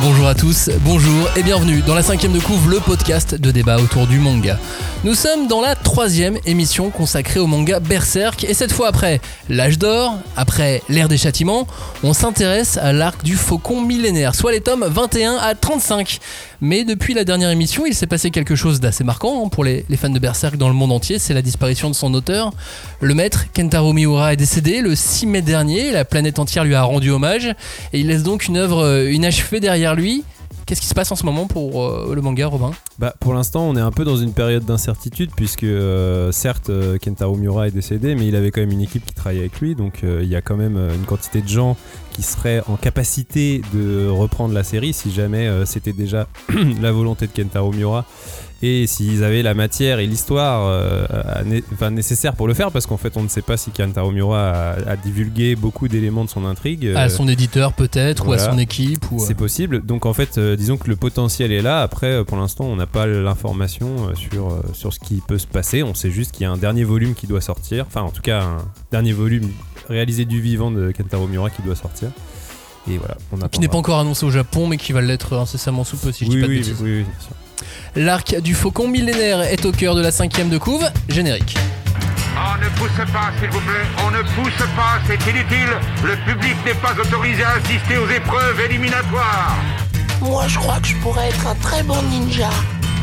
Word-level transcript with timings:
Bonjour 0.00 0.28
à 0.28 0.34
tous, 0.34 0.70
bonjour 0.84 1.28
et 1.36 1.42
bienvenue 1.42 1.82
dans 1.82 1.94
la 1.94 2.02
cinquième 2.02 2.32
de 2.32 2.38
couvre, 2.38 2.70
le 2.70 2.78
podcast 2.78 3.34
de 3.34 3.50
débat 3.50 3.78
autour 3.78 4.06
du 4.06 4.20
manga. 4.20 4.56
Nous 5.04 5.14
sommes 5.14 5.48
dans 5.48 5.60
la 5.60 5.74
troisième 5.74 6.38
émission 6.44 6.90
consacrée 6.90 7.40
au 7.40 7.46
manga 7.46 7.80
Berserk 7.80 8.44
et 8.44 8.54
cette 8.54 8.72
fois 8.72 8.88
après 8.88 9.20
l'âge 9.48 9.78
d'or, 9.78 10.18
après 10.36 10.82
l'ère 10.88 11.08
des 11.08 11.16
châtiments, 11.16 11.66
on 12.02 12.12
s'intéresse 12.12 12.78
à 12.78 12.92
l'arc 12.92 13.24
du 13.24 13.36
faucon 13.36 13.80
millénaire, 13.80 14.34
soit 14.34 14.52
les 14.52 14.60
tomes 14.60 14.84
21 14.88 15.36
à 15.36 15.54
35. 15.54 16.18
Mais 16.60 16.82
depuis 16.84 17.14
la 17.14 17.22
dernière 17.22 17.50
émission, 17.50 17.86
il 17.86 17.94
s'est 17.94 18.08
passé 18.08 18.32
quelque 18.32 18.56
chose 18.56 18.80
d'assez 18.80 19.04
marquant 19.04 19.44
hein, 19.46 19.48
pour 19.48 19.62
les, 19.62 19.84
fans 19.96 20.08
de 20.08 20.18
Berserk 20.18 20.56
dans 20.56 20.66
le 20.66 20.74
monde 20.74 20.90
entier, 20.90 21.20
c'est 21.20 21.34
la 21.34 21.42
disparition 21.42 21.88
de 21.88 21.94
son 21.94 22.12
auteur. 22.14 22.52
Le 23.00 23.14
maître 23.14 23.44
Kentaro 23.54 23.92
Miura 23.92 24.32
est 24.32 24.36
décédé 24.36 24.80
le 24.80 24.96
6 24.96 25.26
mai 25.26 25.42
dernier, 25.42 25.92
la 25.92 26.04
planète 26.04 26.40
entière 26.40 26.64
lui 26.64 26.74
a 26.74 26.82
rendu 26.82 27.10
hommage 27.10 27.54
et 27.92 28.00
il 28.00 28.08
laisse 28.08 28.24
donc 28.24 28.46
une 28.46 28.56
œuvre 28.56 28.84
euh, 28.84 29.12
inachevée 29.12 29.60
derrière 29.60 29.87
lui. 29.94 30.24
Qu'est-ce 30.68 30.82
qui 30.82 30.86
se 30.86 30.94
passe 30.94 31.10
en 31.10 31.16
ce 31.16 31.24
moment 31.24 31.46
pour 31.46 31.82
euh, 31.82 32.12
le 32.14 32.20
manga, 32.20 32.46
Robin? 32.46 32.72
Bah, 32.98 33.14
pour 33.20 33.32
l'instant, 33.32 33.66
on 33.66 33.74
est 33.74 33.80
un 33.80 33.90
peu 33.90 34.04
dans 34.04 34.18
une 34.18 34.34
période 34.34 34.66
d'incertitude 34.66 35.30
puisque 35.34 35.64
euh, 35.64 36.30
certes 36.30 36.68
euh, 36.68 36.98
Kentaro 37.02 37.36
Miura 37.36 37.68
est 37.68 37.70
décédé, 37.70 38.14
mais 38.14 38.26
il 38.26 38.36
avait 38.36 38.50
quand 38.50 38.60
même 38.60 38.72
une 38.72 38.82
équipe 38.82 39.06
qui 39.06 39.14
travaillait 39.14 39.40
avec 39.40 39.60
lui, 39.60 39.74
donc 39.74 40.00
il 40.02 40.28
y 40.28 40.36
a 40.36 40.42
quand 40.42 40.56
même 40.56 40.76
une 40.76 41.06
quantité 41.06 41.40
de 41.40 41.48
gens 41.48 41.78
qui 42.12 42.22
seraient 42.22 42.62
en 42.68 42.76
capacité 42.76 43.62
de 43.72 44.08
reprendre 44.08 44.52
la 44.52 44.62
série 44.62 44.92
si 44.92 45.10
jamais 45.10 45.50
c'était 45.64 45.94
déjà 45.94 46.28
la 46.82 46.92
volonté 46.92 47.28
de 47.28 47.32
Kentaro 47.32 47.72
Miura 47.72 48.04
et 48.62 48.86
s'ils 48.86 49.22
avaient 49.22 49.42
la 49.42 49.54
matière 49.54 49.98
et 50.00 50.06
l'histoire 50.06 50.66
euh, 50.66 51.06
né- 51.44 51.62
nécessaire 51.90 52.34
pour 52.34 52.48
le 52.48 52.54
faire, 52.54 52.72
parce 52.72 52.86
qu'en 52.86 52.96
fait 52.96 53.16
on 53.16 53.22
ne 53.22 53.28
sait 53.28 53.42
pas 53.42 53.56
si 53.56 53.70
Kentaro 53.70 54.10
Miura 54.10 54.50
a, 54.50 54.90
a 54.90 54.96
divulgué 54.96 55.54
beaucoup 55.54 55.86
d'éléments 55.88 56.24
de 56.24 56.30
son 56.30 56.44
intrigue. 56.44 56.86
À 56.96 57.04
euh, 57.04 57.08
son 57.08 57.28
éditeur 57.28 57.72
peut-être, 57.72 58.26
ou 58.26 58.32
à 58.32 58.38
son 58.38 58.58
équipe 58.58 59.10
ou, 59.12 59.22
euh, 59.22 59.24
c'est 59.26 59.34
possible. 59.34 59.84
Donc 59.84 60.06
en 60.06 60.12
fait, 60.12 60.38
euh, 60.38 60.56
disons 60.56 60.76
que 60.76 60.88
le 60.88 60.96
potentiel 60.96 61.52
est 61.52 61.62
là. 61.62 61.82
Après, 61.82 62.24
pour 62.24 62.36
l'instant, 62.36 62.64
on 62.64 62.76
n'a 62.76 62.86
pas 62.86 63.06
l'information 63.06 64.14
sur, 64.14 64.60
sur 64.72 64.92
ce 64.92 64.98
qui 64.98 65.22
peut 65.26 65.38
se 65.38 65.46
passer. 65.46 65.82
On 65.82 65.94
sait 65.94 66.10
juste 66.10 66.32
qu'il 66.32 66.42
y 66.42 66.46
a 66.46 66.50
un 66.50 66.56
dernier 66.56 66.84
volume 66.84 67.14
qui 67.14 67.26
doit 67.26 67.40
sortir. 67.40 67.84
Enfin, 67.86 68.02
en 68.02 68.10
tout 68.10 68.22
cas, 68.22 68.42
un 68.42 68.58
dernier 68.90 69.12
volume 69.12 69.48
réalisé 69.88 70.24
du 70.24 70.40
vivant 70.40 70.70
de 70.70 70.92
Kentaro 70.96 71.26
Miura 71.26 71.50
qui 71.50 71.62
doit 71.62 71.76
sortir. 71.76 72.10
Et 72.90 72.96
voilà, 72.98 73.16
on 73.32 73.48
qui 73.48 73.60
n'est 73.60 73.68
pas 73.68 73.76
encore 73.76 73.98
annoncé 73.98 74.24
au 74.24 74.30
Japon 74.30 74.66
mais 74.66 74.78
qui 74.78 74.92
va 74.92 75.00
l'être 75.02 75.34
incessamment 75.34 75.84
sous 75.84 75.96
peu 75.96 76.10
si 76.10 76.24
je 76.24 76.30
oui, 76.30 76.36
dis 76.36 76.40
pas 76.40 76.46
de 76.46 76.52
oui, 76.52 76.58
bêtises. 76.58 76.76
oui, 76.80 76.90
oui, 76.90 77.02
bien 77.02 77.20
sûr. 77.20 77.36
L'arc 77.96 78.40
du 78.40 78.54
faucon 78.54 78.88
millénaire 78.88 79.40
est 79.42 79.64
au 79.64 79.72
cœur 79.72 79.94
de 79.94 80.00
la 80.00 80.10
cinquième 80.10 80.48
de 80.48 80.58
couve, 80.58 80.88
générique. 81.08 81.56
On 82.36 82.56
ne 82.62 82.68
pousse 82.76 83.12
pas, 83.12 83.32
s'il 83.40 83.50
vous 83.50 83.60
plaît. 83.60 83.86
On 84.06 84.10
ne 84.10 84.22
pousse 84.22 84.66
pas, 84.76 84.98
c'est 85.06 85.30
inutile. 85.30 85.72
Le 86.04 86.16
public 86.24 86.56
n'est 86.64 86.74
pas 86.74 86.92
autorisé 86.92 87.42
à 87.42 87.52
assister 87.52 87.96
aux 87.98 88.08
épreuves 88.08 88.60
éliminatoires. 88.60 89.56
Moi, 90.20 90.46
je 90.46 90.58
crois 90.58 90.78
que 90.80 90.86
je 90.88 90.96
pourrais 90.96 91.28
être 91.28 91.46
un 91.46 91.54
très 91.56 91.82
bon 91.82 92.00
ninja. 92.02 92.50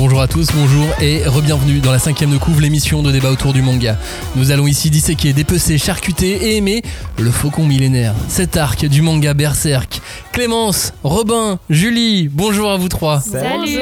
Bonjour 0.00 0.22
à 0.22 0.28
tous, 0.28 0.48
bonjour 0.54 0.86
et 1.02 1.24
re-bienvenue 1.26 1.80
dans 1.80 1.92
la 1.92 1.98
cinquième 1.98 2.30
de 2.30 2.38
couve, 2.38 2.62
l'émission 2.62 3.02
de 3.02 3.12
débat 3.12 3.30
autour 3.30 3.52
du 3.52 3.60
manga. 3.60 3.98
Nous 4.34 4.50
allons 4.50 4.66
ici 4.66 4.88
disséquer, 4.88 5.34
dépecer, 5.34 5.76
charcuter 5.76 6.30
et 6.30 6.56
aimer 6.56 6.80
le 7.18 7.30
faucon 7.30 7.66
millénaire. 7.66 8.14
Cet 8.26 8.56
arc 8.56 8.86
du 8.86 9.02
manga 9.02 9.34
Berserk. 9.34 10.00
Clémence, 10.32 10.92
Robin, 11.02 11.58
Julie, 11.68 12.28
bonjour 12.28 12.70
à 12.70 12.76
vous 12.76 12.88
trois. 12.88 13.18
Salut 13.20 13.78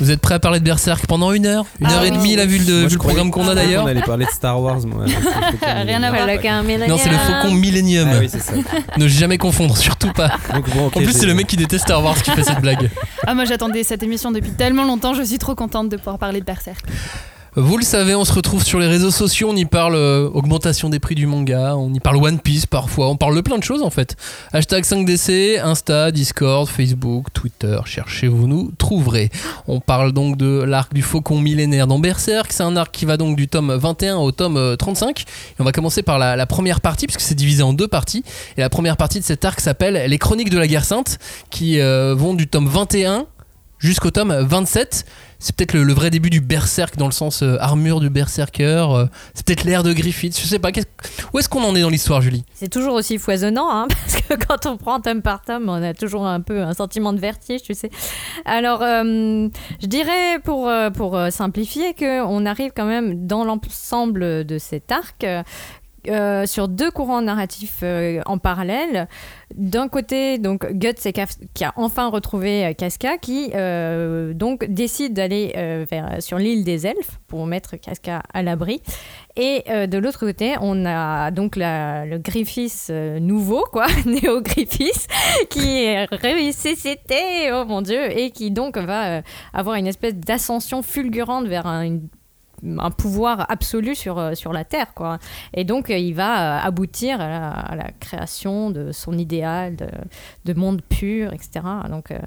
Vous 0.00 0.10
êtes 0.10 0.20
prêts 0.20 0.34
à 0.34 0.38
parler 0.40 0.58
de 0.58 0.64
Berserk 0.64 1.06
pendant 1.06 1.30
une 1.32 1.46
heure 1.46 1.66
Une 1.80 1.86
Ah 1.86 1.94
heure 1.94 2.04
et 2.04 2.10
oui. 2.10 2.16
demie, 2.16 2.34
la 2.36 2.46
vu 2.46 2.58
le, 2.58 2.64
Moi, 2.64 2.82
vu 2.82 2.88
je 2.88 2.94
le 2.94 2.98
programme 2.98 3.30
qu'on 3.30 3.46
a 3.46 3.54
d'ailleurs 3.54 3.84
On 3.84 3.86
allait 3.86 4.02
parler 4.02 4.24
de 4.26 4.30
Star 4.30 4.60
Wars, 4.60 4.80
moi. 4.84 5.04
Rien 5.62 6.02
à 6.02 6.10
voir. 6.10 6.22
avec 6.22 6.44
un 6.46 6.64
Non, 6.64 6.98
c'est 6.98 7.10
le 7.10 7.16
faucon 7.16 7.54
Millennium. 7.54 8.08
Ah 8.12 8.16
oui, 8.18 8.28
c'est 8.28 8.40
ça. 8.42 8.54
Ne 8.98 9.06
jamais 9.06 9.38
confondre, 9.38 9.76
surtout 9.76 10.12
pas. 10.12 10.32
Donc, 10.52 10.68
bon, 10.74 10.86
ok, 10.88 10.96
En 10.96 11.00
plus, 11.00 11.12
c'est 11.12 11.26
le 11.26 11.34
mec 11.34 11.46
qui 11.46 11.56
déteste 11.56 11.84
Star 11.84 12.02
Wars 12.02 12.20
qui 12.20 12.30
fait 12.32 12.42
cette 12.42 12.60
blague. 12.60 12.90
Ah, 13.26 13.34
moi 13.34 13.44
j'attendais 13.44 13.84
cette 13.84 14.02
émission 14.02 14.32
depuis 14.32 14.50
tellement 14.50 14.84
longtemps, 14.84 15.14
je 15.14 15.22
suis 15.22 15.38
trop 15.38 15.54
contente 15.54 15.88
de 15.88 15.96
pouvoir 15.96 16.18
parler 16.18 16.40
de 16.40 16.44
Berserk. 16.44 16.84
Vous 17.56 17.78
le 17.78 17.84
savez, 17.84 18.16
on 18.16 18.24
se 18.24 18.32
retrouve 18.32 18.64
sur 18.64 18.80
les 18.80 18.88
réseaux 18.88 19.12
sociaux, 19.12 19.50
on 19.52 19.54
y 19.54 19.64
parle 19.64 19.94
euh, 19.94 20.28
augmentation 20.28 20.88
des 20.88 20.98
prix 20.98 21.14
du 21.14 21.28
manga, 21.28 21.76
on 21.76 21.94
y 21.94 22.00
parle 22.00 22.16
One 22.16 22.40
Piece 22.40 22.66
parfois, 22.66 23.08
on 23.08 23.16
parle 23.16 23.36
de 23.36 23.42
plein 23.42 23.58
de 23.58 23.62
choses 23.62 23.82
en 23.82 23.90
fait. 23.90 24.16
Hashtag 24.52 24.82
5DC, 24.82 25.60
Insta, 25.60 26.10
Discord, 26.10 26.66
Facebook, 26.68 27.26
Twitter, 27.32 27.78
cherchez, 27.84 28.26
vous 28.26 28.48
nous 28.48 28.72
trouverez. 28.76 29.30
On 29.68 29.78
parle 29.78 30.10
donc 30.10 30.36
de 30.36 30.64
l'arc 30.64 30.92
du 30.92 31.02
faucon 31.02 31.38
millénaire 31.38 31.86
dans 31.86 32.00
Berserk, 32.00 32.52
c'est 32.52 32.64
un 32.64 32.76
arc 32.76 32.90
qui 32.90 33.04
va 33.04 33.16
donc 33.16 33.36
du 33.36 33.46
tome 33.46 33.72
21 33.72 34.16
au 34.16 34.32
tome 34.32 34.56
euh, 34.56 34.74
35. 34.74 35.20
Et 35.20 35.24
on 35.60 35.64
va 35.64 35.70
commencer 35.70 36.02
par 36.02 36.18
la, 36.18 36.34
la 36.34 36.46
première 36.46 36.80
partie, 36.80 37.06
puisque 37.06 37.20
c'est 37.20 37.36
divisé 37.36 37.62
en 37.62 37.72
deux 37.72 37.86
parties. 37.86 38.24
Et 38.56 38.62
la 38.62 38.68
première 38.68 38.96
partie 38.96 39.20
de 39.20 39.24
cet 39.24 39.44
arc 39.44 39.60
s'appelle 39.60 40.10
Les 40.10 40.18
Chroniques 40.18 40.50
de 40.50 40.58
la 40.58 40.66
Guerre 40.66 40.84
Sainte, 40.84 41.20
qui 41.50 41.78
euh, 41.78 42.16
vont 42.16 42.34
du 42.34 42.48
tome 42.48 42.66
21 42.66 43.26
jusqu'au 43.78 44.10
tome 44.10 44.34
27. 44.34 45.04
C'est 45.44 45.54
peut-être 45.54 45.74
le, 45.74 45.92
vrai 45.92 46.08
début 46.08 46.30
du 46.30 46.40
berserk 46.40 46.96
dans 46.96 47.04
le 47.04 47.12
sens 47.12 47.42
euh, 47.42 47.58
armure 47.60 48.00
du 48.00 48.08
berserker. 48.08 48.86
euh, 48.90 49.06
c'est 49.34 49.44
peut-être 49.44 49.64
l'ère 49.64 49.82
de 49.82 49.92
Griffith. 49.92 50.40
Je 50.40 50.46
sais 50.46 50.58
pas. 50.58 50.70
Où 51.34 51.38
est-ce 51.38 51.50
qu'on 51.50 51.62
en 51.62 51.76
est 51.76 51.82
dans 51.82 51.90
l'histoire, 51.90 52.22
Julie? 52.22 52.44
C'est 52.54 52.70
toujours 52.70 52.94
aussi 52.94 53.18
foisonnant, 53.18 53.68
hein, 53.70 53.86
parce 54.06 54.22
que 54.22 54.42
quand 54.42 54.64
on 54.64 54.78
prend 54.78 55.00
tome 55.00 55.20
par 55.20 55.42
tome, 55.42 55.68
on 55.68 55.82
a 55.82 55.92
toujours 55.92 56.26
un 56.26 56.40
peu 56.40 56.62
un 56.62 56.72
sentiment 56.72 57.12
de 57.12 57.20
vertige, 57.20 57.60
tu 57.62 57.74
sais. 57.74 57.90
Alors, 58.46 58.80
euh, 58.80 59.50
je 59.82 59.86
dirais, 59.86 60.38
pour, 60.42 60.72
pour 60.94 61.20
simplifier, 61.28 61.92
qu'on 61.92 62.46
arrive 62.46 62.72
quand 62.74 62.86
même 62.86 63.26
dans 63.26 63.44
l'ensemble 63.44 64.46
de 64.46 64.56
cet 64.56 64.92
arc 64.92 65.26
euh, 66.08 66.46
sur 66.46 66.68
deux 66.68 66.90
courants 66.90 67.22
narratifs 67.22 67.80
euh, 67.82 68.20
en 68.26 68.38
parallèle. 68.38 69.08
D'un 69.54 69.88
côté, 69.88 70.38
donc 70.38 70.66
Guts 70.72 71.12
qui 71.54 71.64
a 71.64 71.72
enfin 71.76 72.08
retrouvé 72.08 72.66
euh, 72.66 72.72
Casca, 72.72 73.18
qui 73.18 73.50
donc 74.34 74.64
décide 74.66 75.14
d'aller 75.14 75.54
sur 76.20 76.38
l'île 76.38 76.64
des 76.64 76.86
elfes 76.86 77.18
pour 77.28 77.46
mettre 77.46 77.76
Casca 77.76 78.22
à 78.32 78.42
l'abri. 78.42 78.82
Et 79.36 79.64
de 79.68 79.98
l'autre 79.98 80.18
côté, 80.20 80.54
on 80.60 80.84
a 80.86 81.30
donc 81.30 81.54
le 81.56 82.18
Griffiths 82.18 82.90
nouveau, 83.20 83.64
quoi, 83.72 83.86
Néo 84.06 84.40
Griffiths, 84.42 85.06
qui 85.50 85.84
est 85.84 86.06
ressuscité, 86.06 87.50
oh 87.52 87.64
mon 87.64 87.82
dieu, 87.82 88.10
et 88.16 88.30
qui 88.30 88.50
donc 88.50 88.76
va 88.76 89.22
avoir 89.52 89.76
une 89.76 89.86
espèce 89.86 90.14
d'ascension 90.14 90.82
fulgurante 90.82 91.46
vers 91.46 91.66
un, 91.66 91.82
une- 91.82 92.08
un 92.78 92.90
pouvoir 92.90 93.46
absolu 93.50 93.94
sur, 93.94 94.18
euh, 94.18 94.34
sur 94.34 94.52
la 94.52 94.64
Terre, 94.64 94.94
quoi. 94.94 95.18
Et 95.52 95.64
donc, 95.64 95.90
euh, 95.90 95.98
il 95.98 96.14
va 96.14 96.58
euh, 96.58 96.66
aboutir 96.66 97.20
à 97.20 97.28
la, 97.28 97.48
à 97.50 97.76
la 97.76 97.90
création 98.00 98.70
de 98.70 98.92
son 98.92 99.16
idéal 99.18 99.76
de, 99.76 99.86
de 100.44 100.58
monde 100.58 100.82
pur, 100.82 101.32
etc. 101.32 101.64
Donc, 101.90 102.10
euh, 102.10 102.18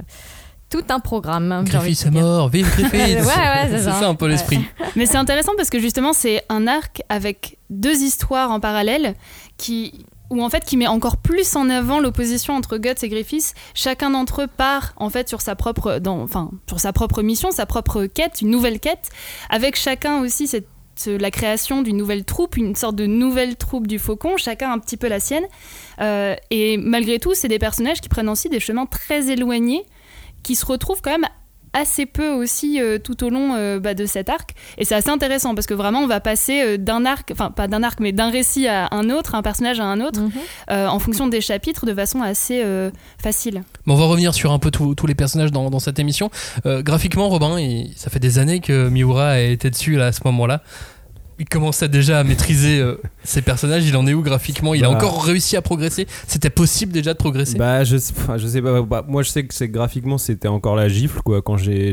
tout 0.69 0.83
un 0.89 0.99
programme. 0.99 1.63
Griffith 1.65 2.05
est 2.07 2.11
mort. 2.11 2.49
Vive 2.49 2.69
Griffith 2.77 2.91
Ouais, 2.91 3.19
ouais, 3.23 3.67
c'est 3.69 3.79
ça. 3.83 3.93
ça 3.93 4.07
un 4.09 4.15
peu 4.15 4.25
Ouais. 4.25 4.31
l'esprit. 4.31 4.59
Mais 4.95 5.05
c'est 5.05 5.17
intéressant 5.17 5.53
parce 5.55 5.69
que 5.69 5.79
justement, 5.79 6.11
c'est 6.13 6.43
un 6.49 6.67
arc 6.67 7.01
avec 7.09 7.57
deux 7.69 7.95
histoires 8.03 8.51
en 8.51 8.59
parallèle 8.59 9.13
qui 9.57 10.05
ou 10.29 10.43
en 10.43 10.49
fait 10.49 10.63
qui 10.65 10.77
met 10.77 10.87
encore 10.87 11.17
plus 11.17 11.55
en 11.55 11.69
avant 11.69 11.99
l'opposition 11.99 12.55
entre 12.55 12.77
Guts 12.77 13.03
et 13.03 13.09
Griffiths. 13.09 13.53
Chacun 13.73 14.11
d'entre 14.11 14.43
eux 14.43 14.47
part 14.47 14.93
en 14.97 15.09
fait 15.09 15.29
sur 15.29 15.41
sa 15.41 15.55
propre, 15.55 16.01
enfin 16.05 16.51
sur 16.67 16.79
sa 16.79 16.93
propre 16.93 17.21
mission, 17.21 17.51
sa 17.51 17.65
propre 17.65 18.05
quête, 18.05 18.41
une 18.41 18.49
nouvelle 18.49 18.79
quête, 18.79 19.09
avec 19.49 19.75
chacun 19.75 20.21
aussi 20.21 20.47
cette 20.47 20.67
la 21.05 21.31
création 21.31 21.81
d'une 21.81 21.97
nouvelle 21.97 22.25
troupe, 22.25 22.57
une 22.57 22.75
sorte 22.75 22.95
de 22.95 23.05
nouvelle 23.05 23.55
troupe 23.55 23.85
du 23.85 23.99
faucon, 23.99 24.37
chacun 24.37 24.71
un 24.71 24.79
petit 24.79 24.97
peu 24.97 25.07
la 25.07 25.19
sienne. 25.19 25.45
Euh, 26.01 26.35
et 26.49 26.77
malgré 26.77 27.19
tout, 27.19 27.35
c'est 27.35 27.47
des 27.47 27.59
personnages 27.59 28.01
qui 28.01 28.09
prennent 28.09 28.29
aussi 28.29 28.49
des 28.49 28.59
chemins 28.59 28.87
très 28.87 29.29
éloignés, 29.29 29.85
qui 30.41 30.55
se 30.55 30.65
retrouvent 30.65 31.01
quand 31.03 31.11
même 31.11 31.27
assez 31.73 32.05
peu 32.05 32.29
aussi 32.31 32.81
euh, 32.81 32.97
tout 32.97 33.23
au 33.23 33.29
long 33.29 33.53
euh, 33.55 33.79
bah, 33.79 33.93
de 33.93 34.05
cet 34.05 34.29
arc. 34.29 34.51
Et 34.77 34.85
c'est 34.85 34.95
assez 34.95 35.09
intéressant 35.09 35.53
parce 35.55 35.67
que 35.67 35.73
vraiment 35.73 35.99
on 35.99 36.07
va 36.07 36.19
passer 36.19 36.61
euh, 36.61 36.77
d'un 36.77 37.05
arc, 37.05 37.29
enfin 37.31 37.51
pas 37.51 37.67
d'un 37.67 37.83
arc, 37.83 37.99
mais 37.99 38.11
d'un 38.11 38.29
récit 38.29 38.67
à 38.67 38.87
un 38.91 39.09
autre, 39.09 39.35
un 39.35 39.41
personnage 39.41 39.79
à 39.79 39.85
un 39.85 40.01
autre, 40.01 40.19
Mhm. 40.21 40.31
euh, 40.71 40.87
en 40.87 40.99
fonction 40.99 41.27
des 41.27 41.41
chapitres 41.41 41.85
de 41.85 41.93
façon 41.93 42.21
assez 42.21 42.61
euh, 42.63 42.89
facile. 43.21 43.63
Mais 43.85 43.93
on 43.93 43.97
va 43.97 44.05
revenir 44.05 44.33
sur 44.33 44.51
un 44.51 44.59
peu 44.59 44.71
tous 44.71 44.95
tous 44.95 45.07
les 45.07 45.15
personnages 45.15 45.51
dans, 45.51 45.69
dans 45.69 45.79
cette 45.79 45.99
émission. 45.99 46.29
Euh, 46.65 46.81
graphiquement, 46.81 47.29
Robin, 47.29 47.59
il- 47.59 47.93
ça 47.95 48.09
fait 48.09 48.19
des 48.19 48.39
années 48.39 48.59
que 48.59 48.89
Miura 48.89 49.29
a 49.31 49.39
été 49.39 49.69
dessus 49.69 49.95
là, 49.95 50.07
à 50.07 50.11
ce 50.11 50.21
moment-là. 50.25 50.61
Il 51.39 51.45
commençait 51.47 51.87
déjà 51.89 52.19
à 52.19 52.23
maîtriser 52.23 52.79
euh, 52.79 52.95
ses 53.23 53.41
personnages. 53.41 53.85
Il 53.87 53.95
en 53.95 54.07
est 54.07 54.13
où 54.13 54.21
graphiquement? 54.21 54.73
Il 54.73 54.83
a 54.83 54.89
Bah. 54.89 54.95
encore 54.95 55.23
réussi 55.23 55.55
à 55.57 55.61
progresser? 55.61 56.07
C'était 56.27 56.49
possible 56.49 56.91
déjà 56.91 57.13
de 57.13 57.17
progresser? 57.17 57.57
Bah 57.57 57.83
je, 57.83 57.97
sais- 57.97 58.13
enfin, 58.17 58.37
je 58.37 58.47
sais 58.47 58.61
pas, 58.61 58.81
bah, 58.81 59.05
moi 59.07 59.23
je 59.23 59.29
sais 59.29 59.43
que 59.45 59.53
c'est 59.53 59.67
graphiquement 59.69 60.17
c'était 60.17 60.47
encore 60.47 60.75
la 60.75 60.87
gifle 60.89 61.21
quoi 61.21 61.41
quand 61.41 61.57
j'ai 61.57 61.91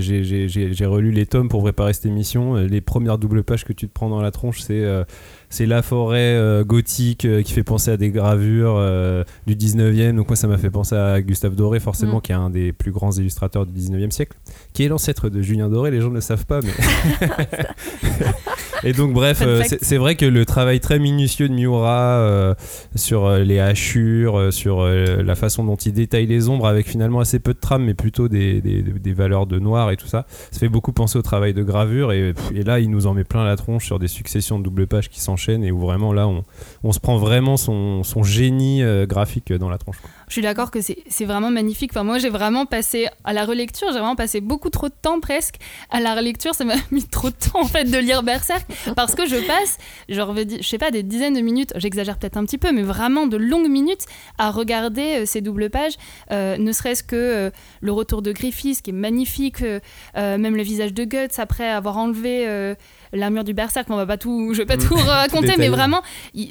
relu 0.86 1.10
les 1.10 1.26
tomes 1.26 1.48
pour 1.48 1.62
préparer 1.62 1.92
cette 1.92 2.06
émission, 2.06 2.56
euh, 2.56 2.66
les 2.66 2.80
premières 2.80 3.18
doubles 3.18 3.42
pages 3.44 3.64
que 3.64 3.72
tu 3.72 3.86
te 3.88 3.92
prends 3.92 4.08
dans 4.08 4.20
la 4.20 4.30
tronche 4.30 4.60
c'est 4.60 4.82
euh, 4.84 5.04
c'est 5.50 5.66
la 5.66 5.82
forêt 5.82 6.18
euh, 6.34 6.64
gothique 6.64 7.24
euh, 7.26 7.42
qui 7.42 7.52
fait 7.52 7.62
penser 7.62 7.90
à 7.90 7.96
des 7.96 8.10
gravures 8.10 8.74
euh, 8.76 9.22
du 9.46 9.54
19e 9.54 10.16
donc 10.16 10.28
moi 10.28 10.36
ça 10.36 10.46
m'a 10.48 10.58
fait 10.58 10.70
penser 10.70 10.94
à 10.96 11.20
Gustave 11.22 11.54
Doré 11.54 11.80
forcément 11.80 12.18
Mm. 12.18 12.20
qui 12.22 12.32
est 12.32 12.34
un 12.34 12.50
des 12.50 12.72
plus 12.72 12.90
grands 12.92 13.12
illustrateurs 13.12 13.66
du 13.66 13.72
19e 13.80 14.10
siècle 14.10 14.36
qui 14.72 14.84
est 14.84 14.88
l'ancêtre 14.88 15.28
de 15.28 15.42
Julien 15.42 15.68
Doré 15.68 15.90
les 15.90 16.00
gens 16.00 16.08
ne 16.10 16.14
le 16.14 16.20
savent 16.20 16.46
pas 16.46 16.60
mais 16.60 16.72
et 18.84 18.92
donc 18.92 19.12
bref 19.12 19.40
euh, 19.42 19.62
c'est 19.82 19.96
vrai 19.96 20.14
que 20.16 20.24
le 20.26 20.44
travail 20.44 20.80
très 20.80 20.98
minutieux 20.98 21.48
de 21.48 21.54
Miura 21.54 22.18
euh, 22.18 22.54
sur 22.94 23.24
euh, 23.26 23.40
les 23.40 23.58
hachures, 23.60 24.52
sur 24.52 24.80
euh, 24.80 25.22
la 25.22 25.34
façon 25.34 25.64
dont 25.64 25.76
il 25.76 25.92
détaille 25.92 26.26
les 26.26 26.48
ombres 26.48 26.66
avec 26.66 26.86
finalement 26.88 27.20
assez 27.20 27.38
peu 27.38 27.54
de 27.54 27.58
trame 27.58 27.84
mais 27.84 27.94
plutôt 27.94 28.28
des, 28.28 28.60
des- 28.60 28.82
des 28.82 29.12
valeurs 29.12 29.46
de 29.46 29.58
noir 29.58 29.90
et 29.90 29.96
tout 29.96 30.06
ça. 30.06 30.26
Ça 30.50 30.58
fait 30.60 30.68
beaucoup 30.68 30.92
penser 30.92 31.18
au 31.18 31.22
travail 31.22 31.54
de 31.54 31.62
gravure 31.62 32.12
et, 32.12 32.34
et 32.54 32.62
là 32.62 32.80
il 32.80 32.90
nous 32.90 33.06
en 33.06 33.14
met 33.14 33.24
plein 33.24 33.44
la 33.44 33.56
tronche 33.56 33.84
sur 33.86 33.98
des 33.98 34.08
successions 34.08 34.58
de 34.58 34.64
double 34.64 34.86
pages 34.86 35.08
qui 35.08 35.20
s'enchaînent 35.20 35.64
et 35.64 35.70
où 35.72 35.78
vraiment 35.78 36.12
là 36.12 36.26
on, 36.28 36.44
on 36.82 36.92
se 36.92 37.00
prend 37.00 37.16
vraiment 37.16 37.56
son, 37.56 38.02
son 38.02 38.22
génie 38.22 38.82
euh, 38.82 39.06
graphique 39.06 39.52
dans 39.52 39.68
la 39.68 39.78
tronche. 39.78 39.98
quoi. 40.00 40.10
Je 40.28 40.32
suis 40.32 40.42
d'accord 40.42 40.70
que 40.70 40.80
c'est 40.80 40.98
c'est 41.08 41.26
vraiment 41.26 41.50
magnifique. 41.50 41.90
Enfin, 41.92 42.02
moi, 42.02 42.18
j'ai 42.18 42.30
vraiment 42.30 42.64
passé 42.66 43.06
à 43.24 43.32
la 43.32 43.44
relecture, 43.44 43.88
j'ai 43.88 43.98
vraiment 43.98 44.16
passé 44.16 44.40
beaucoup 44.40 44.70
trop 44.70 44.88
de 44.88 44.94
temps 45.00 45.20
presque 45.20 45.56
à 45.90 46.00
la 46.00 46.14
relecture. 46.14 46.54
Ça 46.54 46.64
m'a 46.64 46.74
mis 46.90 47.04
trop 47.04 47.28
de 47.30 47.34
temps 47.34 47.60
en 47.60 47.66
fait 47.66 47.84
de 47.84 47.98
lire 47.98 48.22
Berserk 48.22 48.64
parce 48.96 49.14
que 49.14 49.26
je 49.26 49.36
passe, 49.46 49.78
genre, 50.08 50.34
je 50.36 50.66
sais 50.66 50.78
pas, 50.78 50.90
des 50.90 51.02
dizaines 51.02 51.34
de 51.34 51.40
minutes, 51.40 51.72
j'exagère 51.76 52.18
peut-être 52.18 52.36
un 52.36 52.44
petit 52.44 52.58
peu, 52.58 52.72
mais 52.72 52.82
vraiment 52.82 53.26
de 53.26 53.36
longues 53.36 53.68
minutes 53.68 54.04
à 54.38 54.50
regarder 54.50 55.22
euh, 55.22 55.26
ces 55.26 55.40
doubles 55.40 55.70
pages. 55.70 55.94
Euh, 56.30 56.56
ne 56.56 56.72
serait-ce 56.72 57.02
que 57.02 57.16
euh, 57.16 57.50
le 57.80 57.92
retour 57.92 58.22
de 58.22 58.32
Griffiths 58.32 58.82
qui 58.82 58.90
est 58.90 58.94
magnifique, 58.94 59.62
même 60.14 60.56
le 60.56 60.62
visage 60.62 60.92
de 60.92 61.04
Guts 61.04 61.38
après 61.38 61.68
avoir 61.68 61.98
enlevé. 61.98 62.74
L'armure 63.14 63.44
du 63.44 63.54
berserk, 63.54 63.86
on 63.90 63.96
va 63.96 64.06
pas 64.06 64.16
tout, 64.16 64.52
je 64.52 64.58
vais 64.58 64.66
pas 64.66 64.76
tout 64.76 64.94
raconter, 64.94 65.54
mais 65.58 65.68
vraiment, 65.68 66.02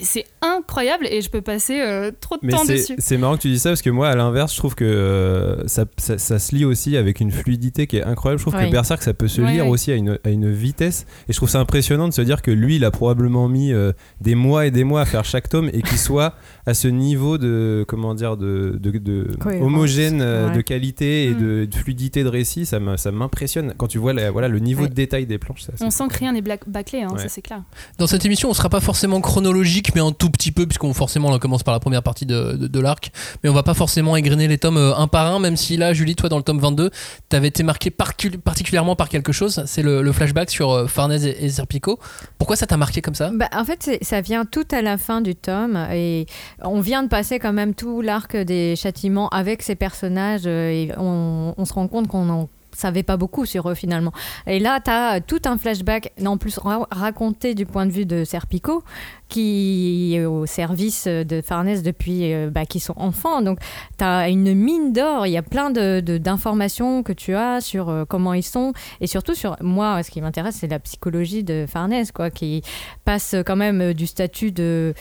c'est 0.01 0.25
incroyable 0.42 1.07
et 1.10 1.21
je 1.21 1.30
peux 1.30 1.42
passer 1.42 1.80
euh, 1.81 2.12
trop 2.19 2.36
de 2.36 2.42
Mais 2.44 2.54
temps 2.54 2.65
dessus. 2.65 2.95
c'est 2.98 3.18
marrant 3.18 3.36
que 3.38 3.42
tu 3.42 3.50
dis 3.50 3.60
ça 3.60 3.69
parce 3.71 3.81
que 3.81 3.89
moi, 3.89 4.07
à 4.10 4.15
l'inverse, 4.15 4.54
je 4.54 4.57
trouve 4.57 4.75
que 4.75 4.83
euh, 4.86 5.68
ça, 5.68 5.86
ça- 5.98 6.18
ça 6.18 6.39
se 6.39 6.56
lit 6.56 6.65
aussi 6.65 6.95
avec 6.98 7.19
une 7.19 7.31
fluidité 7.31 7.88
qui 7.88 7.98
est 7.98 8.04
incroyable. 8.04 8.39
Je 8.39 8.45
trouve 8.45 8.56
Oui. 8.60 8.68
que 8.68 8.71
Berserk, 8.71 9.01
ça 9.04 9.13
peut 9.13 9.27
se 9.27 9.42
Ouais, 9.42 9.51
lire 9.51 9.65
ouais. 9.65 9.71
aussi 9.71 9.92
à 9.92 9.95
une, 9.95 10.18
à 10.24 10.30
une 10.30 10.51
vitesse. 10.51 11.06
Et 11.27 11.33
je 11.33 11.38
trouve 11.38 11.50
ça 11.50 11.60
impressionnant 11.60 12.07
de 12.07 12.13
se 12.13 12.21
dire 12.21 12.42
que 12.42 12.51
lui, 12.51 12.77
il 12.77 12.86
a 12.86 12.92
probablement 12.92 13.48
mis 13.50 13.74
euh, 13.74 13.92
des 14.21 14.36
mois 14.36 14.65
et 14.65 14.71
des 14.71 14.83
mois 14.83 15.01
à 15.01 15.06
faire 15.06 15.25
chaque 15.25 15.50
tome 15.50 15.69
et 15.74 15.81
qu'il 15.81 15.98
soit 15.98 16.33
à 16.65 16.74
ce 16.74 16.88
niveau 16.88 17.38
de, 17.38 17.83
comment 17.88 18.15
dire, 18.15 18.38
de, 18.38 18.77
de, 18.81 18.92
de 18.98 19.36
Cohérence. 19.39 19.65
homogène, 19.68 20.21
euh, 20.21 20.48
Ouais. 20.50 20.56
de 20.56 20.62
qualité 20.62 21.25
et 21.25 21.30
Mm. 21.31 21.39
de, 21.42 21.65
de 21.65 21.75
fluidité 21.75 22.24
de 22.24 22.30
récit. 22.30 22.65
Ça 22.65 22.80
me- 22.80 22.95
ça 22.98 23.12
m'impressionne. 23.12 23.74
Quand 23.77 23.88
tu 23.88 23.98
vois 23.98 24.13
la- 24.13 24.31
voilà, 24.31 24.48
le 24.48 24.60
niveau 24.60 24.83
Ouais. 24.83 24.89
de 24.89 24.94
détail 24.94 25.25
des 25.25 25.38
planches, 25.38 25.63
ça, 25.63 25.74
On 25.81 25.89
sent 25.89 26.06
que 26.10 26.18
rien 26.19 26.31
n'est 26.33 26.42
bâclé, 26.42 27.01
hein, 27.04 27.10
Ouais. 27.12 27.21
ça 27.21 27.27
c'est 27.30 27.42
clair. 27.42 27.62
Dans 27.98 28.07
cette 28.07 28.25
émission, 28.25 28.50
on 28.50 28.54
sera 28.54 28.69
pas 28.69 28.80
forcément 28.80 29.19
chronologique, 29.21 29.94
mais 29.95 30.01
un 30.01 30.12
tout 30.12 30.30
petit 30.30 30.51
peu, 30.51 30.65
puisqu'on 30.65 30.94
forcément 30.94 31.30
on 31.30 31.39
commence 31.39 31.63
par 31.63 31.74
la 31.74 31.80
première 31.80 32.04
partie 32.04 32.25
de, 32.25 32.54
de- 32.54 32.68
de 32.68 32.80
l'arc. 32.80 33.12
Mais 33.44 33.50
on 33.50 33.54
va 33.54 33.63
pas 33.63 33.74
forcément 33.74 34.15
égrener 34.15 34.48
les 34.48 34.57
tomes 34.57 34.77
euh, 34.77 34.95
un 34.95 35.07
par 35.07 35.33
un, 35.33 35.39
même 35.39 35.57
si 35.57 35.75
là, 35.77 35.94
Julie, 35.94 36.15
toi, 36.15 36.30
dans 36.30 36.38
le 36.38 36.44
tome 36.44 36.60
22, 36.60 36.89
t'avais 37.30 37.48
été 37.50 37.63
marqué 37.63 37.92
particulièrement 37.92 38.95
par 38.95 39.10
quelque 39.10 39.31
chose. 39.31 39.63
C'est 39.65 39.81
le, 39.83 40.01
le 40.01 40.12
flashback 40.12 40.50
sur 40.50 40.71
euh, 40.71 40.88
Farnèse 40.88 41.25
et, 41.25 41.45
et 41.45 41.50
Serpico. 41.50 42.00
Pourquoi 42.38 42.56
ça 42.56 42.65
t'a 42.68 42.77
marqué 42.77 43.01
comme 43.01 43.15
ça? 43.15 43.31
Bah, 43.33 43.50
en 43.54 43.65
fait, 43.65 43.98
ça 44.01 44.21
vient 44.21 44.45
tout 44.45 44.65
à 44.71 44.81
la 44.81 44.98
fin 44.98 45.21
du 45.21 45.36
tome 45.36 45.77
et 45.92 46.25
on 46.61 46.79
vient 46.79 47.03
de 47.03 47.07
passer 47.09 47.39
quand 47.39 47.53
même 47.53 47.73
tout 47.73 48.01
l'arc 48.01 48.35
des 48.38 48.75
châtiments 48.75 49.29
avec 49.29 49.61
ces 49.61 49.75
personnages 49.75 50.44
euh, 50.45 50.69
et 50.69 50.91
on, 50.97 51.53
se 51.65 51.73
rend 51.73 51.88
compte 51.88 52.07
qu'on 52.07 52.29
en 52.29 52.50
savait 52.75 53.03
pas 53.03 53.17
beaucoup 53.17 53.45
sur 53.45 53.69
eux 53.69 53.75
finalement. 53.75 54.11
Et 54.47 54.57
là, 54.59 54.79
tu 54.83 54.89
as 54.89 55.21
tout 55.21 55.39
un 55.45 55.59
flashback, 55.59 56.11
en 56.25 56.38
plus 56.38 56.57
ra- 56.57 56.88
raconté 56.89 57.53
du 57.53 57.67
point 57.67 57.85
de 57.85 57.91
vue 57.91 58.07
de 58.07 58.23
Serpico, 58.23 58.83
qui 59.29 60.15
est 60.15 60.25
au 60.25 60.47
service 60.47 61.05
de 61.07 61.41
Farnèse 61.41 61.83
depuis 61.83 62.33
euh, 62.33 62.50
bah, 62.50 62.65
qu'ils 62.65 62.81
sont 62.81 62.95
enfants. 62.97 63.44
Donc, 63.44 63.59
tu 64.00 64.03
as 64.03 64.27
une 64.29 64.55
mine 64.55 64.91
d'or, 64.91 65.27
il 65.27 65.33
y 65.33 65.38
a 65.38 65.44
plein 65.44 65.69
de- 65.69 66.00
de- 66.00 66.17
d'informations 66.17 67.03
que 67.03 67.13
tu 67.13 67.35
as 67.35 67.61
sur 67.61 67.89
euh, 67.89 68.05
comment 68.07 68.33
ils 68.33 68.41
sont 68.44 68.73
et 69.01 69.07
surtout 69.07 69.35
sur 69.35 69.55
moi, 69.61 70.01
ce 70.01 70.09
qui 70.09 70.21
m'intéresse, 70.21 70.55
c'est 70.59 70.67
la 70.67 70.79
psychologie 70.79 71.44
de 71.44 71.65
Farnèse, 71.67 72.11
quoi, 72.11 72.31
qui 72.31 72.63
passe 73.05 73.35
quand 73.45 73.55
même 73.55 73.94
du 73.94 74.07
statut 74.07 74.51
de 74.51 74.95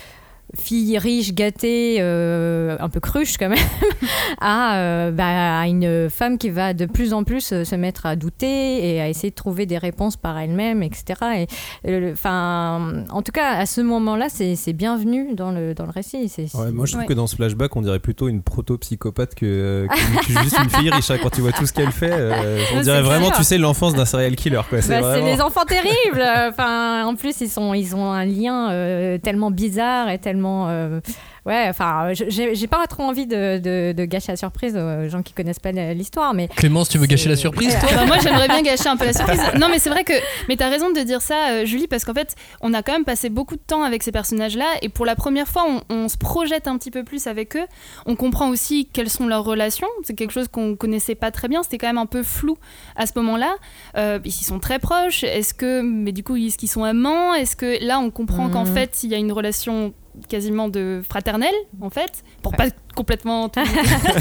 fille 0.59 0.99
riche, 0.99 1.33
gâtée, 1.35 1.97
euh, 2.01 2.77
un 2.81 2.89
peu 2.89 3.01
cruche 3.01 3.39
quand 3.39 3.49
même, 3.49 3.59
à, 4.41 4.77
euh, 4.79 5.11
bah, 5.11 5.61
à 5.61 5.67
une 5.67 6.09
femme 6.11 6.39
qui 6.39 6.51
va 6.51 6.75
de 6.75 6.87
plus 6.87 7.13
en 7.13 7.25
plus 7.25 7.53
euh, 7.53 7.65
se 7.65 7.75
mettre 7.75 8.07
à 8.07 8.17
douter 8.17 8.95
et 8.95 9.01
à 9.01 9.09
essayer 9.09 9.31
de 9.31 9.35
trouver 9.35 9.67
des 9.67 9.79
réponses 9.79 10.17
par 10.17 10.39
elle-même, 10.39 10.83
etc. 10.83 11.05
Et, 11.39 11.47
euh, 11.91 12.13
enfin, 12.13 13.05
en 13.11 13.23
tout 13.23 13.33
cas, 13.33 13.53
à 13.57 13.67
ce 13.67 13.81
moment-là, 13.81 14.27
c'est 14.29 14.55
c'est 14.57 14.73
bienvenu 14.73 15.35
dans 15.35 15.51
le, 15.53 15.75
dans 15.75 15.85
le 15.85 15.91
récit. 15.91 16.29
C'est- 16.29 16.55
Ouais, 16.55 16.71
moi 16.71 16.85
je 16.87 16.93
trouve 16.93 17.03
Ouais. 17.03 17.07
que 17.07 17.15
dans 17.15 17.27
ce 17.27 17.37
flashback 17.37 17.75
on 17.77 17.83
dirait 17.83 17.99
plutôt 17.99 18.29
une 18.29 18.43
proto-psychopathe 18.43 19.35
que, 19.35 19.87
que- 19.91 20.27
que 20.35 20.43
juste 20.43 20.57
une 20.63 20.71
fille 20.71 20.91
riche. 20.91 21.09
Quand 21.23 21.31
tu 21.31 21.41
vois 21.41 21.53
tout 21.53 21.67
ce 21.67 21.73
qu'elle 21.73 21.93
fait, 21.93 22.11
euh, 22.13 22.59
on 22.75 22.81
dirait 22.81 22.97
c'est 22.97 23.03
vraiment, 23.03 23.27
clair. 23.29 23.39
tu 23.39 23.45
sais, 23.45 23.59
l'enfance 23.59 23.95
d'un 23.95 24.05
serial 24.05 24.37
killer. 24.37 24.61
quoi. 24.69 24.83
C'est 24.83 24.89
Bah, 24.91 25.01
vraiment- 25.01 25.27
les 25.27 25.41
enfants 25.41 25.65
terribles. 25.65 26.23
Enfin, 26.53 27.07
en 27.07 27.15
plus, 27.15 27.41
ils 27.41 27.49
sont, 27.49 27.73
ils 27.75 27.95
ont 27.97 28.11
un 28.13 28.25
lien 28.25 28.71
euh, 28.73 29.17
tellement 29.19 29.51
bizarre 29.51 30.11
et 30.11 30.19
tellement. 30.19 30.42
Euh, 30.47 31.01
ouais, 31.47 31.67
enfin, 31.69 32.09
j'ai 32.13 32.67
pas 32.67 32.87
trop 32.87 33.03
envie 33.05 33.27
de, 33.27 33.59
de- 33.59 33.93
de 33.93 34.05
gâcher 34.05 34.33
la 34.33 34.37
surprise 34.37 34.77
aux 34.77 35.09
gens 35.09 35.23
qui 35.23 35.33
connaissent 35.33 35.59
pas 35.61 35.73
l'histoire, 35.73 36.35
mais 36.35 36.49
Clémence, 36.49 36.89
tu 36.89 36.99
veux 36.99 37.07
gâcher 37.07 37.29
la 37.29 37.37
surprise, 37.37 37.77
toi? 37.81 37.89
Bah, 37.95 38.07
moi 38.07 38.19
j'aimerais 38.23 38.49
bien 38.49 38.63
gâcher 38.63 38.89
un 38.89 38.97
peu 38.97 39.05
la 39.07 39.13
surprise. 39.13 39.41
Non 39.59 39.69
mais 39.69 39.79
c'est 39.79 39.91
vrai 39.91 40.05
que 40.05 40.13
mais 40.49 40.57
t'as 40.57 40.69
raison 40.69 40.91
de 40.93 41.01
dire 41.01 41.21
ça 41.23 41.51
euh, 41.51 41.65
Julie 41.67 41.87
parce 41.89 42.05
qu'en 42.05 42.15
fait 42.15 42.35
on 42.61 42.73
a 42.75 42.83
quand 42.83 42.93
même 42.93 43.05
passé 43.05 43.29
beaucoup 43.31 43.57
de 43.57 43.63
temps 43.67 43.83
avec 43.83 44.03
ces 44.03 44.13
personnages 44.13 44.57
là 44.57 44.67
et 44.83 44.89
pour 44.89 45.07
la 45.07 45.15
première 45.17 45.49
fois 45.49 45.65
on, 45.69 45.83
on 45.95 46.09
se 46.09 46.17
projette 46.17 46.69
un 46.69 46.77
petit 46.79 46.91
peu 46.91 47.05
plus 47.05 47.27
avec 47.27 47.57
eux. 47.57 47.67
On 48.07 48.17
comprend 48.17 48.49
aussi 48.51 48.89
quelles 48.93 49.11
sont 49.11 49.27
leurs 49.27 49.45
relations. 49.45 49.89
C'est 50.05 50.15
quelque 50.15 50.33
chose 50.33 50.49
qu'on 50.49 50.77
connaissait 50.77 51.15
pas 51.15 51.31
très 51.31 51.49
bien. 51.49 51.63
C'était 51.63 51.79
quand 51.79 51.87
même 51.87 51.99
un 51.99 52.07
peu 52.07 52.23
flou 52.23 52.57
à 52.97 53.07
ce 53.07 53.13
moment-là. 53.17 53.55
Euh, 53.97 54.19
ils 54.25 54.31
sont 54.33 54.59
très 54.59 54.79
proches. 54.79 55.25
Est-ce 55.25 55.55
que 55.55 55.81
mais 55.83 56.13
du 56.13 56.23
coup 56.25 56.37
est-ce 56.37 56.59
qu'ils 56.59 56.69
sont 56.71 56.85
amants? 56.85 57.35
Est-ce 57.35 57.57
que 57.57 57.85
là 57.85 57.99
on 57.99 58.11
comprend 58.11 58.49
qu'en 58.51 58.65
Mhm. 58.65 58.75
fait 58.75 59.01
il 59.03 59.11
y 59.11 59.15
a 59.15 59.19
une 59.19 59.33
relation 59.33 59.93
quasiment 60.29 60.69
de 60.69 61.03
fraternelle 61.09 61.55
en 61.81 61.89
fait 61.91 62.23
pour 62.43 62.53
pas 62.55 62.67
complètement 62.95 63.49
tout, 63.49 63.61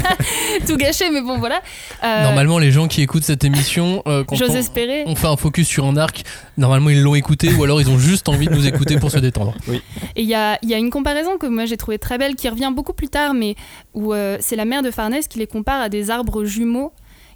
tout 0.66 0.76
gâcher 0.76 1.10
mais 1.10 1.20
bon 1.20 1.38
voilà 1.38 1.60
Euh, 2.02 2.22
Normalement, 2.22 2.58
les 2.58 2.70
gens 2.70 2.88
qui 2.88 3.02
écoutent 3.02 3.22
cette 3.24 3.44
émission, 3.44 4.02
euh, 4.06 4.24
quand 4.24 4.34
J'ose 4.36 4.50
on, 4.50 4.54
espérer. 4.56 5.04
on 5.06 5.14
fait 5.14 5.26
un 5.26 5.36
focus 5.36 5.68
sur 5.68 5.84
un 5.86 5.96
arc, 5.96 6.22
normalement 6.56 6.90
ils 6.90 7.02
l'ont 7.02 7.14
écouté 7.14 7.52
ou 7.52 7.62
alors 7.64 7.80
ils 7.80 7.90
ont 7.90 7.98
juste 7.98 8.28
envie 8.28 8.46
de 8.46 8.54
nous 8.54 8.66
écouter 8.66 8.96
pour 8.98 9.10
se 9.10 9.18
détendre. 9.18 9.54
Et 10.16 10.22
il 10.22 10.28
y 10.28 10.34
a, 10.34 10.58
il 10.62 10.70
y 10.70 10.74
a 10.74 10.78
une 10.78 10.90
comparaison 10.90 11.36
que 11.38 11.46
moi 11.46 11.66
j'ai 11.66 11.76
trouvée 11.76 11.98
très 11.98 12.18
belle 12.18 12.34
qui 12.34 12.48
revient 12.48 12.72
beaucoup 12.74 12.92
plus 12.94 13.08
tard, 13.08 13.34
mais 13.34 13.54
où 13.94 14.12
euh, 14.14 14.38
c'est 14.40 14.56
la 14.56 14.64
mère 14.64 14.82
de 14.82 14.90
Farnèse 14.90 15.28
qui 15.28 15.38
les 15.38 15.46
compare 15.46 15.80
à 15.82 15.88
des 15.88 16.10
arbres 16.10 16.44
jumeaux 16.44 16.92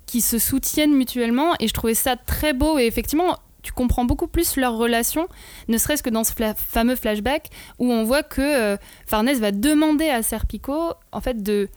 qui 0.07 0.21
se 0.21 0.39
soutiennent 0.39 0.95
mutuellement. 0.95 1.53
Et 1.61 1.69
je 1.69 1.73
trouvais 1.75 1.95
ça 1.95 2.17
très 2.17 2.53
beau. 2.53 2.79
Et 2.79 2.87
effectivement, 2.87 3.37
tu 3.67 3.73
comprends 3.73 4.05
beaucoup 4.05 4.29
plus 4.29 4.57
leur 4.57 4.77
relation, 4.77 5.27
ne 5.67 5.77
serait-ce 5.77 6.05
que 6.05 6.11
dans 6.11 6.23
ce 6.23 6.33
fameux 6.55 6.95
flashback 6.95 7.51
où 7.81 7.91
on 7.91 8.05
voit 8.05 8.23
que 8.23 8.41
euh, 8.41 8.77
Farnèse 9.07 9.41
va 9.41 9.51
demander 9.51 10.09
à 10.09 10.23
Serpico 10.23 10.93
en 11.11 11.21
fait 11.21 11.43
de 11.43 11.69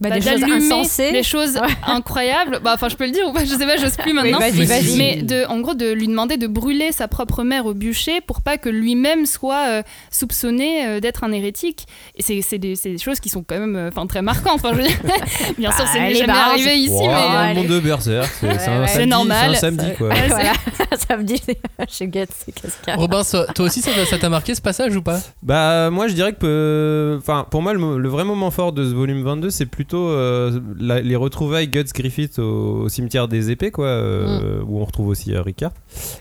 bah, 0.00 0.10
bah, 0.10 0.18
des 0.18 0.30
choses 0.30 0.42
insensées. 0.42 1.10
les 1.12 1.22
choses 1.22 1.54
Ouais. 1.56 1.68
incroyables. 1.86 2.60
Bah, 2.62 2.72
enfin, 2.74 2.88
je 2.88 2.96
peux 2.96 3.06
le 3.06 3.12
dire 3.12 3.26
ou 3.28 3.32
pas, 3.32 3.44
je 3.44 3.54
sais 3.54 3.66
pas, 3.66 3.76
j'ose 3.76 3.96
plus 3.96 4.12
maintenant. 4.12 4.38
vas-y, 4.38 4.58
Mais 4.58 4.64
vas-y. 4.66 4.96
Mais 4.98 5.22
de, 5.22 5.44
en 5.48 5.60
gros, 5.60 5.74
de 5.74 5.92
lui 5.92 6.06
demander 6.08 6.36
de 6.36 6.46
brûler 6.46 6.92
sa 6.92 7.08
propre 7.08 7.44
mère 7.44 7.66
au 7.66 7.74
bûcher 7.74 8.20
pour 8.20 8.40
pas 8.42 8.58
que 8.58 8.68
lui-même 8.68 9.26
soit 9.26 9.66
euh, 9.68 9.82
soupçonné 10.10 10.86
euh, 10.86 11.00
d'être 11.00 11.24
un 11.24 11.32
hérétique. 11.32 11.86
Et 12.16 12.22
c'est, 12.22 12.42
c'est 12.42 12.58
des, 12.58 12.76
c'est 12.76 12.90
des 12.90 12.98
choses 12.98 13.20
qui 13.20 13.28
sont 13.28 13.42
quand 13.46 13.58
même 13.58 13.76
euh, 13.76 13.88
enfin, 13.88 14.06
très 14.06 14.22
marquantes. 14.22 14.54
Enfin, 14.56 14.70
je 14.72 14.78
veux 14.82 14.86
dire, 14.88 14.98
bien 15.58 15.70
sûr, 15.70 15.84
Bah, 15.84 15.90
c'est 15.92 16.14
jamais 16.14 16.26
barges. 16.26 16.50
arrivé 16.52 16.74
ici, 16.76 16.90
Wow, 16.92 17.06
mais. 17.08 17.12
allez. 17.14 17.54
monde 17.60 17.66
de 17.68 17.80
Berserk, 17.80 18.30
c'est 18.40 18.58
c'est 18.58 18.68
un 18.68 18.80
Ouais, 18.82 18.88
samedi, 18.88 19.08
normal. 19.08 19.50
C'est 19.52 19.56
un 19.56 19.60
samedi, 19.70 19.94
quoi. 19.96 20.08
Ouais, 20.08 20.28
voilà, 20.28 20.52
ça 21.08 21.16
me 21.16 21.22
dit 21.22 21.40
chez 21.88 22.06
Guts, 22.06 22.24
c'est 22.34 22.52
qu'est-ce 22.52 22.78
qu'il 22.78 22.88
y 22.88 22.90
a 22.90 22.96
Robin, 22.96 23.22
toi 23.54 23.64
aussi, 23.66 23.80
ça 23.82 23.90
ça 24.08 24.18
t'a 24.18 24.28
marqué 24.28 24.54
ce 24.54 24.60
passage 24.60 24.94
ou 24.96 25.02
pas? 25.02 25.20
Bah 25.42 25.90
moi 25.90 26.08
je 26.08 26.14
dirais 26.14 26.32
que 26.32 26.38
euh, 26.44 27.18
enfin 27.18 27.46
pour 27.50 27.62
moi 27.62 27.72
le, 27.74 27.98
le 27.98 28.08
vrai 28.08 28.24
moment 28.24 28.50
fort 28.50 28.72
de 28.72 28.84
ce 28.84 28.94
volume 28.94 29.22
22 29.22 29.50
c'est 29.50 29.66
plutôt 29.66 29.85
plutôt 29.86 30.08
euh, 30.08 30.58
la- 30.80 31.00
les 31.00 31.14
retrouvailles 31.14 31.68
Guts 31.68 31.84
Griffith 31.94 32.40
au, 32.40 32.82
au 32.82 32.88
cimetière 32.88 33.28
des 33.28 33.52
épées, 33.52 33.70
quoi, 33.70 33.86
euh, 33.86 34.60
où 34.66 34.80
on 34.80 34.84
retrouve 34.84 35.06
aussi 35.08 35.32
euh, 35.32 35.42
Ricard. 35.42 35.70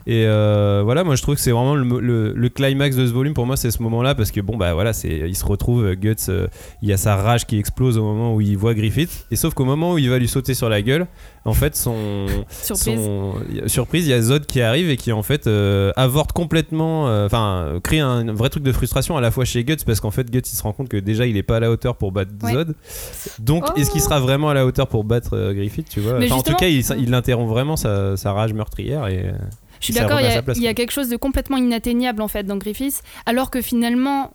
Et 0.05 0.25
euh, 0.27 0.81
voilà, 0.83 1.03
moi 1.03 1.15
je 1.15 1.23
trouve 1.23 1.33
que 1.35 1.41
c'est 1.41 1.51
vraiment 1.51 1.73
le, 1.73 1.99
le- 1.99 2.31
le 2.33 2.49
climax 2.49 2.95
de 2.95 3.07
ce 3.07 3.11
volume. 3.11 3.33
Pour 3.33 3.47
moi, 3.47 3.57
c'est 3.57 3.71
ce 3.71 3.81
moment-là, 3.81 4.13
parce 4.13 4.29
que 4.31 4.39
bon, 4.39 4.55
bah 4.55 4.73
voilà, 4.75 4.93
c'est, 4.93 5.09
il 5.27 5.35
se 5.35 5.45
retrouve, 5.45 5.95
Guts, 5.95 6.31
il 6.83 6.89
y 6.89 6.93
a 6.93 6.97
sa 6.97 7.15
rage 7.15 7.47
qui 7.47 7.57
explose 7.57 7.97
au 7.97 8.03
moment 8.03 8.35
où 8.35 8.41
il 8.41 8.55
voit 8.57 8.75
Griffith, 8.75 9.25
et 9.31 9.35
sauf 9.35 9.55
qu'au 9.55 9.65
moment 9.65 9.93
où 9.93 9.97
il 9.97 10.09
va 10.11 10.19
lui 10.19 10.27
sauter 10.27 10.53
sur 10.53 10.69
la 10.69 10.83
gueule, 10.83 11.07
en 11.45 11.53
fait, 11.53 11.75
son. 11.75 12.25
Surprise. 12.49 12.95
son- 12.95 13.33
il 13.93 14.07
y 14.07 14.13
a 14.13 14.21
Zod 14.21 14.45
qui 14.45 14.61
arrive 14.61 14.89
et 14.89 14.97
qui 14.97 15.11
en 15.11 15.21
fait 15.23 15.47
euh, 15.47 15.91
avorte 15.95 16.31
complètement, 16.33 17.07
euh, 17.07 17.27
enfin, 17.27 17.65
euh, 17.67 17.79
crée 17.79 17.99
un, 17.99 18.33
vrai 18.33 18.49
truc 18.49 18.63
de 18.63 18.71
frustration 18.71 19.15
à 19.15 19.21
la 19.21 19.31
fois 19.31 19.45
chez 19.45 19.63
Guts, 19.63 19.77
parce 19.85 19.99
qu'en 19.99 20.11
fait, 20.11 20.29
Guts 20.31 20.39
il 20.45 20.55
se 20.55 20.63
rend 20.63 20.73
compte 20.73 20.89
que 20.89 20.97
déjà 20.97 21.25
il 21.27 21.37
est 21.37 21.43
pas 21.43 21.57
à 21.57 21.59
la 21.59 21.69
hauteur 21.71 21.95
pour 21.97 22.11
battre 22.11 22.31
Ouais. 22.43 22.53
Zod. 22.53 22.75
Donc, 23.39 23.65
Oh. 23.69 23.73
est-ce 23.79 23.91
qu'il 23.91 24.01
sera 24.01 24.19
vraiment 24.19 24.49
à 24.49 24.53
la 24.53 24.65
hauteur 24.65 24.87
pour 24.87 25.03
battre 25.03 25.31
euh, 25.37 25.53
Griffith, 25.53 25.87
tu 25.89 25.99
vois? 26.01 26.19
En 26.31 26.41
tout 26.41 26.55
cas, 26.55 26.67
il, 26.67 26.83
il 26.99 27.13
interrompt 27.13 27.49
vraiment 27.49 27.75
sa, 27.77 28.17
sa 28.17 28.33
rage 28.33 28.53
meurtrière 28.53 29.07
et. 29.07 29.31
Je 29.79 29.85
suis 29.85 29.93
d'accord, 29.93 30.19
il 30.21 30.25
y, 30.63 30.67
a- 30.67 30.71
y 30.71 30.75
quelque 30.75 30.91
chose 30.91 31.09
de 31.09 31.15
complètement 31.17 31.57
inatteignable 31.57 32.21
en 32.21 32.27
fait 32.27 32.43
dans 32.43 32.57
Griffiths, 32.57 33.01
alors 33.27 33.51
que 33.51 33.61
finalement, 33.61 34.31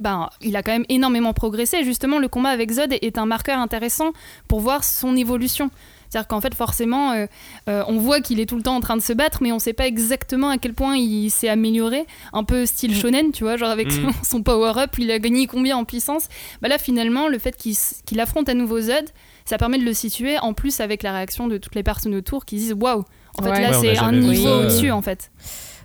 ben, 0.00 0.30
il 0.40 0.56
a 0.56 0.62
quand 0.62 0.72
même 0.72 0.86
énormément 0.88 1.32
progressé. 1.34 1.84
Justement, 1.84 2.18
le 2.18 2.26
combat 2.28 2.48
avec 2.48 2.72
Zod 2.72 2.92
est 3.00 3.18
un 3.18 3.26
marqueur 3.26 3.58
intéressant 3.58 4.12
pour 4.48 4.60
voir 4.60 4.82
son 4.82 5.14
évolution. 5.16 5.70
C'est-à-dire 6.10 6.26
qu'en 6.28 6.40
fait, 6.40 6.54
forcément, 6.54 7.12
euh, 7.12 7.26
euh, 7.68 7.84
on 7.86 7.96
voit 7.98 8.20
qu'il 8.20 8.40
est 8.40 8.46
tout 8.46 8.56
le 8.56 8.62
temps 8.62 8.74
en 8.74 8.80
train 8.80 8.96
de 8.96 9.02
se 9.02 9.12
battre, 9.12 9.38
mais 9.42 9.52
on 9.52 9.60
sait 9.60 9.72
pas 9.72 9.86
exactement 9.86 10.48
à 10.50 10.58
quel 10.58 10.74
point 10.74 10.96
il 10.96 11.30
s'est 11.30 11.48
amélioré. 11.48 12.04
Un 12.32 12.42
peu 12.42 12.66
style 12.66 12.94
shonen, 12.96 13.30
tu 13.32 13.44
vois, 13.44 13.56
genre 13.56 13.70
avec 13.70 13.86
Mm. 13.86 13.90
son, 13.90 14.24
son 14.24 14.42
power-up, 14.42 14.90
il 14.98 15.10
a 15.12 15.18
gagné 15.20 15.46
combien 15.46 15.76
en 15.76 15.84
puissance? 15.84 16.26
Bah 16.62 16.68
là, 16.68 16.78
finalement, 16.78 17.28
le 17.28 17.38
fait 17.38 17.56
qu'il 17.56 17.76
qu'il 18.04 18.18
affronte 18.20 18.48
à 18.48 18.54
nouveau 18.54 18.80
Zod, 18.80 19.04
ça 19.44 19.56
permet 19.56 19.78
de 19.78 19.84
le 19.84 19.94
situer, 19.94 20.36
en 20.40 20.52
plus 20.52 20.80
avec 20.80 21.02
la 21.04 21.12
réaction 21.12 21.46
de 21.46 21.56
toutes 21.58 21.76
les 21.76 21.82
personnes 21.84 22.14
autour 22.16 22.44
qui 22.44 22.56
disent 22.56 22.74
Waouh 22.78 23.04
En 23.38 23.42
fait, 23.42 23.50
Ouais. 23.50 23.60
là, 23.62 23.70
Ouais, 23.78 23.94
c'est 23.94 23.98
un 23.98 24.12
niveau 24.12 24.48
au-dessus, 24.48 24.90
en 24.90 25.02
fait. 25.02 25.30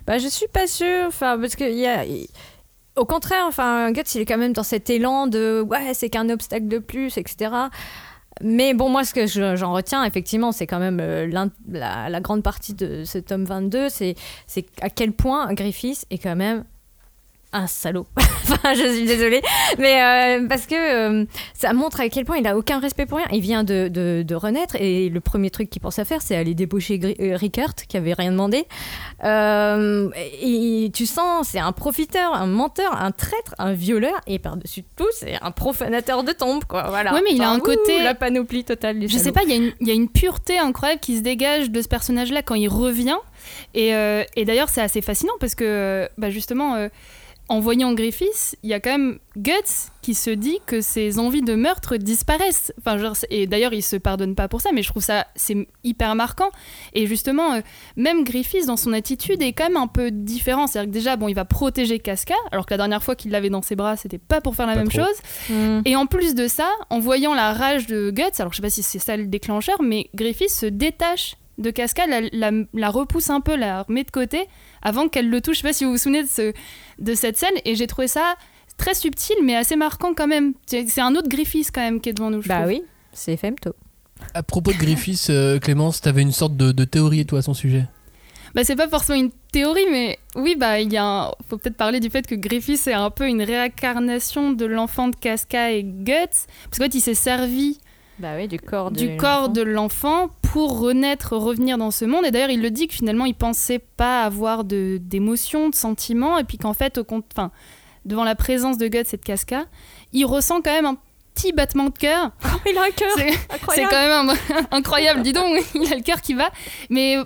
Bah, 0.08 0.18
je 0.18 0.26
suis 0.28 0.48
pas 0.52 0.66
sûre, 0.66 1.04
enfin, 1.06 1.38
parce 1.40 1.54
que 1.56 1.64
il 1.70 1.78
y 1.78 1.86
a. 1.86 2.04
Au 2.96 3.04
contraire, 3.04 3.44
enfin, 3.46 3.92
Guts, 3.92 4.00
il 4.14 4.22
est 4.22 4.24
quand 4.24 4.38
même 4.38 4.54
dans 4.54 4.62
cet 4.62 4.88
élan 4.88 5.26
de 5.26 5.60
ouais, 5.68 5.92
c'est 5.92 6.08
qu'un 6.08 6.30
obstacle 6.30 6.66
de 6.66 6.78
plus, 6.78 7.18
etc. 7.18 7.50
Mais 8.42 8.74
bon, 8.74 8.90
moi, 8.90 9.04
ce 9.04 9.14
que 9.14 9.26
je- 9.26 9.56
j'en 9.56 9.72
retiens, 9.72 10.04
effectivement, 10.04 10.52
c'est 10.52 10.66
quand 10.66 10.78
même 10.78 11.00
euh, 11.00 11.26
la, 11.68 12.20
grande 12.20 12.42
partie 12.42 12.74
de 12.74 13.04
ce 13.04 13.18
tome 13.18 13.44
22, 13.44 13.88
c'est 13.88 14.14
c'est 14.46 14.66
à 14.82 14.90
quel 14.90 15.12
point 15.12 15.52
Griffiths 15.54 16.04
est 16.10 16.18
quand 16.18 16.36
même 16.36 16.64
un 17.56 17.66
salaud. 17.66 18.06
enfin, 18.16 18.74
je 18.74 18.86
suis 18.94 19.04
désolée. 19.06 19.42
Mais 19.78 20.02
euh, 20.02 20.46
parce 20.48 20.66
que 20.66 20.74
euh, 20.74 21.24
ça 21.54 21.72
montre 21.72 22.00
à 22.00 22.08
quel 22.08 22.24
point 22.24 22.36
il 22.38 22.46
a 22.46 22.56
aucun 22.56 22.78
respect 22.78 23.06
pour 23.06 23.18
rien. 23.18 23.26
Il 23.32 23.40
vient 23.40 23.64
de, 23.64 23.88
de, 23.88 24.22
de 24.26 24.34
renaître 24.34 24.76
et 24.78 25.08
le 25.08 25.20
premier 25.20 25.50
truc 25.50 25.70
qu'il 25.70 25.82
pense 25.82 25.98
à 25.98 26.04
faire, 26.04 26.22
c'est 26.22 26.36
aller 26.36 26.54
débaucher 26.54 27.00
euh, 27.20 27.36
Rickert, 27.36 27.74
qui 27.88 27.96
avait 27.96 28.12
rien 28.14 28.30
demandé. 28.32 28.64
Et 30.42 30.90
tu 30.94 31.06
sens, 31.06 31.48
c'est 31.48 31.58
un 31.58 31.72
profiteur, 31.72 32.34
un 32.34 32.46
menteur, 32.46 32.94
un 33.00 33.12
traître, 33.12 33.54
un 33.58 33.72
violeur, 33.72 34.20
et 34.26 34.38
par-dessus 34.38 34.82
tout, 34.96 35.06
c'est 35.12 35.34
un 35.42 35.50
profanateur 35.50 36.22
de 36.24 36.32
tombes, 36.32 36.64
quoi. 36.64 36.84
Voilà. 36.88 37.12
Ouais, 37.14 37.20
mais 37.24 37.32
il 37.32 37.42
a 37.42 37.50
un 37.50 37.58
ouh, 37.58 37.62
côté- 37.62 38.02
la 38.02 38.14
panoplie 38.14 38.64
totale 38.64 38.98
du 38.98 39.08
Je 39.08 39.16
sais 39.18 39.32
pas, 39.32 39.42
il 39.44 39.50
y, 39.50 39.52
a 39.52 39.56
une- 39.56 39.72
il 39.80 39.88
y 39.88 39.90
a 39.90 39.94
une 39.94 40.08
pureté 40.08 40.58
incroyable 40.58 41.00
qui 41.00 41.16
se 41.16 41.22
dégage 41.22 41.70
de 41.70 41.82
ce 41.82 41.88
personnage-là 41.88 42.42
quand 42.42 42.54
il 42.54 42.68
revient. 42.68 43.16
Et, 43.74 43.90
et 44.36 44.44
d'ailleurs, 44.44 44.68
c'est 44.68 44.80
assez 44.80 45.02
fascinant 45.02 45.32
parce 45.40 45.54
que, 45.54 46.08
bah, 46.18 46.30
justement, 46.30 46.88
en 47.48 47.60
voyant 47.60 47.92
Griffiths, 47.92 48.56
il 48.64 48.70
y 48.70 48.74
a 48.74 48.80
quand 48.80 48.90
même 48.90 49.18
Guts 49.36 49.52
qui 50.02 50.14
se 50.14 50.30
dit 50.30 50.58
que 50.66 50.80
ses 50.80 51.18
envies 51.20 51.42
de 51.42 51.54
meurtre 51.54 51.96
disparaissent. 51.96 52.72
Enfin, 52.78 52.98
genre, 52.98 53.14
et 53.30 53.46
d'ailleurs, 53.46 53.72
il 53.72 53.82
se 53.82 53.94
pardonne 53.96 54.34
pas 54.34 54.48
pour 54.48 54.60
ça, 54.60 54.70
mais 54.72 54.82
je 54.82 54.88
trouve 54.88 55.02
ça 55.04 55.26
c'est 55.36 55.68
hyper 55.84 56.14
marquant. 56.16 56.50
Et 56.92 57.06
justement, 57.06 57.54
euh, 57.54 57.60
même 57.96 58.24
Griffiths, 58.24 58.66
dans 58.66 58.76
son 58.76 58.92
attitude, 58.92 59.42
est 59.42 59.52
quand 59.52 59.68
même 59.68 59.76
un 59.76 59.86
peu 59.86 60.10
différent. 60.10 60.66
C'est-à-dire 60.66 60.90
que 60.90 60.94
déjà, 60.94 61.16
bon, 61.16 61.28
il 61.28 61.34
va 61.34 61.44
protéger 61.44 61.98
Casca, 62.00 62.34
alors 62.50 62.66
que 62.66 62.74
la 62.74 62.78
dernière 62.78 63.02
fois 63.04 63.14
qu'il 63.14 63.30
l'avait 63.30 63.50
dans 63.50 63.62
ses 63.62 63.76
bras, 63.76 63.96
c'était 63.96 64.18
pas 64.18 64.40
pour 64.40 64.56
faire 64.56 64.66
la 64.66 64.72
Pas 64.74 64.80
même 64.80 64.88
trop. 64.88 65.02
chose. 65.04 65.16
Mm. 65.50 65.80
Et 65.84 65.94
en 65.94 66.06
plus 66.06 66.34
de 66.34 66.48
ça, 66.48 66.68
en 66.90 66.98
voyant 66.98 67.32
la 67.34 67.52
rage 67.52 67.86
de 67.86 68.10
Guts, 68.10 68.22
alors 68.40 68.52
je 68.52 68.56
sais 68.56 68.62
pas 68.62 68.70
si 68.70 68.82
c'est 68.82 68.98
ça 68.98 69.16
le 69.16 69.26
déclencheur, 69.26 69.80
mais 69.82 70.08
Griffith 70.14 70.50
se 70.50 70.66
détache 70.66 71.36
de 71.58 71.70
Casca, 71.70 72.06
la, 72.06 72.20
la- 72.32 72.64
la 72.74 72.90
repousse 72.90 73.30
un 73.30 73.40
peu, 73.40 73.56
la 73.56 73.82
remet 73.84 74.04
de 74.04 74.10
côté 74.10 74.46
avant 74.82 75.08
qu'elle 75.08 75.28
le 75.30 75.40
touche. 75.40 75.56
Je 75.56 75.62
sais 75.62 75.68
pas 75.68 75.72
si 75.72 75.84
vous 75.84 75.92
vous 75.92 75.98
souvenez 75.98 76.22
de, 76.22 76.28
ce, 76.28 76.52
de 76.98 77.14
cette 77.14 77.36
scène, 77.36 77.54
et 77.64 77.74
j'ai 77.76 77.86
trouvé 77.86 78.08
ça 78.08 78.34
très 78.76 78.94
subtil, 78.94 79.36
mais 79.42 79.56
assez 79.56 79.76
marquant 79.76 80.12
quand 80.14 80.26
même. 80.26 80.54
C'est 80.66 81.00
un 81.00 81.14
autre 81.14 81.28
Griffith 81.28 81.70
quand 81.72 81.80
même 81.80 82.00
qui 82.00 82.10
est 82.10 82.12
devant 82.12 82.30
nous. 82.30 82.42
je 82.42 82.48
Bah 82.48 82.56
trouve. 82.56 82.68
oui, 82.68 82.82
c'est 83.12 83.36
Femto. 83.36 83.74
À 84.34 84.42
propos 84.42 84.72
de 84.72 84.78
Griffiths, 84.78 85.28
euh, 85.30 85.58
Clémence, 85.58 86.00
t'avais 86.00 86.22
une 86.22 86.32
sorte 86.32 86.56
de, 86.56 86.72
de 86.72 86.84
théorie 86.84 87.26
toi 87.26 87.40
à 87.40 87.42
son 87.42 87.54
sujet? 87.54 87.84
Bah 88.54 88.64
c'est 88.64 88.76
pas 88.76 88.88
forcément 88.88 89.18
une 89.20 89.30
théorie, 89.52 89.84
mais 89.90 90.18
oui, 90.34 90.56
bah 90.56 90.80
il 90.80 90.90
y 90.90 90.96
a 90.96 91.04
un- 91.04 91.30
faut 91.48 91.58
peut-être 91.58 91.76
parler 91.76 92.00
du 92.00 92.08
fait 92.08 92.26
que 92.26 92.34
Griffith 92.34 92.86
est 92.86 92.94
un 92.94 93.10
peu 93.10 93.28
une 93.28 93.42
réincarnation 93.42 94.52
de 94.52 94.64
l'enfant 94.64 95.08
de 95.08 95.16
Casca 95.16 95.72
et 95.72 95.82
Guts, 95.84 96.12
parce 96.30 96.78
qu'en 96.78 96.84
fait 96.84 96.94
il 96.94 97.00
s'est 97.02 97.12
servi 97.14 97.78
Bah 98.18 98.30
oui, 98.36 98.48
du 98.48 98.58
corps 98.58 98.90
de 98.90 98.96
du 98.98 99.16
corps 99.18 99.42
l'enfant. 99.42 99.52
de 99.52 99.62
l'enfant 99.62 100.30
pour 100.42 100.80
renaître, 100.80 101.36
revenir 101.36 101.76
dans 101.78 101.90
ce 101.90 102.04
monde. 102.06 102.24
Et 102.24 102.30
d'ailleurs, 102.30 102.50
il 102.50 102.62
le 102.62 102.70
dit 102.70 102.88
que 102.88 102.94
finalement, 102.94 103.26
il 103.26 103.34
pensait 103.34 103.78
pas 103.78 104.22
avoir 104.22 104.64
de- 104.64 104.98
d'émotions, 105.00 105.68
de, 105.68 105.74
sentiments, 105.74 106.38
et 106.38 106.44
puis 106.44 106.56
qu'en 106.58 106.72
fait, 106.72 106.96
au 106.98 107.04
compte, 107.04 107.26
enfin, 107.32 107.50
devant 108.06 108.24
la 108.24 108.34
présence 108.34 108.78
de 108.78 108.88
Guts 108.88 108.98
et 109.12 109.16
de 109.16 109.22
Casca, 109.22 109.64
il 110.12 110.24
ressent 110.24 110.62
quand 110.62 110.72
même 110.72 110.86
un 110.86 110.96
petit 111.34 111.52
battement 111.52 111.84
de 111.84 111.90
cœur. 111.98 112.30
Il 112.66 112.78
a 112.78 112.84
un 112.84 112.90
cœur 112.90 113.10
C'est 113.74 113.84
quand 113.84 113.90
même 114.08 114.30
un- 114.30 114.66
incroyable, 114.78 115.20
dis 115.20 115.34
donc, 115.34 115.44
il 115.74 115.92
a 115.92 115.96
le 115.96 116.02
cœur 116.02 116.22
qui 116.22 116.32
va. 116.32 116.48
Mais 116.88 117.16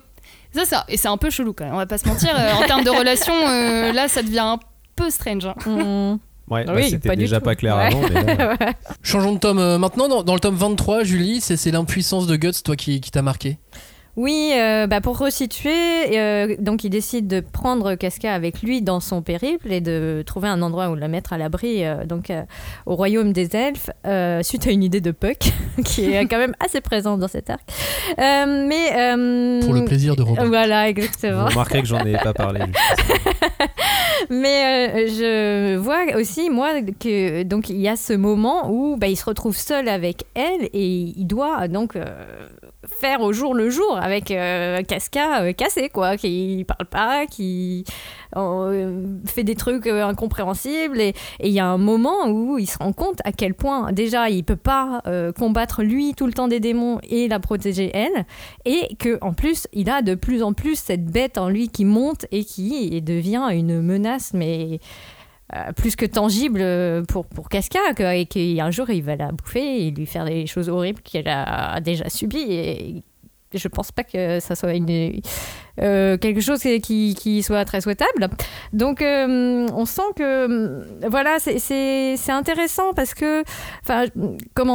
ça, 0.52 0.64
ça 0.64 0.84
et 0.88 0.96
c'est 0.96 1.06
un 1.06 1.16
peu 1.16 1.30
chelou 1.30 1.52
quand 1.52 1.64
même, 1.64 1.74
on 1.74 1.76
va 1.76 1.86
pas 1.86 1.98
se 1.98 2.08
mentir. 2.08 2.34
Euh, 2.36 2.54
en 2.54 2.62
termes 2.66 2.82
de 2.82 2.90
relation, 2.90 3.32
euh, 3.46 3.92
là, 3.92 4.08
ça 4.08 4.22
devient 4.24 4.40
un 4.40 4.58
peu 4.96 5.08
strange. 5.10 5.46
hein. 5.46 5.54
Mm. 5.66 6.18
Ouais, 6.50 6.64
bah, 6.64 6.72
Oui, 6.76 6.90
c'était 6.90 7.14
déjà 7.16 7.40
pas 7.40 7.54
clair 7.54 7.76
Ouais. 7.76 7.86
avant. 7.86 8.00
mais 8.12 8.34
là- 8.36 8.56
Changeons 9.02 9.34
de 9.34 9.38
tome 9.38 9.58
euh, 9.58 9.78
maintenant. 9.78 10.08
Dans, 10.08 10.22
dans 10.22 10.34
le 10.34 10.40
tome 10.40 10.56
23, 10.56 11.04
Julie, 11.04 11.40
c'est 11.40 11.70
l'impuissance 11.70 12.26
de 12.26 12.36
Guts, 12.36 12.62
toi, 12.64 12.76
qui, 12.76 13.00
qui 13.00 13.10
t'a 13.10 13.22
marqué? 13.22 13.58
Oui, 14.16 14.50
euh, 14.56 14.88
bah 14.88 15.00
pour 15.00 15.16
resituer, 15.18 16.18
euh, 16.18 16.56
donc 16.58 16.82
il 16.82 16.90
décide 16.90 17.28
de 17.28 17.38
prendre 17.40 17.94
Casca 17.94 18.34
avec 18.34 18.60
lui 18.60 18.82
dans 18.82 18.98
son 18.98 19.22
périple 19.22 19.70
et 19.72 19.80
de 19.80 20.24
trouver 20.26 20.48
un 20.48 20.60
endroit 20.62 20.90
où 20.90 20.96
la 20.96 21.06
mettre 21.06 21.32
à 21.32 21.38
l'abri, 21.38 21.84
euh, 21.86 22.04
donc 22.04 22.28
euh, 22.28 22.42
au 22.86 22.96
royaume 22.96 23.32
des 23.32 23.54
elfes, 23.54 23.88
euh, 24.06 24.42
suite 24.42 24.66
à 24.66 24.72
une 24.72 24.82
idée 24.82 25.00
de 25.00 25.12
Puck 25.12 25.52
qui 25.84 26.12
est 26.12 26.26
quand 26.26 26.38
même 26.38 26.54
assez 26.58 26.80
présente 26.80 27.20
dans 27.20 27.28
cet 27.28 27.50
arc. 27.50 27.62
Euh, 28.18 28.66
mais 28.68 28.90
euh, 28.98 29.60
Pour 29.62 29.74
le 29.74 29.84
plaisir 29.84 30.16
de 30.16 30.22
Robin. 30.22 30.44
Voilà, 30.46 30.82
Vous 30.82 30.88
exactement. 30.90 31.44
remarquerez 31.46 31.80
que 31.80 31.88
j'en 31.88 32.04
ai 32.04 32.14
pas 32.18 32.34
parlé. 32.34 32.60
Mais 34.28 34.90
euh, 34.94 35.06
je 35.06 35.76
vois 35.76 36.16
aussi, 36.16 36.50
moi, 36.50 36.82
que 36.82 37.42
donc 37.42 37.68
il 37.70 37.80
y 37.80 37.88
a 37.88 37.96
ce 37.96 38.12
moment 38.12 38.70
où 38.70 38.96
bah, 38.96 39.06
il 39.06 39.16
se 39.16 39.24
retrouve 39.24 39.56
seul 39.56 39.88
avec 39.88 40.24
elle 40.34 40.68
et 40.72 41.12
il 41.16 41.24
doit 41.24 41.68
donc 41.68 41.96
euh, 41.96 42.04
au 43.20 43.32
jour 43.32 43.54
le 43.54 43.70
jour 43.70 43.98
avec 44.00 44.30
euh, 44.30 44.82
Casca 44.82 45.42
euh, 45.42 45.52
cassé, 45.52 45.88
quoi, 45.88 46.16
qui 46.16 46.64
parle 46.66 46.86
pas, 46.86 47.26
qui 47.26 47.84
euh, 48.36 49.16
fait 49.26 49.44
des 49.44 49.54
trucs 49.54 49.86
incompréhensibles. 49.86 51.00
Et 51.00 51.14
il 51.40 51.52
y 51.52 51.60
a 51.60 51.66
un 51.66 51.78
moment 51.78 52.28
où 52.28 52.58
il 52.58 52.66
se 52.66 52.78
rend 52.78 52.92
compte 52.92 53.20
à 53.24 53.32
quel 53.32 53.54
point, 53.54 53.92
déjà, 53.92 54.28
il 54.28 54.44
peut 54.44 54.56
pas 54.56 55.02
combattre 55.36 55.82
lui 55.82 56.14
tout 56.14 56.26
le 56.26 56.32
temps 56.32 56.48
des 56.48 56.60
démons 56.60 56.98
et 57.08 57.28
la 57.28 57.40
protéger 57.40 57.90
elle, 57.94 58.24
et 58.64 58.94
que 58.96 59.18
en 59.22 59.32
plus, 59.32 59.66
il 59.72 59.88
a 59.90 60.02
de 60.02 60.14
plus 60.14 60.42
en 60.42 60.52
plus 60.52 60.76
cette 60.76 61.06
bête 61.06 61.38
en 61.38 61.48
lui 61.48 61.68
qui 61.68 61.84
monte 61.84 62.26
et 62.30 62.44
qui 62.44 63.00
devient 63.02 63.48
une 63.52 63.80
menace, 63.80 64.32
mais 64.34 64.80
euh, 65.54 65.72
plus 65.72 65.96
que 65.96 66.06
tangible 66.06 66.60
euh, 66.62 67.02
pour, 67.02 67.26
pour 67.26 67.48
Casca, 67.48 67.80
qu'un 67.96 68.70
jour 68.70 68.88
il 68.90 69.02
va 69.02 69.16
la 69.16 69.32
bouffer 69.32 69.86
et 69.86 69.90
lui 69.90 70.06
faire 70.06 70.24
des 70.24 70.46
choses 70.46 70.68
horribles 70.68 71.00
qu'elle 71.02 71.28
a 71.28 71.80
déjà 71.80 72.08
subies. 72.08 72.46
Et 72.52 73.02
je 73.52 73.66
pense 73.66 73.90
pas 73.90 74.04
que 74.04 74.38
ça 74.38 74.54
soit 74.54 74.70
euh, 75.80 76.16
quelque 76.18 76.40
chose 76.40 76.60
qui, 76.60 77.14
qui 77.16 77.42
soit 77.42 77.64
très 77.64 77.80
souhaitable. 77.80 78.28
Donc 78.72 79.00
on 79.02 79.84
sent 79.86 80.02
que 80.14 80.84
voilà, 81.08 81.38
c'est- 81.40 81.58
intéressant 82.30 82.92
parce 82.94 83.12
que, 83.14 83.42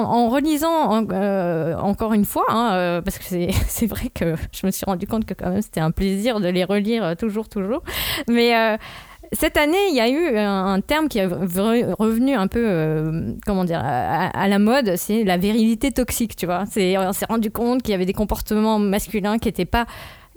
en 0.03 0.27
relisant 0.29 0.67
en- 1.07 1.79
encore 1.79 2.11
une 2.11 2.25
fois, 2.25 2.43
hein, 2.49 3.01
parce 3.05 3.17
que 3.17 3.23
c'est 3.67 3.87
vrai 3.87 4.09
que 4.13 4.35
je 4.51 4.65
me 4.65 4.71
suis 4.71 4.85
rendu 4.85 5.07
compte 5.07 5.23
que 5.25 5.33
quand 5.33 5.51
même 5.51 5.61
c'était 5.61 5.79
un 5.79 5.91
plaisir 5.91 6.41
de 6.41 6.49
les 6.49 6.65
relire 6.65 7.15
toujours, 7.17 7.47
toujours. 7.47 7.81
Mais 8.27 8.77
cette 9.31 9.57
année, 9.57 9.77
il 9.89 9.95
y 9.95 9.99
a 10.01 10.09
eu 10.09 10.37
un, 10.37 10.79
terme 10.81 11.07
qui 11.07 11.19
est 11.19 11.27
re- 11.27 11.93
revenu 11.97 12.33
un 12.33 12.47
peu, 12.47 12.63
euh, 12.63 13.33
comment 13.45 13.63
dire, 13.63 13.81
à, 13.83 14.47
la 14.47 14.59
mode, 14.59 14.95
c'est 14.97 15.23
la 15.23 15.37
virilité 15.37 15.91
toxique, 15.91 16.35
tu 16.35 16.45
vois. 16.45 16.63
On 16.65 17.13
s'est 17.13 17.25
rendu 17.27 17.51
compte 17.51 17.81
qu'il 17.83 17.91
y 17.91 17.95
avait 17.95 18.05
des 18.05 18.13
comportements 18.13 18.79
masculins 18.79 19.37
qui 19.37 19.47
n'étaient 19.47 19.65
pas, 19.65 19.85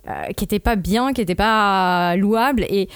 euh, 0.08 0.58
pas 0.64 0.76
bien, 0.76 1.12
qui 1.12 1.20
n'étaient 1.20 1.34
pas 1.34 2.16
louables. 2.16 2.64
Et, 2.68 2.88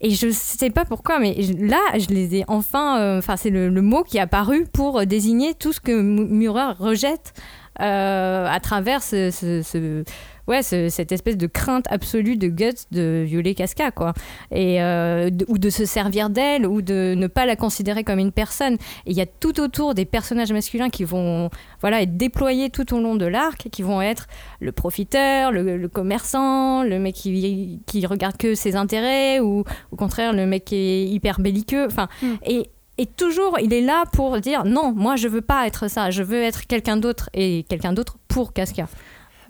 Et 0.00 0.10
je 0.10 0.30
sais 0.30 0.70
pas 0.70 0.84
pourquoi, 0.84 1.18
mais 1.18 1.34
là, 1.58 1.80
je 1.98 2.08
les 2.14 2.36
ai 2.36 2.44
enfin. 2.46 3.00
euh, 3.00 3.18
Enfin, 3.18 3.36
c'est 3.36 3.50
le, 3.50 3.68
mot 3.82 4.04
qui 4.04 4.18
est 4.18 4.20
apparu 4.20 4.64
pour 4.72 5.04
désigner 5.06 5.54
tout 5.54 5.72
ce 5.72 5.80
que 5.80 5.92
Mu- 6.00 6.26
Murat 6.26 6.74
rejette 6.74 7.32
à 7.80 8.58
travers 8.62 9.02
ce- 9.02 10.02
ouais, 10.48 10.62
ce- 10.62 10.88
cette 10.88 11.12
espèce 11.12 11.36
de 11.36 11.46
crainte 11.46 11.84
absolue 11.90 12.36
de 12.36 12.48
Guts 12.48 12.86
de 12.90 13.22
violer 13.26 13.54
Casca, 13.54 13.90
quoi. 13.92 14.14
Et, 14.50 14.82
euh, 14.82 15.30
de- 15.30 15.44
ou 15.48 15.58
de 15.58 15.70
se 15.70 15.84
servir 15.84 16.30
d'elle, 16.30 16.66
ou 16.66 16.82
de 16.82 17.14
ne 17.16 17.26
pas 17.28 17.46
la 17.46 17.54
considérer 17.54 18.02
comme 18.02 18.18
une 18.18 18.32
personne. 18.32 18.74
Et 19.06 19.10
il 19.12 19.16
y 19.16 19.20
a 19.20 19.26
tout 19.26 19.60
autour 19.60 19.94
des 19.94 20.04
personnages 20.04 20.52
masculins 20.52 20.88
qui 20.90 21.04
vont 21.04 21.50
voilà, 21.80 22.02
être 22.02 22.16
déployés 22.16 22.70
tout 22.70 22.92
au 22.94 23.00
long 23.00 23.14
de 23.14 23.26
l'arc, 23.26 23.68
qui 23.70 23.82
vont 23.82 24.02
être 24.02 24.26
le 24.60 24.72
profiteur, 24.72 25.52
le, 25.52 25.76
le 25.76 25.88
commerçant, 25.88 26.82
le 26.82 26.98
mec 26.98 27.14
qui, 27.14 27.80
qui 27.86 28.04
regarde 28.06 28.36
que 28.36 28.54
ses 28.54 28.74
intérêts, 28.74 29.38
ou 29.40 29.64
au 29.92 29.96
contraire 29.96 30.32
le 30.32 30.46
mec 30.46 30.64
qui 30.64 30.76
est 30.76 31.04
hyper 31.04 31.40
belliqueux. 31.40 31.86
Enfin, 31.86 32.08
Mm. 32.22 32.26
et, 32.46 32.70
et 32.98 33.06
toujours, 33.06 33.58
il 33.62 33.72
est 33.72 33.80
là 33.82 34.04
pour 34.12 34.40
dire 34.40 34.64
non, 34.64 34.92
moi 34.96 35.14
je 35.16 35.28
veux 35.28 35.40
pas 35.40 35.66
être 35.66 35.88
ça, 35.88 36.10
je 36.10 36.22
veux 36.22 36.42
être 36.42 36.66
quelqu'un 36.66 36.96
d'autre 36.96 37.30
et 37.34 37.64
quelqu'un 37.68 37.92
d'autre 37.92 38.16
pour 38.26 38.52
Casca. 38.52 38.88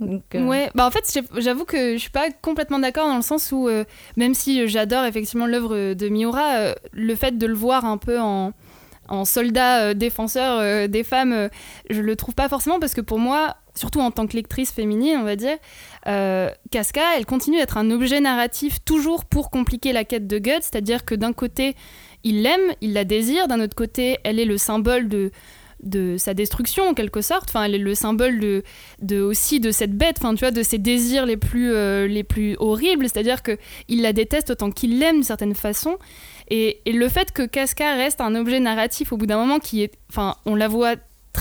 Euh, 0.03 0.43
Ouais, 0.45 0.71
bah 0.75 0.87
en 0.87 0.91
fait, 0.91 1.21
j'avoue 1.37 1.65
que 1.65 1.95
je 1.95 1.99
suis 1.99 2.11
pas 2.11 2.31
complètement 2.43 2.79
d'accord 2.79 3.09
dans 3.09 3.17
le 3.17 3.23
sens 3.23 3.53
où, 3.53 3.69
euh, 3.69 3.85
même 4.17 4.35
si 4.35 4.69
j'adore 4.69 5.05
effectivement 5.05 5.47
l'œuvre 5.47 5.95
de 5.95 6.09
Miura, 6.09 6.57
euh, 6.57 6.75
le 6.93 7.15
fait 7.15 7.37
de 7.37 7.47
le 7.47 7.55
voir 7.55 7.85
un 7.85 7.99
peu 7.99 8.19
en, 8.21 8.53
soldat 9.25 9.95
défenseur 9.95 10.87
des 10.87 11.03
femmes, 11.03 11.49
je 11.89 12.03
le 12.03 12.15
trouve 12.15 12.35
pas 12.35 12.51
forcément 12.51 12.79
parce 12.79 12.93
que 12.93 13.01
pour 13.01 13.19
moi, 13.19 13.57
surtout 13.75 14.01
en 14.01 14.11
tant 14.11 14.27
que 14.27 14.37
lectrice 14.37 14.71
féminine, 14.71 15.17
on 15.19 15.25
va 15.25 15.35
dire, 15.35 15.57
Casca, 16.71 17.01
elle 17.17 17.25
continue 17.25 17.57
d'être 17.57 17.79
un 17.79 17.91
objet 17.91 18.21
narratif 18.21 18.85
toujours 18.85 19.25
pour 19.25 19.49
compliquer 19.49 19.95
la 19.95 20.05
quête 20.05 20.27
de 20.27 20.39
Guts, 20.39 20.61
c'est-à-dire 20.61 21.07
que 21.07 21.15
d'un 21.15 21.33
côté, 21.33 21.75
il 22.23 22.43
l'aime, 22.43 22.75
il 22.83 22.93
la 22.93 23.05
désire, 23.05 23.49
d'un 23.49 23.61
autre 23.61 23.75
côté, 23.75 24.19
elle 24.25 24.39
est 24.39 24.45
le 24.45 24.59
symbole 24.59 25.09
de 25.09 25.31
de 25.83 26.17
sa 26.19 26.35
destruction 26.35 26.85
en 26.85 26.95
quelque 26.95 27.21
sorte. 27.21 27.49
Enfin 27.49 27.65
elle 27.65 27.75
est 27.75 27.79
le 27.79 27.95
symbole 27.95 28.41
de, 29.01 29.21
aussi 29.21 29.61
de 29.61 29.71
cette 29.71 29.97
bête 29.97 30.17
enfin 30.19 30.35
tu 30.35 30.41
vois 30.41 30.51
de 30.51 30.63
ses 30.63 30.79
désirs 30.79 31.27
les 31.27 31.37
plus 31.37 31.73
euh, 31.73 32.07
les 32.07 32.25
plus 32.25 32.57
horribles. 32.59 33.09
C'est-à-dire 33.09 33.43
que 33.43 33.59
il 33.89 34.03
la 34.03 34.13
déteste 34.13 34.51
autant 34.51 34.71
qu'il 34.71 34.99
l'aime 34.99 35.17
d'une 35.17 35.25
certaine 35.25 35.55
façon. 35.55 35.99
Et, 36.51 36.81
et 36.87 36.93
le 36.93 37.09
fait 37.09 37.33
que 37.33 37.43
Casca 37.43 37.95
reste 37.95 38.21
un 38.21 38.35
objet 38.35 38.61
narratif 38.61 39.13
au 39.13 39.17
bout 39.17 39.27
d'un 39.27 39.39
moment 39.39 39.59
qui 39.59 39.83
est 39.83 39.95
enfin 40.11 40.37
on 40.47 40.55
la 40.55 40.69
voit 40.69 40.97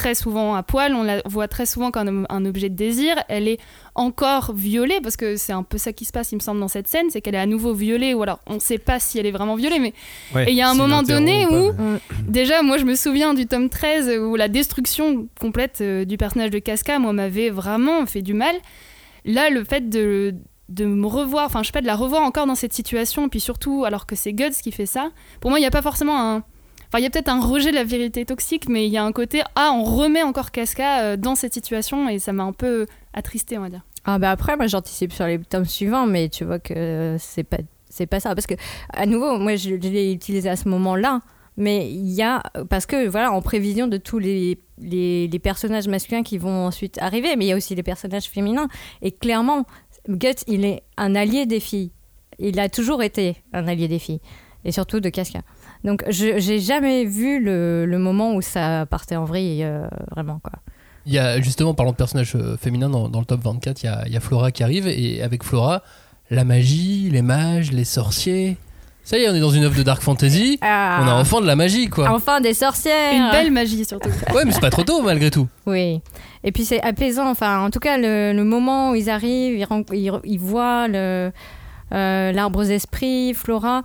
très 0.08 0.16
souvent 0.16 0.56
à 0.56 0.64
poil, 0.64 0.96
on 0.96 1.04
la 1.04 1.22
voit 1.26 1.50
très 1.50 1.66
souvent 1.66 1.92
comme 1.92 2.26
un 2.30 2.46
objet 2.46 2.70
de 2.70 2.76
désir. 2.76 3.18
Elle 3.28 3.50
est 3.50 3.60
encore 3.94 4.54
violée, 4.54 5.00
parce 5.04 5.18
que 5.18 5.36
c'est 5.36 5.52
un 5.52 5.64
peu 5.64 5.78
ça 5.78 5.92
qui 5.92 6.06
se 6.06 6.14
passe, 6.14 6.32
il 6.32 6.36
me 6.36 6.40
semble, 6.40 6.62
dans 6.62 6.70
cette 6.70 6.88
scène, 6.88 7.08
c'est 7.10 7.20
qu'elle 7.20 7.36
est 7.36 7.40
à 7.40 7.46
nouveau 7.46 7.74
violée, 7.74 8.14
ou 8.14 8.24
alors 8.24 8.40
on 8.48 8.54
ne 8.54 8.60
sait 8.60 8.78
pas 8.78 9.02
si 9.02 9.20
elle 9.20 9.26
est 9.26 9.32
vraiment 9.32 9.56
violée, 9.56 9.80
mais 9.80 9.94
Ouais, 10.34 10.46
il 10.48 10.56
y 10.56 10.62
a 10.62 10.70
un 10.70 10.76
moment 10.76 11.04
donné 11.04 11.46
où, 11.48 11.74
déjà, 12.26 12.62
moi 12.62 12.78
je 12.78 12.86
me 12.86 12.96
souviens 12.96 13.34
du 13.34 13.48
tome 13.48 13.68
13, 13.68 14.18
où 14.22 14.38
la 14.38 14.48
destruction 14.48 15.28
complète 15.42 15.80
euh, 15.82 16.06
du 16.06 16.16
personnage 16.16 16.52
de 16.52 16.60
Casca, 16.60 17.00
moi, 17.00 17.12
m'avait 17.12 17.50
vraiment 17.50 18.06
fait 18.06 18.22
du 18.22 18.34
mal. 18.34 18.56
Là, 19.26 19.50
le 19.50 19.66
fait 19.66 19.90
de, 19.90 20.36
de 20.70 20.86
me 20.86 21.06
revoir, 21.06 21.48
enfin, 21.48 21.64
je 21.64 21.68
sais 21.68 21.74
pas, 21.74 21.82
de 21.82 21.86
la 21.86 21.98
revoir 21.98 22.22
encore 22.22 22.48
dans 22.48 22.56
cette 22.56 22.74
situation, 22.74 23.26
et 23.26 23.30
puis 23.30 23.42
surtout, 23.42 23.84
alors 23.84 24.06
que 24.06 24.16
c'est 24.16 24.32
Guts 24.32 24.56
qui 24.64 24.72
fait 24.72 24.86
ça, 24.86 25.10
pour 25.42 25.50
moi, 25.52 25.60
il 25.60 25.64
n'y 25.64 25.68
a 25.68 25.72
pas 25.72 25.82
forcément 25.82 26.18
un. 26.18 26.44
Enfin, 26.88 27.00
il 27.00 27.04
y 27.04 27.06
a 27.08 27.10
peut-être 27.10 27.30
un 27.30 27.42
rejet 27.42 27.72
de 27.72 27.76
la 27.76 27.84
vérité 27.84 28.24
toxique, 28.26 28.70
mais 28.70 28.88
il 28.88 28.92
y 28.92 28.98
a 28.98 29.04
un 29.04 29.12
côté, 29.12 29.42
ah, 29.56 29.72
on 29.74 29.84
remet 29.84 30.24
encore 30.24 30.52
Casca 30.52 31.02
euh, 31.02 31.18
dans 31.18 31.36
cette 31.36 31.54
situation, 31.54 32.08
et 32.08 32.20
ça 32.20 32.32
m'a 32.32 32.44
un 32.44 32.54
peu 32.54 32.88
attristé, 33.14 33.58
on 33.58 33.62
va 33.62 33.70
dire. 33.70 33.86
Ah 34.06 34.20
bah 34.20 34.32
après, 34.32 34.56
moi 34.56 34.68
j'anticipe 34.68 35.12
sur 35.12 35.26
les 35.26 35.38
tomes 35.40 35.66
suivants, 35.66 36.08
mais 36.08 36.30
tu 36.30 36.46
vois 36.46 36.60
que 36.60 37.18
c'est 37.20 37.44
pas 37.44 37.58
c'est 37.90 38.06
pas 38.06 38.22
ça 38.22 38.36
parce 38.36 38.48
que 38.48 38.54
à 38.94 39.06
nouveau, 39.06 39.38
moi 39.38 39.58
je, 39.58 39.72
l'ai 39.72 40.14
utilisé 40.14 40.48
à 40.50 40.56
ce 40.56 40.70
moment-là, 40.70 41.22
mais 41.58 41.92
il 41.92 42.10
y 42.14 42.22
a 42.22 42.42
parce 42.70 42.86
que 42.86 43.08
voilà 43.08 43.34
en 43.34 43.42
prévision 43.42 43.88
de 43.88 43.98
tous 43.98 44.18
les, 44.18 44.60
les 44.80 45.28
les 45.28 45.40
personnages 45.40 45.90
masculins 45.90 46.24
qui 46.24 46.38
vont 46.38 46.68
ensuite 46.68 46.98
arriver, 47.02 47.36
mais 47.36 47.46
il 47.46 47.48
y 47.50 47.52
a 47.52 47.58
aussi 47.58 47.76
les 47.76 47.84
personnages 47.84 48.30
féminins 48.30 48.70
et 49.02 49.12
clairement 49.12 49.66
Guts 50.08 50.44
il 50.48 50.64
est 50.64 50.84
un 50.96 51.14
allié 51.14 51.46
des 51.46 51.60
filles. 51.60 51.92
Il 52.40 52.62
a 52.62 52.70
toujours 52.70 53.04
été 53.04 53.36
un 53.52 53.68
allié 53.68 53.90
des 53.90 54.00
filles 54.00 54.22
et 54.64 54.72
surtout 54.72 55.02
de 55.02 55.10
Casca. 55.10 55.42
Donc 55.84 56.04
je 56.10 56.38
j'ai 56.40 56.60
jamais 56.60 57.06
vu 57.06 57.40
le, 57.44 57.86
le 57.86 57.98
moment 58.00 58.34
où 58.36 58.42
ça 58.42 58.86
partait 58.90 59.16
en 59.16 59.26
vrille 59.26 59.64
euh, 59.64 59.88
vraiment 60.12 60.40
quoi. 60.44 60.54
Il 61.06 61.14
y 61.14 61.20
a 61.20 61.40
justement, 61.40 61.74
parlant 61.74 61.92
de 61.94 61.96
personnages 61.98 62.34
euh, 62.36 62.58
féminins 62.58 62.90
dans, 62.90 63.08
dans 63.08 63.20
le 63.20 63.26
top 63.26 63.42
24, 63.42 63.82
il 63.82 63.86
y, 63.86 63.90
a, 63.90 64.04
il 64.08 64.12
y 64.14 64.18
a 64.18 64.20
Flora 64.20 64.52
qui 64.52 64.62
arrive 64.64 64.88
et 64.88 65.22
avec 65.24 65.42
Flora, 65.44 65.82
la 66.30 66.44
magie, 66.44 67.10
les 67.10 67.22
mages, 67.22 67.72
les 67.72 67.86
sorciers. 67.86 68.58
Ça 69.06 69.18
y 69.18 69.22
est, 69.24 69.30
on 69.30 69.34
est 69.34 69.40
dans 69.40 69.52
une 69.52 69.64
œuvre 69.64 69.78
de 69.78 69.84
dark 69.84 70.02
fantasy. 70.02 70.60
Ah. 70.62 71.00
On 71.02 71.08
a 71.08 71.14
enfin 71.14 71.40
de 71.40 71.46
la 71.46 71.56
magie, 71.56 71.88
quoi. 71.88 72.12
Enfin 72.12 72.42
des 72.42 72.54
sorcières. 72.54 73.14
Une 73.14 73.32
belle 73.32 73.52
magie, 73.54 73.86
surtout. 73.86 74.10
Ouais, 74.36 74.44
mais 74.44 74.52
c'est 74.52 74.60
pas 74.60 74.70
trop 74.70 74.84
tôt 74.84 75.02
malgré 75.02 75.32
tout. 75.32 75.48
Oui. 75.66 76.02
Et 76.44 76.52
puis 76.52 76.66
c'est 76.66 76.82
apaisant. 76.82 77.30
Enfin, 77.30 77.64
en 77.64 77.70
tout 77.70 77.80
cas, 77.80 77.98
le, 77.98 78.34
le 78.34 78.44
moment 78.44 78.92
où 78.92 78.96
ils 78.96 79.10
arrivent, 79.10 79.58
ils, 79.58 79.64
ren- 79.64 79.86
ils, 79.94 80.12
ils 80.26 80.40
voient 80.40 80.90
le, 80.90 81.32
euh, 81.94 82.32
l'arbre 82.34 82.60
aux 82.60 82.64
esprits, 82.64 83.34
Flora. 83.34 83.82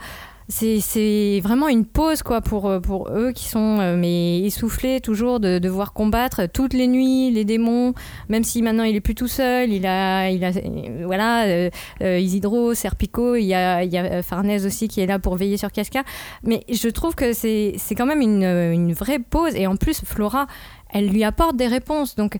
C'est, 0.48 1.40
vraiment 1.42 1.68
une 1.68 1.84
pause 1.84 2.22
quoi 2.22 2.40
pour, 2.40 2.68
euh, 2.68 2.80
pour 2.80 3.08
eux 3.10 3.32
qui 3.32 3.48
sont 3.48 3.78
euh, 3.80 3.96
mais 3.96 4.40
essoufflés 4.40 5.00
toujours 5.00 5.40
de 5.40 5.58
devoir 5.58 5.92
combattre 5.92 6.46
toutes 6.52 6.74
les 6.74 6.86
nuits 6.88 7.30
les 7.30 7.44
démons 7.44 7.94
même 8.28 8.44
si 8.44 8.60
maintenant 8.62 8.84
il 8.84 8.94
est 8.94 9.00
plus 9.00 9.14
tout 9.14 9.28
seul 9.28 9.72
il 9.72 9.86
a 9.86 10.30
il 10.30 10.44
a 10.44 10.50
euh, 10.50 11.02
voilà 11.04 11.70
Isidro 12.18 12.74
Serpico 12.74 13.36
il 13.36 13.44
y 13.44 13.54
a 13.54 13.82
il 13.84 13.92
y 13.92 13.98
a 13.98 14.22
Farnèse 14.22 14.66
aussi 14.66 14.88
qui 14.88 15.00
est 15.00 15.06
là 15.06 15.18
pour 15.18 15.36
veiller 15.36 15.56
sur 15.56 15.70
Casca. 15.70 16.02
Mais 16.44 16.64
je 16.70 16.88
trouve 16.88 17.14
que 17.14 17.32
c'est 17.32 17.74
c'est 17.78 17.94
quand 17.94 18.06
même 18.06 18.20
une, 18.20 18.44
une 18.44 18.92
vraie 18.92 19.18
pause. 19.18 19.54
Et 19.54 19.66
en 19.66 19.76
plus 19.76 20.02
Flora 20.04 20.46
elle 20.90 21.08
lui 21.08 21.24
apporte 21.24 21.56
des 21.56 21.66
réponses. 21.66 22.14
Donc 22.16 22.38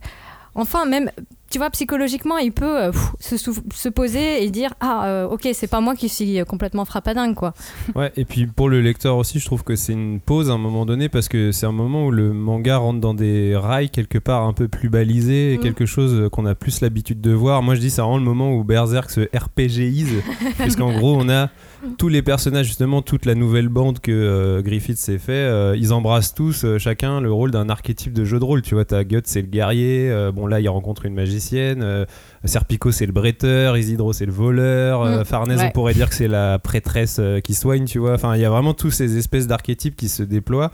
enfin 0.54 0.84
même 0.84 1.10
tu 1.52 1.58
vois 1.58 1.68
psychologiquement 1.70 2.38
il 2.38 2.50
peut 2.50 2.84
euh, 2.84 2.92
pff, 2.92 3.36
se, 3.36 3.88
poser 3.90 4.42
et 4.42 4.50
dire 4.50 4.72
ah 4.80 5.06
euh, 5.06 5.28
ok 5.28 5.48
c'est 5.52 5.66
pas 5.66 5.80
moi 5.80 5.94
qui 5.94 6.08
suis 6.08 6.40
euh, 6.40 6.44
complètement 6.44 6.86
frappadingue 6.86 7.34
quoi 7.34 7.52
Ouais, 7.94 8.10
et 8.16 8.24
puis 8.24 8.46
pour 8.46 8.70
le 8.70 8.80
lecteur 8.80 9.18
aussi, 9.18 9.38
je 9.38 9.44
trouve 9.44 9.62
que 9.62 9.76
c'est 9.76 9.92
une 9.92 10.18
pause 10.18 10.50
à 10.50 10.54
un 10.54 10.58
moment 10.58 10.86
donné 10.86 11.10
parce 11.10 11.28
que 11.28 11.52
c'est 11.52 11.66
un 11.66 11.72
moment 11.72 12.06
où 12.06 12.10
le 12.10 12.32
manga 12.32 12.78
rentre 12.78 13.00
dans 13.00 13.12
des 13.12 13.54
rails 13.54 13.90
quelque 13.90 14.18
part 14.18 14.44
un 14.44 14.54
peu 14.54 14.66
plus 14.66 14.88
balisés, 14.88 15.58
Mm. 15.58 15.60
quelque 15.60 15.84
chose 15.84 16.28
qu'on 16.30 16.46
a 16.46 16.54
plus 16.54 16.80
l'habitude 16.80 17.20
de 17.20 17.32
voir. 17.32 17.62
Moi 17.62 17.74
je 17.74 17.80
dis 17.80 17.90
c'est 17.90 18.00
vraiment 18.00 18.16
le 18.16 18.24
moment 18.24 18.54
où 18.54 18.64
Berserk 18.64 19.10
se 19.10 19.28
RPGise, 19.36 20.22
parce 20.58 20.76
qu'en 20.76 20.92
gros 20.92 21.14
on 21.16 21.28
a 21.28 21.50
tous 21.98 22.08
les 22.08 22.22
personnages, 22.22 22.66
justement 22.66 23.02
toute 23.02 23.26
la 23.26 23.34
nouvelle 23.34 23.68
bande 23.68 23.98
que 23.98 24.12
euh, 24.12 24.62
Griffith 24.62 24.96
s'est 24.96 25.18
fait, 25.18 25.76
ils 25.76 25.92
embrassent 25.92 26.32
tous 26.32 26.64
chacun 26.78 27.20
le 27.20 27.30
rôle 27.30 27.50
d'un 27.50 27.68
archétype 27.68 28.14
de 28.14 28.24
jeu 28.24 28.38
de 28.38 28.44
rôle. 28.44 28.62
Tu 28.62 28.74
vois, 28.74 28.84
t'as 28.86 29.04
Guts 29.04 29.20
c'est 29.24 29.42
le 29.42 29.48
guerrier, 29.48 30.30
bon 30.34 30.46
là 30.46 30.60
il 30.60 30.68
rencontre 30.68 31.04
une 31.04 31.14
euh, 31.52 32.04
Serpico 32.44 32.90
c'est 32.92 33.06
le 33.06 33.12
bretteur, 33.12 33.76
Isidro 33.76 34.12
c'est 34.12 34.26
le 34.26 34.32
voleur, 34.32 35.02
euh, 35.02 35.20
Mm. 35.20 35.24
Farnèse 35.24 35.58
Ouais. 35.60 35.66
on 35.68 35.70
pourrait 35.70 35.94
dire 35.94 36.08
que 36.08 36.14
c'est 36.14 36.28
la 36.28 36.58
prêtresse 36.58 37.16
euh, 37.20 37.40
qui 37.40 37.54
soigne, 37.54 37.84
tu 37.84 37.98
vois. 37.98 38.14
Enfin, 38.14 38.34
il 38.36 38.40
y 38.40 38.44
a 38.44 38.50
vraiment 38.50 38.74
tous 38.74 38.90
ces 38.90 39.16
espèces 39.18 39.46
d'archétypes 39.46 39.96
qui 39.96 40.08
se 40.08 40.22
déploient 40.22 40.70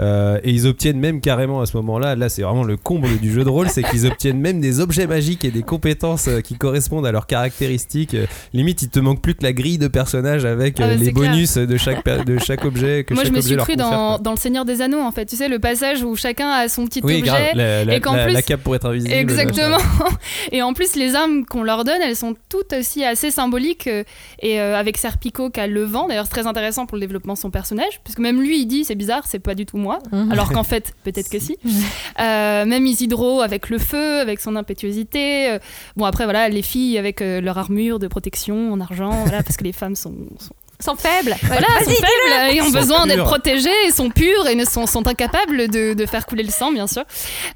et 0.00 0.50
ils 0.50 0.66
obtiennent 0.66 0.98
même 1.00 1.20
carrément 1.20 1.60
à 1.60 1.66
ce 1.66 1.76
moment-là. 1.78 2.14
Là, 2.16 2.28
c'est 2.28 2.42
vraiment 2.42 2.64
le 2.64 2.76
comble 2.76 3.18
du 3.18 3.32
jeu 3.32 3.44
de 3.44 3.48
rôle, 3.48 3.68
c'est 3.68 3.82
qu'ils 3.82 4.06
obtiennent 4.06 4.40
même 4.40 4.60
des 4.60 4.80
objets 4.80 5.06
magiques 5.06 5.44
et 5.44 5.50
des 5.50 5.62
compétences 5.62 6.28
qui 6.44 6.54
correspondent 6.56 7.06
à 7.06 7.12
leurs 7.12 7.26
caractéristiques. 7.26 8.16
Limite, 8.52 8.82
il 8.82 8.88
te 8.88 9.00
manque 9.00 9.20
plus 9.22 9.34
que 9.34 9.42
la 9.42 9.52
grille 9.52 9.78
de 9.78 9.88
personnages 9.88 10.44
avec 10.44 10.76
Ah 10.80 10.86
bah, 10.88 10.94
les 10.94 11.12
clair. 11.12 11.30
bonus 11.32 11.54
de 11.56 11.76
chaque 11.76 12.04
de 12.24 12.38
chaque 12.38 12.64
objet 12.64 13.04
que 13.04 13.14
Moi, 13.14 13.24
je 13.24 13.30
me 13.32 13.40
suis 13.40 13.56
cru 13.56 13.76
dans, 13.76 14.18
dans 14.18 14.32
Le 14.32 14.36
Seigneur 14.36 14.64
des 14.64 14.80
Anneaux, 14.82 15.00
en 15.00 15.10
fait. 15.12 15.26
Tu 15.26 15.36
sais, 15.36 15.48
le 15.48 15.58
passage 15.58 16.02
où 16.02 16.14
chacun 16.16 16.48
a 16.48 16.68
son 16.68 16.86
petit 16.86 17.00
Oui, 17.02 17.14
objet. 17.20 17.26
grave. 17.26 17.40
La, 17.54 17.84
la- 17.84 17.94
et 17.96 18.00
qu'en 18.00 18.14
plus- 18.14 18.32
la 18.32 18.42
cape 18.42 18.62
pour 18.62 18.74
être 18.76 18.86
invisible. 18.86 19.12
Exactement. 19.12 19.78
Et 20.52 20.62
en 20.62 20.72
plus, 20.72 20.96
les 20.96 21.14
armes 21.14 21.44
qu'on 21.44 21.62
leur 21.62 21.84
donne, 21.84 22.00
elles 22.02 22.16
sont 22.16 22.34
toutes 22.48 22.72
aussi 22.72 23.04
assez 23.04 23.30
symboliques. 23.30 23.86
euh, 23.86 24.04
Et 24.40 24.60
euh, 24.60 24.76
avec 24.76 24.96
Serpico 24.96 25.50
qui 25.50 25.60
a 25.60 25.66
le 25.66 25.84
vent, 25.84 26.08
d'ailleurs, 26.08 26.24
c'est 26.24 26.30
très 26.32 26.46
intéressant 26.46 26.86
pour 26.86 26.96
le 26.96 27.00
développement 27.00 27.34
de 27.34 27.38
son 27.38 27.50
personnage, 27.50 28.00
puisque 28.04 28.18
même 28.18 28.40
lui, 28.40 28.60
il 28.60 28.66
dit 28.66 28.84
c'est 28.84 28.94
bizarre, 28.94 29.26
c'est 29.26 29.38
pas 29.38 29.54
du 29.54 29.66
tout 29.66 29.76
moi. 29.76 29.98
Mhm. 30.12 30.32
Alors 30.32 30.52
qu'en 30.52 30.62
fait, 30.64 30.94
peut-être 31.04 31.30
que 31.30 31.38
si. 31.38 31.56
Euh, 32.20 32.64
même 32.64 32.84
Isidro 32.86 33.42
avec 33.42 33.68
le 33.70 33.78
feu, 33.78 34.18
avec 34.18 34.40
son 34.40 34.56
impétuosité. 34.56 35.56
Bon, 35.96 36.04
après, 36.04 36.24
voilà, 36.24 36.48
les 36.48 36.62
filles 36.62 36.98
avec 36.98 37.20
leur 37.20 37.58
armure 37.58 37.98
de 37.98 38.08
protection 38.08 38.72
en 38.72 38.80
argent, 38.80 39.10
voilà, 39.24 39.42
parce 39.42 39.56
que 39.56 39.62
les 39.64 39.72
femmes 39.72 39.94
sont, 39.94 40.14
sont 40.40 40.54
sont 40.80 40.94
faibles 40.96 41.34
voilà, 41.42 41.66
sont 41.84 41.90
faibles 41.90 42.54
et 42.56 42.62
ont 42.62 42.70
besoin 42.70 43.06
d'être 43.06 43.16
pures. 43.16 43.24
protégées 43.24 43.68
et 43.86 43.90
sont 43.90 44.10
pures 44.10 44.46
et 44.46 44.54
ne 44.54 44.64
sont, 44.64 44.86
sont 44.86 45.06
incapables 45.08 45.68
de, 45.68 45.92
de 45.94 46.06
faire 46.06 46.24
couler 46.26 46.44
le 46.44 46.50
sang, 46.50 46.70
bien 46.72 46.86
sûr. 46.86 47.02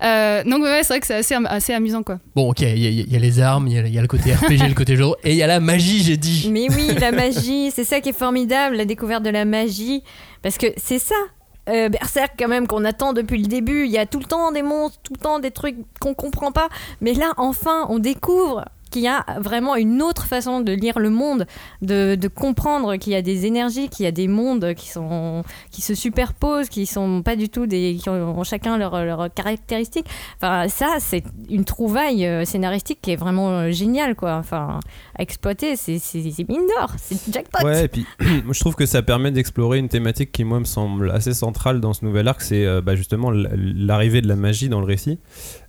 Euh, 0.02 0.42
donc, 0.44 0.62
ouais, 0.62 0.80
c'est 0.82 0.88
vrai 0.88 1.00
que 1.00 1.06
c'est 1.06 1.14
assez, 1.14 1.34
am- 1.34 1.46
assez 1.48 1.72
amusant, 1.72 2.02
quoi. 2.02 2.18
Bon, 2.34 2.50
ok, 2.50 2.60
il 2.62 2.78
y, 2.78 2.86
a- 2.86 2.90
il 2.90 3.12
y 3.12 3.16
a 3.16 3.18
les 3.20 3.40
armes, 3.40 3.68
il 3.68 3.74
y, 3.74 3.78
a- 3.78 3.86
il 3.86 3.94
y 3.94 3.98
a 3.98 4.02
le 4.02 4.08
côté 4.08 4.34
RPG, 4.34 4.66
le 4.68 4.74
côté 4.74 4.96
jeu, 4.96 5.04
et 5.22 5.30
il 5.30 5.36
y 5.36 5.42
a 5.42 5.46
la 5.46 5.60
magie, 5.60 6.02
j'ai 6.02 6.16
dit. 6.16 6.48
Mais 6.50 6.66
oui, 6.70 6.88
la 7.00 7.12
magie, 7.12 7.70
c'est 7.74 7.84
ça 7.84 8.00
qui 8.00 8.08
est 8.08 8.18
formidable, 8.18 8.74
la 8.76 8.84
découverte 8.84 9.22
de 9.22 9.30
la 9.30 9.44
magie. 9.44 10.02
Parce 10.42 10.58
que 10.58 10.66
c'est 10.76 10.98
ça, 10.98 11.14
euh, 11.68 11.88
Berserk, 11.88 12.32
quand 12.36 12.48
même, 12.48 12.66
qu'on 12.66 12.84
attend 12.84 13.12
depuis 13.12 13.38
le 13.40 13.46
début. 13.46 13.84
Il 13.86 13.92
y 13.92 13.98
a 13.98 14.06
tout 14.06 14.18
le 14.18 14.24
temps 14.24 14.50
des 14.50 14.62
monstres, 14.62 14.98
tout 15.04 15.12
le 15.12 15.20
temps 15.22 15.38
des 15.38 15.52
trucs 15.52 15.76
qu'on 16.00 16.14
comprend 16.14 16.50
pas. 16.50 16.68
Mais 17.00 17.14
là, 17.14 17.32
enfin, 17.36 17.86
on 17.88 18.00
découvre 18.00 18.64
qu'il 18.92 19.02
y 19.02 19.08
a 19.08 19.24
vraiment 19.40 19.74
une 19.74 20.02
autre 20.02 20.26
façon 20.26 20.60
de 20.60 20.72
lire 20.72 20.98
le 20.98 21.10
monde, 21.10 21.46
de, 21.80 22.16
comprendre 22.28 22.96
qu'il 22.96 23.12
y 23.12 23.16
a 23.16 23.22
des 23.22 23.46
énergies, 23.46 23.88
qu'il 23.88 24.04
y 24.04 24.06
a 24.06 24.12
des 24.12 24.28
mondes 24.28 24.74
qui, 24.74 24.88
sont, 24.88 25.42
qui 25.70 25.82
se 25.82 25.94
superposent, 25.94 26.68
qui 26.68 26.86
sont 26.86 27.22
pas 27.22 27.34
du 27.34 27.48
tout 27.48 27.66
des. 27.66 27.98
qui 28.00 28.08
ont 28.08 28.44
chacun 28.44 28.78
leurs 28.78 29.04
leur 29.04 29.32
caractéristiques. 29.34 30.06
Enfin, 30.36 30.68
ça, 30.68 30.96
c'est 31.00 31.24
une 31.50 31.64
trouvaille 31.64 32.26
euh, 32.26 32.44
scénaristique 32.44 32.98
qui 33.02 33.10
est 33.12 33.16
vraiment 33.16 33.50
euh, 33.50 33.70
géniale, 33.70 34.14
quoi. 34.14 34.36
Enfin, 34.36 34.80
à 35.18 35.22
exploiter, 35.22 35.76
c'est 35.76 35.98
mine 36.48 36.66
d'or, 36.76 36.92
c'est 36.98 37.32
jackpot. 37.32 37.64
Ouais, 37.64 37.84
et 37.84 37.88
puis 37.88 38.06
je 38.20 38.60
trouve 38.60 38.74
que 38.74 38.86
ça 38.86 39.02
permet 39.02 39.30
d'explorer 39.30 39.78
une 39.78 39.88
thématique 39.88 40.32
qui, 40.32 40.44
moi, 40.44 40.60
me 40.60 40.64
semble 40.64 41.10
assez 41.10 41.34
centrale 41.34 41.80
dans 41.80 41.94
ce 41.94 42.04
nouvel 42.04 42.28
arc, 42.28 42.42
c'est 42.42 42.66
euh, 42.66 42.80
bah, 42.80 42.94
justement 42.94 43.30
l'arrivée 43.30 44.20
de 44.20 44.28
la 44.28 44.36
magie 44.36 44.68
dans 44.68 44.80
le 44.80 44.86
récit, 44.86 45.18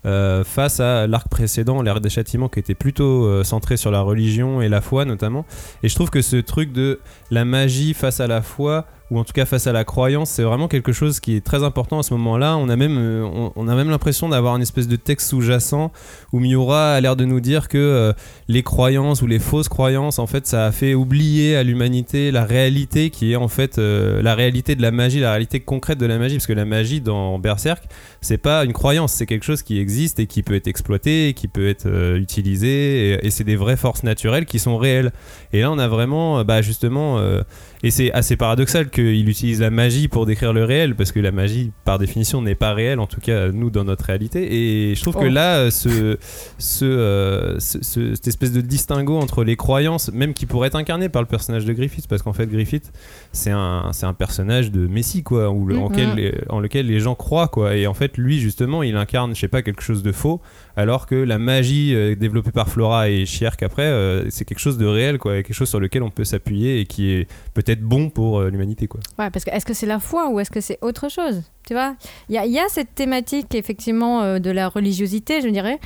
euh, 0.05 0.43
face 0.43 0.79
à 0.79 1.07
l'arc 1.07 1.27
précédent, 1.29 1.81
l'ère 1.81 2.01
des 2.01 2.09
châtiments, 2.09 2.49
qui 2.49 2.59
était 2.59 2.75
plutôt 2.75 3.25
euh, 3.25 3.43
centré 3.43 3.77
sur 3.77 3.91
la 3.91 4.01
religion 4.01 4.61
et 4.61 4.69
la 4.69 4.81
foi 4.81 5.05
notamment. 5.05 5.45
Et 5.81 5.89
je 5.89 5.95
trouve 5.95 6.09
que 6.09 6.21
ce 6.21 6.37
truc 6.37 6.73
de 6.73 6.99
la 7.33 7.45
magie 7.45 7.93
face 7.93 8.19
à 8.19 8.27
la 8.27 8.41
foi, 8.41 8.85
ou 9.13 9.19
en 9.19 9.23
tout 9.23 9.33
cas 9.33 9.45
face 9.45 9.67
à 9.67 9.71
la 9.71 9.83
croyance, 9.83 10.31
c'est 10.31 10.41
vraiment 10.41 10.67
quelque 10.67 10.91
chose 10.91 11.19
qui 11.19 11.35
est 11.35 11.45
très 11.45 11.63
important 11.63 11.99
à 11.99 12.03
ce 12.03 12.15
moment-là. 12.15 12.57
On 12.57 12.67
a 12.67 12.75
même, 12.75 12.97
euh, 12.97 13.49
on, 13.55 13.67
a 13.67 13.75
même 13.75 13.91
l'impression 13.91 14.27
d'avoir 14.27 14.55
une 14.55 14.63
espèce 14.63 14.87
de 14.87 14.95
texte 14.95 15.29
sous-jacent 15.29 15.91
où 16.31 16.39
Miura 16.39 16.93
a 16.93 16.99
l'air 16.99 17.15
de 17.15 17.23
nous 17.23 17.39
dire 17.39 17.67
que 17.67 17.77
euh, 17.77 18.13
les 18.47 18.63
croyances 18.63 19.21
ou 19.21 19.27
les 19.27 19.37
fausses 19.37 19.69
croyances, 19.69 20.17
en 20.17 20.25
fait, 20.25 20.47
ça 20.47 20.65
a 20.65 20.71
fait 20.71 20.95
oublier 20.95 21.55
à 21.55 21.61
l'humanité 21.61 22.31
la 22.31 22.43
réalité 22.43 23.11
qui 23.11 23.33
est 23.33 23.35
en 23.35 23.49
fait 23.49 23.77
euh, 23.77 24.21
la 24.23 24.33
réalité 24.33 24.75
de 24.75 24.81
la 24.81 24.89
magie, 24.89 25.19
la 25.19 25.29
réalité 25.29 25.59
concrète 25.59 25.99
de 25.99 26.07
la 26.07 26.17
magie. 26.17 26.37
Parce 26.37 26.47
que 26.47 26.53
la 26.53 26.65
magie 26.65 26.99
dans 26.99 27.37
Berserk, 27.37 27.83
c'est 28.21 28.39
pas 28.39 28.63
une 28.65 28.73
croyance, 28.73 29.13
c'est 29.13 29.27
quelque 29.27 29.45
chose 29.45 29.61
qui 29.61 29.79
existe 29.79 30.19
et 30.19 30.25
qui 30.25 30.41
peut 30.41 30.55
être 30.55 30.67
exploité, 30.67 31.35
qui 31.35 31.47
peut 31.47 31.67
être 31.67 32.15
utilisé, 32.15 33.23
et, 33.23 33.29
c'est 33.29 33.43
des 33.43 33.55
vraies 33.55 33.77
forces 33.77 34.03
naturelles 34.03 34.45
qui 34.45 34.57
sont 34.57 34.77
réelles. 34.77 35.11
Et 35.51 35.61
là, 35.61 35.71
on 35.71 35.77
a 35.77 35.87
vraiment, 35.87 36.43
bah, 36.43 36.61
justement, 36.61 37.19
euh, 37.23 37.43
et 37.83 37.91
c'est 37.91 38.11
assez 38.13 38.37
paradoxal 38.37 38.89
qu'il 38.89 39.27
utilise 39.29 39.59
la 39.61 39.69
magie 39.69 40.07
pour 40.07 40.25
décrire 40.25 40.53
le 40.53 40.63
réel, 40.63 40.95
parce 40.95 41.11
que 41.11 41.19
la 41.19 41.31
magie, 41.31 41.71
par 41.85 41.99
définition, 41.99 42.41
n'est 42.41 42.55
pas 42.55 42.73
réelle, 42.73 42.99
en 42.99 43.07
tout 43.07 43.19
cas, 43.21 43.49
nous, 43.51 43.69
dans 43.69 43.83
notre 43.83 44.05
réalité. 44.05 44.89
Et 44.89 44.95
je 44.95 45.01
trouve 45.01 45.15
que 45.15 45.25
Oh. 45.25 45.29
là, 45.29 45.57
euh, 45.57 45.69
ce, 45.69 46.17
ce, 46.57 46.85
euh, 46.85 47.59
ce- 47.59 47.83
ce- 47.83 48.15
cette 48.15 48.27
espèce 48.27 48.51
de 48.53 48.61
distinguo 48.61 49.17
entre 49.17 49.43
les 49.43 49.55
croyances, 49.55 50.11
même 50.13 50.33
qui 50.33 50.45
pourrait 50.45 50.67
être 50.69 50.75
incarné 50.75 51.09
par 51.09 51.21
le 51.21 51.27
personnage 51.27 51.65
de 51.65 51.73
Griffith, 51.73 52.07
parce 52.07 52.21
qu'en 52.21 52.33
fait, 52.33 52.47
Griffith, 52.47 52.91
c'est 53.31 53.51
un, 53.51 53.89
c'est 53.91 54.05
un 54.05 54.13
personnage 54.13 54.71
de 54.71 54.87
Messie, 54.87 55.23
quoi, 55.23 55.49
où 55.49 55.65
le- 55.65 55.77
en, 55.77 55.89
quel 55.89 56.15
les- 56.15 56.33
en 56.49 56.59
lequel 56.59 56.87
les 56.87 56.99
gens 56.99 57.15
croient, 57.15 57.47
quoi. 57.49 57.75
Et 57.75 57.85
en 57.87 57.93
fait, 57.93 58.17
lui, 58.17 58.39
justement, 58.39 58.81
il 58.83 58.95
incarne, 58.95 59.35
je 59.35 59.39
sais 59.41 59.47
pas, 59.47 59.61
quelque 59.61 59.81
chose 59.83 60.03
de 60.03 60.11
faux, 60.11 60.41
alors 60.77 61.05
que 61.05 61.15
la 61.15 61.37
magie 61.37 61.93
euh, 61.93 62.15
développée 62.15 62.51
par 62.51 62.69
Flora 62.69 63.09
et 63.09 63.25
Chierk 63.25 63.61
après, 63.61 63.83
euh, 63.83 64.29
c'est 64.29 64.45
quelque 64.45 64.59
chose 64.59 64.77
de 64.77 64.85
réel, 64.85 65.17
quoi, 65.17 65.33
quelque 65.43 65.53
chose 65.53 65.69
sur 65.69 65.79
lequel 65.79 66.01
on 66.03 66.09
peut 66.09 66.23
s'appuyer 66.23 66.79
et 66.79 66.85
qui 66.85 67.11
est 67.11 67.27
peut-être 67.53 67.72
bon 67.81 68.09
pour 68.09 68.39
euh, 68.39 68.49
l'humanité, 68.49 68.87
quoi. 68.87 68.99
Ouais, 69.19 69.29
parce 69.29 69.45
que 69.45 69.51
est-ce 69.51 69.65
que 69.65 69.73
c'est 69.73 69.85
la 69.85 69.99
foi 69.99 70.29
ou 70.29 70.39
est-ce 70.39 70.51
que 70.51 70.61
c'est 70.61 70.77
autre 70.81 71.09
chose 71.09 71.43
Tu 71.65 71.73
vois? 71.73 71.95
Il 72.29 72.35
y 72.35 72.59
a, 72.59 72.67
cette 72.69 72.95
thématique, 72.95 73.55
effectivement, 73.55 74.21
euh, 74.21 74.39
de 74.39 74.51
la 74.51 74.69
religiosité, 74.69 75.41
je 75.41 75.49
dirais, 75.49 75.79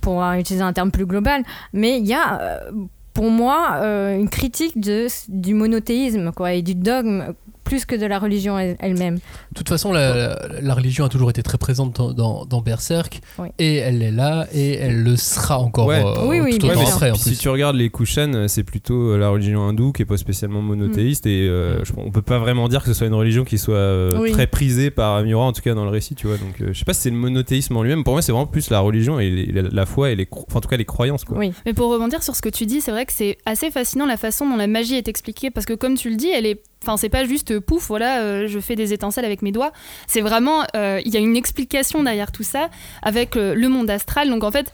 pour 0.00 0.22
utiliser 0.22 0.64
un 0.64 0.72
terme 0.72 0.90
plus 0.90 1.06
global, 1.06 1.42
mais 1.72 1.98
il 1.98 2.06
y 2.06 2.14
a, 2.14 2.40
euh, 2.40 2.70
pour 3.14 3.30
moi, 3.30 3.80
une 4.16 4.28
critique 4.28 4.80
de, 4.80 5.06
du 5.28 5.54
monothéisme 5.54 6.32
quoi, 6.32 6.52
et 6.52 6.62
du 6.62 6.74
dogme 6.74 7.34
plus 7.68 7.84
que 7.84 7.94
de 7.94 8.06
la 8.06 8.18
religion 8.18 8.58
elle- 8.58 8.76
elle-même. 8.80 9.16
De 9.16 9.20
toute 9.54 9.68
façon, 9.68 9.92
la, 9.92 10.36
religion 10.74 11.04
a 11.04 11.08
toujours 11.08 11.30
été 11.30 11.42
très 11.42 11.58
présente 11.58 11.96
dans, 11.96 12.12
dans, 12.12 12.44
dans 12.44 12.60
Berserk, 12.60 13.20
Oui. 13.38 13.48
et 13.58 13.76
elle 13.76 14.02
est 14.02 14.10
là, 14.10 14.46
et 14.52 14.74
elle 14.74 15.02
le 15.02 15.16
sera 15.16 15.58
encore 15.58 15.86
Ouais. 15.86 16.02
euh, 16.04 16.26
Oui, 16.26 16.40
oui, 16.40 16.58
tout 16.58 16.66
bien 16.66 16.76
autant 16.76 16.86
sûr. 16.86 16.94
après. 16.94 17.10
En 17.10 17.14
Puis 17.14 17.22
si 17.22 17.36
tu 17.36 17.48
regardes 17.48 17.76
les 17.76 17.90
Kushan, 17.90 18.32
euh, 18.34 18.48
c'est 18.48 18.62
plutôt 18.64 19.12
euh, 19.12 19.18
la 19.18 19.28
religion 19.28 19.66
hindoue 19.68 19.92
qui 19.92 20.02
est 20.02 20.06
pas 20.06 20.16
spécialement 20.16 20.62
monothéiste 20.62 21.26
et 21.26 21.48
euh, 21.48 21.84
je- 21.84 21.92
on 21.96 22.10
peut 22.10 22.22
pas 22.22 22.38
vraiment 22.38 22.68
dire 22.68 22.80
que 22.82 22.86
ce 22.88 22.94
soit 22.94 23.06
une 23.06 23.14
religion 23.14 23.44
qui 23.44 23.58
soit 23.58 23.74
euh, 23.76 24.18
Oui. 24.18 24.32
très 24.32 24.46
prisée 24.46 24.90
par 24.90 25.22
Miura 25.22 25.44
en 25.44 25.52
tout 25.52 25.62
cas 25.62 25.74
dans 25.74 25.84
le 25.84 25.90
récit, 25.90 26.14
tu 26.14 26.26
vois. 26.26 26.36
Donc 26.36 26.60
euh, 26.60 26.68
je 26.72 26.78
sais 26.78 26.84
pas 26.84 26.94
si 26.94 27.02
c'est 27.02 27.10
le 27.10 27.16
monothéisme 27.16 27.76
en 27.76 27.82
lui-même. 27.82 28.04
Pour 28.04 28.14
moi, 28.14 28.22
c'est 28.22 28.32
vraiment 28.32 28.46
plus 28.46 28.70
la 28.70 28.80
religion 28.80 29.18
et 29.20 29.30
les- 29.30 29.46
la, 29.52 29.62
la 29.62 29.86
foi 29.86 30.10
et 30.10 30.16
les, 30.16 30.26
enfin, 30.30 30.58
en 30.58 30.60
tout 30.60 30.68
cas 30.68 30.76
les 30.76 30.84
croyances, 30.84 31.24
quoi. 31.24 31.38
Oui. 31.38 31.52
Mais 31.66 31.72
pour 31.74 31.90
rebondir 31.92 32.22
sur 32.22 32.34
ce 32.36 32.42
que 32.42 32.48
tu 32.48 32.66
dis, 32.66 32.80
c'est 32.80 32.90
vrai 32.90 33.06
que 33.06 33.12
c'est 33.12 33.38
assez 33.46 33.70
fascinant 33.70 34.06
la 34.06 34.16
façon 34.16 34.48
dont 34.48 34.56
la 34.56 34.66
magie 34.66 34.94
est 34.94 35.08
expliquée 35.08 35.50
parce 35.50 35.66
que 35.66 35.74
comme 35.74 35.94
tu 35.94 36.10
le 36.10 36.16
dis, 36.16 36.28
elle 36.28 36.46
est 36.46 36.60
Enfin, 36.82 36.96
c'est 36.96 37.08
pas 37.08 37.24
juste 37.24 37.50
euh, 37.50 37.60
pouf, 37.60 37.88
voilà, 37.88 38.20
euh, 38.20 38.46
je 38.46 38.60
fais 38.60 38.76
des 38.76 38.92
étincelles 38.92 39.24
avec 39.24 39.42
mes 39.42 39.52
doigts. 39.52 39.72
C'est 40.06 40.20
vraiment, 40.20 40.64
euh, 40.76 41.00
il 41.04 41.12
y 41.12 41.16
a 41.16 41.20
une 41.20 41.36
explication 41.36 42.02
derrière 42.02 42.32
tout 42.32 42.44
ça 42.44 42.70
avec 43.02 43.34
le 43.34 43.68
monde 43.68 43.90
astral. 43.90 44.30
Donc 44.30 44.44
en 44.44 44.50
fait, 44.50 44.72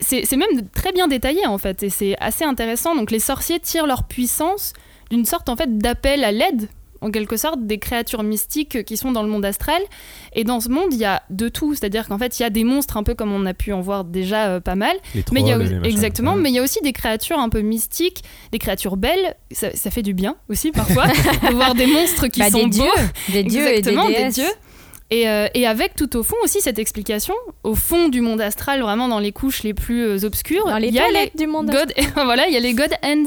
c'est 0.00 0.30
même 0.36 0.68
très 0.72 0.92
bien 0.92 1.08
détaillé 1.08 1.46
en 1.46 1.58
fait, 1.58 1.82
et 1.82 1.90
c'est 1.90 2.16
assez 2.20 2.44
intéressant. 2.44 2.94
Donc 2.94 3.10
les 3.10 3.18
sorciers 3.18 3.60
tirent 3.60 3.86
leur 3.86 4.04
puissance 4.04 4.72
d'une 5.10 5.24
sorte 5.24 5.48
en 5.48 5.56
fait 5.56 5.78
d'appel 5.78 6.24
à 6.24 6.32
l'aide, 6.32 6.68
en 7.00 7.10
quelque 7.10 7.36
sorte, 7.36 7.66
des 7.66 7.78
créatures 7.78 8.22
mystiques 8.22 8.84
qui 8.84 8.96
sont 8.96 9.12
dans 9.12 9.22
le 9.22 9.28
monde 9.28 9.44
astral. 9.44 9.80
Et 10.34 10.44
dans 10.44 10.60
ce 10.60 10.68
monde, 10.68 10.88
il 10.92 10.98
y 10.98 11.04
a 11.04 11.22
de 11.30 11.48
tout, 11.48 11.74
c'est-à-dire 11.74 12.08
qu'en 12.08 12.18
fait, 12.18 12.38
il 12.38 12.42
y 12.42 12.46
a 12.46 12.50
des 12.50 12.64
monstres 12.64 12.96
un 12.96 13.02
peu 13.02 13.14
comme 13.14 13.32
on 13.32 13.46
a 13.46 13.54
pu 13.54 13.72
en 13.72 13.80
voir 13.80 14.04
déjà 14.04 14.48
euh, 14.48 14.60
pas 14.60 14.74
mal. 14.74 14.96
Les 15.14 15.24
Mais 15.32 15.40
il 15.42 15.46
y 15.48 15.52
a, 15.52 15.58
et 15.58 15.88
exactement, 15.88 16.34
Ouais. 16.34 16.40
mais 16.40 16.50
il 16.50 16.54
y 16.54 16.58
a 16.58 16.62
aussi 16.62 16.80
des 16.82 16.92
créatures 16.92 17.38
un 17.38 17.48
peu 17.48 17.60
mystiques, 17.60 18.22
des 18.52 18.58
créatures 18.58 18.96
belles. 18.96 19.36
Ça, 19.52 19.70
ça 19.74 19.90
fait 19.90 20.02
du 20.02 20.14
bien 20.14 20.36
aussi 20.48 20.70
parfois 20.72 21.06
de 21.48 21.54
voir 21.54 21.74
des 21.74 21.86
monstres 21.86 22.26
qui 22.28 22.40
Bah, 22.40 22.50
sont 22.50 22.58
des 22.66 22.78
beaux. 22.78 22.84
dieux, 22.84 23.32
des 23.32 23.42
dieux 23.44 23.66
et 23.68 23.70
des 23.82 23.90
Exactement, 23.90 24.08
des 24.08 24.14
déesses. 24.14 24.34
dieux. 24.34 24.50
Et, 25.10 25.26
euh, 25.26 25.46
et 25.54 25.66
avec 25.66 25.94
tout 25.94 26.16
au 26.18 26.22
fond 26.22 26.36
aussi 26.44 26.60
cette 26.60 26.78
explication, 26.78 27.32
au 27.62 27.74
fond 27.74 28.08
du 28.10 28.20
monde 28.20 28.42
astral, 28.42 28.82
vraiment 28.82 29.08
dans 29.08 29.20
les 29.20 29.32
couches 29.32 29.62
les 29.62 29.72
plus 29.72 30.02
euh, 30.04 30.26
obscures, 30.26 30.66
Dans 30.66 30.76
les 30.76 30.88
il 30.88 30.94
y 30.94 30.98
a 30.98 31.08
les 31.10 31.32
du 31.34 31.46
monde 31.46 31.70
God, 31.70 31.94
voilà, 32.14 32.46
il 32.46 32.52
y 32.52 32.58
a 32.58 32.60
les 32.60 32.74
God 32.74 32.90
End. 33.02 33.24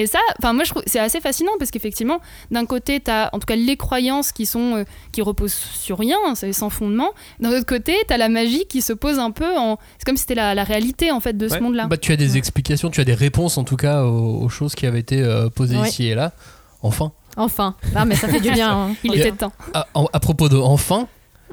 Et 0.00 0.06
ça, 0.06 0.18
enfin 0.38 0.54
moi 0.54 0.64
je 0.64 0.70
trouve 0.70 0.82
c'est 0.86 0.98
assez 0.98 1.20
fascinant 1.20 1.52
parce 1.58 1.70
qu'effectivement, 1.70 2.20
d'un 2.50 2.64
côté, 2.64 3.00
tu 3.00 3.10
as 3.10 3.28
en 3.34 3.38
tout 3.38 3.44
cas 3.44 3.54
les 3.56 3.76
croyances 3.76 4.32
qui 4.32 4.46
sont 4.46 4.76
euh, 4.76 4.84
qui 5.12 5.20
reposent 5.20 5.52
sur 5.52 5.98
rien, 5.98 6.16
c'est 6.34 6.54
sans 6.54 6.70
fondement. 6.70 7.10
D'un 7.38 7.50
autre 7.50 7.66
côté, 7.66 7.94
tu 8.08 8.14
as 8.14 8.16
la 8.16 8.30
magie 8.30 8.64
qui 8.66 8.80
se 8.80 8.94
pose 8.94 9.18
un 9.18 9.30
peu 9.30 9.58
en 9.58 9.78
c'est 9.98 10.04
comme 10.06 10.16
si 10.16 10.22
c'était 10.22 10.36
la, 10.36 10.54
la 10.54 10.64
réalité 10.64 11.10
en 11.12 11.20
fait 11.20 11.36
de 11.36 11.48
ce 11.48 11.58
monde-là. 11.58 11.86
Bah, 11.86 11.98
tu 11.98 12.12
as 12.12 12.16
des 12.16 12.38
explications, 12.38 12.88
tu 12.90 13.00
as 13.02 13.04
des 13.04 13.12
réponses 13.14 13.58
en 13.58 13.64
tout 13.64 13.76
cas 13.76 14.04
aux, 14.04 14.42
aux 14.44 14.48
choses 14.48 14.74
qui 14.74 14.86
avaient 14.86 15.00
été 15.00 15.20
euh, 15.20 15.50
posées 15.50 15.76
Ouais. 15.76 15.88
ici 15.88 16.06
et 16.06 16.14
là. 16.14 16.32
Enfin. 16.82 17.12
Enfin, 17.36 17.74
non, 17.94 18.06
mais 18.06 18.14
ça 18.16 18.26
fait 18.26 18.40
du 18.40 18.50
bien. 18.50 18.70
hein. 18.72 18.94
Il 19.04 19.14
Et- 19.14 19.20
était 19.20 19.32
temps. 19.32 19.52
À, 19.74 19.86
en- 19.94 20.08
à 20.12 20.18
propos 20.20 20.48
de 20.48 20.56
enfin, 20.56 21.06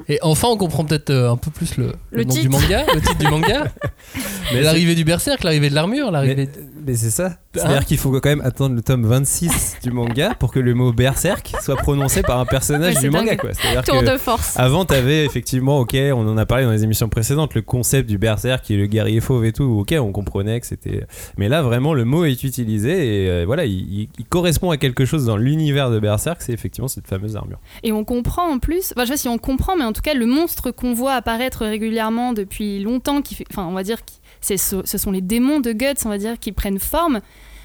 et 0.08 0.18
enfin 0.22 0.48
on 0.48 0.56
comprend 0.56 0.84
peut-être 0.84 1.10
euh, 1.10 1.30
un 1.32 1.36
peu 1.36 1.50
plus 1.50 1.76
le, 1.76 1.92
Le 2.12 2.24
nom 2.24 2.32
du 2.34 2.40
titre. 2.40 2.50
manga, 2.50 2.84
le 2.94 3.00
titre 3.00 3.18
du 3.18 3.26
manga. 3.28 3.64
Mais 4.54 4.62
l'arrivée 4.62 4.94
du 4.94 5.04
berserk, 5.04 5.44
l'arrivée 5.44 5.68
de 5.70 5.74
l'armure, 5.74 6.10
l'arrivée. 6.10 6.48
Mais, 6.88 6.94
c'est 6.96 7.10
ça. 7.10 7.36
C'est-à-dire 7.54 7.84
qu'il 7.86 7.98
faut 7.98 8.10
quand 8.12 8.28
même 8.28 8.40
attendre 8.42 8.74
le 8.74 8.82
tome 8.82 9.04
26 9.06 9.76
du 9.82 9.90
manga 9.90 10.34
pour 10.34 10.52
que 10.52 10.58
le 10.60 10.74
mot 10.74 10.92
berserk 10.92 11.52
soit 11.62 11.76
prononcé 11.76 12.22
par 12.22 12.38
un 12.40 12.46
personnage 12.46 12.98
du 12.98 13.10
manga. 13.10 13.36
Quoi. 13.36 13.50
Tour 13.84 14.00
que 14.00 14.12
de 14.12 14.16
force. 14.18 14.56
Avant, 14.58 14.84
t'avais 14.84 15.24
effectivement, 15.24 15.78
ok, 15.80 15.94
on 16.14 16.28
en 16.28 16.36
a 16.36 16.46
parlé 16.46 16.64
dans 16.64 16.70
les 16.70 16.84
émissions 16.84 17.08
précédentes, 17.08 17.54
le 17.54 17.62
concept 17.62 18.08
du 18.08 18.18
berserk 18.18 18.64
qui 18.64 18.74
est 18.74 18.76
le 18.76 18.86
guerrier 18.86 19.20
fauve 19.20 19.44
et 19.44 19.52
tout, 19.52 19.64
ok, 19.64 19.94
on 20.00 20.12
comprenait 20.12 20.60
que 20.60 20.66
c'était. 20.66 21.06
Mais 21.36 21.48
là, 21.48 21.62
vraiment, 21.62 21.94
le 21.94 22.04
mot 22.04 22.24
est 22.24 22.42
utilisé 22.44 23.24
et 23.24 23.30
euh, 23.30 23.44
voilà, 23.46 23.64
il, 23.64 23.72
il- 24.02 24.08
il 24.18 24.24
correspond 24.26 24.70
à 24.70 24.76
quelque 24.76 25.04
chose 25.04 25.24
dans 25.26 25.36
l'univers 25.36 25.90
de 25.90 25.98
berserk, 25.98 26.42
c'est 26.42 26.52
effectivement 26.52 26.88
cette 26.88 27.06
fameuse 27.08 27.36
armure. 27.36 27.58
Et 27.82 27.92
on 27.92 28.04
comprend 28.04 28.48
en 28.50 28.58
plus, 28.58 28.92
enfin 28.94 29.02
je 29.02 29.06
sais 29.06 29.12
pas 29.12 29.16
si 29.16 29.28
on 29.28 29.38
comprend, 29.38 29.76
mais 29.76 29.84
en 29.84 29.92
tout 29.92 30.02
cas 30.02 30.14
le 30.14 30.26
monstre 30.26 30.70
qu'on 30.70 30.94
voit 30.94 31.14
apparaître 31.14 31.64
régulièrement 31.64 32.32
depuis 32.32 32.80
longtemps, 32.82 33.22
qui 33.22 33.34
fait, 33.34 33.44
enfin 33.50 33.66
on 33.68 33.72
va 33.72 33.82
dire 33.82 33.98
ce, 34.40 34.56
ce 34.56 34.98
sont 34.98 35.10
les 35.10 35.20
démons 35.20 35.60
de 35.60 35.72
Guts, 35.72 36.04
on 36.04 36.08
va 36.08 36.18
dire, 36.18 36.38
qui 36.38 36.52
prennent 36.52 36.78
forme. 36.78 37.20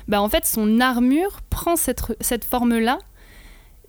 Bah 0.08 0.22
en 0.22 0.28
fait 0.30 0.46
son 0.46 0.80
armure 0.82 1.42
prend 1.50 1.76
cette, 1.76 2.02
cette 2.20 2.44
forme-là. 2.46 3.00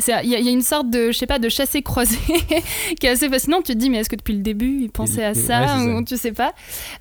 Il 0.00 0.10
y, 0.10 0.12
a- 0.12 0.22
il 0.24 0.28
y 0.44 0.48
a 0.48 0.50
une 0.50 0.62
sorte 0.62 0.90
de, 0.90 1.12
je 1.12 1.18
sais 1.18 1.26
pas, 1.26 1.38
de 1.38 1.48
chassé 1.48 1.80
croisé 1.82 2.18
qui 3.00 3.06
est 3.06 3.10
assez 3.10 3.28
fascinante. 3.28 3.64
Tu 3.64 3.74
te 3.74 3.78
dis, 3.78 3.90
mais 3.90 3.98
est-ce 3.98 4.08
que 4.10 4.16
depuis 4.16 4.34
le 4.34 4.42
début, 4.42 4.80
il 4.82 4.90
pensait 4.90 5.20
Il- 5.20 5.24
à 5.24 5.30
il- 5.30 5.36
ça, 5.36 5.60
ouais, 5.60 5.66
c'est 5.68 5.84
ça. 5.90 5.94
ou 5.96 6.04
tu 6.04 6.16
sais 6.16 6.32
pas 6.32 6.52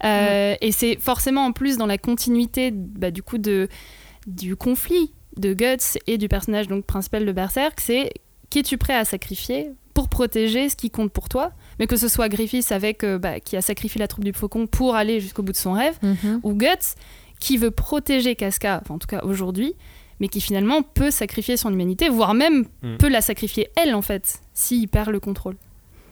Euh, 0.04 0.56
Et 0.62 0.72
c'est 0.72 0.98
forcément 1.00 1.44
en 1.46 1.52
plus 1.54 1.78
dans 1.78 1.88
la 1.88 1.98
continuité, 1.98 2.70
bah, 2.72 3.10
du 3.10 3.24
coup, 3.24 3.40
de, 3.40 3.68
du 4.28 4.56
conflit 4.56 5.12
de 5.38 5.54
Guts 5.56 5.98
et 6.06 6.20
du 6.20 6.28
personnage 6.28 6.68
donc 6.68 6.86
principal 6.86 7.26
de 7.26 7.32
Berserk, 7.32 7.80
c'est 7.80 8.12
qu'es-tu 8.52 8.78
prêt 8.78 8.94
à 8.96 9.06
sacrifier 9.06 9.72
pour 9.96 10.08
protéger 10.08 10.70
ce 10.70 10.76
qui 10.76 10.92
compte 10.92 11.12
pour 11.12 11.30
toi? 11.30 11.52
Mais 11.80 11.88
que 11.88 11.96
ce 11.98 12.08
soit 12.08 12.30
Griffiths 12.30 12.72
avec, 12.72 13.04
euh, 13.04 13.18
bah, 13.18 13.40
qui 13.40 13.56
a 13.58 13.62
sacrifié 13.62 14.00
la 14.00 14.08
troupe 14.08 14.24
du 14.24 14.34
faucon 14.34 14.68
pour 14.68 14.96
aller 14.96 15.20
jusqu'au 15.20 15.44
bout 15.44 15.52
de 15.54 15.58
son 15.58 15.74
rêve, 15.74 15.96
Mhm. 16.02 16.40
ou 16.44 16.54
Guts 16.54 16.96
qui 17.40 17.58
veut 17.58 17.72
protéger 17.72 18.36
Casca, 18.36 18.80
enfin, 18.82 18.94
en 18.96 19.00
tout 19.00 19.08
cas 19.08 19.22
aujourd'hui, 19.24 19.74
mais 20.20 20.28
qui 20.30 20.40
finalement 20.40 20.82
peut 20.84 21.12
sacrifier 21.12 21.58
son 21.58 21.72
humanité, 21.74 22.08
voire 22.10 22.34
même 22.34 22.66
Mm. 22.84 22.98
peut 22.98 23.10
la 23.10 23.22
sacrifier 23.22 23.70
elle 23.76 23.96
en 23.96 24.02
fait, 24.02 24.40
s'il 24.54 24.88
perd 24.88 25.10
le 25.10 25.20
contrôle. 25.20 25.56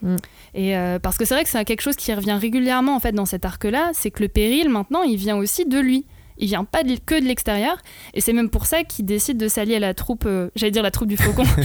Mm. 0.02 0.16
Et 0.54 0.76
euh, 0.76 0.98
parce 0.98 1.16
que 1.16 1.24
c'est 1.24 1.32
vrai 1.34 1.44
que 1.44 1.48
c'est 1.50 1.64
quelque 1.64 1.80
chose 1.80 1.96
qui 1.96 2.12
revient 2.12 2.32
régulièrement 2.38 2.94
en 2.96 3.00
fait 3.00 3.12
dans 3.12 3.24
cet 3.24 3.44
arc-là, 3.44 3.90
c'est 3.94 4.10
que 4.10 4.22
le 4.22 4.28
péril 4.28 4.68
maintenant 4.68 5.02
il 5.02 5.16
vient 5.16 5.36
aussi 5.36 5.64
de 5.64 5.78
lui. 5.78 6.04
Il 6.38 6.48
vient 6.48 6.64
pas 6.64 6.82
de- 6.82 6.96
que 7.04 7.18
de 7.20 7.24
l'extérieur, 7.26 7.76
et 8.14 8.20
c'est 8.20 8.32
même 8.32 8.48
pour 8.50 8.66
ça 8.66 8.84
qu'il 8.84 9.04
décide 9.04 9.36
de 9.38 9.48
s'allier 9.48 9.76
à 9.76 9.80
la 9.80 9.94
troupe, 9.94 10.24
euh, 10.26 10.48
j'allais 10.56 10.70
dire 10.72 10.82
la 10.82 10.90
troupe 10.90 11.08
du 11.08 11.16
faucon, 11.16 11.44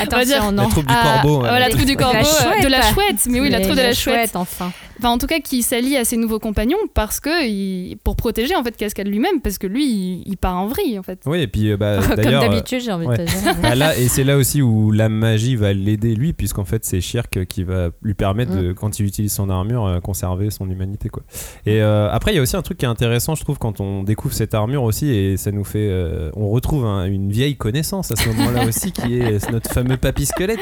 On 0.00 0.16
va 0.16 0.24
dire- 0.24 0.36
Attention, 0.38 0.44
La 0.46 0.50
non. 0.52 0.68
troupe 0.68 0.86
du 0.86 0.94
corbeau. 0.94 1.42
ouais. 1.42 1.58
la 1.58 1.68
troupe 1.70 1.84
du 1.84 1.96
corbeau, 1.96 2.18
euh, 2.18 2.62
de 2.62 2.68
la 2.68 2.82
chouette, 2.92 3.26
mais 3.26 3.40
oui, 3.40 3.50
la 3.50 3.60
troupe 3.60 3.76
de 3.76 3.82
la 3.82 3.92
chouette. 3.94 4.34
enfin. 4.34 4.72
Enfin, 4.98 5.10
en 5.10 5.18
tout 5.18 5.26
cas, 5.26 5.38
qui 5.40 5.62
s'allie 5.62 5.96
à 5.96 6.04
ses 6.04 6.16
nouveaux 6.16 6.38
compagnons 6.38 6.76
parce 6.94 7.20
que 7.20 7.46
il- 7.46 7.96
pour 8.02 8.16
protéger 8.16 8.54
en 8.56 8.64
fait 8.64 8.76
Cascade 8.76 9.06
lui-même, 9.08 9.40
parce 9.42 9.58
que 9.58 9.66
lui, 9.66 9.84
il, 9.86 10.22
il 10.26 10.36
part 10.36 10.56
en 10.56 10.66
vrille 10.66 10.98
en 10.98 11.02
fait. 11.02 11.20
Oui, 11.26 11.40
et 11.40 11.46
puis 11.46 11.70
euh, 11.70 11.76
bah, 11.76 11.98
Comme 12.06 12.16
d'ailleurs. 12.16 12.42
euh, 12.42 12.48
d'habitude, 12.48 12.80
j'ai 12.80 12.92
envie 12.92 13.06
ouais. 13.06 13.18
de 13.18 13.24
te 13.24 13.30
dire. 13.30 13.54
Bah 13.62 13.74
là, 13.74 13.96
et 13.96 14.08
c'est 14.08 14.24
là 14.24 14.36
aussi 14.36 14.60
où 14.62 14.90
la 14.90 15.08
magie 15.08 15.56
va 15.56 15.72
l'aider 15.72 16.14
lui, 16.14 16.32
puisqu'en 16.32 16.64
fait 16.64 16.84
c'est 16.84 17.00
Shirk 17.00 17.44
qui 17.46 17.62
va 17.64 17.90
lui 18.02 18.14
permettre 18.14 18.56
de, 18.56 18.72
quand 18.72 18.98
il 18.98 19.06
utilise 19.06 19.32
son 19.32 19.50
armure, 19.50 19.86
euh, 19.86 20.00
conserver 20.00 20.50
son 20.50 20.68
humanité 20.68 21.08
quoi. 21.08 21.22
Et 21.66 21.80
euh, 21.80 22.10
après 22.10 22.32
il 22.32 22.36
y 22.36 22.38
a 22.38 22.42
aussi 22.42 22.56
un 22.56 22.62
truc 22.62 22.78
qui 22.78 22.84
est 22.84 22.88
intéressant, 22.88 23.34
je 23.34 23.42
trouve, 23.44 23.58
quand 23.58 23.80
on 23.80 24.02
découvre 24.02 24.34
cette 24.34 24.54
armure 24.54 24.82
aussi, 24.82 25.08
et 25.10 25.36
ça 25.36 25.52
nous 25.52 25.64
fait, 25.64 25.88
euh, 25.90 26.30
on 26.34 26.48
retrouve 26.50 26.84
un- 26.86 27.04
une 27.06 27.30
vieille 27.30 27.56
connaissance 27.56 28.10
à 28.10 28.16
ce 28.16 28.28
moment-là 28.28 28.64
aussi, 28.68 28.92
qui 28.92 29.18
est 29.18 29.50
notre 29.50 29.70
fameux 29.70 29.96
papy 29.96 30.26
squelette, 30.26 30.58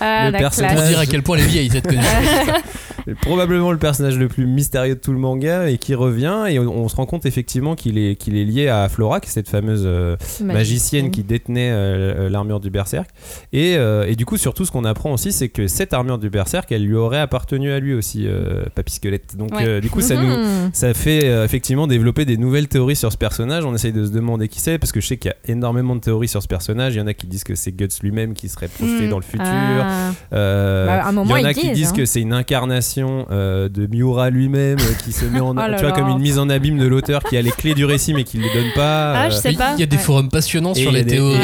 Ah, 0.00 0.30
Le 0.30 0.38
personnage- 0.38 0.76
Pour 0.76 0.84
dire 0.86 0.98
à 1.00 1.06
quel 1.06 1.22
point 1.22 1.36
elle 1.38 1.44
est 1.44 1.48
vieille 1.48 1.70
cette 1.70 1.86
connaissance. 1.86 2.08
probablement 3.20 3.72
le 3.72 3.78
personnage 3.78 4.18
le 4.18 4.28
plus 4.28 4.46
mystérieux 4.46 4.94
de 4.94 5.00
tout 5.00 5.12
le 5.12 5.18
manga, 5.18 5.68
et 5.70 5.78
qui 5.78 5.94
revient, 5.94 6.44
et 6.48 6.58
on, 6.58 6.84
on 6.84 6.88
se 6.88 6.96
rend 6.96 7.06
compte 7.06 7.26
effectivement 7.26 7.74
qu'il 7.74 7.98
est, 7.98 8.16
qu'il 8.16 8.36
est 8.36 8.44
lié 8.44 8.68
à 8.68 8.88
Flora, 8.88 9.20
qui 9.20 9.28
est 9.28 9.32
cette 9.32 9.48
fameuse 9.48 9.82
euh, 9.84 10.16
magicienne 10.42 11.10
qui 11.10 11.22
détenait 11.22 11.70
euh, 11.72 12.28
l'armure 12.28 12.60
du 12.60 12.70
berserk 12.70 13.08
et, 13.52 13.76
euh, 13.76 14.06
et 14.06 14.16
du 14.16 14.24
coup 14.26 14.36
surtout 14.36 14.64
ce 14.64 14.70
qu'on 14.70 14.84
apprend 14.84 15.12
aussi 15.12 15.32
c'est 15.32 15.48
que 15.48 15.66
cette 15.66 15.92
armure 15.92 16.18
du 16.18 16.30
berserk 16.30 16.70
elle 16.72 16.84
lui 16.84 16.94
aurait 16.94 17.18
appartenu 17.20 17.70
à 17.72 17.80
lui 17.80 17.94
aussi 17.94 18.26
euh, 18.26 18.64
Papy 18.74 18.94
Squelette 18.94 19.36
donc 19.36 19.52
Ouais. 19.54 19.66
euh, 19.66 19.80
du 19.80 19.90
coup 19.90 20.00
ça 20.00 20.14
nous 20.16 20.28
Mhm. 20.30 20.70
ça 20.72 20.94
fait 20.94 21.24
euh, 21.24 21.44
effectivement 21.44 21.86
développer 21.86 22.24
des 22.24 22.36
nouvelles 22.36 22.68
théories 22.68 22.96
sur 22.96 23.10
ce 23.12 23.16
personnage 23.18 23.64
on 23.64 23.74
essaye 23.74 23.92
de 23.92 24.04
se 24.04 24.10
demander 24.10 24.48
qui 24.48 24.60
c'est 24.60 24.78
parce 24.78 24.92
que 24.92 25.00
je 25.00 25.06
sais 25.06 25.16
qu'il 25.16 25.30
y 25.30 25.34
a 25.34 25.52
énormément 25.52 25.94
de 25.96 26.00
théories 26.00 26.28
sur 26.28 26.42
ce 26.42 26.48
personnage 26.48 26.94
il 26.94 26.98
y 26.98 27.00
en 27.00 27.06
a 27.06 27.14
qui 27.14 27.26
disent 27.26 27.44
que 27.44 27.54
c'est 27.54 27.72
Guts 27.72 27.88
lui-même 28.02 28.34
qui 28.34 28.48
serait 28.48 28.68
projeté 28.68 29.04
Mhm. 29.04 29.10
dans 29.10 29.18
le 29.18 29.24
futur 29.24 29.44
Ah. 29.46 30.10
euh, 30.32 30.86
Bah, 30.86 31.04
à 31.04 31.08
un 31.08 31.12
moment, 31.12 31.36
il 31.36 31.42
y 31.42 31.44
en 31.46 31.48
a 31.48 31.54
qui 31.54 31.60
disent, 31.68 31.72
disent 31.72 31.88
hein. 31.88 31.96
que 31.96 32.04
c'est 32.04 32.20
une 32.20 32.32
incarnation 32.32 32.89
euh, 32.98 33.68
de 33.68 33.86
Miura 33.86 34.30
lui-même 34.30 34.78
euh, 34.78 34.94
qui 35.04 35.12
se 35.12 35.24
met 35.24 35.40
en 35.40 35.56
Oh 35.56 35.60
tu 35.76 35.82
vois 35.84 35.92
comme 35.92 36.08
une 36.08 36.18
mise 36.20 36.38
en 36.38 36.48
abîme 36.48 36.78
de 36.78 36.86
l'auteur 36.86 37.22
qui 37.22 37.36
a 37.36 37.42
les 37.42 37.50
clés 37.50 37.74
du 37.74 37.84
récit 37.84 38.14
mais 38.14 38.24
qui 38.24 38.38
ne 38.38 38.44
les 38.44 38.52
donne 38.54 38.72
pas 38.74 39.12
Ah, 39.14 39.30
je 39.30 39.36
euh, 39.36 39.38
sais 39.40 39.52
pas. 39.52 39.74
Il 39.74 39.80
y 39.80 39.82
a 39.82 39.86
des 39.86 39.96
Ouais. 39.96 40.02
forums 40.02 40.28
passionnants 40.30 40.72
et 40.72 40.80
sur 40.80 40.90
a 40.90 40.94
les 40.94 41.04
des- 41.04 41.10
théories. 41.12 41.36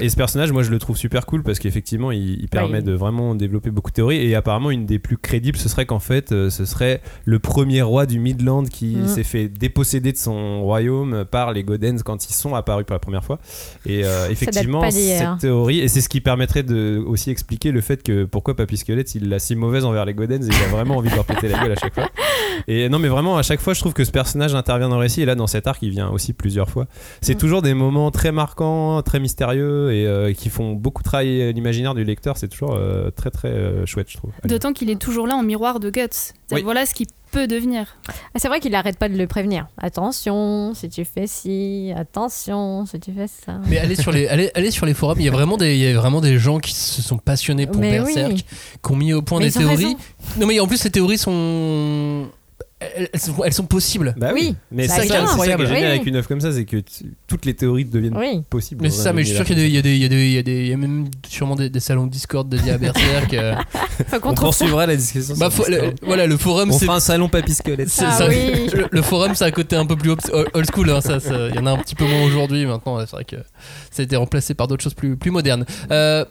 Et, 0.00 0.04
et 0.04 0.08
ce 0.08 0.16
personnage, 0.16 0.52
moi, 0.52 0.62
je 0.62 0.70
le 0.70 0.78
trouve 0.78 0.96
super 0.96 1.26
cool 1.26 1.42
parce 1.42 1.58
qu'effectivement, 1.58 2.10
il, 2.12 2.40
il 2.40 2.48
permet 2.48 2.78
Ouais. 2.78 2.82
de 2.82 2.92
vraiment 2.92 3.34
développer 3.34 3.70
beaucoup 3.70 3.90
de 3.90 3.94
théories. 3.94 4.16
Et 4.26 4.34
apparemment, 4.34 4.70
une 4.70 4.86
des 4.86 4.98
plus 4.98 5.16
crédibles, 5.18 5.58
ce 5.58 5.68
serait 5.68 5.86
qu'en 5.86 5.98
fait, 6.00 6.32
euh, 6.32 6.50
ce 6.50 6.64
serait 6.64 7.00
le 7.24 7.38
premier 7.38 7.82
roi 7.82 8.06
du 8.06 8.18
Midland 8.18 8.64
qui 8.64 8.96
Mhm. 8.96 9.06
s'est 9.08 9.22
fait 9.24 9.48
déposséder 9.48 10.12
de 10.12 10.16
son 10.16 10.62
royaume 10.62 11.24
par 11.30 11.52
les 11.52 11.62
Godens 11.64 12.02
quand 12.04 12.28
ils 12.28 12.34
sont 12.34 12.54
apparus 12.54 12.84
pour 12.86 12.94
la 12.94 12.98
première 13.00 13.24
fois. 13.24 13.38
Et 13.86 14.04
euh, 14.04 14.28
effectivement, 14.30 14.88
cette 14.90 15.38
théorie, 15.40 15.80
et 15.80 15.88
c'est 15.88 16.00
ce 16.00 16.08
qui 16.08 16.20
permettrait 16.20 16.62
de 16.62 17.02
aussi 17.06 17.30
expliquer 17.30 17.70
le 17.72 17.80
fait 17.80 18.02
que 18.02 18.24
pourquoi 18.24 18.56
Papy 18.56 18.76
Squelette, 18.78 19.14
il 19.14 19.28
l'a 19.28 19.38
si 19.38 19.54
mauvaise 19.56 19.84
envers 19.84 20.04
les 20.04 20.14
Godens 20.14 20.42
et 20.44 20.48
il 20.48 20.64
a 20.64 20.68
vraiment 20.68 20.87
envie 20.96 21.10
de 21.10 21.14
leur 21.14 21.24
péter 21.24 21.48
la 21.48 21.58
gueule 21.58 21.72
à 21.72 21.76
chaque 21.76 21.94
fois. 21.94 22.08
Et 22.66 22.88
non, 22.88 22.98
mais 22.98 23.08
vraiment, 23.08 23.36
à 23.36 23.42
chaque 23.42 23.60
fois, 23.60 23.74
je 23.74 23.80
trouve 23.80 23.92
que 23.92 24.04
ce 24.04 24.10
personnage 24.10 24.54
intervient 24.54 24.88
dans 24.88 24.96
le 24.96 25.02
récit. 25.02 25.22
Et 25.22 25.24
là, 25.24 25.34
dans 25.34 25.46
cet 25.46 25.66
arc, 25.66 25.78
il 25.82 25.90
vient 25.90 26.08
aussi 26.10 26.32
plusieurs 26.32 26.68
fois. 26.70 26.86
C'est 27.20 27.34
Mm. 27.34 27.38
toujours 27.38 27.62
des 27.62 27.74
moments 27.74 28.10
très 28.10 28.32
marquants, 28.32 29.00
très 29.02 29.20
mystérieux 29.20 29.92
et 29.92 30.06
euh, 30.06 30.32
qui 30.32 30.48
font 30.50 30.72
beaucoup 30.72 31.02
travailler 31.02 31.52
l'imaginaire 31.52 31.94
du 31.94 32.04
lecteur. 32.04 32.36
C'est 32.36 32.48
toujours 32.48 32.74
euh, 32.74 33.10
très 33.10 33.30
très 33.30 33.48
euh, 33.48 33.86
chouette, 33.86 34.08
je 34.10 34.16
trouve. 34.16 34.30
D'autant 34.44 34.72
qu'il 34.72 34.90
est 34.90 35.00
toujours 35.00 35.26
là 35.26 35.34
en 35.36 35.42
miroir 35.42 35.80
de 35.80 35.90
Guts. 35.90 36.32
Oui. 36.52 36.62
Voilà 36.62 36.86
ce 36.86 36.94
qu'il 36.94 37.06
peut 37.30 37.46
devenir. 37.46 37.96
Ah, 38.08 38.12
C'est 38.36 38.48
vrai 38.48 38.60
qu'il 38.60 38.74
arrête 38.74 38.98
pas 38.98 39.08
de 39.08 39.16
le 39.16 39.26
prévenir. 39.26 39.66
Attention, 39.78 40.72
si 40.74 40.88
tu 40.88 41.04
fais 41.04 41.26
ci, 41.26 41.92
attention, 41.96 42.86
si 42.86 42.98
tu 43.00 43.12
fais 43.12 43.26
ça. 43.28 43.60
Mais 43.68 43.78
allez 43.78 43.94
sur 43.96 44.12
les, 44.12 44.26
allez, 44.28 44.50
allez 44.54 44.70
sur 44.70 44.86
les 44.86 44.94
forums, 44.94 45.18
il 45.20 45.24
y 45.24 45.28
a 45.28 45.32
vraiment 45.32 45.56
des, 45.56 45.74
il 45.74 45.80
y 45.80 45.86
a 45.86 45.94
vraiment 45.98 46.20
des 46.20 46.38
gens 46.38 46.58
qui 46.58 46.72
se 46.74 47.02
sont 47.02 47.18
passionnés 47.18 47.66
pour 47.66 47.80
Mais 47.80 47.98
Berserk, 47.98 48.32
oui. 48.32 48.44
qui 48.84 48.92
ont 48.92 48.96
mis 48.96 49.12
au 49.12 49.22
point 49.22 49.38
Mais 49.40 49.46
des 49.46 49.52
théories. 49.52 49.76
raison. 49.76 49.96
Non 50.38 50.46
mais 50.46 50.58
en 50.60 50.66
plus 50.66 50.76
ces 50.78 50.90
théories 50.90 51.18
sont, 51.18 52.26
elles, 52.80 53.08
sont, 53.20 53.34
elles 53.44 53.52
sont 53.52 53.64
possibles. 53.66 54.14
Bah 54.16 54.30
oui, 54.32 54.40
Oui. 54.50 54.56
mais 54.70 54.86
Bah, 54.86 54.94
c'est 54.94 55.00
ça, 55.00 55.06
qui 55.06 55.08
est- 55.08 55.08
c'est 55.08 55.12
ça 55.12 55.18
qui 55.18 55.24
est 55.26 55.30
incroyable. 55.30 55.66
génial 55.66 55.82
Oui. 55.82 55.88
avec 55.88 56.06
une 56.06 56.16
œuvre 56.16 56.28
comme 56.28 56.40
ça, 56.40 56.52
c'est 56.52 56.64
que 56.64 56.76
toutes 57.26 57.44
les 57.44 57.54
théories 57.54 57.84
deviennent 57.84 58.16
Oui. 58.16 58.42
possibles. 58.48 58.82
Mais 58.82 58.90
c'est 58.90 59.02
ça, 59.02 59.12
mais 59.12 59.22
je 59.22 59.28
suis 59.28 59.36
sûr 59.36 59.44
qu'il 59.44 59.58
y 59.58 59.78
a 59.78 59.82
des, 59.82 59.96
il 59.96 60.02
y 60.02 60.04
a 60.04 60.08
des, 60.08 60.26
il 60.28 60.68
y 60.68 60.72
a 60.72 60.76
même 60.76 61.06
sûrement 61.26 61.56
des, 61.56 61.70
des 61.70 61.80
salons 61.80 62.06
Discord 62.06 62.48
dédiés 62.48 62.72
à 62.72 62.78
Berserk. 62.78 63.34
euh. 63.34 63.54
On 64.22 64.34
ça. 64.36 64.40
poursuivra 64.42 64.86
la 64.86 64.94
discussion. 64.96 65.34
Bah, 65.36 65.50
sur 65.50 65.68
le- 65.68 65.92
voilà, 66.02 66.26
le 66.26 66.36
forum, 66.36 66.70
On 66.70 66.78
c'est 66.78 66.84
fera 66.86 66.98
un 66.98 67.00
salon 67.00 67.28
Papy 67.28 67.54
Squelette. 67.54 67.88
Ah 68.00 68.12
ça- 68.12 68.28
oui. 68.28 68.68
le, 68.72 68.86
le 68.90 69.02
forum, 69.02 69.34
c'est 69.34 69.44
un 69.44 69.50
côté 69.50 69.74
un 69.76 69.84
peu 69.86 69.96
plus 69.96 70.10
old 70.10 70.66
school. 70.72 70.90
hein, 70.90 71.00
ça, 71.00 71.18
ça- 71.20 71.48
il 71.48 71.56
y 71.56 71.58
en 71.58 71.66
a 71.66 71.72
un 71.72 71.78
petit 71.78 71.94
peu 71.96 72.04
moins 72.04 72.22
aujourd'hui. 72.24 72.64
Maintenant, 72.64 72.98
c'est 73.00 73.10
vrai 73.10 73.24
que 73.24 73.36
ça 73.90 74.02
a 74.02 74.04
été 74.04 74.14
remplacé 74.16 74.54
par 74.54 74.68
d'autres 74.68 74.84
choses 74.84 74.94
plus, 74.94 75.16
plus 75.16 75.30
modernes. 75.32 75.64
Euh, 75.90 76.24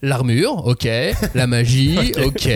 L'armure, 0.00 0.64
ok. 0.66 0.88
La 1.34 1.46
magie, 1.46 2.12
ok. 2.24 2.46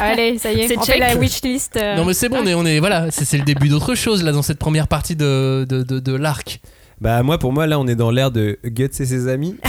Allez, 0.00 0.38
ça 0.38 0.52
y 0.52 0.60
est, 0.60 0.68
C'est 0.68 0.74
fait 0.74 0.84
check. 0.86 0.98
la 0.98 1.14
wishlist. 1.14 1.76
euh. 1.76 1.96
Non 1.96 2.04
mais 2.04 2.14
c'est 2.14 2.28
bon, 2.28 2.38
on 2.42 2.46
est, 2.46 2.54
on 2.54 2.66
est 2.66 2.80
voilà, 2.80 3.06
c'est 3.10 3.24
c'est 3.24 3.38
le 3.38 3.44
début 3.44 3.68
d'autre 3.68 3.94
chose 3.94 4.24
là 4.24 4.32
dans 4.32 4.42
cette 4.42 4.58
première 4.58 4.88
partie 4.88 5.14
de, 5.14 5.64
de, 5.68 5.82
de, 5.84 6.00
de 6.00 6.12
l'arc. 6.14 6.60
Bah 7.00 7.22
moi 7.22 7.38
pour 7.38 7.50
moi 7.54 7.66
là 7.66 7.80
on 7.80 7.86
est 7.86 7.94
dans 7.94 8.10
l'ère 8.10 8.30
de 8.30 8.58
Guts 8.62 8.84
et 8.84 9.06
ses 9.06 9.28
amis. 9.28 9.56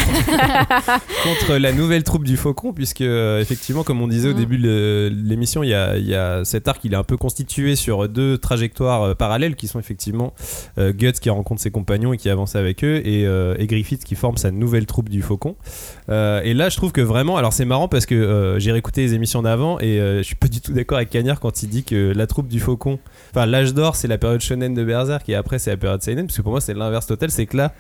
Contre 1.24 1.56
la 1.58 1.72
nouvelle 1.72 2.04
troupe 2.04 2.26
du 2.26 2.36
Faucon 2.36 2.74
puisque 2.74 3.00
euh, 3.02 3.40
effectivement 3.40 3.84
comme 3.84 4.02
on 4.02 4.08
disait 4.08 4.28
au 4.28 4.34
Mm. 4.34 4.38
début 4.38 4.58
de 4.58 5.10
l'émission 5.24 5.64
il 5.64 5.70
y 5.70 5.74
a, 5.74 5.98
y 5.98 6.14
a 6.14 6.44
cet 6.44 6.68
arc 6.68 6.84
il 6.84 6.94
est 6.94 6.98
un 6.98 7.04
peu 7.04 7.16
constitué 7.16 7.76
sur 7.78 8.10
deux 8.10 8.38
trajectoires 8.38 9.04
euh, 9.04 9.14
parallèles 9.14 9.56
qui 9.56 9.68
sont 9.68 9.80
effectivement 9.80 10.34
euh, 10.78 10.92
Guts 10.92 11.14
qui 11.22 11.30
rencontre 11.30 11.62
ses 11.62 11.72
compagnons 11.72 12.12
et 12.12 12.18
qui 12.18 12.30
avance 12.30 12.56
avec 12.58 12.84
eux 12.84 13.02
et, 13.06 13.26
euh, 13.26 13.56
et 13.58 13.66
Griffith 13.68 14.04
qui 14.04 14.16
forme 14.16 14.36
sa 14.36 14.52
nouvelle 14.52 14.86
troupe 14.86 15.08
du 15.08 15.22
Faucon. 15.22 15.56
Et 16.10 16.54
là 16.54 16.68
je 16.68 16.76
trouve 16.76 16.92
que 16.92 17.02
vraiment 17.02 17.38
alors 17.38 17.54
c'est 17.54 17.64
marrant 17.66 17.88
parce 17.88 18.06
que 18.06 18.56
j'ai 18.58 18.74
réécouté 18.74 19.04
les 19.04 19.14
émissions 19.14 19.42
d'avant 19.42 19.80
et 19.80 19.98
je 20.18 20.22
suis 20.24 20.36
pas 20.36 20.50
du 20.50 20.60
tout 20.60 20.74
d'accord 20.74 20.98
avec 20.98 21.10
Cagnard 21.10 21.40
quand 21.40 21.64
il 21.64 21.70
dit 21.70 21.84
que 21.86 22.12
la 22.14 22.28
troupe 22.28 22.50
du 22.50 22.60
Faucon 22.60 23.00
enfin 23.34 23.46
l'âge 23.46 23.74
d'or 23.74 23.96
c'est 23.96 24.10
la 24.10 24.18
période 24.18 24.42
shonen 24.42 24.74
de 24.74 24.84
Berserk 24.84 25.30
et 25.30 25.36
après 25.36 25.60
c'est 25.60 25.70
la 25.70 25.78
période 25.78 26.02
seinen 26.02 26.26
parce 26.28 26.36
que 26.36 26.42
pour 26.42 26.52
moi 26.52 26.60
c'est 26.60 26.74
l'inverse 26.74 27.08
total 27.08 27.21
c'est 27.30 27.46
que 27.46 27.58
là 27.58 27.74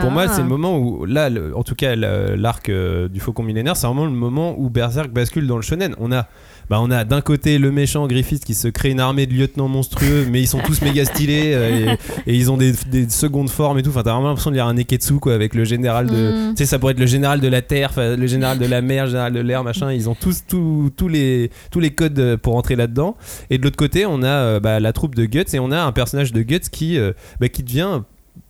pour 0.00 0.10
moi, 0.10 0.24
Ah. 0.26 0.32
c'est 0.34 0.42
le 0.42 0.48
moment 0.48 0.76
où, 0.76 1.04
là, 1.04 1.30
le- 1.30 1.56
en 1.56 1.62
tout 1.62 1.76
cas, 1.76 1.94
l'arc 1.94 2.68
euh, 2.68 3.06
du 3.08 3.20
Faucon 3.20 3.44
millénaire, 3.44 3.76
c'est 3.76 3.86
vraiment 3.86 4.06
le 4.06 4.10
moment 4.10 4.56
où 4.58 4.68
Berserk 4.68 5.08
bascule 5.12 5.46
dans 5.46 5.54
le 5.54 5.62
shonen. 5.62 5.94
On 6.00 6.10
a, 6.10 6.26
bah, 6.68 6.80
on 6.80 6.90
a 6.90 7.04
d'un 7.04 7.20
côté 7.20 7.58
le 7.58 7.70
méchant 7.70 8.04
Griffith 8.08 8.44
qui 8.44 8.54
se 8.54 8.66
crée 8.66 8.90
une 8.90 8.98
armée 8.98 9.26
de 9.26 9.32
lieutenants 9.32 9.68
monstrueux, 9.68 10.26
mais 10.28 10.40
ils 10.42 10.48
sont 10.48 10.58
tous 10.58 10.82
méga 10.82 11.04
stylés 11.04 11.52
euh, 11.54 11.94
et, 12.26 12.32
et 12.32 12.34
ils 12.34 12.50
ont 12.50 12.56
des, 12.56 12.72
des 12.90 13.08
secondes 13.08 13.48
formes 13.48 13.78
et 13.78 13.82
tout. 13.84 13.90
Enfin, 13.90 14.02
t'as 14.02 14.14
vraiment 14.14 14.30
l'impression 14.30 14.50
de 14.50 14.56
lire 14.56 14.66
un 14.66 14.74
Neketsu 14.74 15.20
quoi, 15.20 15.32
avec 15.32 15.54
le 15.54 15.62
général 15.62 16.06
de. 16.08 16.50
Mm. 16.50 16.54
Tu 16.54 16.64
sais, 16.64 16.66
ça 16.66 16.80
pourrait 16.80 16.94
être 16.94 16.98
le 16.98 17.06
général 17.06 17.38
de 17.40 17.46
la 17.46 17.62
terre, 17.62 17.92
le 17.96 18.26
général 18.26 18.58
de 18.58 18.66
la 18.66 18.82
mer, 18.82 19.04
le 19.04 19.10
général 19.10 19.32
de 19.32 19.40
l'air, 19.40 19.62
machin. 19.62 19.92
Ils 19.92 20.08
ont 20.10 20.16
tous, 20.16 20.42
tous, 20.48 20.90
tous, 20.96 21.06
les, 21.06 21.52
tous 21.70 21.78
les 21.78 21.90
codes 21.90 22.18
euh, 22.18 22.36
pour 22.36 22.56
entrer 22.56 22.74
là-dedans. 22.74 23.16
Et 23.48 23.58
de 23.58 23.62
l'autre 23.62 23.76
côté, 23.76 24.06
on 24.06 24.24
a 24.24 24.58
bah, 24.58 24.80
la 24.80 24.92
troupe 24.92 25.14
de 25.14 25.24
Guts 25.24 25.44
et 25.54 25.60
on 25.60 25.70
a 25.70 25.80
un 25.80 25.92
personnage 25.92 26.32
de 26.32 26.42
Guts 26.42 26.68
qui, 26.72 26.98
bah, 27.38 27.48
qui 27.48 27.62
devient 27.62 28.00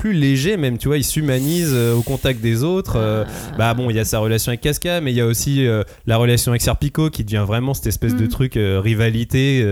plus 0.05 0.13
léger 0.13 0.59
même 0.59 0.77
tu 0.77 0.89
vois 0.89 0.99
il 0.99 1.03
s'humanise 1.03 1.71
euh, 1.73 1.95
au 1.95 2.03
contact 2.03 2.43
des 2.43 2.63
autres 2.63 2.97
euh, 2.99 3.25
bah 3.57 3.73
bon 3.73 3.89
il 3.89 3.97
y 3.97 3.99
a 3.99 4.05
sa 4.05 4.19
relation 4.19 4.51
avec 4.51 4.61
Casca 4.61 5.01
mais 5.01 5.13
il 5.13 5.17
y 5.17 5.21
a 5.23 5.27
aussi 5.27 5.67
euh, 5.67 5.83
la 6.07 6.19
relation 6.19 6.53
avec 6.53 6.61
Serpico 6.61 7.09
qui 7.09 7.25
devient 7.25 7.43
vraiment 7.47 7.73
cette 7.73 7.87
espèce 7.87 8.15
de 8.15 8.25
Mhm. 8.25 8.29
truc 8.29 8.59
rivalité 8.59 9.65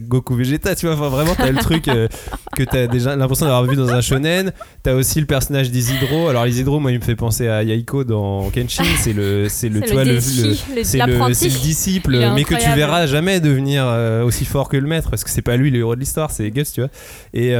Goku 0.00 0.34
Vegeta 0.34 0.74
tu 0.74 0.86
vois 0.86 0.96
enfin 0.96 1.08
vraiment 1.08 1.36
t'as 1.36 1.52
le 1.52 1.58
truc 1.58 1.84
que 2.56 2.62
t'as 2.64 2.88
déjà 2.88 3.14
l'impression 3.14 3.46
d'avoir 3.46 3.64
vu 3.64 3.76
dans 3.76 3.90
un 3.90 4.00
shonen. 4.00 4.52
T'as 4.82 4.94
aussi 4.94 5.20
le 5.20 5.26
personnage 5.26 5.70
d'Isidro. 5.70 6.28
Alors 6.28 6.46
Isidro 6.46 6.80
moi 6.80 6.90
il 6.90 6.98
me 6.98 7.04
fait 7.04 7.16
penser 7.16 7.46
à 7.48 7.62
Yaiko 7.62 8.04
dans 8.04 8.50
Kenshin. 8.50 8.84
C'est 8.98 9.12
le 9.12 9.48
c'est 9.48 9.68
le 9.68 9.80
C'est 9.80 9.86
tu 9.86 9.92
vois 9.92 10.04
le, 10.04 10.20
c'est 10.20 10.98
le, 10.98 11.62
disciple 11.62 12.16
mais 12.34 12.44
que 12.44 12.54
tu 12.54 12.70
verras 12.74 13.06
jamais 13.06 13.38
devenir 13.40 13.86
aussi 14.24 14.44
fort 14.44 14.68
que 14.68 14.76
le 14.76 14.88
maître 14.88 15.10
parce 15.10 15.22
que 15.22 15.30
c'est 15.30 15.42
pas 15.42 15.56
lui 15.56 15.70
le 15.70 15.78
héros 15.78 15.94
de 15.94 16.00
l'histoire 16.00 16.30
c'est 16.30 16.50
Guts 16.50 16.64
tu 16.74 16.80
vois. 16.80 16.90
Et 17.34 17.52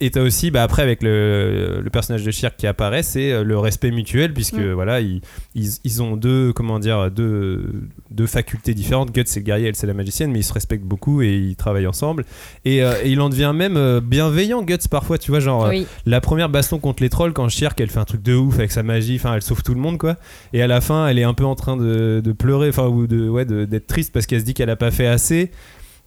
et 0.00 0.10
t'as 0.10 0.22
aussi 0.22 0.50
bah 0.50 0.62
après 0.62 0.82
avec 0.82 1.02
le, 1.02 1.71
le 1.80 1.90
personnage 1.90 2.24
de 2.24 2.30
Shirk 2.30 2.56
qui 2.56 2.66
apparaît 2.66 3.02
c'est 3.02 3.32
euh, 3.32 3.44
le 3.44 3.58
respect 3.58 3.90
mutuel 3.90 4.32
puisque 4.34 4.52
Mm. 4.54 4.72
voilà 4.72 5.00
ils, 5.00 5.20
ils, 5.54 5.70
ils 5.84 6.02
ont 6.02 6.16
deux 6.16 6.52
comment 6.52 6.78
dire 6.78 7.10
deux, 7.10 7.64
deux 8.10 8.26
facultés 8.26 8.74
différentes. 8.74 9.12
Guts 9.12 9.22
c'est 9.26 9.40
le 9.40 9.44
guerrier 9.46 9.68
elle 9.68 9.76
c'est 9.76 9.86
la 9.86 9.94
magicienne 9.94 10.30
mais 10.30 10.40
ils 10.40 10.44
se 10.44 10.52
respectent 10.52 10.84
beaucoup 10.84 11.22
et 11.22 11.34
ils 11.34 11.56
travaillent 11.56 11.86
ensemble. 11.86 12.24
Et, 12.64 12.82
euh, 12.82 12.94
et 13.02 13.10
il 13.10 13.20
en 13.20 13.28
devient 13.28 13.52
même 13.54 13.76
euh, 13.76 14.00
bienveillant 14.00 14.62
Guts 14.62 14.88
parfois 14.90 15.18
tu 15.18 15.30
vois 15.30 15.40
genre 15.40 15.66
euh, 15.66 15.72
la 16.06 16.20
première 16.20 16.48
baston 16.48 16.78
contre 16.78 17.02
les 17.02 17.08
trolls 17.08 17.32
quand 17.32 17.48
Shirk 17.48 17.80
elle 17.80 17.90
fait 17.90 17.98
un 18.00 18.04
truc 18.04 18.22
de 18.22 18.34
ouf 18.34 18.58
avec 18.58 18.72
sa 18.72 18.82
magie 18.82 19.16
enfin 19.16 19.34
elle 19.34 19.42
sauve 19.42 19.62
tout 19.62 19.74
le 19.74 19.80
monde 19.80 19.98
quoi. 19.98 20.16
Et 20.52 20.60
à 20.62 20.66
la 20.66 20.80
fin 20.80 21.06
elle 21.08 21.18
est 21.18 21.24
un 21.24 21.34
peu 21.34 21.44
en 21.44 21.54
train 21.54 21.76
de, 21.76 22.20
de 22.22 22.32
pleurer 22.32 22.68
enfin 22.68 22.86
ou 22.88 23.06
de 23.06 23.28
ouais 23.28 23.44
d'être 23.44 23.86
triste 23.86 24.12
parce 24.12 24.26
qu'elle 24.26 24.40
se 24.40 24.44
dit 24.44 24.54
qu'elle 24.54 24.70
a 24.70 24.76
pas 24.76 24.90
fait 24.90 25.06
assez 25.06 25.50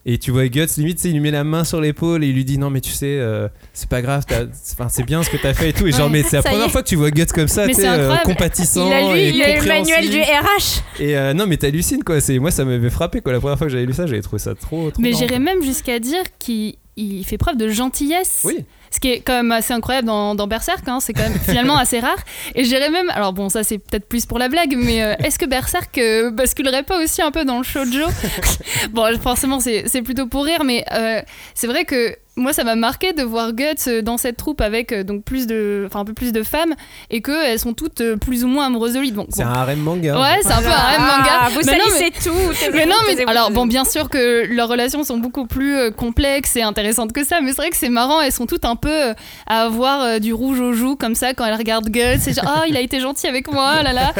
et 0.08 0.18
tu 0.18 0.30
vois 0.30 0.46
Guts 0.48 0.66
limite 0.78 1.04
il 1.04 1.12
lui 1.14 1.20
met 1.20 1.32
la 1.32 1.42
main 1.44 1.64
sur 1.64 1.80
l'épaule 1.80 2.22
et 2.22 2.28
il 2.28 2.34
lui 2.34 2.44
dit 2.44 2.58
non 2.58 2.70
mais 2.70 2.80
tu 2.80 2.92
sais 2.92 3.18
euh, 3.18 3.48
c'est 3.72 3.88
pas 3.88 4.00
grave 4.02 4.22
c'est 4.28 4.74
enfin, 4.74 4.88
c'est 4.88 5.02
bien 5.02 5.22
ce 5.24 5.28
que 5.30 5.36
t'as 5.36 5.52
fait 5.52 5.70
et 5.70 5.72
tout. 5.72 5.86
Et 5.86 5.90
genre 5.92 6.06
Ouais, 6.06 6.12
mais 6.12 6.22
c'est 6.22 6.36
la 6.36 6.42
première 6.42 6.66
est. 6.66 6.70
fois 6.70 6.82
que 6.82 6.88
tu 6.88 6.94
vois 6.96 7.10
Guts 7.10 7.26
comme 7.34 7.48
ça 7.48 7.66
tu 7.66 7.74
sais, 7.74 7.82
c'est 7.82 7.88
euh, 7.88 8.16
compatissant 8.18 8.86
Il 8.86 8.92
a 8.92 9.12
lu, 9.12 9.18
et 9.18 9.28
il 9.30 9.42
a 9.42 9.60
le 9.60 9.66
manuel 9.66 10.08
du 10.08 10.20
RH. 10.20 10.82
et 11.00 11.16
euh, 11.18 11.34
non 11.34 11.46
mais 11.46 11.56
t'hallucines 11.56 12.04
quoi. 12.04 12.20
C'est 12.20 12.38
moi 12.38 12.50
ça 12.52 12.64
m'avait 12.64 12.88
frappé 12.90 13.20
quoi. 13.20 13.32
La 13.32 13.40
première 13.40 13.58
fois 13.58 13.66
que 13.66 13.72
j'avais 13.72 13.84
lu 13.86 13.92
ça 13.92 14.06
j'avais 14.06 14.22
trouvé 14.22 14.38
ça 14.38 14.54
trop, 14.54 14.90
trop 14.92 15.02
Mais 15.02 15.12
j'irais 15.12 15.40
même 15.40 15.62
jusqu'à 15.62 15.98
dire 15.98 16.22
qu'il 16.38 16.76
il 16.96 17.24
fait 17.24 17.36
preuve 17.38 17.56
de 17.56 17.68
gentillesse. 17.68 18.42
oui 18.44 18.64
Ce 18.90 19.00
qui 19.00 19.08
est 19.10 19.20
quand 19.20 19.34
même 19.34 19.52
assez 19.52 19.72
incroyable 19.74 20.06
dans, 20.06 20.34
dans 20.34 20.46
Berserk, 20.46 20.86
hein, 20.88 20.98
c'est 21.00 21.12
quand 21.12 21.22
même 21.22 21.38
finalement 21.44 21.76
assez 21.76 22.00
rare. 22.00 22.16
Et 22.54 22.64
je 22.64 22.68
dirais 22.68 22.90
même, 22.90 23.10
alors 23.10 23.32
bon, 23.32 23.48
ça 23.48 23.62
c'est 23.64 23.78
peut-être 23.78 24.08
plus 24.08 24.26
pour 24.26 24.38
la 24.38 24.48
blague, 24.48 24.74
mais 24.76 25.02
euh, 25.02 25.14
est-ce 25.24 25.38
que 25.38 25.44
Berserk 25.46 25.98
euh, 25.98 26.30
basculerait 26.30 26.82
pas 26.84 27.02
aussi 27.02 27.20
un 27.22 27.30
peu 27.30 27.44
dans 27.44 27.58
le 27.58 27.64
shoujo? 27.64 28.06
Bon, 28.92 29.04
forcément, 29.20 29.60
c'est 29.60 30.02
plutôt 30.02 30.26
pour 30.26 30.44
rire, 30.44 30.64
mais 30.64 30.84
euh, 30.92 31.20
c'est 31.54 31.66
vrai 31.66 31.84
que 31.84 32.16
moi 32.38 32.52
ça 32.52 32.64
m'a 32.64 32.74
marqué 32.76 33.14
de 33.14 33.22
voir 33.22 33.52
Guts 33.54 34.02
dans 34.02 34.18
cette 34.18 34.36
troupe 34.36 34.60
avec 34.60 34.92
donc 35.06 35.24
plus 35.24 35.46
de 35.46 35.84
enfin 35.86 36.00
un 36.00 36.04
peu 36.04 36.12
plus 36.12 36.32
de 36.32 36.42
femmes 36.42 36.74
et 37.08 37.22
que 37.22 37.32
elles 37.46 37.58
sont 37.58 37.72
toutes 37.72 38.02
plus 38.16 38.44
ou 38.44 38.48
moins 38.48 38.66
amoureuses 38.66 38.92
de 38.92 38.98
lui 39.00 39.10
donc 39.10 39.28
C'est 39.30 39.42
bon. 39.42 39.48
un 39.48 39.54
harem 39.54 39.78
manga. 39.80 40.20
ouais 40.20 40.40
c'est 40.42 40.52
un 40.52 40.60
peu 40.60 40.68
un 40.68 40.70
harem 40.72 41.00
Ah, 41.00 41.16
manga 41.18 41.48
vous 41.54 41.66
Mais 41.66 41.78
non, 41.78 41.84
salissez 41.88 42.10
tout. 42.22 42.72
mais 42.74 42.84
non, 42.84 42.94
mais 43.08 43.24
alors 43.26 43.50
bon, 43.52 43.64
bien 43.66 43.86
sûr 43.86 44.10
que 44.10 44.44
leurs 44.54 44.68
relations 44.68 45.02
sont 45.02 45.16
beaucoup 45.16 45.46
plus 45.46 45.90
complexes 45.92 46.56
et 46.56 46.62
intéressantes 46.62 47.14
que 47.14 47.24
ça, 47.24 47.40
mais 47.40 47.52
c'est 47.52 47.56
vrai 47.56 47.70
que 47.70 47.76
c'est 47.78 47.88
marrant, 47.88 48.20
elles 48.20 48.32
sont 48.32 48.44
toutes 48.46 48.66
un 48.66 48.75
peu 48.76 49.10
euh, 49.10 49.14
à 49.46 49.62
avoir 49.62 50.02
euh, 50.02 50.18
du 50.18 50.32
rouge 50.32 50.60
aux 50.60 50.72
joues 50.72 50.96
comme 50.96 51.14
ça 51.14 51.34
quand 51.34 51.44
elles 51.44 51.54
regardent 51.56 51.88
Guts, 51.88 52.18
c'est 52.20 52.32
genre 52.34 52.58
oh 52.58 52.64
il 52.68 52.76
a 52.76 52.80
été 52.80 53.00
gentil 53.00 53.26
avec 53.26 53.50
moi, 53.52 53.82
là 53.82 53.92
là. 53.92 54.12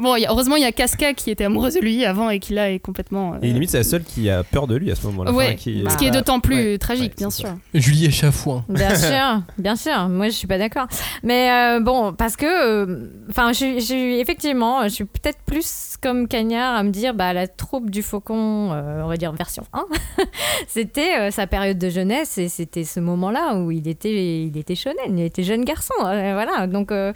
Bon, 0.00 0.16
il 0.16 0.22
y 0.22 0.26
a- 0.26 0.30
heureusement 0.30 0.56
il 0.56 0.62
y 0.62 0.66
a 0.66 0.72
Casca 0.72 1.12
qui 1.14 1.30
était 1.30 1.44
amoureuse 1.44 1.74
de 1.74 1.80
lui 1.80 2.04
avant 2.04 2.30
et 2.30 2.38
qui 2.38 2.52
là 2.54 2.70
est 2.70 2.78
complètement. 2.78 3.34
euh, 3.34 3.38
Et 3.42 3.48
limite, 3.52 3.70
c'est 3.70 3.78
la 3.78 3.84
seule 3.84 4.04
qui 4.04 4.30
a 4.30 4.42
peur 4.44 4.66
de 4.66 4.76
lui 4.76 4.90
à 4.90 4.94
ce 4.94 5.06
moment-là. 5.06 5.32
ouais, 5.32 5.46
Enfin, 5.46 5.54
qui- 5.56 5.84
ce 5.88 5.96
qui 5.96 6.06
est 6.06 6.10
d'autant 6.10 6.40
plus 6.40 6.54
Ouais. 6.72 6.78
tragique, 6.78 7.12
Ouais, 7.12 7.16
bien 7.18 7.30
sûr. 7.30 7.48
Julie 7.74 8.06
Échafouin. 8.06 8.64
Bien 8.68 8.94
sûr, 8.94 9.42
bien 9.58 9.76
sûr. 9.76 10.08
Moi, 10.08 10.26
je 10.28 10.32
suis 10.34 10.46
pas 10.46 10.58
d'accord. 10.58 10.86
Mais 11.22 11.50
euh, 11.50 11.80
bon, 11.80 12.12
parce 12.12 12.36
que, 12.36 12.46
euh, 12.46 13.08
enfin, 13.30 13.52
je, 13.52 13.56
suis- 13.58 13.80
je 13.80 13.84
suis 13.84 14.20
effectivement, 14.20 14.82
je 14.84 14.88
suis 14.88 15.04
peut-être 15.04 15.38
plus 15.46 15.96
comme 16.02 16.28
Cagnard 16.28 16.74
à 16.76 16.82
me 16.82 16.90
dire, 16.90 17.14
bah, 17.14 17.32
la 17.32 17.46
troupe 17.46 17.90
du 17.90 18.02
Faucon, 18.02 18.70
euh, 18.72 19.02
on 19.04 19.08
va 19.08 19.16
dire 19.16 19.32
version 19.32 19.62
1, 19.72 19.84
c'était 20.68 21.16
euh, 21.18 21.30
sa 21.30 21.46
période 21.46 21.78
de 21.78 21.88
jeunesse 21.88 22.38
et 22.38 22.48
c'était 22.48 22.84
ce 22.84 23.00
moment-là 23.00 23.56
où 23.56 23.70
il 23.70 23.88
était, 23.88 24.01
il 24.10 24.56
était 24.56 24.74
shonen, 24.74 25.18
il 25.18 25.24
était 25.24 25.42
jeune 25.42 25.64
garçon. 25.64 25.94
euh, 26.04 26.32
voilà, 26.34 26.66
donc 26.66 26.92
euh, 26.92 27.12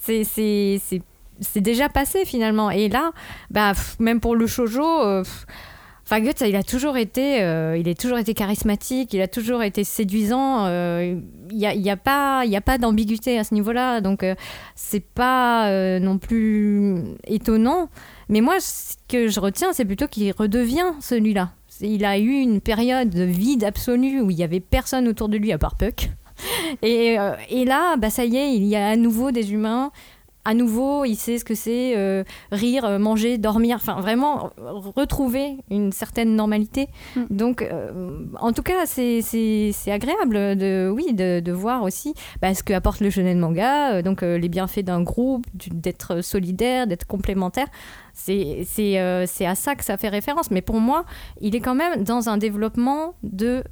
c'est, 0.00 0.24
déjà 1.56 1.88
passé 1.88 2.24
finalement. 2.24 2.70
Et 2.70 2.88
là, 2.88 3.12
bah, 3.50 3.72
même 3.98 4.20
pour 4.20 4.36
le 4.36 4.46
shoujo. 4.46 4.82
euh, 5.02 5.24
Guts, 6.12 6.44
il 6.44 6.56
a 6.56 6.64
toujours 6.64 6.96
été, 6.96 7.40
euh, 7.42 7.76
il 7.78 7.88
a 7.88 7.94
toujours 7.94 8.18
été 8.18 8.34
charismatique, 8.34 9.14
il 9.14 9.20
a 9.20 9.28
toujours 9.28 9.62
été 9.62 9.84
séduisant. 9.84 10.66
euh, 10.66 11.20
Il 11.50 11.56
n'y 11.56 11.66
a, 11.66 11.74
y 11.74 11.88
a 11.88 11.96
pas, 11.96 12.42
pas 12.64 12.78
d'ambiguïté 12.78 13.38
à 13.38 13.44
ce 13.44 13.54
niveau-là, 13.54 14.00
donc 14.00 14.24
c'est 14.74 15.04
pas 15.04 15.70
non 16.00 16.18
plus 16.18 16.96
étonnant. 17.28 17.88
Mais 18.28 18.40
moi, 18.40 18.58
ce 18.60 18.94
que 19.08 19.28
je 19.28 19.38
retiens, 19.40 19.72
c'est 19.72 19.84
plutôt 19.84 20.08
qu'il 20.08 20.32
redevient 20.32 20.94
celui-là. 21.00 21.52
Il 21.80 22.04
a 22.04 22.18
eu 22.18 22.32
une 22.32 22.60
période 22.60 23.08
de 23.10 23.22
vide 23.22 23.64
absolu 23.64 24.20
où 24.20 24.30
il 24.30 24.36
y 24.36 24.42
avait 24.42 24.60
personne 24.60 25.08
autour 25.08 25.28
de 25.28 25.36
lui 25.38 25.50
à 25.52 25.58
part 25.58 25.76
Puck. 25.76 26.10
Et, 26.82 27.18
euh, 27.18 27.32
et 27.50 27.64
là, 27.64 27.96
bah, 27.96 28.10
ça 28.10 28.24
y 28.24 28.36
est, 28.36 28.54
il 28.54 28.64
y 28.64 28.76
a 28.76 28.88
à 28.88 28.96
nouveau 28.96 29.30
des 29.30 29.52
humains. 29.52 29.90
À 30.46 30.54
nouveau, 30.54 31.04
il 31.04 31.16
sait 31.16 31.36
ce 31.36 31.44
que 31.44 31.54
c'est 31.54 31.92
euh, 31.98 32.24
rire, 32.50 32.86
euh, 32.86 32.98
manger, 32.98 33.36
dormir, 33.36 33.76
enfin 33.76 34.00
vraiment 34.00 34.48
retrouver 34.96 35.58
une 35.70 35.92
certaine 35.92 36.34
normalité. 36.34 36.88
Mm. 37.14 37.20
Donc, 37.28 37.60
euh, 37.60 38.24
en 38.40 38.50
tout 38.54 38.62
cas, 38.62 38.86
c'est- 38.86 39.20
c'est 39.20 39.70
c'est 39.74 39.92
agréable 39.92 40.56
de, 40.56 40.90
oui, 40.90 41.12
de, 41.12 41.40
de 41.40 41.52
voir 41.52 41.82
aussi 41.82 42.14
bah, 42.40 42.54
ce 42.54 42.62
que 42.62 42.72
apporte 42.72 43.00
le 43.00 43.10
shonen 43.10 43.38
manga, 43.38 44.00
donc 44.00 44.22
les 44.22 44.48
bienfaits 44.48 44.80
d'un 44.82 45.02
groupe, 45.02 45.44
d'être 45.52 46.22
solidaire, 46.22 46.86
d'être 46.86 47.06
complémentaire. 47.06 47.66
C'est 48.14 48.64
c'est, 48.66 49.26
c'est 49.26 49.44
à 49.46 49.54
ça 49.54 49.74
que 49.74 49.84
ça 49.84 49.98
fait 49.98 50.08
référence. 50.08 50.50
Mais 50.50 50.62
pour 50.62 50.80
moi, 50.80 51.04
il 51.42 51.54
est 51.54 51.60
quand 51.60 51.74
même 51.74 52.02
dans 52.02 52.30
un 52.30 52.38
développement 52.38 53.12
de 53.22 53.62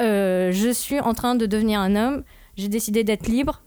euh, 0.00 0.52
je 0.52 0.70
suis 0.72 1.00
en 1.00 1.14
train 1.14 1.34
de 1.34 1.46
devenir 1.46 1.80
un 1.80 1.96
homme, 1.96 2.22
j'ai 2.56 2.68
décidé 2.68 3.04
d'être 3.04 3.26
libre. 3.28 3.62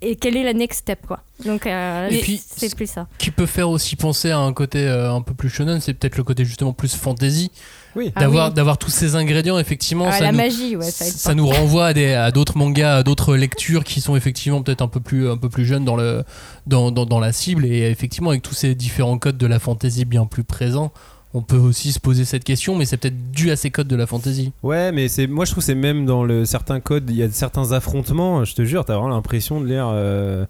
Et 0.00 0.14
quelle 0.14 0.36
est 0.36 0.44
la 0.44 0.52
next 0.52 0.78
step 0.82 1.04
quoi? 1.08 1.24
Donc 1.44 1.66
euh, 1.66 2.08
Et 2.08 2.18
puis, 2.18 2.40
c'est 2.40 2.72
plus 2.76 2.88
ça. 2.88 3.08
Qui 3.18 3.32
peut 3.32 3.46
faire 3.46 3.68
aussi 3.68 3.96
penser 3.96 4.30
à 4.30 4.38
un 4.38 4.52
côté 4.52 4.86
euh, 4.86 5.12
un 5.12 5.22
peu 5.22 5.34
plus 5.34 5.48
shonen, 5.50 5.80
c'est 5.80 5.92
peut-être 5.92 6.16
le 6.16 6.22
côté 6.22 6.44
justement 6.44 6.72
plus 6.72 6.94
fantasy. 6.94 7.50
Oui. 7.96 8.12
Ah 8.14 8.20
D'avoir 8.20 8.48
oui. 8.50 8.54
d'avoir 8.54 8.78
tous 8.78 8.90
ces 8.92 9.16
ingrédients, 9.16 9.58
effectivement, 9.58 10.04
Ah, 10.08 10.12
ça, 10.12 10.20
la 10.20 10.30
nous, 10.30 10.36
magie, 10.36 10.76
ouais, 10.76 10.88
ça 10.88 11.34
nous 11.34 11.48
renvoie 11.48 11.86
à 11.86 11.92
des- 11.94 12.12
à 12.14 12.30
d'autres 12.30 12.56
mangas, 12.56 12.98
à 12.98 13.02
d'autres 13.02 13.34
lectures 13.34 13.82
qui 13.82 14.00
sont 14.00 14.14
effectivement 14.14 14.62
peut-être 14.62 14.82
un 14.82 14.88
peu 14.88 15.00
plus 15.00 15.28
un 15.28 15.36
peu 15.36 15.48
plus 15.48 15.64
jeunes 15.66 15.84
dans 15.84 15.96
le 15.96 16.22
dans, 16.68 16.92
dans, 16.92 17.04
dans 17.04 17.18
la 17.18 17.32
cible 17.32 17.66
et 17.66 17.90
effectivement 17.90 18.30
avec 18.30 18.42
tous 18.42 18.54
ces 18.54 18.76
différents 18.76 19.18
codes 19.18 19.36
de 19.36 19.46
la 19.48 19.58
fantasy 19.58 20.04
bien 20.04 20.26
plus 20.26 20.44
présents, 20.44 20.92
on 21.38 21.42
peut 21.42 21.56
aussi 21.56 21.92
se 21.92 22.00
poser 22.00 22.24
cette 22.24 22.42
question, 22.42 22.74
mais 22.74 22.84
c'est 22.84 22.96
peut-être 22.96 23.30
dû 23.30 23.52
à 23.52 23.56
ces 23.56 23.70
codes 23.70 23.86
de 23.86 23.94
la 23.94 24.08
fantasy. 24.08 24.52
Ouais, 24.64 24.90
mais 24.90 25.06
c'est 25.06 25.28
moi 25.28 25.44
je 25.44 25.52
trouve 25.52 25.62
que 25.62 25.66
c'est 25.66 25.76
même 25.76 26.04
dans 26.04 26.24
le 26.24 26.44
certains 26.44 26.80
codes, 26.80 27.08
il 27.08 27.16
y 27.16 27.22
a 27.22 27.30
certains 27.30 27.70
affrontements. 27.70 28.44
Je 28.44 28.54
te 28.56 28.64
jure, 28.64 28.84
t'as 28.84 28.94
vraiment 28.94 29.14
l'impression 29.14 29.60
de 29.60 29.66
lire, 29.66 29.88
euh, 29.92 30.44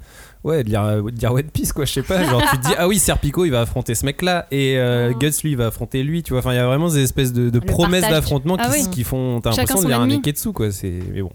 ouais, 0.45 0.65
de 0.65 0.71
lire, 0.71 0.83
euh, 0.83 1.03
de 1.03 1.21
lire 1.21 1.33
One 1.33 1.51
Piece 1.51 1.75
quoi. 1.75 1.85
Je 1.85 1.93
sais 1.93 2.03
pas, 2.03 2.25
genre 2.25 2.43
tu 2.51 2.57
te 2.57 2.67
dis 2.69 2.73
ah 2.79 2.89
oui, 2.89 2.99
Serpico 2.99 3.45
il 3.45 3.51
va 3.51 3.61
affronter 3.61 3.95
ce 3.95 4.07
mec-là 4.07 4.47
et 4.51 4.79
euh, 4.79 5.13
Guts 5.13 5.43
lui 5.45 5.51
il 5.51 5.57
va 5.59 5.67
affronter 5.67 6.03
lui. 6.03 6.23
Tu 6.23 6.31
vois, 6.31 6.39
enfin 6.39 6.53
il 6.53 6.57
y 6.57 6.61
a 6.61 6.67
vraiment 6.67 6.89
des 6.89 7.03
espèces 7.03 7.35
de, 7.35 7.59
promesses 7.59 8.09
d'affrontement 8.09 8.57
qui, 8.57 8.63
Ah 8.65 8.71
oui. 8.73 8.89
qui 8.91 9.05
font, 9.05 9.43
t'as 9.43 9.51
Chacun 9.51 9.63
l'impression 9.63 9.77
de 9.77 9.83
son 9.83 9.89
lire 9.89 10.01
un 10.01 10.05
ennemi. 10.05 10.17
Neketsu 10.17 10.53
quoi. 10.53 10.73
C'est 10.73 11.01
mais 11.13 11.21
bon. 11.21 11.33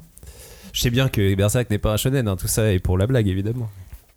Je 0.71 0.81
sais 0.81 0.89
bien 0.89 1.09
que 1.09 1.35
Berserk 1.35 1.69
n'est 1.69 1.77
pas 1.77 1.93
un 1.93 1.97
shonen, 1.97 2.27
hein, 2.27 2.35
tout 2.35 2.47
ça 2.47 2.73
est 2.73 2.79
pour 2.79 2.97
la 2.97 3.05
blague 3.05 3.27
évidemment. 3.27 3.69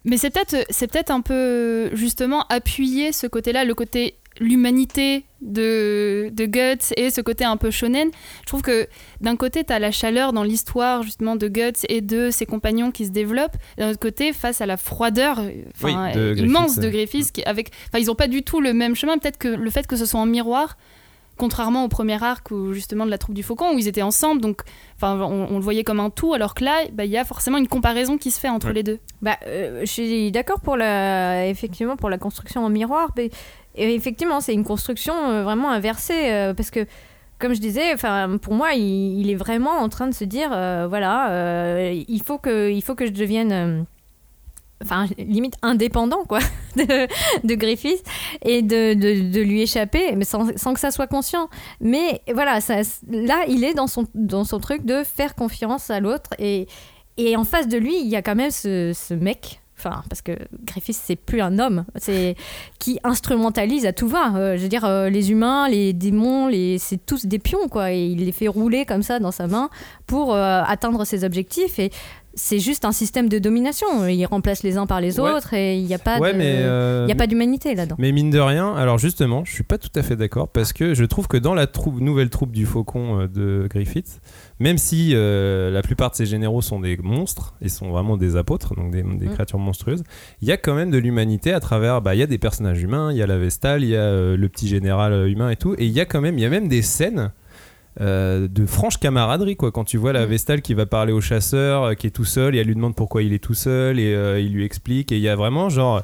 Mais 0.06 0.16
c'est 0.16 0.30
peut-être 0.30 0.64
c'est 0.70 0.86
peut-être 0.86 1.10
un 1.10 1.20
peu 1.20 1.94
justement 1.94 2.46
appuyer 2.48 3.12
ce 3.12 3.26
côté-là, 3.26 3.64
le 3.64 3.74
côté 3.74 4.14
l'humanité 4.40 5.24
de, 5.40 6.30
de 6.32 6.46
Guts 6.46 6.92
et 6.96 7.10
ce 7.10 7.20
côté 7.20 7.44
un 7.44 7.56
peu 7.56 7.70
shonen. 7.70 8.10
Je 8.42 8.46
trouve 8.46 8.62
que 8.62 8.88
d'un 9.20 9.36
côté, 9.36 9.64
tu 9.64 9.72
as 9.72 9.78
la 9.78 9.90
chaleur 9.90 10.32
dans 10.32 10.42
l'histoire 10.42 11.02
justement 11.02 11.36
de 11.36 11.48
Guts 11.48 11.84
et 11.88 12.00
de 12.00 12.30
ses 12.30 12.46
compagnons 12.46 12.90
qui 12.90 13.06
se 13.06 13.10
développent. 13.10 13.56
D'un 13.78 13.90
autre 13.90 14.00
côté, 14.00 14.32
face 14.32 14.60
à 14.60 14.66
la 14.66 14.76
froideur 14.76 15.40
Oui, 15.82 15.94
de 16.14 16.34
immense 16.36 16.78
de. 16.78 16.88
Griffiths, 16.88 17.32
qui, 17.32 17.42
avec, 17.44 17.70
ils 17.98 18.06
n'ont 18.06 18.14
pas 18.14 18.28
du 18.28 18.42
tout 18.42 18.60
le 18.60 18.72
même 18.72 18.94
chemin. 18.94 19.18
Peut-être 19.18 19.38
que 19.38 19.48
le 19.48 19.70
fait 19.70 19.86
que 19.86 19.96
ce 19.96 20.06
soit 20.06 20.20
en 20.20 20.26
miroir, 20.26 20.76
contrairement 21.38 21.84
au 21.84 21.88
premier 21.88 22.22
arc 22.24 22.50
où 22.50 22.72
justement 22.72 23.04
de 23.04 23.10
la 23.10 23.18
troupe 23.18 23.34
du 23.34 23.42
faucon 23.42 23.74
où 23.74 23.78
ils 23.78 23.88
étaient 23.88 24.00
ensemble, 24.00 24.40
donc 24.40 24.62
enfin 24.96 25.20
on, 25.20 25.48
on 25.50 25.56
le 25.58 25.62
voyait 25.62 25.84
comme 25.84 26.00
un 26.00 26.08
tout, 26.08 26.32
alors 26.32 26.54
que 26.54 26.64
là, 26.64 26.84
bah, 26.94 27.04
il 27.04 27.10
y 27.10 27.18
a 27.18 27.24
forcément 27.26 27.58
une 27.58 27.68
comparaison 27.68 28.16
qui 28.16 28.30
se 28.30 28.40
fait 28.40 28.48
entre 28.48 28.68
Ouais. 28.68 28.72
les 28.72 28.82
deux. 28.82 28.98
Bah, 29.20 29.36
euh, 29.46 29.80
je 29.80 29.86
suis 29.86 30.32
d'accord 30.32 30.60
pour 30.62 30.76
la, 30.78 31.46
effectivement 31.48 31.96
pour 31.96 32.08
la 32.08 32.16
construction 32.16 32.64
en 32.64 32.70
miroir, 32.70 33.10
mais 33.18 33.28
euh, 33.78 33.88
effectivement 33.88 34.40
c'est 34.40 34.54
une 34.54 34.64
construction 34.64 35.14
euh, 35.14 35.42
vraiment 35.42 35.70
inversée 35.70 36.30
euh, 36.32 36.54
parce 36.54 36.70
que 36.70 36.86
comme 37.38 37.54
je 37.54 37.60
disais, 37.60 37.96
pour 38.40 38.54
moi 38.54 38.72
il, 38.72 39.30
est 39.30 39.34
vraiment 39.34 39.72
en 39.72 39.90
train 39.90 40.06
de 40.06 40.14
se 40.14 40.24
dire 40.24 40.50
euh, 40.52 40.86
voilà 40.88 41.92
il 41.92 42.22
faut 42.22 42.38
que 42.38 42.70
il 42.70 42.82
faut 42.82 42.94
que 42.94 43.06
je 43.06 43.12
devienne 43.12 43.84
Enfin, 44.82 45.06
limite 45.16 45.54
indépendant, 45.62 46.24
quoi, 46.24 46.40
de, 46.76 47.54
Griffith 47.54 48.04
et 48.42 48.60
de, 48.60 48.92
de, 48.92 49.40
lui 49.40 49.62
échapper, 49.62 50.14
mais 50.14 50.26
sans, 50.26 50.54
sans 50.58 50.74
que 50.74 50.80
ça 50.80 50.90
soit 50.90 51.06
conscient. 51.06 51.48
Mais 51.80 52.20
voilà, 52.34 52.58
là, 53.08 53.44
il 53.48 53.64
est 53.64 53.72
dans 53.72 53.86
son, 53.86 54.06
dans 54.14 54.44
son 54.44 54.60
truc 54.60 54.84
de 54.84 55.02
faire 55.02 55.34
confiance 55.34 55.88
à 55.88 55.98
l'autre 55.98 56.28
et, 56.38 56.66
et 57.16 57.36
en 57.36 57.44
face 57.44 57.68
de 57.68 57.78
lui, 57.78 57.98
il 57.98 58.08
y 58.08 58.16
a 58.16 58.22
quand 58.22 58.34
même 58.34 58.50
ce 58.50 59.14
mec. 59.14 59.62
Parce 59.82 60.22
que 60.22 60.32
Griffith, 60.64 60.96
c'est 61.00 61.16
plus 61.16 61.40
un 61.40 61.58
homme, 61.58 61.84
c'est 61.96 62.34
qui 62.78 62.98
instrumentalise 63.04 63.86
à 63.86 63.92
tout 63.92 64.08
va. 64.08 64.34
Euh, 64.34 64.56
je 64.56 64.62
veux 64.62 64.68
dire, 64.68 64.84
euh, 64.84 65.08
les 65.08 65.30
humains, 65.30 65.68
les 65.68 65.92
démons, 65.92 66.48
les, 66.48 66.78
c'est 66.78 67.04
tous 67.04 67.26
des 67.26 67.38
pions, 67.38 67.68
quoi. 67.68 67.92
Et 67.92 68.06
il 68.06 68.24
les 68.24 68.32
fait 68.32 68.48
rouler 68.48 68.84
comme 68.84 69.02
ça 69.02 69.18
dans 69.18 69.30
sa 69.30 69.46
main 69.46 69.70
pour 70.06 70.34
euh, 70.34 70.62
atteindre 70.66 71.04
ses 71.04 71.24
objectifs. 71.24 71.78
Et 71.78 71.90
c'est 72.36 72.58
juste 72.60 72.84
un 72.84 72.92
système 72.92 73.28
de 73.28 73.38
domination. 73.38 74.06
Ils 74.06 74.24
remplacent 74.26 74.62
les 74.62 74.76
uns 74.76 74.86
par 74.86 75.00
les 75.00 75.18
Ouais. 75.18 75.30
autres 75.30 75.54
et 75.54 75.76
il 75.76 75.84
n'y 75.86 75.94
a 75.94 75.98
pas 75.98 76.18
Ouais, 76.20 76.32
de, 76.34 76.38
mais, 76.38 76.56
euh, 76.58 77.06
y 77.08 77.12
a 77.12 77.16
pas 77.16 77.26
d'humanité 77.26 77.74
là-dedans. 77.74 77.96
Mais 77.98 78.12
mine 78.12 78.30
de 78.30 78.38
rien, 78.38 78.74
alors 78.74 78.98
justement, 78.98 79.44
je 79.44 79.52
suis 79.52 79.62
pas 79.64 79.78
tout 79.78 79.88
à 79.96 80.02
fait 80.02 80.14
d'accord 80.16 80.48
parce 80.48 80.72
que 80.72 80.94
je 80.94 81.04
trouve 81.04 81.26
que 81.28 81.36
dans 81.38 81.54
la 81.54 81.66
troupe, 81.66 81.98
nouvelle 82.00 82.30
troupe 82.30 82.52
du 82.52 82.66
Faucon 82.66 83.20
euh, 83.22 83.26
de 83.26 83.66
Griffith, 83.68 84.20
même 84.60 84.78
si 84.78 85.12
euh, 85.14 85.70
la 85.70 85.82
plupart 85.82 86.10
de 86.10 86.16
ces 86.16 86.26
généraux 86.26 86.60
sont 86.62 86.78
des 86.78 86.96
monstres 86.98 87.54
et 87.62 87.68
sont 87.68 87.90
vraiment 87.90 88.16
des 88.16 88.36
apôtres, 88.36 88.74
donc 88.76 88.90
des, 88.92 89.02
des 89.02 89.26
Mm. 89.26 89.32
créatures 89.34 89.58
monstrueuses, 89.58 90.04
il 90.42 90.48
y 90.48 90.52
a 90.52 90.56
quand 90.58 90.74
même 90.74 90.90
de 90.90 90.98
l'humanité 90.98 91.52
à 91.52 91.60
travers. 91.60 92.02
Bah, 92.02 92.14
il 92.14 92.18
y 92.18 92.22
a 92.22 92.26
des 92.26 92.38
personnages 92.38 92.82
humains, 92.82 93.10
il 93.12 93.16
y 93.18 93.22
a 93.22 93.26
la 93.26 93.38
Vestale, 93.38 93.82
il 93.82 93.88
y 93.90 93.96
a 93.96 94.36
le 94.36 94.48
petit 94.48 94.68
général 94.68 95.26
humain 95.28 95.48
et 95.50 95.56
tout, 95.56 95.74
et 95.78 95.86
il 95.86 95.92
y 95.92 96.00
a 96.00 96.04
quand 96.04 96.20
même, 96.20 96.36
il 96.38 96.42
y 96.42 96.44
a 96.46 96.50
même 96.50 96.68
des 96.68 96.82
scènes. 96.82 97.32
Euh, 98.00 98.48
de 98.48 98.66
franche 98.66 98.98
camaraderie 98.98 99.56
quoi. 99.56 99.70
Quand 99.72 99.84
tu 99.84 99.96
vois 99.96 100.12
la 100.12 100.26
Mm. 100.26 100.30
Vestale 100.30 100.62
qui 100.62 100.74
va 100.74 100.86
parler 100.86 101.12
au 101.12 101.20
chasseur 101.20 101.82
euh, 101.84 101.94
qui 101.94 102.06
est 102.06 102.10
tout 102.10 102.24
seul 102.24 102.54
et 102.54 102.58
elle 102.58 102.66
lui 102.66 102.74
demande 102.74 102.94
pourquoi 102.94 103.22
il 103.22 103.32
est 103.32 103.42
tout 103.42 103.54
seul 103.54 103.98
et 103.98 104.14
euh, 104.14 104.38
il 104.40 104.52
lui 104.52 104.64
explique 104.64 105.12
et 105.12 105.16
il 105.16 105.22
y 105.22 105.28
a 105.28 105.36
vraiment 105.36 105.68
genre 105.70 106.02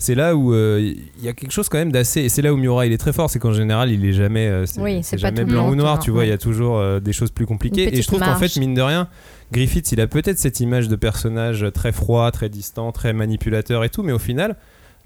c'est 0.00 0.14
là 0.14 0.36
où 0.36 0.54
euh, 0.54 0.94
il 1.18 1.24
y 1.24 1.28
a 1.28 1.32
quelque 1.32 1.50
chose 1.50 1.68
quand 1.68 1.78
même 1.78 1.90
d'assez 1.90 2.20
et 2.20 2.28
c'est 2.28 2.40
là 2.40 2.52
où 2.52 2.56
Miura 2.56 2.86
il 2.86 2.92
est 2.92 2.98
très 2.98 3.12
fort 3.12 3.28
c'est 3.28 3.40
qu'en 3.40 3.52
général 3.52 3.90
il 3.90 4.04
est 4.04 4.12
jamais 4.12 4.46
euh, 4.46 4.64
c'est, 4.64 4.80
Oui, 4.80 5.02
c'est 5.02 5.16
c'est 5.16 5.16
pas 5.16 5.28
jamais 5.28 5.42
tout 5.42 5.48
blanc 5.50 5.68
ou 5.68 5.74
noir 5.74 5.98
tu 5.98 6.10
noir, 6.10 6.18
vois 6.18 6.24
il 6.24 6.28
y 6.28 6.32
a 6.32 6.38
toujours 6.38 6.78
euh, 6.78 7.00
des 7.00 7.12
choses 7.12 7.32
plus 7.32 7.46
compliquées. 7.46 7.92
Et 7.92 8.00
je 8.00 8.06
trouve 8.06 8.20
qu'en 8.20 8.36
fait 8.36 8.56
mine 8.56 8.74
de 8.74 8.82
rien 8.82 9.08
Griffith 9.50 9.90
il 9.90 10.00
a 10.00 10.06
peut-être 10.06 10.38
cette 10.38 10.60
image 10.60 10.88
de 10.88 10.94
personnage 10.96 11.66
très 11.74 11.90
froid 11.90 12.30
très 12.30 12.48
distant 12.48 12.92
très 12.92 13.12
manipulateur 13.12 13.82
et 13.82 13.88
tout 13.88 14.04
mais 14.04 14.12
au 14.12 14.18
final 14.20 14.56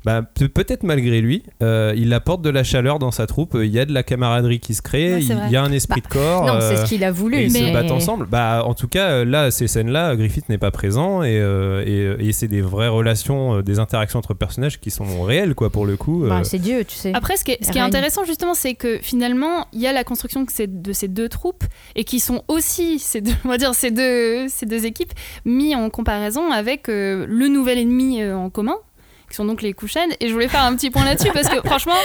Bah, 0.04 0.22
pe- 0.22 0.46
peut-être 0.48 0.82
malgré 0.82 1.20
lui, 1.20 1.42
euh, 1.62 1.92
il 1.96 2.12
apporte 2.12 2.42
de 2.42 2.50
la 2.50 2.64
chaleur 2.64 2.98
dans 2.98 3.10
sa 3.12 3.26
troupe. 3.26 3.56
Il 3.60 3.70
y 3.70 3.78
a 3.78 3.84
de 3.84 3.92
la 3.92 4.02
camaraderie 4.02 4.58
qui 4.60 4.74
se 4.74 4.82
crée. 4.82 5.14
Ouais, 5.14 5.20
il 5.22 5.50
y 5.52 5.56
a 5.56 5.62
un 5.62 5.70
esprit 5.72 6.00
Bah, 6.00 6.08
de 6.08 6.12
corps. 6.12 6.46
Non, 6.46 6.60
c'est 6.60 6.74
euh, 6.78 6.84
ce 6.84 6.88
qu'il 6.88 7.04
a 7.04 7.12
voulu. 7.12 7.36
et 7.38 7.44
ils 7.44 7.52
mais... 7.52 7.68
se 7.68 7.72
battent 7.72 7.90
ensemble. 7.90 8.26
Bah, 8.26 8.62
en 8.66 8.74
tout 8.74 8.88
cas, 8.88 9.10
euh, 9.10 9.24
là, 9.24 9.50
ces 9.50 9.68
scènes-là, 9.68 10.16
Griffith 10.16 10.48
n'est 10.48 10.58
pas 10.58 10.70
présent 10.70 11.22
et, 11.22 11.38
euh, 11.38 12.16
et, 12.18 12.28
et 12.28 12.32
c'est 12.32 12.48
des 12.48 12.60
vraies 12.62 12.88
relations, 12.88 13.56
euh, 13.58 13.62
des 13.62 13.78
interactions 13.78 14.18
entre 14.18 14.34
personnages 14.34 14.80
qui 14.80 14.90
sont 14.90 15.22
réelles, 15.22 15.54
quoi, 15.54 15.70
pour 15.70 15.86
le 15.86 15.96
coup. 15.96 16.24
euh. 16.24 16.28
Bah, 16.28 16.40
c'est 16.44 16.58
Dieu, 16.58 16.84
tu 16.84 16.96
sais. 16.96 17.12
Après, 17.14 17.36
ce 17.36 17.44
qui 17.44 17.52
est, 17.52 17.58
ce 17.64 17.70
qui 17.70 17.78
est 17.78 17.80
Règne. 17.82 17.90
intéressant 17.90 18.24
justement, 18.24 18.54
c'est 18.54 18.74
que 18.74 18.98
finalement, 19.02 19.66
il 19.72 19.80
y 19.80 19.86
a 19.86 19.92
la 19.92 20.04
construction 20.04 20.44
de 20.66 20.92
ces 20.92 21.08
deux 21.08 21.28
troupes 21.28 21.64
et 21.94 22.04
qui 22.04 22.18
sont 22.20 22.42
aussi, 22.48 22.98
ces 22.98 23.20
deux, 23.20 23.32
on 23.44 23.48
va 23.48 23.58
dire, 23.58 23.74
ces 23.74 23.90
deux, 23.90 24.48
ces 24.48 24.66
deux 24.66 24.84
équipes 24.84 25.12
mis 25.44 25.74
en 25.76 25.88
comparaison 25.90 26.50
avec 26.50 26.88
euh, 26.88 27.24
le 27.28 27.48
nouvel 27.48 27.78
ennemi 27.78 28.22
euh, 28.22 28.36
en 28.36 28.50
commun 28.50 28.76
qui 29.32 29.36
sont 29.36 29.44
donc 29.44 29.62
les 29.62 29.72
Kushan. 29.72 30.08
Et 30.20 30.28
je 30.28 30.32
voulais 30.32 30.48
faire 30.48 30.62
un 30.62 30.76
petit 30.76 30.90
point 30.90 31.04
là-dessus 31.04 31.32
parce 31.32 31.48
que 31.48 31.60
franchement, 31.66 31.96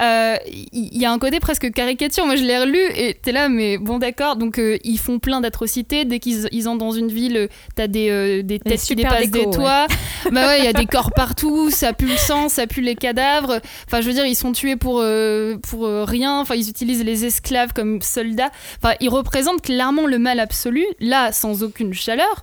euh, 0.00 0.36
il 0.72 0.86
il 0.96 1.02
y, 1.02 1.04
a 1.04 1.12
un 1.12 1.18
côté 1.18 1.40
presque 1.40 1.70
caricature. 1.72 2.24
Moi, 2.24 2.36
je 2.36 2.44
l'ai 2.44 2.58
relu 2.58 2.78
et 2.94 3.14
t'es 3.14 3.32
là, 3.32 3.48
mais 3.48 3.76
bon, 3.76 3.98
d'accord. 3.98 4.36
Donc, 4.36 4.58
euh, 4.58 4.78
ils 4.84 4.98
font 4.98 5.18
plein 5.18 5.40
d'atrocités. 5.40 6.04
Dès 6.04 6.20
qu'ils 6.20 6.48
ils 6.52 6.68
entrent 6.68 6.78
dans 6.78 6.92
une 6.92 7.08
ville, 7.08 7.48
t'as 7.74 7.86
des, 7.86 8.08
euh, 8.10 8.42
des 8.42 8.58
têtes 8.58 8.80
qui 8.80 8.96
dépassent 8.96 9.30
déco, 9.30 9.38
des 9.38 9.46
ouais. 9.46 9.52
toits. 9.52 9.86
bah 10.32 10.46
ouais, 10.46 10.58
il 10.60 10.64
y 10.64 10.68
a 10.68 10.72
des 10.72 10.86
corps 10.86 11.12
partout. 11.16 11.70
Ça 11.70 11.92
pue 11.92 12.06
le 12.06 12.16
sang, 12.16 12.48
ça 12.48 12.66
pue 12.66 12.80
les 12.80 12.94
cadavres. 12.94 13.60
Enfin, 13.86 14.00
je 14.00 14.06
veux 14.06 14.12
dire, 14.12 14.26
ils 14.26 14.36
sont 14.36 14.52
tués 14.52 14.76
pour, 14.76 15.00
euh, 15.00 15.56
pour 15.56 15.86
euh, 15.86 16.04
rien. 16.04 16.40
Enfin, 16.40 16.54
ils 16.54 16.68
utilisent 16.68 17.04
les 17.04 17.24
esclaves 17.24 17.72
comme 17.72 18.00
soldats. 18.02 18.50
Enfin, 18.82 18.94
ils 19.00 19.08
représentent 19.08 19.62
clairement 19.62 20.06
le 20.06 20.18
mal 20.18 20.40
absolu. 20.40 20.84
Là, 21.00 21.32
sans 21.32 21.62
aucune 21.62 21.92
chaleur. 21.92 22.42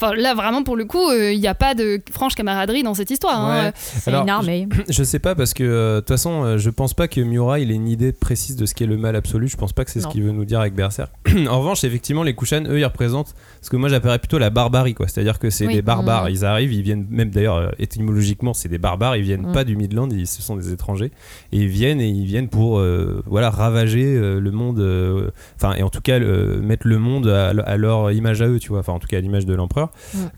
Enfin, 0.00 0.14
là, 0.14 0.34
vraiment, 0.34 0.62
pour 0.62 0.76
le 0.76 0.84
coup, 0.84 1.08
euh, 1.10 1.32
il 1.32 1.40
n'y 1.40 1.46
a 1.46 1.54
pas 1.54 1.74
de 1.74 2.00
franche 2.10 2.34
camaraderie 2.34 2.82
dans 2.82 2.94
cette 2.94 3.10
histoire. 3.10 3.40
hein. 3.40 3.72
C'est 3.76 4.12
une 4.12 4.28
armée. 4.28 4.68
Je 4.88 5.02
sais 5.04 5.18
pas 5.18 5.34
parce 5.34 5.54
que 5.54 5.62
euh, 5.64 5.94
de 5.96 6.00
toute 6.00 6.08
façon, 6.08 6.42
euh, 6.44 6.58
je 6.58 6.70
pense 6.70 6.94
pas 6.94 7.08
que 7.08 7.20
Miura 7.20 7.58
il 7.60 7.70
ait 7.70 7.74
une 7.74 7.88
idée 7.88 8.12
précise 8.12 8.56
de 8.56 8.66
ce 8.66 8.74
qu'est 8.74 8.86
le 8.86 8.96
mal 8.96 9.16
absolu. 9.16 9.48
Je 9.48 9.56
pense 9.56 9.72
pas 9.72 9.84
que 9.84 9.90
c'est 9.90 10.00
ce 10.00 10.08
qu'il 10.08 10.22
veut 10.22 10.32
nous 10.32 10.44
dire 10.44 10.60
avec 10.60 10.74
Berserk. 10.74 11.10
en 11.48 11.58
revanche, 11.60 11.84
effectivement, 11.84 12.22
les 12.22 12.34
Kushan, 12.34 12.64
eux, 12.68 12.78
ils 12.78 12.84
représentent 12.84 13.34
ce 13.62 13.70
que 13.70 13.76
moi 13.76 13.88
j'appellerais 13.88 14.18
plutôt 14.18 14.38
la 14.38 14.50
barbarie, 14.50 14.94
quoi. 14.94 15.06
C'est-à-dire 15.08 15.38
que 15.38 15.50
c'est 15.50 15.66
Oui. 15.66 15.74
des 15.74 15.82
barbares. 15.82 16.24
Mm. 16.26 16.30
Ils 16.30 16.44
arrivent, 16.44 16.72
ils 16.72 16.82
viennent 16.82 17.06
même 17.10 17.30
d'ailleurs 17.30 17.56
euh, 17.56 17.68
étymologiquement, 17.78 18.52
c'est 18.54 18.68
des 18.68 18.78
barbares. 18.78 19.16
Ils 19.16 19.22
viennent 19.22 19.46
Mm. 19.48 19.52
pas 19.52 19.64
du 19.64 19.76
Midland, 19.76 20.08
ils, 20.10 20.26
ce 20.26 20.42
sont 20.42 20.56
des 20.56 20.72
étrangers 20.72 21.12
et 21.52 21.58
ils 21.58 21.68
viennent 21.68 22.00
et 22.00 22.08
ils 22.08 22.24
viennent 22.26 22.48
pour 22.48 22.78
euh, 22.78 23.22
voilà 23.26 23.50
ravager 23.50 24.16
euh, 24.16 24.40
le 24.40 24.50
monde. 24.50 24.80
euh, 24.80 25.30
Enfin, 25.56 25.74
et 25.74 25.82
en 25.82 25.88
tout 25.90 26.00
cas 26.00 26.18
mettre 26.18 26.86
le 26.86 26.98
monde 26.98 27.28
à, 27.28 27.48
à 27.50 27.76
leur 27.76 28.10
image 28.12 28.42
à 28.42 28.48
eux, 28.48 28.58
tu 28.58 28.68
vois. 28.70 28.80
Enfin, 28.80 28.92
en 28.92 28.98
tout 28.98 29.06
cas 29.08 29.18
à 29.18 29.20
l'image 29.20 29.46
de 29.46 29.54
l'empereur. 29.54 29.83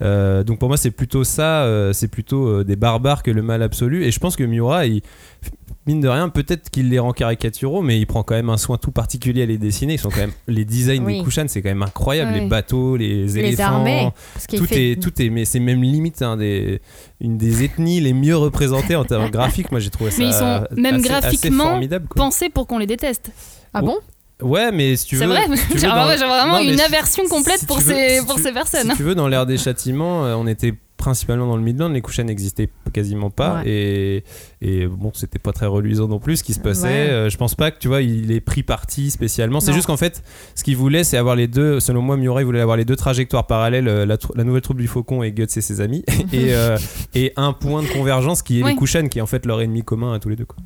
Euh, 0.01 0.43
donc 0.43 0.59
pour 0.59 0.67
moi, 0.67 0.77
c'est 0.77 0.91
plutôt 0.91 1.23
ça. 1.23 1.63
euh, 1.63 1.93
c'est 1.93 2.07
plutôt 2.07 2.47
euh, 2.47 2.63
des 2.63 2.75
barbares 2.75 3.23
que 3.23 3.31
le 3.31 3.41
mal 3.41 3.61
absolu. 3.63 4.03
Et 4.05 4.11
je 4.11 4.19
pense 4.19 4.35
que 4.35 4.43
Miura, 4.43 4.85
il 4.85 5.01
mine 5.85 6.01
de 6.01 6.07
rien, 6.09 6.27
peut-être 6.27 6.69
qu'il 6.69 6.89
les 6.89 6.99
rend 6.99 7.13
caricaturaux, 7.13 7.81
mais 7.81 7.97
il 7.97 8.05
prend 8.05 8.21
quand 8.21 8.35
même 8.35 8.49
un 8.49 8.57
soin 8.57 8.77
tout 8.77 8.91
particulier 8.91 9.43
à 9.43 9.45
les 9.45 9.57
dessiner. 9.57 9.93
Ils 9.93 9.99
sont 9.99 10.09
quand 10.09 10.19
même 10.19 10.33
les 10.47 10.65
designs 10.65 11.03
Oui. 11.05 11.19
des 11.19 11.23
Kushan, 11.23 11.45
c'est 11.47 11.61
quand 11.61 11.69
même 11.69 11.81
incroyable. 11.83 12.33
Les 12.33 12.45
bateaux, 12.47 12.97
les 12.97 13.23
Les 13.23 13.39
éléphants, 13.39 13.63
armées. 13.63 14.09
Tout 14.49 14.65
fait... 14.65 14.91
est, 14.91 15.01
tout 15.01 15.21
est, 15.21 15.29
mais 15.29 15.45
c'est 15.45 15.59
même 15.61 15.81
limite 15.81 16.21
un 16.21 16.35
des, 16.35 16.81
une 17.21 17.37
des 17.37 17.63
ethnies 17.63 18.01
les 18.01 18.13
mieux 18.13 18.35
représentées 18.35 18.95
en 18.97 19.05
termes 19.05 19.29
graphiques. 19.31 19.71
Moi, 19.71 19.79
j'ai 19.79 19.89
trouvé 19.89 20.11
ça 20.11 20.21
Mais 20.21 20.27
ils 20.27 20.33
sont 20.33 20.67
même 20.81 20.95
assez 20.95 21.07
graphiquement 21.07 21.63
formidable. 21.63 22.07
Pensés 22.15 22.49
pour 22.49 22.67
qu'on 22.67 22.79
les 22.79 22.87
déteste. 22.87 23.31
Ah 23.73 23.81
bon? 23.81 23.97
Ouais, 24.41 24.71
mais 24.71 24.95
si 24.95 25.05
tu 25.07 25.15
veux, 25.15 25.21
C'est 25.21 25.27
vrai 25.27 25.45
si 25.57 25.79
J'ai 25.79 25.87
vraiment 25.87 26.57
Non, 26.57 26.59
une 26.59 26.77
si- 26.77 26.83
aversion 26.83 27.23
complète 27.27 27.59
si 27.59 27.65
pour, 27.65 27.79
veux- 27.79 27.93
ces, 27.93 28.19
si 28.19 28.25
pour 28.25 28.35
tu- 28.35 28.43
ces 28.43 28.51
personnes. 28.51 28.91
Si 28.91 28.97
tu 28.97 29.03
veux, 29.03 29.15
dans 29.15 29.27
l'ère 29.27 29.45
des 29.47 29.57
châtiments, 29.57 30.25
euh, 30.25 30.35
on 30.35 30.45
était 30.45 30.73
principalement 30.97 31.47
dans 31.47 31.57
le 31.57 31.61
Midland, 31.63 31.89
les 31.89 32.01
Kushan 32.01 32.23
n'existaient 32.25 32.69
quasiment 32.91 33.29
pas 33.29 33.57
Ouais. 33.61 33.69
et, 33.69 34.23
et 34.61 34.87
bon, 34.87 35.11
c'était 35.13 35.39
pas 35.39 35.53
très 35.53 35.67
reluisant 35.67 36.07
non 36.07 36.19
plus 36.19 36.37
ce 36.37 36.43
qui 36.43 36.53
se 36.53 36.59
passait. 36.59 36.83
Ouais. 36.87 37.09
Euh, 37.09 37.29
je 37.29 37.37
pense 37.37 37.55
pas 37.55 37.69
que 37.71 37.77
tu 37.79 37.87
vois, 37.87 38.01
il 38.01 38.31
est 38.31 38.39
pris 38.41 38.61
parti 38.63 39.09
spécialement. 39.11 39.59
C'est 39.59 39.73
juste 39.73 39.85
qu'en 39.87 39.97
fait, 39.97 40.21
ce 40.55 40.63
qu'il 40.63 40.75
voulait, 40.75 41.03
c'est 41.03 41.17
avoir 41.17 41.35
les 41.35 41.47
deux. 41.47 41.79
Selon 41.79 42.01
moi, 42.01 42.17
il 42.19 42.27
voulait 42.45 42.59
avoir 42.61 42.77
les 42.77 42.85
deux 42.85 42.95
trajectoires 42.95 43.45
parallèles, 43.47 43.87
euh, 43.87 44.05
la, 44.05 44.43
nouvelle 44.43 44.61
troupe 44.61 44.77
du 44.77 44.87
Faucon 44.87 45.21
et 45.23 45.31
Guts 45.31 45.43
et 45.55 45.61
ses 45.61 45.81
amis, 45.81 46.03
et, 46.33 46.53
euh, 46.53 46.77
et 47.15 47.31
un 47.37 47.53
point 47.53 47.83
de 47.83 47.87
convergence 47.87 48.41
qui 48.41 48.59
est 48.59 48.63
Oui. 48.63 48.71
les 48.71 48.75
Kushan, 48.77 49.07
qui 49.07 49.19
est 49.19 49.21
en 49.21 49.27
fait 49.27 49.45
leur 49.45 49.61
ennemi 49.61 49.83
commun 49.83 50.13
à 50.13 50.19
tous 50.19 50.29
les 50.29 50.35
deux. 50.35 50.45
Quoi. 50.45 50.57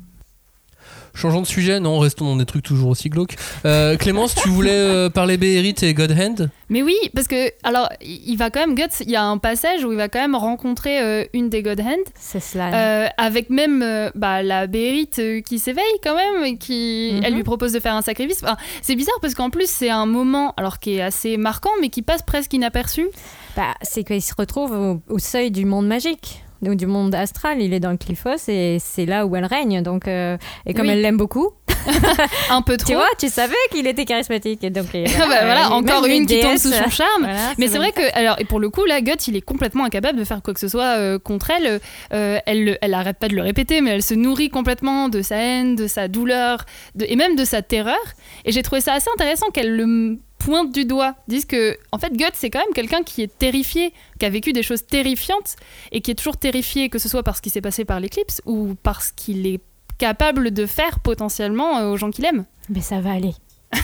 Changeons 1.14 1.42
de 1.42 1.46
sujet, 1.46 1.78
non, 1.78 1.98
restons 1.98 2.24
dans 2.24 2.36
des 2.36 2.46
trucs 2.46 2.62
toujours 2.64 2.88
aussi 2.90 3.08
glauques. 3.10 3.36
Euh, 3.66 3.96
Clémence, 3.96 4.34
tu 4.34 4.48
voulais 4.48 4.70
euh, 4.72 5.10
parler 5.10 5.36
Beherit 5.36 5.74
et 5.82 5.92
God 5.94 6.12
Hand 6.18 6.50
Mais 6.70 6.82
oui, 6.82 6.94
parce 7.14 7.28
que, 7.28 7.50
alors, 7.64 7.88
il 8.00 8.36
va 8.36 8.48
quand 8.50 8.60
même, 8.60 8.74
Guts, 8.74 9.02
il 9.04 9.10
y 9.10 9.16
a 9.16 9.22
un 9.24 9.36
passage 9.38 9.84
où 9.84 9.92
il 9.92 9.98
va 9.98 10.08
quand 10.08 10.20
même 10.20 10.34
rencontrer 10.34 11.00
euh, 11.02 11.24
une 11.34 11.50
des 11.50 11.62
God 11.62 11.80
Hand, 11.80 11.98
C'est 12.14 12.40
cela. 12.40 13.04
euh, 13.04 13.08
avec 13.18 13.50
même 13.50 13.82
euh, 13.82 14.10
bah, 14.14 14.42
la 14.42 14.66
Béhérite 14.66 15.18
euh, 15.18 15.40
qui 15.42 15.58
s'éveille 15.58 15.84
quand 16.02 16.16
même, 16.16 16.44
et 16.44 16.56
qui, 16.56 17.10
Mhm. 17.14 17.20
elle 17.24 17.34
lui 17.34 17.42
propose 17.44 17.72
de 17.72 17.80
faire 17.80 17.94
un 17.94 18.02
sacrifice. 18.02 18.40
Enfin, 18.42 18.56
c'est 18.80 18.94
bizarre 18.96 19.18
parce 19.20 19.34
qu'en 19.34 19.50
plus, 19.50 19.68
c'est 19.68 19.90
un 19.90 20.06
moment, 20.06 20.54
alors 20.56 20.78
qui 20.78 20.94
est 20.96 21.02
assez 21.02 21.36
marquant, 21.36 21.70
mais 21.80 21.90
qui 21.90 22.00
passe 22.02 22.22
presque 22.22 22.52
inaperçu. 22.54 23.06
Bah, 23.54 23.74
c'est 23.82 24.02
qu'il 24.04 24.22
se 24.22 24.32
retrouve 24.36 24.72
au, 24.72 25.02
au 25.14 25.18
seuil 25.18 25.50
du 25.50 25.66
monde 25.66 25.86
magique. 25.86 26.42
Donc, 26.62 26.76
du 26.76 26.86
monde 26.86 27.14
astral, 27.14 27.60
il 27.60 27.74
est 27.74 27.80
dans 27.80 27.90
le 27.90 27.96
Cliffos 27.96 28.48
et 28.48 28.78
c'est 28.80 29.04
là 29.06 29.26
où 29.26 29.34
elle 29.36 29.44
règne. 29.44 29.82
Donc, 29.82 30.06
euh, 30.08 30.36
et 30.64 30.74
comme 30.74 30.86
Oui. 30.86 30.92
elle 30.92 31.02
l'aime 31.02 31.16
beaucoup, 31.16 31.50
Un 32.50 32.62
peu 32.62 32.76
trop. 32.76 32.86
tu 32.88 32.94
vois, 32.94 33.08
tu 33.18 33.28
savais 33.28 33.54
qu'il 33.72 33.86
était 33.86 34.04
charismatique. 34.04 34.62
Et 34.62 34.70
donc, 34.70 34.86
et 34.94 35.04
Bah, 35.04 35.26
voilà, 35.26 35.70
encore 35.72 36.06
une 36.06 36.26
qui 36.26 36.40
tombe 36.40 36.56
sous 36.56 36.70
son 36.70 36.88
charme. 36.90 37.22
voilà, 37.22 37.52
Mais 37.58 37.66
c'est 37.68 37.78
vrai 37.78 37.92
que, 37.92 38.02
alors, 38.16 38.36
et 38.38 38.44
pour 38.44 38.60
le 38.60 38.70
coup, 38.70 38.84
là, 38.84 39.00
Guts, 39.00 39.26
il 39.28 39.36
est 39.36 39.40
complètement 39.40 39.84
incapable 39.84 40.18
de 40.18 40.24
faire 40.24 40.40
quoi 40.42 40.54
que 40.54 40.60
ce 40.60 40.68
soit 40.68 40.96
euh, 40.98 41.18
contre 41.18 41.50
elle. 41.50 41.80
Euh, 42.12 42.38
elle. 42.46 42.64
le- 42.64 42.78
Elle 42.80 42.94
arrête 42.94 43.18
pas 43.18 43.28
de 43.28 43.34
le 43.34 43.42
répéter, 43.42 43.80
mais 43.80 43.90
elle 43.90 44.02
se 44.02 44.14
nourrit 44.14 44.48
complètement 44.48 45.08
de 45.08 45.20
sa 45.22 45.36
haine, 45.36 45.74
de 45.76 45.86
sa 45.88 46.06
douleur, 46.08 46.64
de- 46.94 47.06
et 47.08 47.16
même 47.16 47.34
de 47.36 47.44
sa 47.44 47.62
terreur. 47.62 47.98
Et 48.44 48.52
j'ai 48.52 48.62
trouvé 48.62 48.80
ça 48.80 48.92
assez 48.94 49.08
intéressant 49.14 49.46
qu'elle 49.52 49.74
le 49.76 50.18
pointe 50.44 50.72
du 50.72 50.84
doigt, 50.84 51.14
dise 51.28 51.44
que, 51.44 51.76
en 51.92 51.98
fait, 51.98 52.12
Guts, 52.16 52.24
c'est 52.34 52.50
quand 52.50 52.60
même 52.60 52.74
quelqu'un 52.74 53.02
qui 53.02 53.22
est 53.22 53.38
terrifié, 53.38 53.92
qui 54.18 54.26
a 54.26 54.30
vécu 54.30 54.52
des 54.52 54.62
choses 54.62 54.84
terrifiantes, 54.86 55.56
et 55.92 56.00
qui 56.00 56.10
est 56.10 56.14
toujours 56.14 56.36
terrifié, 56.36 56.88
que 56.88 56.98
ce 56.98 57.08
soit 57.08 57.22
par 57.22 57.36
ce 57.36 57.42
qui 57.42 57.50
s'est 57.50 57.60
passé 57.60 57.84
par 57.84 58.00
l'éclipse, 58.00 58.40
ou 58.46 58.74
parce 58.82 59.12
qu'il 59.12 59.46
est 59.46 59.60
capable 59.98 60.50
de 60.50 60.66
faire 60.66 61.00
potentiellement 61.00 61.78
euh, 61.78 61.90
aux 61.90 61.96
gens 61.96 62.10
qu'il 62.10 62.24
aime. 62.24 62.44
Mais 62.68 62.80
ça 62.80 63.00
va 63.00 63.12
aller. 63.12 63.34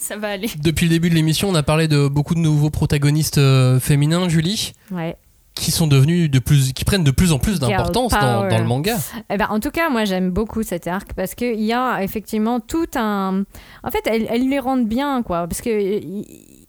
Ça 0.00 0.16
va 0.16 0.30
aller. 0.30 0.50
Depuis 0.58 0.86
le 0.86 0.90
début 0.90 1.08
de 1.08 1.14
l'émission, 1.14 1.48
on 1.48 1.54
a 1.54 1.62
parlé 1.62 1.86
de 1.86 2.08
beaucoup 2.08 2.34
de 2.34 2.40
nouveaux 2.40 2.68
protagonistes 2.70 3.38
euh, 3.38 3.78
féminins, 3.78 4.28
Julie, 4.28 4.72
Ouais. 4.90 5.16
Qui 5.58 5.70
sont 5.70 5.86
devenus 5.86 6.30
de 6.30 6.38
plus, 6.38 6.72
qui 6.72 6.84
prennent 6.84 7.04
de 7.04 7.10
plus 7.10 7.32
en 7.32 7.38
plus 7.38 7.58
d'importance 7.58 8.12
dans, 8.12 8.44
le 8.44 8.64
manga. 8.64 8.96
Eh 9.30 9.36
ben, 9.36 9.46
en 9.50 9.60
tout 9.60 9.70
cas, 9.70 9.90
moi, 9.90 10.04
j'aime 10.04 10.30
beaucoup 10.30 10.62
cet 10.62 10.86
arc 10.86 11.12
parce 11.14 11.34
qu'il 11.34 11.60
y 11.60 11.72
a 11.72 12.02
effectivement 12.02 12.60
tout 12.60 12.86
un. 12.94 13.44
En 13.82 13.90
fait, 13.90 14.06
elle, 14.06 14.26
elle 14.30 14.48
les 14.48 14.58
rend 14.58 14.78
bien, 14.78 15.22
quoi. 15.22 15.46
Parce 15.46 15.60
que 15.60 15.70
il, 15.70 16.24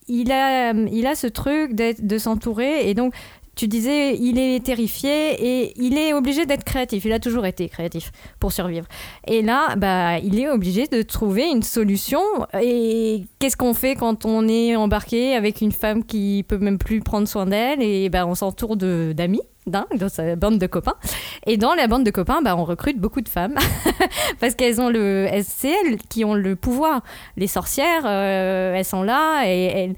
il 0.07 0.31
a, 0.31 0.71
il 0.73 1.05
a 1.05 1.15
ce 1.15 1.27
truc 1.27 1.75
de 1.75 2.17
s'entourer 2.17 2.89
et 2.89 2.93
donc. 2.93 3.13
Tu 3.59 3.67
disais, 3.67 4.15
il 4.15 4.39
est 4.39 4.63
terrifié 4.63 5.33
et 5.33 5.73
il 5.75 5.97
est 5.97 6.13
obligé 6.13 6.45
d'être 6.45 6.63
créatif. 6.63 7.03
Il 7.03 7.11
a 7.11 7.19
toujours 7.19 7.45
été 7.45 7.67
créatif 7.67 8.13
pour 8.39 8.53
survivre. 8.53 8.87
Et 9.27 9.41
là, 9.41 9.75
bah, 9.75 10.17
il 10.19 10.39
est 10.39 10.49
obligé 10.49 10.87
de 10.87 11.01
trouver 11.01 11.49
une 11.49 11.61
solution. 11.61 12.21
Et 12.61 13.25
qu'est-ce 13.39 13.57
qu'on 13.57 13.73
fait 13.73 13.95
quand 13.95 14.23
on 14.23 14.47
est 14.47 14.77
embarqué 14.77 15.35
avec 15.35 15.59
une 15.59 15.73
femme 15.73 16.05
qui 16.05 16.45
peut 16.47 16.57
même 16.57 16.77
plus 16.77 17.01
prendre 17.01 17.27
soin 17.27 17.47
d'elle? 17.47 17.81
Et 17.81 18.07
bah, 18.07 18.25
on 18.25 18.33
s'entoure 18.33 18.77
d'amis, 18.77 19.41
d'un, 19.67 19.87
dans 19.93 20.07
sa 20.07 20.37
bande 20.37 20.57
de 20.57 20.65
copains. 20.65 20.95
Et 21.45 21.57
dans 21.57 21.73
la 21.73 21.87
bande 21.87 22.05
de 22.05 22.11
copains, 22.11 22.41
bah, 22.41 22.55
on 22.55 22.63
recrute 22.63 22.97
beaucoup 22.97 23.19
de 23.19 23.27
femmes 23.27 23.55
parce 24.39 24.55
qu'elles 24.55 24.79
ont 24.79 24.89
le, 24.89 25.27
elles 25.29 25.97
qui 26.07 26.23
ont 26.23 26.33
le 26.33 26.55
pouvoir. 26.55 27.01
Les 27.35 27.47
sorcières, 27.47 28.03
euh, 28.05 28.75
elles 28.75 28.85
sont 28.85 29.03
là 29.03 29.43
et 29.47 29.65
elles, 29.65 29.95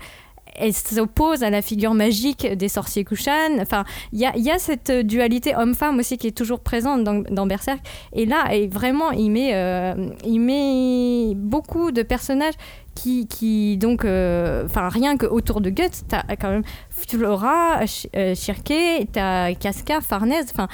elles 0.55 0.73
s'opposent 0.73 1.43
à 1.43 1.49
la 1.49 1.61
figure 1.61 1.93
magique 1.93 2.45
des 2.45 2.67
sorciers 2.67 3.03
Kushan. 3.03 3.59
Enfin, 3.59 3.83
il 4.13 4.19
y 4.19 4.25
a, 4.25 4.59
cette 4.59 4.91
dualité 4.91 5.55
homme-femme 5.55 5.99
aussi 5.99 6.17
qui 6.17 6.27
est 6.27 6.37
toujours 6.37 6.59
présente 6.59 7.03
dans, 7.03 7.45
Berserk. 7.45 7.79
Et 8.13 8.25
là, 8.25 8.53
et 8.53 8.67
vraiment, 8.67 9.11
il 9.11 9.31
met, 9.31 9.55
euh, 9.55 9.93
il 10.25 10.39
met 10.39 11.33
beaucoup 11.35 11.91
de 11.91 12.03
personnages 12.03 12.53
qui, 12.93 13.77
donc, 13.77 14.05
euh, 14.05 14.65
enfin, 14.65 14.89
rien 14.89 15.17
que 15.17 15.25
autour 15.25 15.59
de 15.61 15.69
Guts, 15.69 16.03
t'as 16.07 16.23
quand 16.39 16.49
même 16.49 16.63
Flora, 16.89 17.83
Sh- 17.85 18.07
euh, 18.15 18.35
Shirke, 18.35 19.07
t'as 19.11 19.53
Casca, 19.55 20.01
Farnèse. 20.01 20.51
Enfin, 20.51 20.67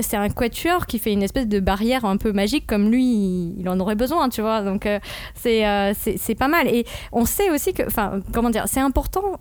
c'est 0.00 0.16
un 0.16 0.28
quatuor 0.28 0.86
qui 0.86 0.98
fait 0.98 1.12
une 1.12 1.22
espèce 1.22 1.48
de 1.48 1.58
barrière 1.60 2.04
un 2.04 2.16
peu 2.16 2.32
magique 2.32 2.66
comme 2.66 2.90
lui, 2.90 3.54
il, 3.58 3.68
en 3.68 3.80
aurait 3.80 3.94
besoin, 3.94 4.28
tu 4.28 4.42
vois. 4.42 4.62
Donc, 4.62 4.86
euh, 4.86 4.98
c'est 5.34 6.34
pas 6.34 6.48
mal. 6.48 6.68
Et 6.68 6.84
on 7.12 7.24
sait 7.24 7.50
aussi 7.50 7.72
que, 7.72 7.86
enfin, 7.86 8.20
comment 8.32 8.50
dire, 8.50 8.64
c'est 8.66 8.80
important 8.80 9.40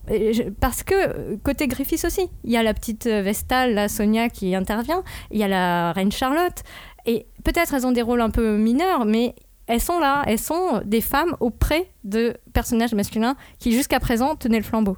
parce 0.61 0.83
que 0.83 1.35
côté 1.43 1.67
Griffiths 1.67 2.05
aussi, 2.05 2.29
il 2.43 2.51
y 2.51 2.57
a 2.57 2.63
la 2.63 2.73
petite 2.73 3.05
Vestale, 3.07 3.73
la 3.73 3.89
Sonia 3.89 4.29
qui 4.29 4.55
intervient, 4.55 5.03
il 5.31 5.39
y 5.39 5.43
a 5.43 5.47
la 5.47 5.91
reine 5.91 6.11
Charlotte. 6.11 6.63
Et 7.05 7.25
peut-être 7.43 7.73
elles 7.73 7.87
ont 7.87 7.91
des 7.91 8.01
rôles 8.01 8.21
un 8.21 8.29
peu 8.29 8.57
mineurs, 8.57 9.05
mais 9.05 9.33
elles 9.69 9.79
sont 9.79 9.99
là, 9.99 10.23
elles 10.27 10.37
sont 10.39 10.81
des 10.85 10.99
femmes 11.01 11.35
auprès 11.39 11.89
de 12.03 12.35
personnages 12.51 12.93
masculins 12.93 13.35
qui 13.59 13.71
jusqu'à 13.71 14.01
présent 14.01 14.35
tenaient 14.35 14.57
le 14.57 14.63
flambeau. 14.63 14.97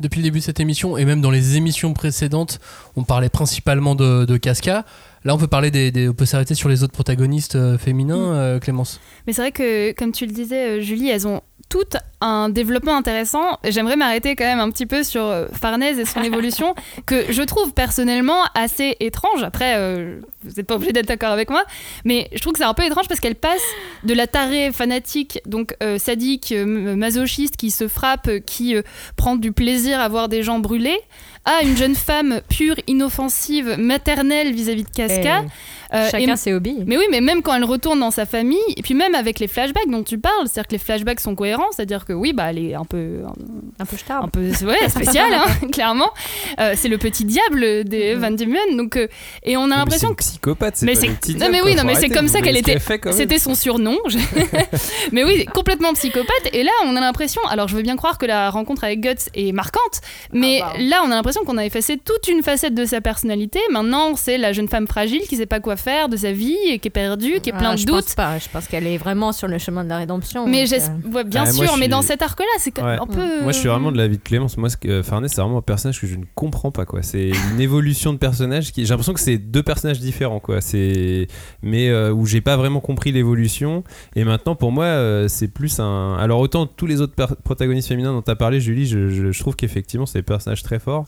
Depuis 0.00 0.18
le 0.18 0.24
début 0.24 0.38
de 0.38 0.44
cette 0.44 0.58
émission, 0.58 0.96
et 0.96 1.04
même 1.04 1.20
dans 1.20 1.30
les 1.30 1.56
émissions 1.56 1.92
précédentes, 1.92 2.58
on 2.96 3.04
parlait 3.04 3.28
principalement 3.28 3.94
de, 3.94 4.24
de 4.24 4.36
Casca. 4.36 4.84
Là, 5.24 5.34
on 5.34 5.38
peut 5.38 5.46
parler 5.46 5.70
des, 5.70 5.92
des- 5.92 6.08
on 6.08 6.14
peut 6.14 6.24
s'arrêter 6.24 6.54
sur 6.56 6.68
les 6.68 6.82
autres 6.82 6.92
protagonistes 6.94 7.54
euh, 7.54 7.78
féminins, 7.78 8.32
Mm. 8.32 8.34
euh, 8.34 8.58
Clémence. 8.58 9.00
Mais 9.26 9.32
c'est 9.32 9.42
vrai 9.42 9.52
que, 9.52 9.92
comme 9.92 10.10
tu 10.10 10.26
le 10.26 10.32
disais, 10.32 10.78
euh, 10.78 10.80
Julie, 10.80 11.08
elles 11.08 11.28
ont 11.28 11.42
toutes 11.68 11.96
un 12.22 12.48
développement 12.48 12.96
intéressant. 12.96 13.58
J'aimerais 13.64 13.96
m'arrêter 13.96 14.36
quand 14.36 14.44
même 14.44 14.60
un 14.60 14.70
petit 14.70 14.86
peu 14.86 15.02
sur 15.02 15.24
euh, 15.24 15.46
Farnèse 15.52 15.98
et 15.98 16.04
son 16.04 16.22
évolution, 16.22 16.74
que 17.04 17.32
je 17.32 17.42
trouve 17.42 17.72
personnellement 17.72 18.44
assez 18.54 18.96
étrange. 19.00 19.42
Après, 19.42 19.74
euh, 19.76 20.20
vous 20.44 20.52
n'êtes 20.56 20.66
pas 20.66 20.76
obligé 20.76 20.92
d'être 20.92 21.08
d'accord 21.08 21.30
avec 21.30 21.50
moi, 21.50 21.64
mais 22.04 22.28
je 22.32 22.38
trouve 22.40 22.52
que 22.52 22.60
c'est 22.60 22.64
un 22.64 22.74
peu 22.74 22.84
étrange 22.84 23.08
parce 23.08 23.18
qu'elle 23.18 23.34
passe 23.34 23.62
de 24.04 24.14
la 24.14 24.28
tarée 24.28 24.70
fanatique, 24.70 25.40
donc 25.46 25.74
euh, 25.82 25.98
sadique, 25.98 26.52
euh, 26.52 26.94
masochiste, 26.94 27.56
qui 27.56 27.72
se 27.72 27.88
frappe, 27.88 28.30
qui 28.46 28.76
prend 29.16 29.34
du 29.34 29.50
plaisir 29.50 30.00
à 30.00 30.08
voir 30.08 30.28
des 30.28 30.44
gens 30.44 30.60
brûler, 30.60 30.98
à 31.44 31.62
une 31.64 31.76
jeune 31.76 31.96
femme 31.96 32.40
pure, 32.48 32.76
inoffensive, 32.86 33.74
maternelle 33.78 34.52
vis-à-vis 34.52 34.84
de 34.84 34.90
Casca. 34.90 35.42
Euh, 35.92 36.08
Chacun 36.10 36.36
ses 36.36 36.54
hobbies. 36.54 36.78
mais 36.86 36.96
oui, 36.96 37.04
mais 37.10 37.20
même 37.20 37.42
quand 37.42 37.54
elle 37.54 37.64
retourne 37.64 38.00
dans 38.00 38.10
sa 38.10 38.24
famille, 38.24 38.58
et 38.76 38.82
puis 38.82 38.94
même 38.94 39.14
avec 39.14 39.38
les 39.40 39.48
flashbacks 39.48 39.88
dont 39.88 40.02
tu 40.02 40.18
parles, 40.18 40.46
c'est-à-dire 40.46 40.68
que 40.68 40.72
les 40.72 40.78
flashbacks 40.78 41.20
sont 41.20 41.34
cohérents, 41.34 41.70
c'est-à-dire 41.72 42.06
que 42.06 42.11
oui, 42.12 42.32
bah 42.32 42.46
elle 42.50 42.58
est 42.58 42.74
un 42.74 42.84
peu, 42.84 43.20
Un 43.78 43.84
peu 43.84 43.94
un 43.94 43.98
star. 43.98 44.30
peu, 44.30 44.40
ouais, 44.40 44.88
spéciale, 44.88 45.32
hein, 45.34 45.66
clairement. 45.72 46.10
Euh, 46.60 46.74
c'est 46.76 46.88
le 46.88 46.98
petit 46.98 47.24
diable 47.24 47.84
des 47.84 48.14
Van 48.14 48.30
Diemen, 48.30 48.76
donc 48.76 48.96
et 49.42 49.56
on 49.56 49.64
a 49.64 49.66
Mais 49.66 49.72
c'est 49.72 49.76
l'impression 49.78 50.08
que 50.14 50.22
psychopathe, 50.22 50.76
c'est 50.76 50.86
mais 50.86 50.94
pas 50.94 51.00
c'est- 51.00 51.06
le 51.08 51.14
petit 51.14 51.32
non, 51.32 51.38
diable, 51.38 51.52
mais 51.52 51.58
quoi, 51.60 51.68
oui, 51.70 51.76
non, 51.76 51.84
mais 51.84 51.94
c'est 51.94 52.08
comme 52.08 52.28
ça 52.28 52.40
qu'elle 52.40 52.56
était- 52.56 52.78
c'était 53.12 53.38
son 53.38 53.54
surnom. 53.54 53.98
Je- 54.08 54.18
mais 55.12 55.24
oui, 55.24 55.44
complètement 55.46 55.92
psychopathe. 55.94 56.48
Et 56.52 56.62
là, 56.62 56.70
on 56.86 56.96
a 56.96 57.00
l'impression, 57.00 57.40
alors 57.48 57.68
je 57.68 57.76
veux 57.76 57.82
bien 57.82 57.96
croire 57.96 58.18
que 58.18 58.26
la 58.26 58.50
rencontre 58.50 58.84
avec 58.84 59.00
Guts 59.00 59.30
est 59.34 59.52
marquante, 59.52 60.00
mais 60.32 60.60
Ah 60.62 60.72
bah. 60.74 60.80
là, 60.82 61.02
on 61.04 61.10
a 61.10 61.14
l'impression 61.14 61.44
qu'on 61.44 61.58
a 61.58 61.64
effacé 61.64 61.96
toute 61.98 62.28
une 62.28 62.42
facette 62.42 62.74
de 62.74 62.84
sa 62.84 63.00
personnalité. 63.00 63.60
Maintenant, 63.70 64.14
c'est 64.16 64.38
la 64.38 64.52
jeune 64.52 64.68
femme 64.68 64.86
fragile 64.86 65.22
qui 65.28 65.36
sait 65.36 65.46
pas 65.46 65.60
quoi 65.60 65.76
faire 65.76 66.08
de 66.08 66.16
sa 66.16 66.32
vie 66.32 66.56
et 66.68 66.78
qui 66.78 66.88
est 66.88 66.90
perdue, 66.90 67.40
qui 67.42 67.50
est 67.50 67.52
plein 67.52 67.70
Ah, 67.70 67.74
de 67.74 67.80
je 67.80 67.86
doutes. 67.86 68.04
pense 68.04 68.14
pas. 68.14 68.38
Je 68.38 68.48
pense 68.48 68.66
qu'elle 68.66 68.86
est 68.86 68.98
vraiment 68.98 69.32
sur 69.32 69.48
le 69.48 69.58
chemin 69.58 69.84
de 69.84 69.88
la 69.88 69.98
rédemption. 69.98 70.46
Mais 70.46 70.64
donc, 70.66 70.72
euh, 70.80 71.10
ouais, 71.16 71.24
bien 71.24 71.42
Ah, 71.46 71.52
sûr, 71.52 71.64
je 71.64 71.70
mais 71.72 71.76
suis- 71.76 71.88
dans 72.02 72.06
cet 72.08 72.22
arc-là, 72.22 72.44
c'est 72.58 72.70
quand 72.70 72.84
même 72.84 72.96
Ouais. 72.98 73.02
un 73.02 73.06
peu. 73.06 73.42
Moi, 73.42 73.52
je 73.52 73.58
suis 73.58 73.68
vraiment 73.68 73.90
de 73.92 73.96
l'avis 73.96 74.18
de 74.18 74.22
Clémence. 74.22 74.56
Moi, 74.56 74.68
ce 74.68 74.76
euh, 74.86 75.02
c'est 75.02 75.40
vraiment 75.40 75.58
un 75.58 75.62
personnage 75.62 76.00
que 76.00 76.06
je 76.06 76.16
ne 76.16 76.24
comprends 76.34 76.70
pas. 76.70 76.84
quoi. 76.84 77.02
C'est 77.02 77.30
une 77.52 77.60
évolution 77.60 78.12
de 78.12 78.18
personnage 78.18 78.72
qui. 78.72 78.84
J'ai 78.84 78.90
l'impression 78.90 79.14
que 79.14 79.20
c'est 79.20 79.38
deux 79.38 79.62
personnages 79.62 80.00
différents. 80.00 80.40
quoi. 80.40 80.60
C'est 80.60 81.28
mais 81.62 81.88
euh, 81.88 82.12
où 82.12 82.26
j'ai 82.26 82.40
pas 82.40 82.56
vraiment 82.56 82.80
compris 82.80 83.12
l'évolution. 83.12 83.84
Et 84.16 84.24
maintenant, 84.24 84.54
pour 84.54 84.72
moi, 84.72 84.84
euh, 84.84 85.28
c'est 85.28 85.48
plus 85.48 85.80
un. 85.80 86.16
Alors 86.18 86.40
autant 86.40 86.66
tous 86.66 86.86
les 86.86 87.00
autres 87.00 87.14
per- 87.14 87.34
protagonistes 87.44 87.88
féminins 87.88 88.12
dont 88.12 88.22
tu 88.22 88.30
as 88.30 88.36
parlé, 88.36 88.60
Julie, 88.60 88.86
je, 88.86 89.08
je- 89.08 89.32
je 89.32 89.40
trouve 89.40 89.56
qu'effectivement, 89.56 90.06
c'est 90.06 90.18
des 90.18 90.22
personnages 90.22 90.62
très 90.62 90.78
forts. 90.78 91.06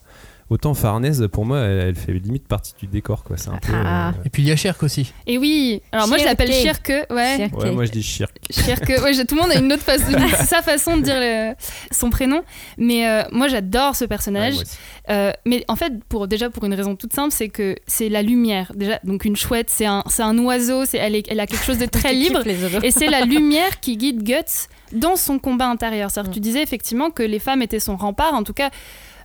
Autant 0.50 0.74
Farnèse, 0.74 1.26
pour 1.32 1.46
moi, 1.46 1.60
elle, 1.60 1.78
elle 1.88 1.94
fait 1.94 2.12
limite 2.12 2.46
partie 2.46 2.74
du 2.78 2.86
décor. 2.86 3.24
quoi. 3.24 3.36
C'est 3.38 3.48
un 3.48 3.56
peu. 3.56 3.72
Ah. 3.74 4.12
Et 4.26 4.30
puis 4.30 4.42
il 4.42 4.48
y 4.48 4.52
a 4.52 4.56
Cherk 4.56 4.82
aussi. 4.82 5.12
Et 5.26 5.38
oui, 5.38 5.80
alors 5.90 6.06
moi 6.06 6.18
je 6.18 6.24
l'appelle 6.24 6.52
Shirke. 6.52 6.86
Shirke, 6.86 7.10
ouais. 7.12 7.36
Shirke. 7.38 7.58
Ouais, 7.58 7.70
moi 7.70 7.84
je 7.86 7.90
dis 7.90 8.02
Shirk. 8.02 8.36
Shirke, 8.50 8.88
ouais, 9.02 9.24
tout 9.24 9.34
le 9.36 9.40
monde 9.40 9.50
a 9.52 9.58
une 9.58 9.72
autre 9.72 9.82
façon, 9.82 10.12
sa 10.44 10.60
façon 10.60 10.98
de 10.98 11.02
dire 11.02 11.18
le- 11.18 11.54
son 11.90 12.10
prénom. 12.10 12.42
Mais 12.76 13.08
euh, 13.08 13.22
moi 13.32 13.48
j'adore 13.48 13.96
ce 13.96 14.04
personnage. 14.04 14.56
Ouais. 14.58 14.64
Euh, 15.10 15.32
mais 15.46 15.64
en 15.68 15.76
fait, 15.76 15.92
pour, 16.08 16.28
déjà 16.28 16.50
pour 16.50 16.64
une 16.64 16.74
raison 16.74 16.94
toute 16.94 17.14
simple, 17.14 17.32
c'est 17.32 17.48
que 17.48 17.76
c'est 17.86 18.08
la 18.10 18.20
lumière. 18.22 18.72
Déjà, 18.74 19.00
donc 19.04 19.24
une 19.24 19.36
chouette, 19.36 19.70
c'est 19.70 19.86
un, 19.86 20.04
c'est 20.08 20.22
un 20.22 20.36
oiseau, 20.38 20.84
c'est, 20.84 20.98
elle, 20.98 21.14
est- 21.14 21.26
elle 21.30 21.40
a 21.40 21.46
quelque 21.46 21.64
chose 21.64 21.78
de 21.78 21.86
très 21.86 22.12
libre. 22.14 22.42
Et 22.82 22.90
c'est 22.90 23.08
la 23.08 23.20
lumière 23.24 23.80
qui 23.80 23.96
guide 23.96 24.22
Guts 24.22 24.68
dans 24.92 25.16
son 25.16 25.38
combat 25.38 25.66
intérieur. 25.68 26.10
C'est-à-dire 26.10 26.30
que 26.30 26.34
tu 26.34 26.40
Mm. 26.40 26.42
disais 26.42 26.62
effectivement 26.62 27.10
que 27.10 27.22
les 27.22 27.38
femmes 27.38 27.62
étaient 27.62 27.80
son 27.80 27.96
rempart, 27.96 28.34
en 28.34 28.42
tout 28.44 28.52
cas 28.52 28.68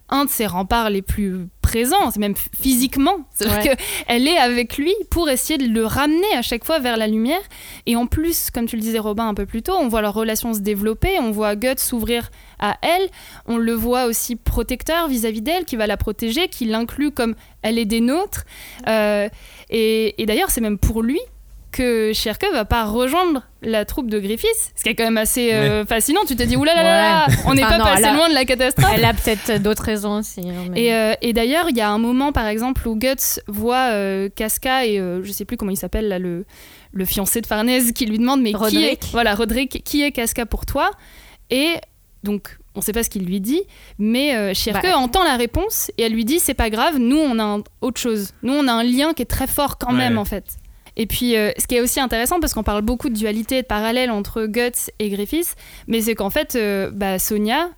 un 0.10 0.26
de 0.26 0.30
ses 0.30 0.46
remparts 0.48 0.90
les 0.90 1.02
plus 1.02 1.48
présents, 1.62 2.10
c'est 2.12 2.20
même 2.20 2.36
physiquement. 2.36 3.18
C'est-à-dire 3.34 3.72
Ouais. 3.74 3.78
qu'elle 4.08 4.28
est 4.28 4.38
avec 4.38 4.78
lui 4.78 4.94
pour 5.12 5.30
essayer 5.30 5.58
de 5.60 5.68
le 5.72 5.86
ramener 5.86 6.34
à 6.36 6.42
chaque 6.42 6.66
fois 6.66 6.80
vers 6.80 6.98
la 6.98 7.08
lumière. 7.08 7.42
Et 7.86 7.96
en 7.96 8.08
plus, 8.08 8.50
comme 8.52 8.66
tu 8.66 8.76
le 8.76 8.82
disais 8.82 8.98
Robin 9.00 9.28
un 9.28 9.34
peu 9.36 9.46
plus 9.46 9.62
tôt, 9.62 9.74
on 9.80 9.88
voit 9.88 10.02
leur 10.02 10.14
relation 10.16 10.54
se 10.54 10.60
développer, 10.60 11.20
on 11.20 11.32
voit 11.32 11.56
Guts 11.56 11.78
s'ouvrir 11.78 12.32
à 12.60 12.78
elle, 12.82 13.08
on 13.46 13.58
le 13.58 13.74
voit 13.74 14.06
aussi 14.06 14.36
protecteur 14.36 15.08
vis-à-vis 15.08 15.42
d'elle, 15.42 15.66
qui 15.66 15.76
va 15.76 15.86
la 15.88 15.96
protéger, 15.98 16.48
qui 16.48 16.66
l'inclut 16.66 17.12
comme 17.12 17.36
elle 17.62 17.78
est 17.78 17.86
des 17.86 18.02
nôtres. 18.02 18.46
Euh, 18.88 19.30
et 19.70 20.22
et 20.22 20.26
d'ailleurs, 20.26 20.50
c'est 20.50 20.62
même 20.62 20.78
pour 20.80 21.04
lui 21.04 21.20
que 21.72 22.12
Shirke 22.14 22.46
va 22.52 22.66
pas 22.66 22.86
rejoindre 22.86 23.44
la 23.62 23.86
troupe 23.86 24.10
de 24.10 24.20
Griffiths, 24.20 24.72
ce 24.76 24.84
qui 24.84 24.90
est 24.90 24.96
quand 24.96 25.04
même 25.04 25.18
assez 25.18 25.54
euh, 25.54 25.86
fascinant. 25.86 26.22
Tu 26.28 26.36
te 26.36 26.44
dis, 26.44 26.56
oulala, 26.56 26.82
là 26.84 26.98
là, 26.98 27.26
Ouais. 27.28 27.36
on 27.46 27.54
n'est 27.54 27.64
Enfin, 27.64 27.72
pas 27.74 27.78
non, 27.78 27.84
passé 27.86 28.04
a- 28.06 28.14
loin 28.14 28.30
de 28.30 28.34
la 28.34 28.46
catastrophe. 28.46 28.92
Elle 28.96 29.06
a 29.06 29.14
peut-être 29.14 29.62
d'autres 29.62 29.84
raisons 29.84 30.18
aussi. 30.20 30.42
hein, 30.42 30.66
mais- 30.72 30.82
Et, 30.84 30.94
euh, 30.94 31.14
et 31.22 31.34
d'ailleurs, 31.34 31.68
il 31.70 31.78
y 31.78 31.82
a 31.82 31.90
un 31.90 31.98
moment, 32.00 32.32
par 32.32 32.48
exemple, 32.48 32.88
où 32.88 32.96
Guts 32.96 33.40
voit 33.48 33.92
euh, 33.92 34.30
Casca 34.36 34.86
et 34.86 35.00
euh, 35.00 35.22
je 35.24 35.32
sais 35.32 35.46
plus 35.46 35.58
comment 35.58 35.72
il 35.72 35.78
s'appelle 35.78 36.08
là, 36.08 36.18
le, 36.20 36.46
le 36.92 37.06
fiancé 37.06 37.42
de 37.42 37.46
Farnèse 37.46 37.92
qui 37.92 38.06
lui 38.06 38.18
demande 38.18 38.42
mais 38.42 38.52
qui 38.52 38.56
Roderick. 38.58 39.04
est 39.04 39.12
voilà 39.12 39.36
Roderick, 39.36 39.84
qui 39.84 40.02
est 40.04 40.12
Casca 40.12 40.46
pour 40.46 40.66
toi? 40.66 40.90
Et 41.52 41.74
donc 42.24 42.58
on 42.76 42.82
sait 42.82 42.94
pas 42.94 43.04
ce 43.04 43.10
qu'il 43.10 43.26
lui 43.26 43.42
dit, 43.42 43.62
mais 43.98 44.36
euh, 44.36 44.54
Shirke 44.54 44.84
Bah. 44.84 44.98
entend 44.98 45.24
la 45.24 45.36
réponse 45.36 45.92
et 45.98 46.04
elle 46.04 46.14
lui 46.14 46.24
dit 46.24 46.40
c'est 46.40 46.54
pas 46.54 46.70
grave, 46.70 46.98
nous 46.98 47.18
on 47.18 47.38
a 47.40 47.44
un- 47.44 47.64
autre 47.82 48.00
chose, 48.00 48.32
nous 48.44 48.54
on 48.54 48.68
a 48.68 48.72
un 48.72 48.84
lien 48.84 49.14
qui 49.14 49.22
est 49.24 49.26
très 49.26 49.48
fort 49.48 49.78
quand 49.78 49.92
Ouais. 49.92 49.98
même 49.98 50.18
en 50.18 50.26
fait. 50.26 50.46
Et 51.02 51.06
puis, 51.08 51.36
euh, 51.38 51.52
ce 51.58 51.66
qui 51.66 51.76
est 51.76 51.82
aussi 51.82 52.00
intéressant, 52.00 52.40
parce 52.42 52.54
qu'on 52.54 52.62
parle 52.64 52.82
beaucoup 52.82 53.10
de 53.10 53.16
dualité 53.16 53.58
et 53.58 53.62
de 53.62 53.68
parallèle 53.68 54.12
entre 54.12 54.46
Guts 54.46 54.92
et 55.00 55.10
Griffiths, 55.10 55.56
mais 55.88 56.02
c'est 56.02 56.14
qu'en 56.14 56.30
fait, 56.30 56.56
euh, 56.56 56.92
bah, 56.94 57.18
Sonia, 57.20 57.70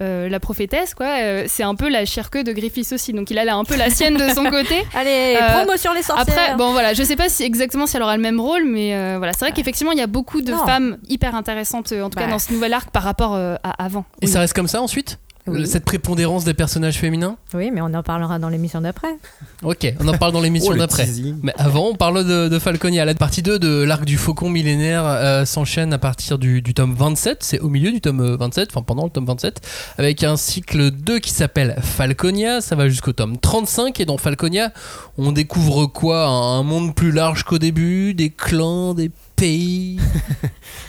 euh, 0.00 0.28
la 0.28 0.38
prophétesse, 0.38 0.94
quoi, 0.94 1.06
euh, 1.18 1.44
c'est 1.48 1.64
un 1.64 1.74
peu 1.74 1.88
la 1.88 2.04
Shirke 2.04 2.38
de 2.44 2.52
Griffiths 2.52 2.92
aussi. 2.92 3.12
Donc, 3.12 3.32
il 3.32 3.38
a 3.38 3.44
là 3.44 3.56
un 3.56 3.64
peu 3.64 3.74
la 3.74 3.90
sienne 3.90 4.16
de 4.16 4.28
son 4.32 4.44
côté. 4.44 4.76
Allez, 4.94 5.36
Euh, 5.42 5.60
promo 5.64 5.76
sur 5.76 5.92
les 5.92 6.02
sorcières. 6.02 6.38
Après, 6.38 6.56
bon 6.56 6.70
voilà, 6.70 6.94
je 6.94 7.02
sais 7.02 7.16
pas 7.16 7.28
si 7.28 7.42
exactement 7.42 7.84
si 7.88 7.96
elle 7.96 8.04
aura 8.04 8.16
le 8.16 8.22
même 8.22 8.38
rôle, 8.40 8.62
mais 8.64 8.94
euh, 8.94 9.16
voilà, 9.18 9.32
c'est 9.32 9.44
vrai 9.44 9.50
qu'effectivement 9.52 9.90
il 9.90 9.98
y 9.98 10.02
a 10.02 10.06
beaucoup 10.06 10.40
de 10.40 10.52
Non. 10.52 10.64
femmes 10.64 10.98
hyper 11.08 11.34
intéressantes, 11.34 11.90
en 11.92 12.10
tout 12.10 12.18
cas 12.20 12.28
dans 12.28 12.38
ce 12.38 12.52
nouvel 12.52 12.72
arc 12.74 12.90
par 12.92 13.02
rapport 13.02 13.34
euh, 13.34 13.56
à 13.64 13.70
avant. 13.84 14.04
Et 14.22 14.26
Oui. 14.26 14.32
ça 14.32 14.38
reste 14.38 14.52
comme 14.54 14.68
ça 14.68 14.80
ensuite? 14.80 15.18
Oui. 15.50 15.66
Cette 15.66 15.84
prépondérance 15.84 16.44
des 16.44 16.54
personnages 16.54 16.98
féminins 16.98 17.36
Oui, 17.54 17.70
mais 17.72 17.80
on 17.80 17.92
en 17.94 18.02
parlera 18.02 18.38
dans 18.38 18.48
l'émission 18.48 18.80
d'après. 18.80 19.16
Ok, 19.62 19.92
on 20.00 20.08
en 20.08 20.16
parle 20.16 20.32
dans 20.32 20.40
l'émission 20.40 20.72
Oh, 20.74 20.78
d'après. 20.78 21.08
Mais 21.42 21.52
avant, 21.56 21.88
on 21.88 21.94
parle 21.94 22.24
de, 22.26 22.48
de 22.48 22.58
Falconia. 22.58 23.04
La 23.04 23.14
partie 23.14 23.42
2 23.42 23.58
de 23.58 23.82
l'arc 23.82 24.04
du 24.04 24.16
faucon 24.16 24.50
millénaire 24.50 25.04
euh, 25.06 25.44
s'enchaîne 25.44 25.92
à 25.92 25.98
partir 25.98 26.38
du, 26.38 26.62
du 26.62 26.74
tome 26.74 26.94
27. 26.94 27.38
C'est 27.42 27.60
au 27.60 27.68
milieu 27.68 27.90
du 27.90 28.00
tome 28.00 28.20
euh, 28.20 28.36
27, 28.36 28.68
enfin 28.72 28.82
pendant 28.82 29.04
le 29.04 29.10
tome 29.10 29.26
27, 29.26 29.60
avec 29.98 30.22
un 30.24 30.36
cycle 30.36 30.90
2 30.90 31.18
qui 31.18 31.30
s'appelle 31.30 31.76
Falconia. 31.82 32.60
Ça 32.60 32.76
va 32.76 32.88
jusqu'au 32.88 33.12
tome 33.12 33.38
35. 33.38 33.98
Et 34.00 34.04
dans 34.04 34.18
Falconia, 34.18 34.72
on 35.16 35.32
découvre 35.32 35.86
quoi? 35.86 36.26
Un 36.26 36.62
monde 36.62 36.94
plus 36.94 37.12
large 37.12 37.44
qu'au 37.44 37.58
début, 37.58 38.14
des 38.14 38.30
clans, 38.30 38.94
des 38.94 39.10
pays. 39.38 39.98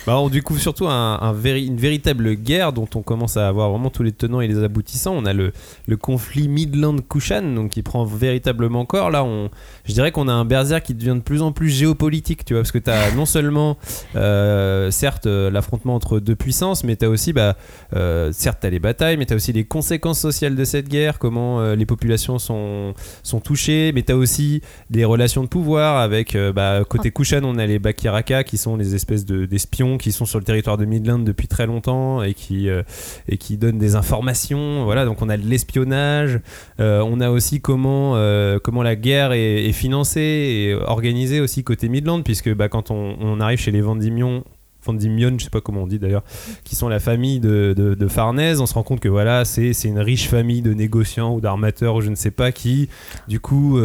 Bah, 0.08 0.18
on 0.18 0.30
découvre 0.30 0.60
surtout 0.60 0.88
un, 0.88 1.20
un 1.22 1.34
véri- 1.34 1.68
une 1.68 1.78
véritable 1.78 2.34
guerre 2.34 2.74
dont 2.74 2.88
on 2.95 3.02
commence 3.02 3.38
à 3.38 3.47
avoir 3.47 3.70
vraiment 3.70 3.89
tous 3.91 4.02
les 4.02 4.12
tenants 4.12 4.41
et 4.41 4.47
les 4.47 4.64
aboutissants. 4.64 5.14
On 5.16 5.26
a 5.26 5.34
le, 5.34 5.52
le 5.88 5.97
conflit 5.97 6.47
Midland-Kushan, 6.47 7.54
donc 7.54 7.72
qui 7.72 7.84
prend 7.84 8.06
véritablement 8.06 8.86
corps. 8.86 9.12
Là, 9.12 9.24
on, 9.24 9.50
je 9.86 9.93
dirais 9.93 10.12
qu'on 10.12 10.28
a 10.28 10.34
un 10.34 10.45
berserk 10.45 10.84
qui 10.86 10.95
devient 10.95 11.16
de 11.16 11.22
plus 11.22 11.41
en 11.43 11.52
plus 11.52 11.70
géopolitique, 11.70 12.43
tu 12.43 12.54
vois, 12.54 12.64
parce 12.64 12.72
que 12.72 12.80
tu 12.80 12.89
as 12.89 13.12
non 13.12 13.26
seulement, 13.26 13.78
euh, 14.16 14.89
certes, 14.89 15.28
euh, 15.28 15.52
l'affrontement 15.52 15.95
entre 15.95 16.20
deux 16.20 16.36
puissances, 16.36 16.84
mais 16.84 16.95
tu 16.95 17.06
as 17.06 17.10
aussi, 17.10 17.32
bah, 17.34 17.56
euh, 17.95 18.32
certes, 18.32 18.60
tu 18.62 18.68
as 18.68 18.70
les 18.72 18.80
batailles, 18.80 19.18
mais 19.18 19.26
tu 19.28 19.34
as 19.34 19.36
aussi 19.36 19.54
les 19.54 19.66
conséquences 19.66 20.20
sociales 20.20 20.56
de 20.56 20.64
cette 20.64 20.88
guerre, 20.88 21.20
comment 21.20 21.60
euh, 21.60 21.76
les 21.76 21.86
populations 21.86 22.39
sont, 22.39 22.93
sont 23.22 23.41
touchées, 23.41 23.91
mais 23.93 24.02
tu 24.02 24.12
as 24.14 24.18
aussi 24.18 24.62
des 24.89 25.06
relations 25.06 25.43
de 25.43 25.50
pouvoir 25.50 25.97
avec, 25.97 26.36
bah, 26.56 26.82
côté 26.88 27.12
Kushan, 27.12 27.41
on 27.43 27.58
a 27.60 27.66
les 27.68 27.78
Bakiraka 27.80 28.39
qui 28.44 28.58
sont 28.58 28.76
les 28.76 28.96
espèces 28.96 29.26
de- 29.26 29.46
d'espions 29.46 29.98
qui 29.98 30.12
sont 30.12 30.26
sur 30.26 30.40
le 30.40 30.46
territoire 30.46 30.78
de 30.78 30.86
Midland 30.86 31.20
depuis 31.20 31.48
très 31.48 31.66
longtemps 31.66 32.24
et 32.24 32.34
qui, 32.34 32.70
euh, 32.70 32.84
et 33.28 33.38
qui 33.38 33.58
donnent 33.58 33.78
des 33.78 33.96
informations. 33.96 34.84
Voilà, 34.86 35.06
donc 35.06 35.22
on 35.22 35.30
a 35.30 35.38
de 35.38 35.46
l'espionnage. 35.46 36.40
Euh, 36.80 37.02
on 37.06 37.20
a 37.22 37.30
aussi 37.30 37.62
comment, 37.62 38.16
euh, 38.16 38.60
comment 38.62 38.84
la 38.84 38.96
guerre 38.96 39.34
est, 39.34 39.72
financée 39.72 40.20
et 40.20 40.74
organisée 40.74 41.40
aussi 41.40 41.64
côté 41.64 41.90
Midland, 41.90 42.22
puisque 42.24 42.54
bah, 42.54 42.70
quand 42.70 42.92
on, 42.92 43.40
arrive 43.40 43.60
chez 43.60 43.72
les 43.72 43.82
Vendimions, 43.82 44.44
Vendimion, 44.84 45.36
je 45.38 45.44
sais 45.44 45.50
pas 45.50 45.62
comment 45.62 45.84
on 45.84 45.88
dit 45.88 46.00
d'ailleurs, 46.00 46.24
qui 46.64 46.76
sont 46.76 46.90
la 46.90 47.00
famille 47.00 47.40
de, 47.40 47.74
de, 47.78 47.94
de 47.94 48.08
Farnèse, 48.08 48.62
on 48.62 48.66
se 48.66 48.74
rend 48.74 48.84
compte 48.84 49.00
que 49.00 49.10
voilà, 49.10 49.46
c'est 49.46 49.74
une 49.84 50.00
riche 50.00 50.28
famille 50.28 50.62
de 50.62 50.74
négociants 50.74 51.34
ou 51.34 51.42
d'armateurs 51.42 51.96
ou 51.96 52.02
je 52.02 52.10
ne 52.10 52.16
sais 52.16 52.32
pas 52.32 52.52
qui, 52.52 52.90
du 53.28 53.40
coup, 53.40 53.80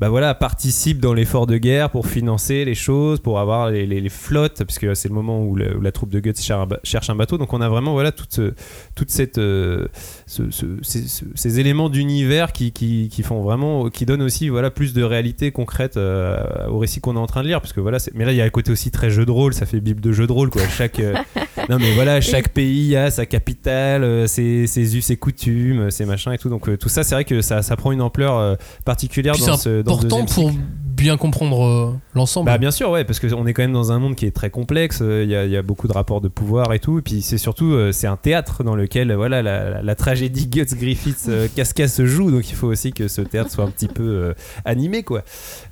bah 0.00 0.08
voilà, 0.08 0.34
participe 0.34 0.98
dans 0.98 1.12
l'effort 1.12 1.46
de 1.46 1.58
guerre 1.58 1.90
pour 1.90 2.06
financer 2.06 2.64
les 2.64 2.74
choses, 2.74 3.20
pour 3.20 3.38
avoir 3.38 3.70
les, 3.70 3.84
les- 3.86 4.00
les 4.00 4.08
flottes, 4.08 4.64
parce 4.64 4.78
que 4.78 4.94
c'est 4.94 5.08
le 5.08 5.14
moment 5.14 5.42
où, 5.44 5.54
la 5.56 5.92
troupe 5.92 6.08
de 6.08 6.20
Guts 6.20 6.32
cher- 6.40 6.66
cherche 6.84 7.10
un 7.10 7.14
bateau. 7.16 7.36
Donc 7.36 7.52
on 7.52 7.60
a 7.60 7.68
vraiment 7.68 7.92
voilà 7.92 8.10
toute, 8.10 8.32
ce- 8.32 8.54
toute 8.94 9.10
cette, 9.10 9.36
euh, 9.36 9.86
ce- 10.26 10.50
ce- 10.50 10.78
ces, 10.80 11.06
ce- 11.06 11.26
ces 11.34 11.60
éléments 11.60 11.90
d'univers 11.90 12.52
qui, 12.52 12.72
qui, 12.72 13.10
qui 13.12 13.22
font 13.22 13.42
vraiment, 13.42 13.90
qui 13.90 14.06
donnent 14.06 14.22
aussi 14.22 14.48
voilà 14.48 14.70
plus 14.70 14.94
de 14.94 15.02
réalité 15.02 15.52
concrète 15.52 15.98
euh, 15.98 16.42
au 16.68 16.78
récit 16.78 17.00
qu'on 17.00 17.16
est 17.16 17.18
en 17.18 17.26
train 17.26 17.42
de 17.42 17.48
lire, 17.48 17.60
parce 17.60 17.74
que 17.74 17.80
voilà, 17.80 17.98
mais 18.14 18.24
là 18.24 18.32
il 18.32 18.36
y 18.38 18.40
a 18.40 18.44
un 18.44 18.50
côté 18.50 18.72
aussi 18.72 18.90
très 18.90 19.10
jeu 19.10 19.26
de 19.26 19.30
rôle, 19.30 19.52
ça 19.52 19.66
fait 19.66 19.80
bible 19.80 20.00
de 20.00 20.12
jeu 20.12 20.26
de 20.26 20.32
rôle 20.32 20.48
quoi. 20.48 20.62
Chaque, 20.68 20.98
euh, 21.00 21.12
non 21.68 21.76
mais 21.78 21.92
voilà, 21.94 22.22
chaque 22.22 22.48
pays 22.48 22.96
a 22.96 23.10
sa 23.10 23.26
capitale, 23.26 24.26
ses, 24.28 24.66
ses 24.66 24.96
us, 24.96 25.04
ses 25.04 25.18
coutumes, 25.18 25.90
ses 25.90 26.06
machins 26.06 26.32
et 26.32 26.38
tout. 26.38 26.48
Donc 26.48 26.78
tout 26.78 26.88
ça, 26.88 27.02
c'est 27.04 27.14
vrai 27.14 27.26
que 27.26 27.42
ça, 27.42 27.60
ça 27.60 27.76
prend 27.76 27.92
une 27.92 28.00
ampleur 28.00 28.56
particulière 28.86 29.34
Puis 29.34 29.44
dans 29.44 29.56
ce 29.58 29.82
dans 29.82 29.89
deuxième 29.98 30.26
pour. 30.26 30.50
Bien 31.00 31.16
comprendre 31.16 31.64
euh, 31.64 31.92
l'ensemble. 32.14 32.46
Bah 32.46 32.58
bien 32.58 32.70
sûr 32.70 32.90
ouais 32.90 33.04
parce 33.04 33.18
qu'on 33.20 33.46
est 33.46 33.52
quand 33.52 33.62
même 33.62 33.72
dans 33.72 33.92
un 33.92 33.98
monde 33.98 34.14
qui 34.16 34.26
est 34.26 34.30
très 34.30 34.50
complexe, 34.50 35.00
euh, 35.02 35.22
il 35.24 35.30
y, 35.30 35.34
a- 35.36 35.44
il 35.44 35.50
y 35.50 35.56
a 35.56 35.62
beaucoup 35.62 35.88
de 35.88 35.92
rapports 35.92 36.20
de 36.20 36.28
pouvoir 36.28 36.72
et 36.72 36.78
tout, 36.78 36.98
et 36.98 37.02
puis 37.02 37.22
c'est 37.22 37.38
surtout 37.38 37.72
euh, 37.72 37.92
c'est 37.92 38.06
un 38.06 38.16
théâtre 38.16 38.64
dans 38.64 38.74
lequel 38.74 39.10
euh, 39.10 39.16
voilà 39.16 39.42
la, 39.42 39.70
la- 39.70 39.82
la 39.82 39.94
tragédie 39.94 40.46
Guts 40.50 40.74
Griffiths 40.76 41.26
euh, 41.28 41.48
Casca 41.54 41.88
se 41.88 42.06
joue, 42.06 42.30
donc 42.30 42.48
il 42.50 42.54
faut 42.54 42.66
aussi 42.68 42.92
que 42.92 43.08
ce 43.08 43.20
théâtre 43.22 43.50
soit 43.50 43.64
un 43.64 43.70
petit 43.70 43.88
peu 43.88 44.02
euh, 44.02 44.34
animé 44.64 45.02
quoi. 45.02 45.22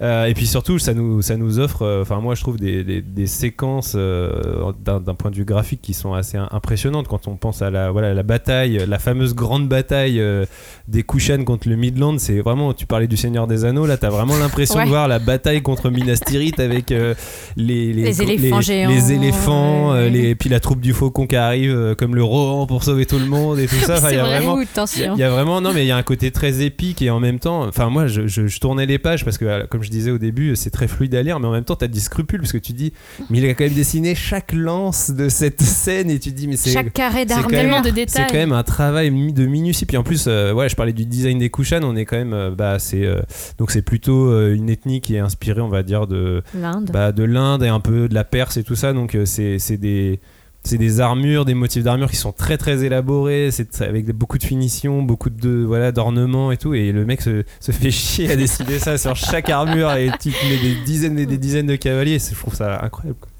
Euh, 0.03 0.27
et 0.27 0.35
puis 0.35 0.47
surtout 0.47 0.79
ça 0.79 0.95
nous, 0.95 1.23
ça 1.23 1.37
nous 1.37 1.59
offre, 1.59 1.83
euh, 1.83 2.03
enfin 2.03 2.21
moi 2.21 2.35
je 2.35 2.41
trouve 2.43 2.57
des, 2.59 2.85
des- 2.85 3.03
des 3.03 3.27
séquences 3.27 3.93
euh, 3.97 4.73
d'un 4.85 5.15
point 5.15 5.31
de 5.31 5.37
vue 5.37 5.45
graphique 5.45 5.81
qui 5.83 5.95
sont 5.95 6.13
assez 6.15 6.37
im- 6.39 6.49
impressionnantes 6.51 7.09
quand 7.09 7.29
on 7.29 7.37
pense 7.37 7.63
à 7.63 7.71
la, 7.71 7.91
voilà, 7.91 8.15
la 8.15 8.23
bataille, 8.23 8.85
la 8.87 8.99
fameuse 8.99 9.35
grande 9.35 9.69
bataille 9.69 10.21
euh, 10.21 10.45
des 10.89 11.03
Kushan 11.03 11.45
contre 11.45 11.69
le 11.69 11.77
Midland, 11.77 12.19
c'est 12.19 12.41
vraiment, 12.41 12.73
tu 12.75 12.87
parlais 12.87 13.07
du 13.07 13.17
Seigneur 13.17 13.47
des 13.47 13.65
Anneaux, 13.65 13.87
là 13.87 13.97
t'as 13.97 14.11
vraiment 14.11 14.37
l'impression 14.37 14.77
Ouais. 14.79 14.85
de 14.85 14.89
voir 14.89 15.09
la 15.09 15.18
bataille 15.19 15.63
contre 15.63 15.91
Minas 15.91 16.21
Tirith 16.25 16.61
avec 16.61 16.93
euh, 16.93 17.15
les, 17.57 17.93
Les 17.93 18.23
éléphants 18.23 18.61
géants, 18.61 18.91
les 18.91 19.13
éléphants, 19.13 19.93
ouais. 19.93 19.99
euh, 19.99 20.09
les, 20.09 20.35
puis 20.35 20.49
la 20.51 20.61
troupe 20.61 20.81
du 20.81 20.93
faucon 20.93 21.27
qui 21.27 21.37
arrive 21.37 21.73
euh, 21.75 21.95
comme 21.95 22.15
le 22.15 22.23
Rohan 22.23 22.67
pour 22.67 22.85
sauver 22.85 23.07
tout 23.07 23.19
le 23.19 23.27
monde 23.27 23.59
et 23.59 23.67
tout 23.67 23.75
ça. 23.87 23.97
Enfin, 23.99 24.11
il 24.11 24.17
y 24.17 24.19
a 24.19 24.25
vraiment, 24.25 24.55
Ouh, 24.55 24.63
il 24.63 25.01
y, 25.01 25.05
a- 25.05 25.13
il 25.15 25.19
y 25.21 25.23
a 25.23 25.31
vraiment, 25.31 25.61
non 25.61 25.73
mais 25.73 25.85
il 25.85 25.89
y 25.89 25.93
a 25.93 25.97
un 25.97 26.03
côté 26.03 26.31
très 26.31 26.63
épique 26.63 27.03
et 27.03 27.11
en 27.11 27.21
même 27.21 27.39
temps, 27.39 27.67
enfin 27.67 27.89
moi 27.91 28.07
je, 28.07 28.27
je- 28.27 28.47
je 28.47 28.61
tournais 28.61 28.87
les 28.87 28.99
pages 28.99 29.25
parce 29.25 29.39
que 29.39 29.45
euh, 29.45 29.67
comme 29.69 29.83
je 29.83 29.91
disais 29.91 30.11
au 30.11 30.19
début, 30.19 30.57
c'est 30.57 30.71
très 30.71 30.89
fluide 30.89 31.15
à 31.15 31.23
lire, 31.23 31.41
mais 31.41 31.47
en 31.47 31.53
même 31.53 31.65
temps 31.65 31.77
t'as 31.77 31.87
des 31.89 32.01
scrupules 32.01 32.41
parce 32.41 32.53
que 32.53 32.59
tu 32.59 32.73
dis, 32.73 32.93
mais 33.31 33.39
il 33.39 33.45
a 33.47 33.55
quand 33.55 33.65
même 33.65 33.73
dessiné 33.75 34.15
chaque 34.15 34.53
lance 34.53 35.11
de 35.11 35.29
cette 35.29 35.63
scène 35.63 36.11
et 36.11 36.19
tu 36.19 36.31
dis 36.33 36.47
mais 36.49 36.57
c'est 36.57 36.71
Chaque 36.73 36.93
carré 36.93 37.25
c'est 37.29 37.37
même- 37.37 37.47
Tellement 37.49 37.81
de 37.81 37.87
c'est 37.89 37.93
détails. 37.93 38.27
quand 38.31 38.35
même 38.37 38.53
un 38.53 38.63
travail 38.63 39.11
de 39.11 39.47
minutie. 39.47 39.87
Puis 39.87 39.97
en 39.97 40.03
plus, 40.03 40.27
euh, 40.29 40.53
ouais, 40.53 40.69
je 40.69 40.77
parlais 40.77 40.93
du 40.93 41.05
design 41.07 41.39
des 41.39 41.51
Kushan. 41.51 41.81
On 41.83 41.97
est 41.97 42.05
quand 42.05 42.17
même, 42.17 42.33
euh, 42.33 42.51
bah, 42.51 42.79
c'est 42.79 43.05
euh, 43.05 43.21
donc 43.59 43.71
c'est 43.71 43.83
plutôt 43.83 44.31
euh, 44.31 44.55
une 44.55 44.69
ethnie 44.71 44.98
qui 45.01 45.15
est 45.17 45.19
inspirée, 45.21 45.61
on 45.61 45.69
va 45.69 45.83
dire, 45.83 46.07
de 46.07 46.43
L'Inde. 46.55 46.91
bah, 46.93 47.13
de 47.13 47.25
l'Inde 47.25 47.63
et 47.63 47.69
un 47.69 47.81
peu 47.81 48.09
de 48.09 48.15
la 48.15 48.25
Perse 48.25 48.57
et 48.57 48.65
tout 48.65 48.75
ça. 48.77 48.93
Donc 48.93 49.15
euh, 49.15 49.25
c'est 49.25 49.77
des 49.77 50.21
c'est 50.65 50.77
des 50.77 51.01
armures, 51.01 51.45
des 51.45 51.55
motifs 51.55 51.85
d'armure 51.85 52.11
qui 52.11 52.17
sont 52.17 52.33
très 52.33 52.59
très 52.59 52.85
élaborés, 52.85 53.51
c'est 53.53 53.81
avec 53.81 54.11
beaucoup 54.13 54.39
de 54.39 54.43
finition, 54.45 55.03
beaucoup 55.03 55.31
de 55.31 55.65
voilà 55.65 55.93
d'ornements 55.93 56.53
et 56.53 56.57
tout. 56.57 56.75
Et 56.75 56.93
le 56.93 57.07
mec 57.07 57.23
se, 57.23 57.45
se 57.61 57.73
fait 57.73 57.91
chier 57.93 58.31
à 58.31 58.37
décider 58.37 58.79
ça 58.79 58.99
sur 58.99 59.17
chaque 59.17 59.49
armure 59.51 59.93
et 59.93 60.11
tu 60.21 60.31
mets 60.31 60.59
des 60.61 60.75
dizaines 60.85 61.19
et 61.19 61.27
des 61.27 61.39
dizaines 61.39 61.69
de 61.69 61.77
cavaliers. 61.77 62.19
Je 62.19 62.35
trouve 62.35 62.55
ça 62.55 62.83
incroyable. 62.85 63.19
quoi. 63.21 63.31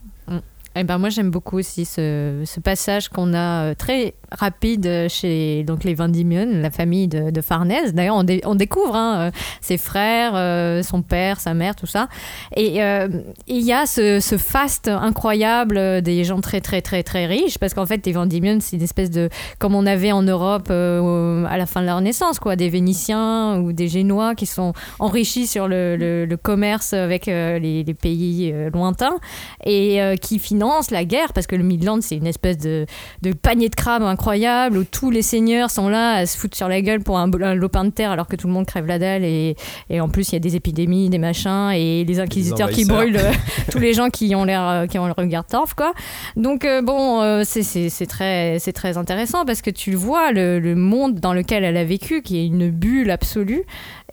Eh 0.77 0.85
ben 0.85 0.97
moi 0.99 1.09
j'aime 1.09 1.31
beaucoup 1.31 1.59
aussi 1.59 1.85
ce, 1.85 2.43
ce 2.45 2.61
passage 2.61 3.09
qu'on 3.09 3.35
a 3.35 3.71
euh, 3.71 3.75
très 3.75 4.15
rapide 4.31 5.07
chez 5.09 5.65
donc 5.65 5.85
les 5.85 5.95
Van 5.95 6.09
Diemen, 6.09 6.61
la 6.63 6.71
famille 6.71 7.09
de, 7.09 7.31
de 7.31 7.41
Farnèse. 7.41 7.95
D'ailleurs 7.95 8.17
on, 8.17 8.25
dé- 8.25 8.41
on 8.45 8.55
découvre 8.55 8.95
hein, 8.97 9.19
euh, 9.19 9.31
ses 9.61 9.79
frères, 9.79 10.33
euh, 10.35 10.83
son 10.83 11.03
père, 11.03 11.41
sa 11.41 11.55
mère, 11.55 11.75
tout 11.77 11.87
ça. 11.87 12.09
Et 12.57 12.83
euh, 12.83 13.09
il 13.47 13.63
y 13.63 13.73
a 13.73 13.87
ce, 13.87 14.21
ce 14.21 14.37
faste 14.37 14.89
incroyable 14.89 15.77
euh, 15.79 16.01
des 16.01 16.25
gens 16.25 16.41
très 16.41 16.61
très 16.61 16.81
très 16.83 17.03
très 17.03 17.27
riches 17.27 17.59
parce 17.59 17.75
qu'en 17.75 17.87
fait 17.87 18.05
les 18.07 18.13
Van 18.13 18.27
Diemen 18.27 18.61
c'est 18.61 18.77
une 18.77 18.83
espèce 18.83 19.11
de 19.11 19.29
comme 19.59 19.75
on 19.75 19.87
avait 19.87 20.13
en 20.13 20.23
Europe 20.23 20.69
euh, 20.71 21.45
à 21.49 21.57
la 21.57 21.67
fin 21.67 21.81
de 21.81 21.87
la 21.87 21.97
Renaissance 21.97 22.39
quoi, 22.39 22.57
des 22.57 22.69
Vénitiens 22.69 23.59
ou 23.61 23.73
des 23.73 23.89
Génois 23.89 24.35
qui 24.35 24.47
sont 24.47 24.73
enrichis 24.99 25.47
sur 25.47 25.69
le, 25.69 25.97
le- 25.97 26.37
commerce 26.37 26.93
avec 26.93 27.29
euh, 27.29 27.59
les, 27.59 27.83
pays 27.95 28.53
euh, 28.55 28.71
lointains 28.71 29.17
et 29.65 30.01
euh, 30.01 30.15
qui 30.17 30.39
finance 30.39 30.91
la 30.91 31.05
guerre 31.05 31.33
parce 31.33 31.47
que 31.47 31.57
le 31.57 31.65
Midland 31.65 31.99
c'est 32.01 32.17
une 32.17 32.27
espèce 32.27 32.59
de, 32.59 32.87
de 33.23 33.33
panier 33.33 33.69
de 33.69 33.75
crabes 33.75 34.03
incroyable 34.19 34.77
où 34.79 34.85
tous 34.85 35.11
les 35.13 35.23
seigneurs 35.23 35.71
sont 35.71 35.89
là 35.89 36.15
à 36.15 36.27
se 36.27 36.37
foutre 36.37 36.57
sur 36.57 36.67
la 36.67 36.81
gueule 36.81 37.01
pour 37.01 37.19
un, 37.21 37.31
un 37.41 37.55
lopin 37.55 37.85
de 37.85 37.91
terre 37.91 38.11
alors 38.11 38.27
que 38.27 38.35
tout 38.35 38.49
le 38.49 38.53
monde 38.53 38.67
crève 38.67 38.85
la 38.87 38.99
dalle 38.99 39.23
et, 39.25 39.55
et 39.91 40.01
en 40.01 40.09
plus 40.09 40.31
il 40.31 40.33
y 40.33 40.37
a 40.37 40.41
des 40.41 40.57
épidémies, 40.57 41.09
des 41.09 41.19
machins 41.19 41.71
et 41.73 42.05
les 42.05 42.19
inquisiteurs 42.19 42.69
qui 42.71 42.85
brûlent 42.85 43.17
euh, 43.23 43.33
tous 43.71 43.79
les 43.79 43.95
gens 43.95 44.11
qui 44.11 44.35
ont 44.35 44.43
l'air 44.45 44.67
euh, 44.69 44.87
qui 44.87 44.99
ont 44.99 45.07
le 45.07 45.13
regard 45.17 45.45
torf 45.47 45.75
quoi. 45.75 45.93
Donc 46.37 46.65
euh, 46.65 46.83
bon 46.83 47.23
euh, 47.23 47.43
c'est- 47.45 48.07
très 48.09 48.57
c'est 48.59 48.73
très 48.73 48.97
intéressant 48.97 49.45
parce 49.45 49.63
que 49.63 49.71
tu 49.71 49.93
vois 49.95 50.33
le, 50.33 50.59
le 50.59 50.75
monde 50.75 51.21
dans 51.21 51.33
lequel 51.33 51.63
elle 51.63 51.77
a 51.77 51.85
vécu 51.85 52.21
qui 52.23 52.39
est 52.39 52.47
une 52.47 52.71
bulle 52.71 53.11
absolue 53.13 53.63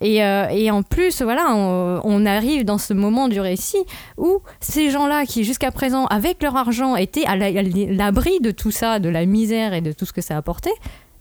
et, 0.00 0.22
euh, 0.22 0.48
et 0.50 0.70
en 0.70 0.82
plus, 0.82 1.22
voilà, 1.22 1.54
on, 1.54 2.26
arrive 2.26 2.64
dans 2.64 2.78
ce 2.78 2.92
moment 2.92 3.28
du 3.28 3.40
récit 3.40 3.82
où 4.18 4.40
ces 4.60 4.90
gens-là 4.90 5.24
qui 5.26 5.44
jusqu'à 5.44 5.70
présent, 5.70 6.06
avec 6.06 6.42
leur 6.42 6.56
argent, 6.56 6.96
étaient 6.96 7.24
à 7.24 7.36
la- 7.36 7.46
à 7.46 7.62
l'abri 7.62 8.40
de 8.40 8.50
tout 8.50 8.70
ça, 8.70 8.98
de 8.98 9.08
la 9.08 9.26
misère 9.26 9.74
et 9.74 9.80
de 9.80 9.92
tout 9.92 10.04
ce 10.04 10.12
que 10.12 10.20
ça 10.20 10.36
apportait, 10.36 10.74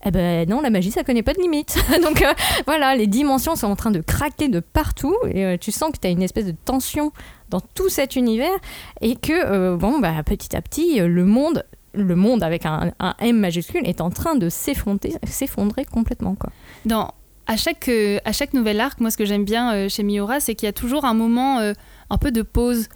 eh 0.04 0.12
ben 0.12 0.48
non, 0.50 0.62
la 0.62 0.70
magie, 0.70 0.92
ça 0.92 1.04
connaît 1.04 1.24
pas 1.24 1.34
de 1.34 1.42
limite. 1.42 1.78
Donc 2.04 2.22
euh, 2.22 2.34
voilà, 2.66 2.96
les 2.96 3.08
dimensions 3.08 3.56
sont 3.56 3.68
en 3.68 3.76
train 3.76 3.92
de 3.92 4.02
craquer 4.02 4.48
de 4.50 4.60
partout 4.60 5.16
et 5.30 5.46
euh, 5.46 5.58
tu 5.60 5.72
sens 5.72 5.92
que 5.92 6.00
tu 6.00 6.08
as 6.08 6.12
une 6.12 6.24
espèce 6.24 6.46
de 6.46 6.56
tension 6.66 7.12
dans 7.50 7.62
tout 7.62 7.90
cet 7.90 8.16
univers 8.16 8.56
et 9.02 9.16
que, 9.16 9.76
bon, 9.76 10.00
bah, 10.00 10.12
petit 10.26 10.56
à 10.56 10.62
petit, 10.62 11.00
le 11.00 11.26
monde, 11.26 11.64
le 11.94 12.16
monde 12.16 12.42
avec 12.42 12.66
un, 12.66 12.92
un 13.00 13.16
M 13.20 13.40
majuscule 13.40 13.88
est 13.88 14.02
en 14.02 14.10
train 14.10 14.36
de 14.36 14.50
s'effondrer 14.50 15.86
complètement. 15.86 16.36
Quoi. 16.36 16.50
Dans, 16.86 17.12
à, 17.48 17.58
chaque, 17.58 17.88
euh, 17.90 18.18
à 18.26 18.32
chaque 18.32 18.54
nouvel 18.54 18.80
arc, 18.80 19.00
moi, 19.00 19.12
ce 19.12 19.18
que 19.18 19.26
j'aime 19.26 19.46
bien 19.46 19.74
euh, 19.74 19.90
chez 19.90 20.04
Miura, 20.04 20.40
c'est 20.40 20.56
qu'il 20.56 20.66
y 20.66 20.70
a 20.70 20.74
toujours 20.74 21.06
un 21.06 21.14
moment 21.14 21.60
euh, 21.60 21.74
un 22.10 22.18
peu 22.18 22.32
de 22.32 22.42
pause. 22.42 22.88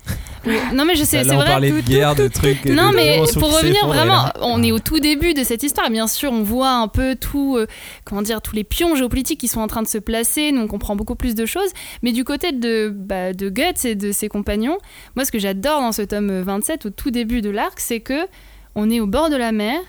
Où- 0.46 0.50
Non, 0.76 0.86
mais 0.86 0.96
je 0.96 1.04
sais, 1.04 1.24
c'est 1.24 1.32
on 1.32 1.36
vrai. 1.36 1.46
parlait 1.46 1.72
de 1.72 1.82
guerre, 1.82 2.16
de 2.16 2.28
trucs. 2.28 2.66
Non, 2.66 2.92
de 2.92 2.96
mais 2.96 3.22
pour 3.38 3.56
revenir 3.56 3.86
vraiment, 3.88 4.24
là- 4.24 4.34
on 4.42 4.62
est 4.64 4.72
au 4.72 4.80
tout 4.80 5.00
début 5.00 5.34
de 5.34 5.44
cette 5.44 5.64
histoire. 5.64 5.90
Bien 5.90 6.08
sûr, 6.08 6.32
on 6.32 6.42
voit 6.44 6.72
un 6.72 6.88
peu 6.88 7.16
tout, 7.16 7.58
comment 8.06 8.22
dire, 8.22 8.42
tous 8.42 8.56
les 8.56 8.64
pions 8.64 8.96
géopolitiques 8.96 9.40
qui 9.40 9.48
sont 9.48 9.62
en 9.62 9.68
train 9.68 9.82
de 9.84 9.88
se 9.88 9.98
placer. 9.98 10.52
Donc, 10.52 10.64
on 10.64 10.68
comprend 10.68 10.96
beaucoup 10.96 11.16
plus 11.16 11.36
de 11.36 11.46
choses. 11.46 11.70
Mais 12.04 12.12
du 12.12 12.24
côté 12.24 12.52
de, 12.52 12.90
bah, 12.96 13.34
de 13.34 13.50
Guts 13.50 13.86
et 13.86 13.96
de 13.96 14.12
ses 14.12 14.30
compagnons, 14.30 14.78
moi, 15.16 15.26
ce 15.26 15.32
que 15.32 15.40
j'adore 15.40 15.82
dans 15.82 15.92
ce 15.92 16.02
tome 16.04 16.42
27, 16.42 16.86
au 16.86 16.90
tout 16.90 17.12
début 17.12 17.42
de 17.42 17.50
l'arc, 17.50 17.80
c'est 17.80 18.00
que 18.00 18.28
on 18.76 18.90
est 18.90 19.00
au 19.00 19.08
bord 19.08 19.30
de 19.30 19.36
la 19.36 19.52
mer. 19.52 19.80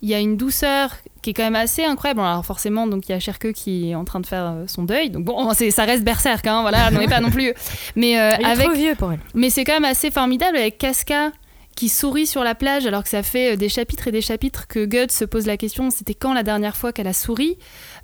Il 0.00 0.08
y 0.08 0.14
a 0.14 0.20
une 0.20 0.36
douceur 0.36 0.90
qui 1.28 1.32
est 1.32 1.44
quand 1.44 1.50
même 1.50 1.56
assez 1.62 1.84
incroyable. 1.84 2.20
Alors 2.20 2.46
forcément, 2.46 2.86
donc 2.86 3.06
il 3.06 3.12
y 3.12 3.14
a 3.14 3.20
Cherke 3.20 3.52
qui 3.52 3.90
est 3.90 3.94
en 3.94 4.04
train 4.04 4.20
de 4.20 4.26
faire 4.26 4.44
euh, 4.44 4.64
son 4.66 4.84
deuil. 4.84 5.10
Donc 5.10 5.24
bon, 5.24 5.52
ça 5.52 5.84
reste 5.84 6.02
berserk, 6.02 6.46
hein, 6.46 6.62
voilà, 6.62 6.90
non 6.90 7.00
mais 7.00 7.06
pas 7.06 7.20
non 7.20 7.30
plus. 7.30 7.52
Mais 7.96 8.18
euh, 8.18 8.30
Il 8.38 8.46
est 8.46 8.50
avec 8.50 8.66
trop 8.66 8.74
vieux 8.74 8.94
pour 8.94 9.12
elle. 9.12 9.20
mais 9.34 9.50
c'est 9.50 9.64
quand 9.64 9.74
même 9.74 9.84
assez 9.84 10.10
formidable 10.10 10.56
avec 10.56 10.78
Casca 10.78 11.32
qui 11.76 11.90
sourit 11.90 12.26
sur 12.26 12.42
la 12.42 12.54
plage 12.54 12.86
alors 12.86 13.02
que 13.02 13.08
ça 13.10 13.22
fait 13.22 13.52
euh, 13.52 13.56
des 13.56 13.68
chapitres 13.68 14.08
et 14.08 14.10
des 14.10 14.22
chapitres 14.22 14.66
que 14.66 14.86
Guts 14.86 15.12
se 15.12 15.24
pose 15.24 15.46
la 15.46 15.56
question 15.56 15.90
c'était 15.90 16.14
quand 16.14 16.32
la 16.32 16.42
dernière 16.42 16.76
fois 16.76 16.92
qu'elle 16.92 17.06
a 17.06 17.12
souri? 17.12 17.58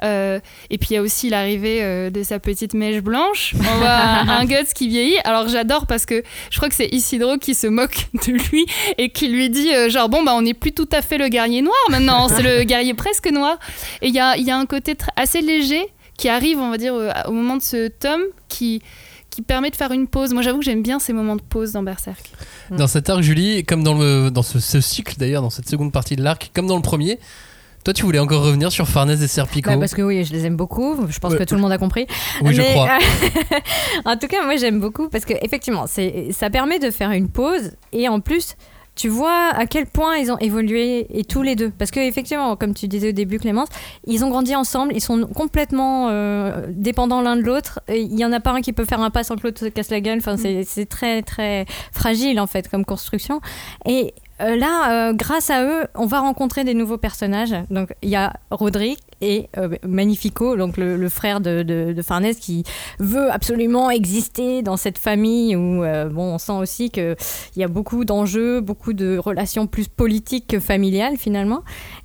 Euh, 0.05 0.39
et 0.71 0.77
puis 0.77 0.89
il 0.91 0.95
y 0.95 0.97
a 0.97 1.03
aussi 1.03 1.31
l'arrivée 1.31 1.79
euh, 1.81 2.11
de 2.11 2.23
sa 2.23 2.39
petite 2.39 2.75
mèche 2.75 3.01
blanche 3.01 3.55
on 3.59 3.79
voit 3.79 3.89
un, 3.89 4.45
Guts 4.45 4.75
qui 4.75 4.89
vieillit 4.89 5.17
alors 5.25 5.49
j'adore 5.49 5.87
parce 5.87 6.05
que 6.05 6.23
je 6.51 6.57
crois 6.59 6.69
que 6.69 6.75
c'est 6.75 6.89
Isidro 6.93 7.39
qui 7.39 7.55
se 7.55 7.67
moque 7.67 8.09
de 8.27 8.33
lui 8.33 8.67
et 8.99 9.09
qui 9.11 9.29
lui 9.29 9.49
dit 9.49 9.73
euh, 9.75 9.89
genre 9.89 10.11
bon 10.11 10.23
bah 10.23 10.33
on 10.35 10.43
n'est 10.43 10.53
plus 10.53 10.73
tout 10.73 10.89
à 10.93 11.01
fait 11.01 11.17
le 11.17 11.29
guerrier 11.29 11.63
noir 11.63 11.75
maintenant 11.91 12.29
c'est 12.29 12.43
le 12.43 12.65
guerrier 12.65 12.93
presque 12.93 13.31
noir 13.31 13.59
et 14.03 14.09
il 14.09 14.15
y 14.15 14.21
a, 14.21 14.37
y 14.37 14.51
a 14.51 14.57
un 14.59 14.67
côté 14.67 14.95
assez 15.17 15.41
léger 15.41 15.83
qui 16.19 16.29
arrive 16.29 16.59
on 16.59 16.71
va 16.71 16.77
dire 16.77 16.95
au 17.27 17.33
moment 17.33 17.57
de 17.57 17.63
ce 17.63 17.89
tome 17.89 18.25
qui 18.49 18.83
qui 19.31 19.43
permet 19.43 19.71
de 19.71 19.75
faire 19.75 19.91
une 19.91 20.07
pause. 20.07 20.33
Moi, 20.33 20.43
j'avoue 20.43 20.61
que 20.61 20.65
j'aime 20.65 20.83
bien 20.83 21.01
ces 21.01 21.13
moments 21.13 21.35
de 21.35 21.43
pause 21.43 21.73
dans 21.73 21.83
Berserk. 21.83 22.31
Dans 22.71 22.87
cet 22.87 23.11
arc, 23.11 23.21
Julie, 23.21 23.65
comme 23.65 23.83
dans, 23.83 23.95
le, 23.95 24.31
dans 24.31 24.45
ce, 24.45 24.61
ce 24.61 24.81
cycle 24.81 25.17
d'ailleurs, 25.19 25.43
dans 25.43 25.51
cette 25.51 25.69
seconde 25.69 25.91
partie 25.91 26.15
de 26.15 26.23
l'arc, 26.23 26.53
comme 26.55 26.69
dans 26.69 26.77
le 26.77 26.83
premier, 26.83 27.19
toi 27.85 27.93
tu 27.95 28.03
voulais 28.05 28.19
encore 28.19 28.43
revenir 28.43 28.73
sur 28.73 28.89
Farnèse 28.89 29.23
et 29.23 29.29
Serpico. 29.29 29.71
Bah, 29.71 29.77
parce 29.79 29.95
que 29.95 30.03
oui, 30.03 30.25
je 30.25 30.33
les 30.33 30.47
aime 30.47 30.57
beaucoup. 30.57 30.97
Je 31.09 31.19
pense 31.19 31.33
Ouais. 31.33 31.39
que 31.39 31.45
tout 31.45 31.55
le 31.55 31.61
monde 31.61 31.73
a 31.73 31.79
compris. 31.79 32.07
Oui, 32.43 32.55
je 32.55 32.63
crois. 32.63 32.89
euh, 32.89 33.59
en 34.05 34.17
tout 34.17 34.27
cas, 34.27 34.45
moi 34.45 34.57
j'aime 34.57 34.81
beaucoup 34.81 35.09
parce 35.09 35.25
que 35.25 35.35
effectivement, 35.43 35.85
ça 35.87 36.51
permet 36.51 36.79
de 36.79 36.91
faire 36.91 37.11
une 37.13 37.29
pause 37.29 37.73
et 37.93 38.09
en 38.09 38.21
plus. 38.21 38.57
Tu 38.97 39.09
vois 39.09 39.49
à 39.53 39.67
quel 39.67 39.87
point 39.87 40.19
ils 40.19 40.31
ont 40.31 40.39
évolué 40.39 41.09
et 41.19 41.25
tous 41.25 41.43
les 41.43 41.57
deux. 41.57 41.71
Parce 41.77 41.91
que 41.91 41.99
effectivement, 41.99 42.55
comme 42.55 42.75
tu 42.75 42.87
disais 42.87 43.09
au 43.09 43.13
début, 43.13 43.41
Clémence, 43.41 43.67
ils 44.07 44.25
ont 44.25 44.29
grandi 44.29 44.55
ensemble, 44.55 44.93
ils 44.95 45.01
sont 45.01 45.27
complètement 45.35 46.11
euh, 46.11 46.67
dépendants 46.69 47.21
l'un 47.21 47.35
de 47.35 47.41
l'autre. 47.43 47.81
Il 47.89 48.17
y 48.17 48.25
en 48.25 48.31
a 48.31 48.39
pas 48.39 48.53
un 48.53 48.61
qui 48.61 48.73
peut 48.73 48.85
faire 48.85 49.01
un 49.01 49.11
pas 49.11 49.25
sans 49.25 49.35
que 49.35 49.43
l'autre 49.43 49.59
se 49.59 49.65
casse 49.67 49.91
la 49.91 50.01
gueule. 50.01 50.19
Enfin, 50.19 50.37
c'est 50.37 50.63
c'est 50.63 50.87
très 50.87 51.23
très 51.23 51.67
fragile 51.93 52.39
en 52.39 52.47
fait 52.47 52.69
comme 52.69 52.85
construction. 52.85 53.41
Et 53.85 54.15
là, 54.41 55.09
euh, 55.09 55.13
grâce 55.13 55.51
à 55.51 55.65
eux, 55.65 55.87
on 55.95 56.07
va 56.07 56.21
rencontrer 56.21 56.65
des 56.65 56.75
nouveaux 56.75 56.99
personnages. 56.99 57.55
Donc 57.71 57.95
il 58.03 58.09
y 58.09 58.17
a 58.17 58.33
Roderick 58.51 58.99
et 59.25 59.49
euh, 59.57 59.69
Magnifico, 59.87 60.57
donc 60.57 60.77
le, 60.77 60.97
le 60.97 61.09
frère 61.09 61.41
de, 61.41 61.63
de, 61.63 61.93
de 61.93 62.03
Farnèse, 62.03 62.37
qui 62.39 62.63
veut 62.99 63.31
absolument 63.33 63.91
exister 63.91 64.61
dans 64.63 64.77
cette 64.77 64.99
famille 64.99 65.57
où 65.57 65.83
euh, 65.83 66.09
bon, 66.11 66.35
on 66.35 66.39
sent 66.39 66.53
aussi 66.53 66.91
qu'il 66.91 67.17
y 67.57 67.65
a 67.65 67.69
beaucoup 67.69 68.05
d'enjeux, 68.05 68.61
beaucoup 68.61 68.93
de 68.93 69.17
relations 69.17 69.67
plus 69.67 69.89
politiques 69.89 70.47
que 70.47 70.61
familiales 70.61 71.17
finalement. 71.17 71.63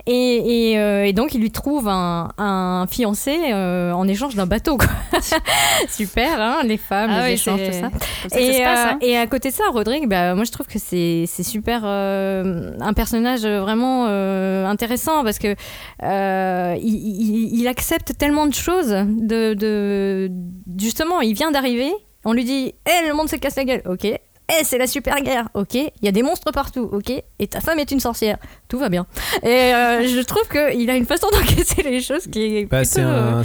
Et, 0.07 0.71
et, 0.71 0.79
euh, 0.79 1.05
et 1.05 1.13
donc 1.13 1.33
il 1.35 1.41
lui 1.41 1.51
trouve 1.51 1.87
un, 1.87 2.29
un 2.37 2.87
fiancé 2.89 3.53
en 3.53 4.07
échange 4.07 4.35
d'un 4.35 4.45
bateau. 4.47 4.77
quoi. 4.77 4.87
Super, 5.89 6.39
hein, 6.39 6.61
les 6.63 6.77
femmes, 6.77 7.11
Ah 7.13 7.23
les 7.23 7.27
oui, 7.27 7.33
échanges, 7.33 7.59
tout 7.59 7.73
ça. 7.73 8.39
Et, 8.39 8.63
passe, 8.63 8.93
hein. 8.93 8.97
et 9.01 9.17
à 9.17 9.27
côté 9.27 9.49
de 9.49 9.53
ça, 9.53 9.63
Rodrigue, 9.71 10.07
bah, 10.07 10.35
moi 10.35 10.45
je 10.45 10.51
trouve 10.51 10.67
que 10.67 10.79
c'est 10.79 11.25
super 11.43 11.83
un 11.85 12.93
personnage 12.95 13.41
vraiment 13.41 14.05
intéressant 14.05 15.23
parce 15.23 15.37
que 15.37 15.55
il, 16.01 17.08
il- 17.09 17.67
accepte 17.67 18.17
tellement 18.17 18.47
de 18.47 18.53
choses. 18.53 18.89
De, 19.07 20.29
justement, 20.77 21.21
il 21.21 21.33
vient 21.33 21.51
d'arriver. 21.51 21.91
On 22.25 22.33
lui 22.33 22.43
dit 22.43 22.73
Eh, 22.87 23.07
le 23.07 23.13
monde 23.13 23.29
se 23.29 23.35
casse 23.35 23.55
la 23.55 23.63
gueule. 23.65 23.81
Ok. 23.85 24.07
Eh, 24.49 24.63
c'est 24.63 24.77
la 24.77 24.87
super 24.87 25.21
guerre. 25.21 25.47
Ok. 25.53 25.75
Il 25.75 25.91
y 26.01 26.07
a 26.07 26.11
des 26.11 26.23
monstres 26.23 26.51
partout. 26.51 26.89
Ok. 26.91 27.11
Et 27.39 27.47
ta 27.47 27.61
femme 27.61 27.79
est 27.79 27.91
une 27.91 27.99
sorcière. 27.99 28.37
Tout 28.67 28.79
va 28.79 28.89
bien. 28.89 29.05
Et 29.43 29.47
euh, 29.47 30.07
je 30.07 30.21
trouve 30.21 30.47
qu'il 30.49 30.89
a 30.89 30.95
une 30.95 31.05
façon 31.05 31.27
d'encaisser 31.31 31.83
les 31.83 32.01
choses 32.01 32.27
qui 32.27 32.57
est 32.57 32.65
Bah, 32.65 32.83
c'est 32.83 33.01
euh, 33.03 33.43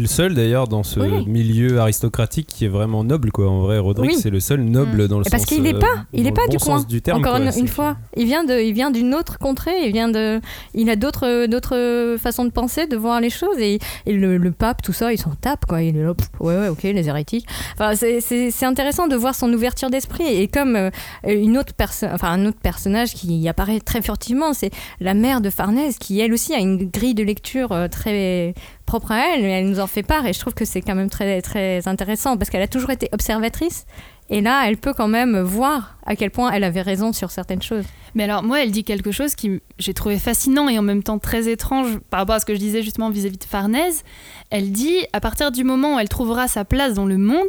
le 0.00 0.06
seul 0.06 0.34
d'ailleurs 0.34 0.68
dans 0.68 0.82
ce 0.82 1.00
Oui. 1.00 1.26
milieu 1.26 1.78
aristocratique 1.80 2.46
qui 2.46 2.64
est 2.64 2.68
vraiment 2.68 3.04
noble 3.04 3.32
quoi. 3.32 3.48
En 3.48 3.62
vrai, 3.62 3.78
Roderick 3.78 4.12
Oui. 4.12 4.18
c'est 4.20 4.30
le 4.30 4.40
seul 4.40 4.60
noble 4.60 5.04
Mm. 5.04 5.08
dans 5.08 5.18
le 5.18 5.26
Et 5.26 5.30
parce 5.30 5.42
sens. 5.42 5.48
qu'il 5.52 5.62
n'est 5.62 5.74
euh, 5.74 5.78
pas, 5.80 6.04
il 6.12 6.26
est 6.26 6.32
pas 6.32 6.46
du 6.48 6.58
coin. 6.58 6.76
sens 6.78 6.86
du 6.86 7.02
terme. 7.02 7.18
Encore 7.20 7.38
quoi. 7.40 7.56
une, 7.56 7.68
fois, 7.68 7.96
il 8.16 8.26
vient 8.26 8.44
de, 8.44 8.60
il 8.60 8.72
vient 8.74 8.90
d'une 8.90 9.14
autre 9.14 9.38
contrée. 9.38 9.86
Il 9.86 9.92
vient 9.92 10.08
de, 10.08 10.40
il 10.74 10.88
a 10.90 10.96
d'autres, 10.96 11.46
d'autres 11.46 12.16
façons 12.20 12.44
de 12.44 12.50
penser, 12.50 12.86
de 12.86 12.96
voir 12.96 13.20
les 13.20 13.30
choses. 13.30 13.58
Et, 13.58 13.78
et 14.06 14.12
le, 14.12 14.36
le 14.36 14.52
pape, 14.52 14.82
tout 14.82 14.92
ça, 14.92 15.12
il 15.12 15.18
s'en 15.18 15.32
tape 15.40 15.66
quoi. 15.66 15.82
Il 15.82 15.96
est 15.96 16.02
là, 16.04 16.14
pff, 16.14 16.28
ouais, 16.40 16.56
ouais, 16.56 16.68
ok, 16.68 16.82
les 16.84 17.08
hérétiques. 17.08 17.46
Enfin, 17.74 17.94
c'est 17.96 18.64
intéressant 18.64 19.08
de 19.08 19.16
voir 19.16 19.34
son 19.34 19.52
ouverture 19.52 19.90
d'esprit. 19.90 20.24
Et 20.44 20.46
comme 20.46 20.76
euh, 20.76 20.90
une 21.26 21.56
autre 21.56 21.72
personne, 21.72 22.10
enfin 22.12 22.28
un 22.28 22.44
autre 22.44 22.60
personnage 22.60 23.14
qui 23.14 23.48
apparaît 23.48 23.80
très 23.80 24.02
furtivement, 24.02 24.52
c'est 24.52 24.70
la 25.00 25.14
mère 25.14 25.40
de 25.40 25.48
Farnèse, 25.48 25.96
qui 25.96 26.20
elle 26.20 26.34
aussi 26.34 26.52
a 26.52 26.58
une 26.58 26.90
grille 26.90 27.14
de 27.14 27.22
lecture 27.22 27.72
euh, 27.72 27.88
très 27.88 28.52
propre 28.84 29.12
à 29.12 29.20
elle. 29.28 29.44
Elle 29.44 29.70
nous 29.70 29.80
en 29.80 29.86
fait 29.86 30.02
part. 30.02 30.26
Et 30.26 30.34
je 30.34 30.40
trouve 30.40 30.52
que 30.52 30.66
c'est 30.66 30.82
quand 30.82 30.94
même 30.94 31.08
très, 31.08 31.40
très 31.40 31.88
intéressant 31.88 32.36
parce 32.36 32.50
qu'elle 32.50 32.60
a 32.60 32.68
toujours 32.68 32.90
été 32.90 33.08
observatrice. 33.12 33.86
Et 34.28 34.42
là, 34.42 34.64
elle 34.68 34.76
peut 34.76 34.92
quand 34.92 35.08
même 35.08 35.40
voir 35.40 35.96
à 36.04 36.14
quel 36.14 36.30
point 36.30 36.52
elle 36.52 36.64
avait 36.64 36.82
raison 36.82 37.14
sur 37.14 37.30
certaines 37.30 37.62
choses. 37.62 37.84
Mais 38.14 38.24
alors, 38.24 38.42
moi, 38.42 38.62
elle 38.62 38.70
dit 38.70 38.84
quelque 38.84 39.12
chose 39.12 39.34
qui 39.34 39.62
j'ai 39.78 39.94
trouvé 39.94 40.18
fascinant 40.18 40.68
et 40.68 40.78
en 40.78 40.82
même 40.82 41.02
temps 41.02 41.18
très 41.18 41.48
étrange 41.48 41.98
par 42.10 42.20
rapport 42.20 42.34
à 42.34 42.40
ce 42.40 42.44
que 42.44 42.54
je 42.54 42.58
disais 42.58 42.82
justement 42.82 43.08
vis-à-vis 43.08 43.38
de 43.38 43.44
Farnèse. 43.44 44.02
Elle 44.50 44.72
dit, 44.72 45.06
à 45.14 45.20
partir 45.20 45.52
du 45.52 45.64
moment 45.64 45.96
où 45.96 45.98
elle 45.98 46.10
trouvera 46.10 46.48
sa 46.48 46.66
place 46.66 46.92
dans 46.92 47.06
le 47.06 47.16
monde, 47.16 47.48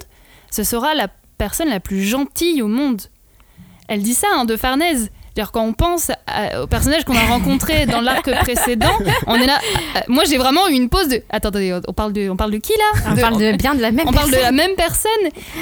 ce 0.50 0.64
sera 0.64 0.94
la 0.94 1.10
personne 1.38 1.70
la 1.70 1.80
plus 1.80 2.04
gentille 2.04 2.62
au 2.62 2.68
monde. 2.68 3.02
Elle 3.88 4.02
dit 4.02 4.14
ça 4.16 4.28
hein, 4.36 4.46
de 4.46 4.56
Farnèse. 4.58 5.10
C'est-à-dire 5.34 5.52
quand 5.52 5.66
on 5.66 5.74
pense 5.74 6.12
à- 6.28 6.62
au 6.64 6.68
personnage 6.68 7.04
qu'on 7.04 7.14
a 7.16 7.26
rencontré 7.26 7.86
dans 7.86 8.00
l'arc 8.08 8.24
précédent, 8.44 8.94
on 9.28 9.36
est 9.36 9.46
là. 9.46 9.60
euh, 9.98 10.00
moi, 10.08 10.24
j'ai 10.24 10.38
vraiment 10.38 10.66
eu 10.70 10.74
une 10.74 10.88
pause 10.88 11.10
de. 11.10 11.16
Attends, 11.30 11.50
attendez, 11.50 11.78
on 11.90 11.92
parle 11.94 12.14
de, 12.14 12.30
on 12.30 12.38
parle 12.38 12.52
de 12.52 12.58
qui 12.58 12.72
là? 12.72 13.02
On 13.12 13.16
parle 13.18 13.38
de, 13.38 13.52
bien 13.58 13.76
de 13.76 13.82
la 13.82 13.92
même 13.92 14.08
on 14.08 14.14
parle 14.14 14.28
de 14.32 14.36
personne. 14.38 14.56
la 14.56 14.64
même 14.66 14.76
personne 14.78 15.12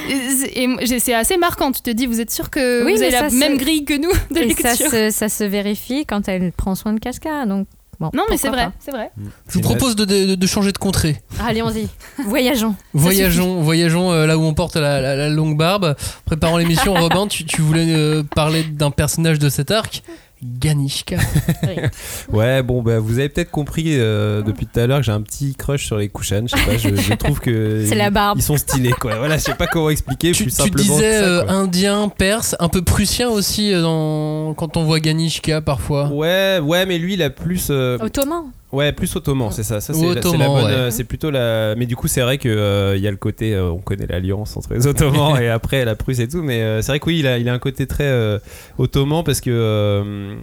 et, 0.10 1.00
c'est 1.00 1.16
assez 1.16 1.38
marquant. 1.38 1.72
Tu 1.72 1.82
te 1.82 1.90
dis, 1.90 2.06
vous 2.06 2.22
êtes 2.22 2.30
sûr 2.32 2.52
que 2.52 2.84
Oui, 2.86 2.94
vous 2.94 3.02
avez 3.02 3.12
la 3.12 3.30
se- 3.32 3.36
même 3.36 3.58
grille 3.58 3.84
que 3.84 3.96
nous 3.96 4.12
de 4.32 4.42
Et 4.42 4.46
lecture? 4.46 4.70
ça 4.70 4.76
se, 4.76 5.10
ça 5.10 5.28
se 5.28 5.44
vérifie 5.44 6.06
quand 6.06 6.28
elle 6.28 6.52
prend 6.52 6.76
soin 6.76 6.94
de 6.94 7.00
Casca. 7.00 7.48
Donc, 7.48 7.66
bon, 8.00 8.10
Non, 8.14 8.24
mais 8.30 8.38
c'est 8.38 8.50
vrai, 8.50 8.70
c'est 8.80 8.92
vrai. 8.92 9.12
Je 9.50 9.54
vous 9.54 9.62
propose 9.62 9.96
de, 9.96 10.06
de- 10.06 10.36
de 10.36 10.48
changer 10.48 10.72
de 10.72 10.78
contrée. 10.78 11.22
pas. 11.38 11.46
Allez-y, 11.46 11.88
voyageons. 12.28 12.76
Voyageons, 12.94 13.62
voyageons 13.62 14.12
euh, 14.12 14.26
là 14.26 14.38
où 14.38 14.42
on 14.44 14.54
porte 14.54 14.76
la, 14.76 15.02
la- 15.02 15.16
la 15.16 15.30
longue 15.30 15.58
barbe. 15.58 15.96
Préparant 16.26 16.58
l'émission, 16.58 16.94
Robin, 17.00 17.28
tu, 17.28 17.46
tu 17.46 17.62
voulais 17.62 17.94
euh, 17.94 18.24
parler 18.24 18.64
d'un 18.64 18.92
personnage 18.92 19.40
de 19.40 19.50
cet 19.50 19.72
arc 19.72 20.04
Ganishka. 20.46 21.18
Ouais, 22.32 22.64
bon, 22.64 22.82
bah, 22.82 23.00
vous 23.00 23.20
avez 23.20 23.30
peut-être 23.30 23.52
compris 23.52 23.98
euh, 24.00 24.42
depuis 24.42 24.66
tout 24.66 24.80
à 24.80 24.88
l'heure 24.88 25.00
que 25.00 25.06
j'ai 25.06 25.12
un 25.12 25.22
petit 25.22 25.56
crush 25.56 25.86
sur 25.86 25.98
les 25.98 26.10
Kushan. 26.10 26.44
Je 26.48 26.56
sais 26.56 26.66
pas, 26.66 26.78
je, 26.78 26.96
je 26.96 27.14
trouve 27.14 27.40
que. 27.40 27.86
C'est 27.90 27.96
la 27.96 28.10
barbe. 28.10 28.40
Ils 28.40 28.44
sont 28.44 28.58
stylés, 28.58 28.94
quoi. 28.94 29.16
Voilà, 29.18 29.38
je 29.38 29.44
sais 29.44 29.56
pas 29.56 29.68
comment 29.68 29.90
expliquer. 29.90 30.32
Tu, 30.32 30.44
plus 30.44 30.52
tu 30.52 30.58
simplement 30.64 30.96
disais 30.96 31.12
que 31.12 31.20
ça, 31.20 31.26
euh, 31.26 31.48
indien, 31.50 32.10
perse, 32.10 32.56
un 32.60 32.70
peu 32.70 32.82
prussien 32.82 33.30
aussi 33.30 33.74
euh, 33.74 33.82
dans... 33.82 34.54
quand 34.56 34.78
on 34.78 34.84
voit 34.84 35.00
Ganishka 35.00 35.62
parfois. 35.62 36.08
Ouais, 36.10 36.60
ouais, 36.62 36.86
mais 36.86 36.98
lui, 36.98 37.14
il 37.14 37.22
a 37.24 37.30
plus. 37.30 37.68
euh, 37.70 37.98
Ottoman. 38.00 38.44
Ouais, 38.74 38.92
plus 38.92 39.16
ottoman, 39.16 39.52
c'est 39.52 39.64
ça. 39.64 39.80
Ça, 39.80 39.94
c'est 39.94 40.00
ouais. 40.66 40.72
euh, 40.72 40.90
c'est 40.92 41.04
plutôt 41.04 41.30
la. 41.32 41.76
Mais 41.76 41.86
du 41.86 41.96
coup, 41.96 42.08
c'est 42.08 42.22
vrai 42.22 42.38
que 42.38 42.50
euh, 42.50 42.98
il 42.98 43.02
y 43.04 43.08
a 43.08 43.12
le 43.12 43.18
côté, 43.18 43.54
euh, 43.54 43.70
on 43.72 43.78
connaît 43.78 44.08
l'alliance 44.08 44.58
entre 44.58 44.74
les 44.74 44.86
Ottomans 44.88 45.38
et 45.42 45.48
après 45.48 45.86
la 45.86 45.96
Prusse 45.96 46.20
et 46.20 46.28
tout. 46.28 46.42
Mais 46.42 46.62
euh, 46.62 46.82
c'est 46.82 46.92
vrai 46.92 47.00
que 47.00 47.06
oui, 47.06 47.20
il 47.20 47.28
a, 47.28 47.38
il 47.38 47.48
a 47.48 47.54
un 47.54 47.60
côté 47.60 47.86
très 47.88 48.40
ottoman 48.78 49.24
parce 49.24 49.40
que. 49.42 50.36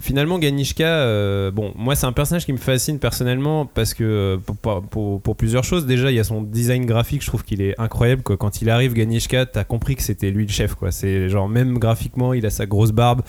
Finalement, 0.00 0.38
Ganishka, 0.38 0.84
euh, 0.86 1.50
bon, 1.50 1.72
moi 1.74 1.96
c'est 1.96 2.06
un 2.06 2.12
personnage 2.12 2.44
qui 2.46 2.52
me 2.52 2.56
fascine 2.58 3.00
personnellement 3.00 3.66
parce 3.66 3.94
que 3.94 4.38
pour, 4.46 4.56
pour- 4.56 4.82
pour- 4.84 5.20
pour 5.20 5.36
plusieurs 5.36 5.64
choses. 5.64 5.86
Déjà, 5.86 6.12
il 6.12 6.14
y 6.16 6.20
a 6.20 6.24
son 6.24 6.40
design 6.40 6.86
graphique, 6.86 7.20
je 7.20 7.26
trouve 7.26 7.42
qu'il 7.42 7.60
est 7.60 7.74
incroyable. 7.80 8.22
Quoi. 8.22 8.36
Quand 8.36 8.62
il 8.62 8.70
arrive, 8.70 8.92
Ganishka, 8.94 9.44
t'as 9.44 9.64
compris 9.64 9.96
que 9.96 10.02
c'était 10.04 10.30
lui 10.30 10.46
le 10.46 10.52
chef. 10.52 10.76
Quoi. 10.76 10.92
C'est 10.92 11.28
genre 11.28 11.48
même 11.48 11.78
graphiquement, 11.80 12.32
il 12.32 12.46
a 12.46 12.50
sa 12.50 12.64
grosse 12.64 12.92
barbe, 12.92 13.22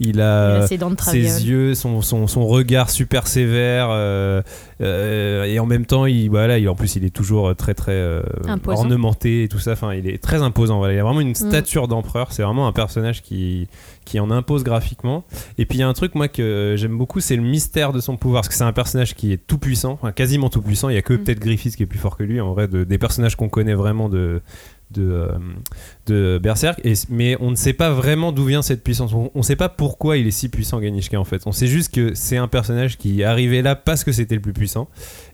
il 0.00 0.20
a, 0.20 0.66
Il 0.70 0.82
a 0.82 0.94
ses 0.96 1.46
yeux, 1.48 1.74
son, 1.74 2.02
son, 2.02 2.26
son 2.26 2.46
regard 2.46 2.90
super 2.90 3.26
sévère, 3.26 3.88
euh, 3.90 4.42
euh, 4.82 5.44
et 5.44 5.58
en 5.58 5.66
même 5.66 5.86
temps, 5.86 6.04
il, 6.06 6.28
voilà, 6.28 6.58
il, 6.58 6.68
en 6.68 6.74
plus, 6.74 6.96
il 6.96 7.04
est 7.04 7.10
toujours 7.10 7.54
très 7.56 7.74
très 7.74 7.92
euh, 7.92 8.20
ornementé 8.66 9.44
et 9.44 9.48
tout 9.48 9.58
ça. 9.58 9.72
Enfin, 9.72 9.94
il 9.94 10.08
est 10.08 10.22
très 10.22 10.42
imposant. 10.42 10.78
Voilà. 10.78 10.94
Il 10.94 10.98
a 10.98 11.02
vraiment 11.02 11.20
une 11.20 11.30
Mm. 11.30 11.34
stature 11.34 11.88
d'empereur. 11.88 12.32
C'est 12.32 12.42
vraiment 12.42 12.66
un 12.66 12.72
personnage 12.72 13.22
qui, 13.22 13.68
qui 14.04 14.20
en 14.20 14.30
impose 14.30 14.64
graphiquement. 14.64 15.24
Et 15.58 15.66
puis 15.66 15.78
il 15.78 15.80
y 15.80 15.84
a 15.84 15.88
un 15.88 15.92
truc 15.94 16.14
moi 16.14 16.28
que 16.28 16.74
j'aime 16.76 16.96
beaucoup, 16.96 17.20
c'est 17.20 17.36
le 17.36 17.42
mystère 17.42 17.92
de 17.92 18.00
son 18.00 18.16
pouvoir, 18.16 18.42
parce 18.42 18.48
que 18.48 18.54
c'est 18.54 18.64
un 18.64 18.72
personnage 18.72 19.14
qui 19.14 19.32
est 19.32 19.38
tout 19.46 19.58
puissant, 19.58 19.92
enfin, 19.92 20.12
quasiment 20.12 20.48
tout 20.50 20.62
puissant. 20.62 20.88
Il 20.88 20.94
y 20.94 20.98
a 20.98 21.02
que 21.02 21.14
Mm. 21.14 21.24
peut-être 21.24 21.40
Griffith 21.40 21.74
qui 21.76 21.82
est 21.82 21.86
plus 21.86 21.98
fort 21.98 22.16
que 22.16 22.22
lui. 22.22 22.40
En 22.40 22.52
vrai, 22.52 22.68
de- 22.68 22.84
des 22.84 22.98
personnages 22.98 23.36
qu'on 23.36 23.48
connaît 23.48 23.74
vraiment 23.74 24.08
de 24.08 24.42
de, 24.92 25.02
euh, 25.10 25.28
de 26.06 26.38
Berserk, 26.40 26.80
et, 26.84 26.92
mais 27.10 27.36
on 27.40 27.50
ne 27.50 27.56
sait 27.56 27.72
pas 27.72 27.90
vraiment 27.90 28.30
d'où 28.32 28.44
vient 28.44 28.62
cette 28.62 28.84
puissance. 28.84 29.12
On 29.12 29.30
ne 29.34 29.42
sait 29.42 29.56
pas 29.56 29.68
pourquoi 29.68 30.16
il 30.16 30.26
est 30.26 30.30
si 30.30 30.48
puissant, 30.48 30.78
Ganishka, 30.80 31.18
en 31.18 31.24
fait. 31.24 31.42
On 31.46 31.52
sait 31.52 31.66
juste 31.66 31.92
que 31.92 32.14
c'est 32.14 32.36
un 32.36 32.46
personnage 32.48 32.96
qui 32.96 33.20
est 33.20 33.24
arrivé 33.24 33.62
là 33.62 33.74
parce 33.74 34.04
que 34.04 34.12
c'était 34.12 34.36
le 34.36 34.40
plus 34.40 34.52
puissant, 34.52 34.88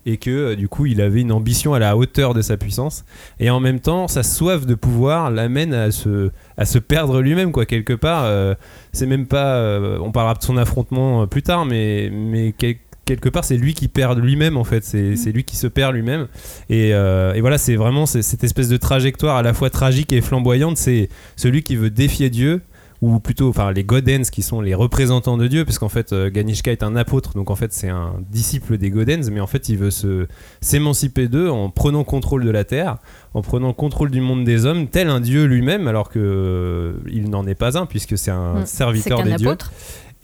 et 0.05 0.17
que 0.17 0.31
euh, 0.31 0.55
du 0.55 0.67
coup, 0.67 0.85
il 0.87 1.01
avait 1.01 1.21
une 1.21 1.31
ambition 1.31 1.73
à 1.73 1.79
la 1.79 1.95
hauteur 1.95 2.33
de 2.33 2.41
sa 2.41 2.57
puissance, 2.57 3.05
et 3.39 3.49
en 3.51 3.59
même 3.59 3.79
temps, 3.79 4.07
sa 4.07 4.23
soif 4.23 4.65
de 4.65 4.75
pouvoir 4.75 5.29
l'amène 5.29 5.73
à 5.73 5.91
se, 5.91 6.31
à 6.57 6.65
se 6.65 6.79
perdre 6.79 7.21
lui-même, 7.21 7.51
quoi, 7.51 7.65
quelque 7.65 7.93
part. 7.93 8.23
euh, 8.25 8.55
c'est 8.91 9.05
même 9.07 9.27
pas. 9.27 9.79
on 10.01 10.11
parlera 10.11 10.33
de 10.35 10.43
son 10.43 10.57
affrontement 10.57 11.25
plus 11.27 11.41
tard, 11.43 11.65
mais, 11.65 12.09
mais 12.11 12.53
quel- 12.57 12.77
quelque 13.05 13.29
part, 13.29 13.43
c'est 13.43 13.57
lui 13.57 13.73
qui 13.73 13.87
perd 13.87 14.19
lui-même, 14.19 14.57
en 14.57 14.63
fait. 14.63 14.83
C'est 14.83 15.15
c'est 15.15 15.31
lui 15.31 15.43
qui 15.43 15.55
se 15.55 15.67
perd 15.67 15.93
lui-même. 15.93 16.27
Et, 16.69 16.93
euh, 16.93 17.33
et 17.33 17.41
voilà, 17.41 17.57
c'est 17.57 17.75
vraiment 17.75 18.05
cette 18.05 18.43
espèce 18.43 18.69
de 18.69 18.77
trajectoire 18.77 19.37
à 19.37 19.41
la 19.41 19.53
fois 19.53 19.69
tragique 19.69 20.13
et 20.13 20.21
flamboyante. 20.21 20.77
C'est 20.77 21.09
celui 21.35 21.63
qui 21.63 21.75
veut 21.75 21.89
défier 21.89 22.29
Dieu, 22.29 22.61
ou 23.01 23.19
plutôt, 23.19 23.49
enfin, 23.49 23.71
les 23.71 23.83
Godens 23.83 24.29
qui 24.31 24.41
sont 24.41 24.61
les 24.61 24.73
représentants 24.73 25.37
de 25.37 25.47
Dieu, 25.47 25.65
parce 25.65 25.77
qu'en 25.77 25.89
fait, 25.89 26.13
euh, 26.13 26.29
Ganishka 26.29 26.71
est 26.71 26.83
un 26.83 26.95
apôtre, 26.95 27.33
donc 27.33 27.51
en 27.51 27.55
fait, 27.55 27.73
c'est 27.73 27.89
un 27.89 28.13
disciple 28.31 28.77
des 28.77 28.89
Godens, 28.89 29.29
mais 29.29 29.41
en 29.41 29.47
fait, 29.47 29.67
il 29.67 29.77
veut 29.77 29.91
se 29.91 30.27
s'émanciper 30.61 31.27
d'eux 31.27 31.49
en 31.49 31.69
prenant 31.69 32.05
contrôle 32.05 32.45
de 32.45 32.49
la 32.49 32.63
terre, 32.63 32.97
en 33.33 33.41
prenant 33.41 33.73
contrôle 33.73 34.09
du 34.09 34.21
monde 34.21 34.45
des 34.45 34.65
hommes, 34.65 34.87
tel 34.87 35.09
un 35.09 35.19
Dieu 35.19 35.43
lui-même, 35.43 35.89
alors 35.89 36.09
que 36.09 36.19
euh, 36.19 36.93
il 37.11 37.29
n'en 37.29 37.45
est 37.45 37.55
pas 37.55 37.77
un, 37.77 37.85
puisque 37.85 38.17
c'est 38.17 38.31
un 38.31 38.63
Mm. 38.63 38.65
Serviteur 38.65 39.23
des 39.23 39.35
dieux. 39.35 39.57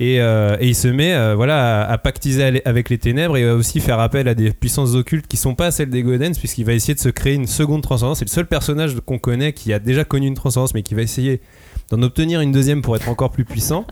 Et, 0.01 0.21
euh, 0.21 0.55
et 0.61 0.69
il 0.69 0.75
se 0.75 0.87
met 0.87 1.13
euh, 1.13 1.35
voilà, 1.35 1.81
à, 1.81 1.91
à 1.91 1.97
pactiser 1.97 2.61
avec 2.65 2.89
les 2.89 2.97
ténèbres 2.97 3.35
et 3.35 3.47
à 3.47 3.53
aussi 3.55 3.81
faire 3.81 3.99
appel 3.99 4.29
à 4.29 4.33
des 4.33 4.51
puissances 4.51 4.95
occultes 4.95 5.27
qui 5.27 5.35
sont 5.35 5.55
pas 5.55 5.71
celles 5.71 5.89
des 5.89 6.03
Godens, 6.03 6.37
puisqu'il 6.37 6.65
va 6.65 6.73
essayer 6.73 6.93
de 6.93 6.99
se 6.99 7.09
créer 7.09 7.33
une 7.33 7.47
seconde 7.47 7.81
transcendance. 7.81 8.19
C'est 8.19 8.25
le 8.25 8.29
seul 8.29 8.47
personnage 8.47 8.95
qu'on 9.05 9.19
connaît 9.19 9.51
qui 9.51 9.73
a 9.73 9.79
déjà 9.79 10.05
connu 10.05 10.27
une 10.27 10.35
transcendance, 10.35 10.73
mais 10.73 10.83
qui 10.83 10.95
va 10.95 11.01
essayer 11.01 11.41
d'en 11.89 12.01
obtenir 12.01 12.39
une 12.39 12.51
deuxième 12.51 12.81
pour 12.81 12.95
être 12.95 13.09
encore 13.09 13.31
plus 13.31 13.45
puissant. 13.45 13.85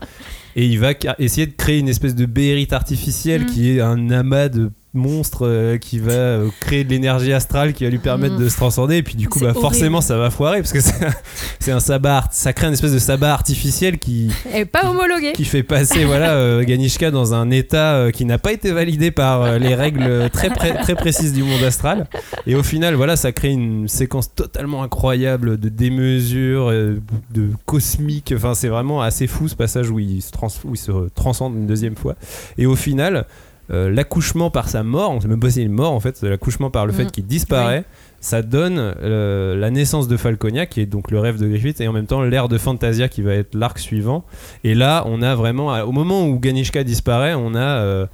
Et 0.56 0.64
il 0.64 0.78
va 0.78 0.92
essayer 1.18 1.46
de 1.46 1.52
créer 1.52 1.78
une 1.78 1.88
espèce 1.88 2.14
de 2.14 2.26
béérite 2.26 2.72
artificielle 2.72 3.42
Mm. 3.42 3.46
qui 3.46 3.70
est 3.70 3.80
un 3.80 4.10
amas 4.10 4.48
de 4.48 4.70
monstres 4.94 5.46
euh, 5.46 5.76
qui 5.78 5.98
va 5.98 6.12
euh, 6.12 6.48
créer 6.60 6.82
de 6.84 6.90
l'énergie 6.90 7.32
astrale 7.32 7.72
qui 7.74 7.84
va 7.84 7.90
lui 7.90 7.98
permettre 7.98 8.36
Mm. 8.36 8.40
de 8.44 8.48
se 8.48 8.56
transcender. 8.56 8.96
Et 8.96 9.02
puis 9.02 9.14
du 9.16 9.28
coup, 9.28 9.38
bah, 9.38 9.46
horrible. 9.48 9.60
forcément, 9.60 10.00
ça 10.00 10.16
va 10.16 10.30
foirer 10.30 10.58
parce 10.60 10.72
que 10.72 10.80
c'est 10.80 11.04
un- 11.04 11.12
c'est 11.60 11.72
un 11.72 11.80
sabbat, 11.80 12.24
ça 12.30 12.52
crée 12.52 12.66
une 12.68 12.72
espèce 12.72 12.92
de 12.92 12.98
sabbat 12.98 13.32
artificiel 13.32 13.98
qui, 13.98 14.30
Et 14.54 14.64
pas 14.64 14.88
homologué. 14.90 15.32
qui 15.32 15.44
fait 15.44 15.62
passer 15.62 16.04
voilà 16.04 16.34
euh, 16.34 16.64
Ganishka 16.64 17.10
dans 17.10 17.34
un 17.34 17.50
état 17.50 17.94
euh, 17.96 18.10
qui 18.10 18.24
n'a 18.24 18.38
pas 18.38 18.52
été 18.52 18.72
validé 18.72 19.10
par 19.10 19.42
euh, 19.42 19.58
les 19.58 19.74
règles 19.74 20.30
très 20.30 20.48
pré- 20.50 20.74
très 20.82 20.94
précises 20.94 21.32
du 21.32 21.42
monde 21.42 21.62
astral 21.62 22.06
et 22.46 22.54
au 22.54 22.62
final 22.62 22.94
voilà 22.94 23.16
ça 23.16 23.32
crée 23.32 23.50
une 23.50 23.88
séquence 23.88 24.34
totalement 24.34 24.82
incroyable 24.82 25.58
de 25.58 25.68
démesure 25.68 26.70
euh, 26.70 26.98
de 27.32 27.50
cosmique 27.66 28.32
enfin 28.34 28.54
c'est 28.54 28.68
vraiment 28.68 29.02
assez 29.02 29.26
fou 29.26 29.48
ce 29.48 29.54
passage 29.56 29.90
où 29.90 29.98
il 29.98 30.22
se, 30.22 30.30
trans- 30.30 30.48
où 30.64 30.74
il 30.74 30.78
se 30.78 30.92
transcende 31.14 31.54
une 31.56 31.66
deuxième 31.66 31.96
fois 31.96 32.14
et 32.56 32.66
au 32.66 32.76
final 32.76 33.26
euh, 33.70 33.90
l'accouchement 33.90 34.50
par 34.50 34.68
sa 34.68 34.82
mort, 34.82 35.10
on 35.10 35.20
sait 35.20 35.28
même 35.28 35.40
pas 35.40 35.50
s'il 35.50 35.64
est 35.64 35.68
mort 35.68 35.92
en 35.92 36.00
fait, 36.00 36.22
l'accouchement 36.22 36.70
par 36.70 36.86
le 36.86 36.92
fait 36.92 37.04
Mm. 37.04 37.10
qu'il 37.10 37.26
disparaît, 37.26 37.84
ça 38.20 38.42
donne 38.42 38.78
euh, 38.78 39.54
la 39.56 39.70
naissance 39.70 40.08
de 40.08 40.16
Falconia, 40.16 40.66
qui 40.66 40.80
est 40.80 40.86
donc 40.86 41.10
le 41.10 41.20
rêve 41.20 41.38
de 41.38 41.46
Griffith, 41.46 41.80
et 41.80 41.86
en 41.88 41.92
même 41.92 42.06
temps 42.06 42.22
l'ère 42.22 42.48
de 42.48 42.58
Fantasia 42.58 43.08
qui 43.08 43.22
va 43.22 43.34
être 43.34 43.54
l'arc 43.54 43.78
suivant. 43.78 44.24
Et 44.64 44.74
là, 44.74 45.04
on 45.06 45.22
a 45.22 45.34
vraiment, 45.34 45.68
au 45.82 45.92
moment 45.92 46.26
où 46.26 46.38
Ganishka 46.38 46.82
disparaît, 46.82 47.34
on 47.34 47.54
a 47.54 47.60
euh, 47.60 48.06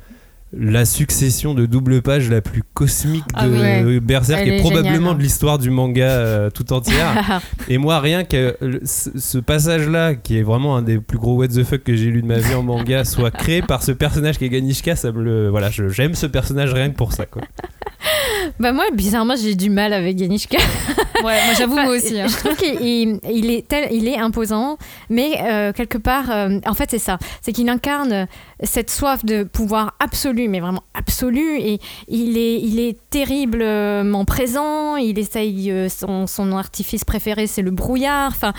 la 0.57 0.85
succession 0.85 1.55
de 1.55 1.67
double 1.67 2.03
page 2.03 2.31
la 2.31 2.41
plus 2.41 2.63
cosmique 2.75 3.25
de 3.29 3.33
Ah. 3.35 3.49
Ouais. 3.49 4.01
Berserk 4.01 4.41
Elle 4.43 4.49
et 4.49 4.57
est 4.57 4.61
probablement 4.61 4.93
géniale, 4.95 5.11
hein. 5.11 5.15
de 5.15 5.23
l'histoire 5.23 5.59
du 5.59 5.71
manga 5.71 6.05
euh, 6.09 6.51
tout 6.51 6.73
entière. 6.73 7.41
et 7.69 7.79
moi, 7.79 8.01
rien 8.01 8.25
que 8.25 8.57
le- 8.61 8.81
ce, 8.85 9.11
ce 9.19 9.39
passage-là, 9.39 10.15
qui 10.15 10.39
est 10.39 10.43
vraiment 10.43 10.77
un 10.77 10.83
des 10.83 10.99
plus 10.99 11.19
gros 11.19 11.37
what 11.37 11.49
the 11.49 11.65
fuck 11.65 11.83
que 11.83 11.97
j'ai 11.97 12.11
lu 12.11 12.23
de 12.23 12.27
ma 12.27 12.39
vie 12.39 12.55
en 12.55 12.63
manga, 12.63 13.05
soit 13.05 13.31
créé 13.31 13.63
par 13.63 13.83
ce 13.83 13.93
personnage 13.93 14.39
qui 14.39 14.45
est 14.45 14.49
Ganishka, 14.49 14.97
ça 14.97 15.13
me 15.13 15.23
le. 15.23 15.49
Voilà, 15.49 15.71
je- 15.71 15.89
j'aime 15.89 16.15
ce 16.15 16.27
personnage 16.27 16.73
rien 16.73 16.91
que 16.91 16.97
pour 16.97 17.13
ça, 17.13 17.27
quoi. 17.27 17.43
Bah 18.61 18.73
moi, 18.73 18.85
bizarrement, 18.93 19.35
j'ai 19.37 19.55
du 19.55 19.71
mal 19.71 19.93
avec 19.93 20.17
Ganishka. 20.17 20.59
Ouais, 21.25 21.45
moi 21.45 21.55
j'avoue, 21.59 21.73
Enfin, 21.75 21.85
moi 21.85 21.97
aussi. 21.97 22.21
hein. 22.21 22.27
Je 22.29 22.37
trouve 22.37 22.57
qu'il 22.57 22.81
il- 22.81 23.21
il 23.31 23.51
est, 23.51 23.67
tel, 23.67 23.89
il 23.93 24.07
est 24.09 24.19
imposant, 24.19 24.77
mais 25.11 25.39
euh, 25.43 25.73
quelque 25.73 25.99
part, 25.99 26.31
euh, 26.31 26.59
en 26.67 26.75
fait, 26.75 26.91
c'est 26.91 26.99
ça. 26.99 27.19
C'est 27.41 27.53
qu'il 27.53 27.69
incarne 27.69 28.27
cette 28.63 28.91
soif 28.91 29.25
de 29.25 29.43
pouvoir 29.43 29.95
absolu, 30.01 30.49
mais 30.49 30.61
vraiment 30.61 30.83
absolu. 30.95 31.59
Et 31.61 31.79
il 32.09 32.37
est, 32.39 32.61
il 32.61 32.79
est 32.81 32.99
terriblement 33.11 34.25
présent. 34.25 34.97
Il 34.97 35.19
essaye, 35.19 35.71
euh, 35.71 35.89
son, 35.89 36.27
son 36.27 36.53
artifice 36.53 37.05
préféré, 37.05 37.47
c'est 37.47 37.63
le 37.63 37.71
brouillard. 37.71 38.31
Enfin. 38.35 38.53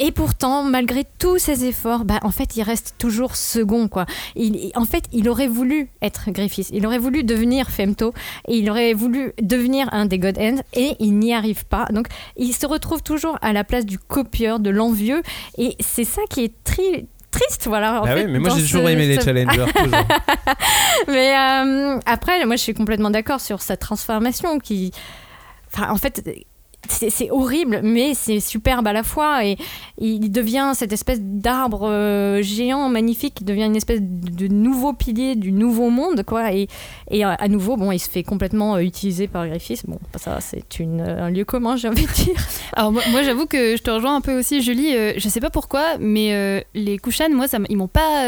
Et 0.00 0.12
pourtant, 0.12 0.62
malgré 0.62 1.04
tous 1.18 1.38
ses 1.38 1.64
efforts, 1.64 2.04
bah, 2.04 2.18
en 2.22 2.30
fait, 2.30 2.56
il 2.56 2.62
reste 2.62 2.94
toujours 2.98 3.36
second. 3.36 3.88
Quoi. 3.88 4.06
Il, 4.34 4.70
en 4.74 4.84
fait, 4.84 5.04
il 5.12 5.28
aurait 5.28 5.46
voulu 5.46 5.88
être 6.02 6.30
Griffith. 6.30 6.68
Il 6.72 6.86
aurait 6.86 6.98
voulu 6.98 7.24
devenir 7.24 7.70
Femto. 7.70 8.12
Et 8.48 8.58
il 8.58 8.70
aurait 8.70 8.92
voulu 8.94 9.32
devenir 9.40 9.88
un 9.92 10.06
des 10.06 10.18
God 10.18 10.38
Hands. 10.38 10.62
Et 10.72 10.96
il 11.00 11.18
n'y 11.18 11.34
arrive 11.34 11.64
pas. 11.66 11.86
Donc, 11.90 12.06
il 12.36 12.52
se 12.52 12.66
retrouve 12.66 13.02
toujours 13.02 13.38
à 13.42 13.52
la 13.52 13.64
place 13.64 13.86
du 13.86 13.98
copieur, 13.98 14.60
de 14.60 14.70
l'envieux. 14.70 15.22
Et 15.58 15.76
c'est 15.80 16.04
ça 16.04 16.22
qui 16.28 16.44
est 16.44 16.52
tri- 16.64 17.06
triste. 17.30 17.66
Voilà, 17.66 18.00
en 18.00 18.04
ah 18.04 18.14
fait, 18.14 18.24
oui, 18.24 18.32
mais 18.32 18.38
moi 18.38 18.50
j'ai 18.56 18.62
toujours 18.62 18.86
ce- 18.86 18.88
aimé 18.88 19.06
les 19.06 19.20
challengers, 19.20 19.66
toujours. 19.74 20.06
mais 21.08 21.36
euh, 21.36 21.98
après, 22.06 22.44
moi, 22.46 22.56
je 22.56 22.62
suis 22.62 22.74
complètement 22.74 23.10
d'accord 23.10 23.40
sur 23.40 23.62
sa 23.62 23.76
transformation 23.76 24.58
qui. 24.58 24.92
Enfin, 25.72 25.90
en 25.90 25.96
fait. 25.96 26.22
C'est 26.88 27.30
horrible, 27.30 27.80
mais 27.82 28.14
c'est 28.14 28.38
superbe 28.40 28.86
à 28.86 28.92
la 28.92 29.02
fois. 29.02 29.44
Et 29.44 29.56
il 29.98 30.30
devient 30.30 30.72
cette 30.74 30.92
espèce 30.92 31.18
d'arbre 31.20 31.88
euh, 31.90 32.42
géant, 32.42 32.88
magnifique, 32.88 33.38
il 33.40 33.44
devient 33.44 33.64
une 33.64 33.76
espèce 33.76 34.00
de 34.00 34.46
nouveau 34.46 34.92
pilier 34.92 35.34
du 35.34 35.52
nouveau 35.52 35.90
monde, 35.90 36.22
quoi. 36.22 36.52
Et, 36.52 36.68
et 37.10 37.24
euh, 37.24 37.34
à 37.38 37.48
nouveau, 37.48 37.76
bon, 37.76 37.90
il 37.92 37.98
se 37.98 38.08
fait 38.08 38.22
complètement 38.22 38.76
euh, 38.76 38.80
utiliser 38.80 39.26
par 39.26 39.48
Griffiths. 39.48 39.84
Bon, 39.86 39.98
ça, 40.16 40.38
c'est 40.40 40.64
un 40.80 41.30
lieu 41.30 41.44
commun, 41.44 41.76
j'ai 41.76 41.88
envie 41.88 42.06
de 42.06 42.12
dire. 42.12 42.36
Alors 42.72 42.92
moi, 42.92 43.22
j'avoue 43.24 43.46
que 43.46 43.76
je 43.76 43.82
te 43.82 43.90
rejoins 43.90 44.14
un 44.14 44.20
peu 44.20 44.38
aussi, 44.38 44.62
Julie. 44.62 44.94
euh, 44.94 45.12
je 45.16 45.28
sais 45.28 45.40
pas 45.40 45.50
pourquoi, 45.50 45.98
mais 45.98 46.34
euh, 46.34 46.60
les 46.74 46.98
Kushan, 46.98 47.30
moi, 47.30 47.48
ça, 47.48 47.58
ils 47.68 47.76
m'ont 47.76 47.88
pas 47.88 48.24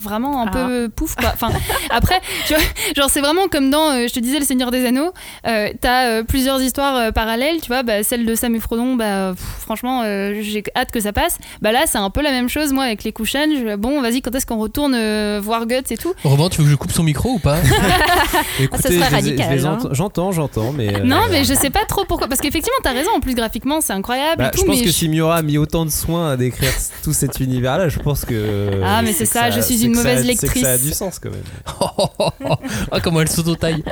vraiment 0.00 0.42
un 0.42 0.46
Ah. 0.46 0.50
peu 0.52 0.88
pouf 0.94 1.14
quoi. 1.14 1.30
Enfin, 1.34 1.48
après, 1.90 2.20
tu 2.46 2.54
vois, 2.54 2.62
genre 2.96 3.10
c'est 3.10 3.20
vraiment 3.20 3.48
comme 3.50 3.70
dans, 3.70 3.90
euh, 3.90 4.06
je 4.08 4.12
te 4.14 4.20
disais, 4.20 4.38
Le 4.38 4.44
Seigneur 4.44 4.70
des 4.70 4.84
Anneaux. 4.86 5.12
Euh, 5.46 5.68
T'as 5.80 6.06
euh, 6.06 6.22
plusieurs 6.22 6.60
histoires 6.62 6.96
euh, 6.96 7.10
parallèles, 7.12 7.60
tu 7.60 7.68
vois. 7.68 7.82
Bah, 7.82 8.02
celle 8.02 8.24
de 8.26 8.34
Sam 8.34 8.54
et 8.54 8.60
Frodon, 8.60 8.94
bah 8.96 9.32
pff, 9.36 9.44
franchement, 9.60 10.02
euh, 10.04 10.40
j'ai 10.42 10.62
hâte 10.76 10.90
que 10.90 11.00
ça 11.00 11.12
passe. 11.12 11.38
Bah 11.62 11.72
là, 11.72 11.80
c'est 11.86 11.98
un 11.98 12.10
peu 12.10 12.22
la 12.22 12.30
même 12.30 12.48
chose, 12.48 12.72
moi, 12.72 12.84
avec 12.84 13.04
les. 13.04 13.12
Je- 13.18 13.76
bon, 13.76 14.00
vas-y, 14.00 14.22
quand 14.22 14.34
est-ce 14.34 14.46
qu'on 14.46 14.58
retourne 14.58 14.94
euh, 14.94 15.40
voir 15.42 15.66
Guts 15.66 15.74
et 15.90 15.96
tout? 15.96 16.14
Romain, 16.24 16.48
tu 16.48 16.58
veux 16.58 16.64
que 16.64 16.70
je 16.70 16.76
coupe 16.76 16.92
son 16.92 17.02
micro 17.02 17.30
ou 17.32 17.38
pas? 17.38 17.56
Écoutez, 18.60 18.98
entends- 19.66 19.88
j'entends, 19.92 20.32
j'entends, 20.32 20.72
mais. 20.72 20.94
euh, 20.94 21.04
Non, 21.04 21.22
mais 21.30 21.44
je 21.44 21.54
sais 21.54 21.70
pas 21.70 21.84
trop 21.86 22.04
pourquoi. 22.04 22.28
Parce 22.28 22.40
qu'effectivement, 22.40 22.78
t'as 22.82 22.92
raison. 22.92 23.10
En 23.16 23.20
plus, 23.20 23.34
graphiquement, 23.34 23.80
c'est 23.80 23.92
incroyable 23.92 24.38
Bah, 24.38 24.50
et 24.52 24.56
je 24.58 24.62
pense 24.64 24.76
mais 24.76 24.82
que 24.82 24.88
je- 24.88 24.92
si 24.94 25.08
Miura 25.08 25.36
a 25.36 25.42
mis 25.42 25.58
autant 25.58 25.84
de 25.84 25.90
soin 25.90 26.30
à 26.32 26.36
décrire 26.36 26.72
tout 27.02 27.12
cet 27.12 27.40
univers-là, 27.40 27.88
je 27.88 27.98
pense 27.98 28.24
que. 28.24 28.70
Ah, 28.84 29.02
mais 29.02 29.12
c'est 29.12 29.26
ça, 29.26 29.50
je 29.50 29.60
suis 29.60 29.78
c'est 29.78 29.87
une 29.88 29.92
que 29.94 29.98
ça- 29.98 30.04
mauvaise 30.14 30.18
C'est 30.26 30.36
que 30.36 30.42
lectrice. 30.42 30.62
ça 30.62 30.70
a 30.72 30.78
du 30.78 30.92
sens 30.92 31.18
quand 31.18 31.30
même. 31.30 31.42
Ah, 32.92 33.00
comment 33.00 33.20
elle 33.20 33.28
s'auto-taille 33.28 33.82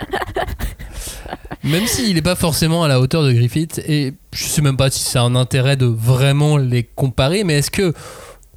Même 1.65 1.87
s'il 1.87 2.15
n'est 2.15 2.23
pas 2.23 2.37
forcément 2.37 2.85
à 2.85 2.89
la 2.89 3.01
hauteur 3.01 3.23
de 3.25 3.33
Griffith, 3.33 3.81
et 3.87 4.15
je 4.33 4.45
sais 4.45 4.63
même 4.63 4.77
pas 4.77 4.91
si 4.91 5.01
c'est 5.03 5.19
un 5.19 5.35
intérêt 5.35 5.77
de 5.77 5.87
vraiment 5.87 6.57
les 6.59 6.85
comparer, 6.85 7.43
mais 7.45 7.55
est-ce 7.59 7.71
que. 7.71 7.93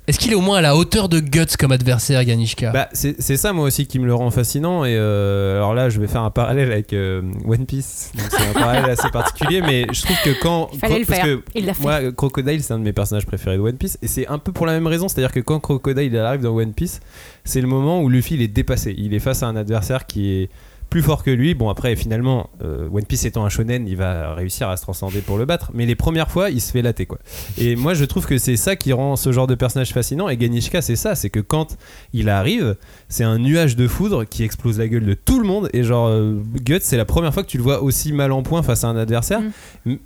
Est-ce 0.09 0.17
qu'il 0.17 0.31
est 0.31 0.35
au 0.35 0.41
moins 0.41 0.57
à 0.57 0.61
la 0.61 0.75
hauteur 0.75 1.07
de 1.07 1.19
Guts 1.19 1.55
comme 1.59 1.71
adversaire, 1.71 2.25
Ganishka? 2.25 2.71
Bah, 2.71 2.89
c'est 2.93 3.19
ça 3.37 3.53
moi 3.53 3.65
aussi 3.65 3.85
qui 3.85 3.99
me 3.99 4.07
le 4.07 4.15
rend 4.15 4.31
fascinant 4.31 4.83
et 4.83 4.95
euh, 4.97 5.57
alors 5.57 5.75
là 5.75 5.89
je 5.89 5.99
vais 6.01 6.07
faire 6.07 6.23
un 6.23 6.31
parallèle 6.31 6.71
avec 6.71 6.93
euh, 6.93 7.21
One 7.45 7.67
Piece 7.67 8.11
Donc, 8.17 8.25
c'est 8.31 8.47
un 8.49 8.53
parallèle 8.53 8.85
assez 8.89 9.09
particulier 9.11 9.61
mais 9.61 9.85
je 9.93 10.01
trouve 10.01 10.17
que 10.25 10.31
quand 10.41 10.69
Il 10.73 10.79
fallait 10.79 10.99
le 10.99 11.05
parce 11.05 11.19
faire. 11.19 11.25
que 11.37 11.43
Il 11.53 11.67
l'a 11.67 11.75
fait. 11.75 11.83
moi 11.83 12.11
Crocodile 12.11 12.63
c'est 12.63 12.73
un 12.73 12.79
de 12.79 12.83
mes 12.83 12.91
personnages 12.91 13.27
préférés 13.27 13.57
de 13.57 13.61
One 13.61 13.77
Piece 13.77 13.99
et 14.01 14.07
c'est 14.07 14.27
un 14.27 14.39
peu 14.39 14.51
pour 14.51 14.65
la 14.65 14.73
même 14.73 14.87
raison 14.87 15.07
c'est 15.09 15.19
à 15.19 15.21
dire 15.21 15.31
que 15.31 15.41
quand 15.41 15.59
Crocodile 15.59 16.11
il 16.11 16.17
arrive 16.17 16.41
dans 16.41 16.55
One 16.55 16.73
Piece 16.73 17.01
c'est 17.43 17.61
le 17.61 17.67
moment 17.67 18.01
où 18.01 18.09
Luffy 18.09 18.33
il 18.33 18.41
est 18.41 18.47
dépassé 18.47 18.95
il 18.97 19.13
est 19.13 19.19
face 19.19 19.43
à 19.43 19.47
un 19.47 19.55
adversaire 19.55 20.07
qui 20.07 20.31
est 20.31 20.49
plus 20.89 21.01
fort 21.01 21.23
que 21.23 21.31
lui. 21.31 21.53
Bon, 21.53 21.69
après, 21.69 21.95
finalement, 21.95 22.49
euh, 22.63 22.89
One 22.91 23.05
Piece 23.05 23.25
étant 23.25 23.45
un 23.45 23.49
shonen, 23.49 23.87
il 23.87 23.95
va 23.95 24.33
réussir 24.33 24.69
à 24.69 24.77
se 24.77 24.81
transcender 24.81 25.21
pour 25.21 25.37
le 25.37 25.45
battre. 25.45 25.71
Mais 25.73 25.85
les 25.85 25.95
premières 25.95 26.31
fois, 26.31 26.49
il 26.49 26.61
se 26.61 26.71
fait 26.71 26.81
latter, 26.81 27.05
quoi. 27.05 27.19
Et 27.57 27.75
moi, 27.75 27.93
je 27.93 28.05
trouve 28.05 28.25
que 28.25 28.37
c'est 28.37 28.57
ça 28.57 28.75
qui 28.75 28.93
rend 28.93 29.15
ce 29.15 29.31
genre 29.31 29.47
de 29.47 29.55
personnage 29.55 29.91
fascinant. 29.91 30.29
Et 30.29 30.37
Ganishka, 30.37 30.81
c'est 30.81 30.95
ça. 30.95 31.15
C'est 31.15 31.29
que 31.29 31.39
quand 31.39 31.77
il 32.13 32.29
arrive, 32.29 32.75
c'est 33.07 33.23
un 33.23 33.37
nuage 33.37 33.75
de 33.75 33.87
foudre 33.87 34.25
qui 34.25 34.43
explose 34.43 34.79
la 34.79 34.87
gueule 34.87 35.05
de 35.05 35.13
tout 35.13 35.39
le 35.39 35.45
monde. 35.45 35.69
Et 35.73 35.83
genre, 35.83 36.07
euh, 36.07 36.41
Guts, 36.55 36.79
c'est 36.81 36.97
la 36.97 37.05
première 37.05 37.33
fois 37.33 37.43
que 37.43 37.49
tu 37.49 37.57
le 37.57 37.63
vois 37.63 37.81
aussi 37.83 38.11
mal 38.11 38.31
en 38.31 38.43
point 38.43 38.63
face 38.63 38.83
à 38.83 38.87
un 38.87 38.97
adversaire. 38.97 39.41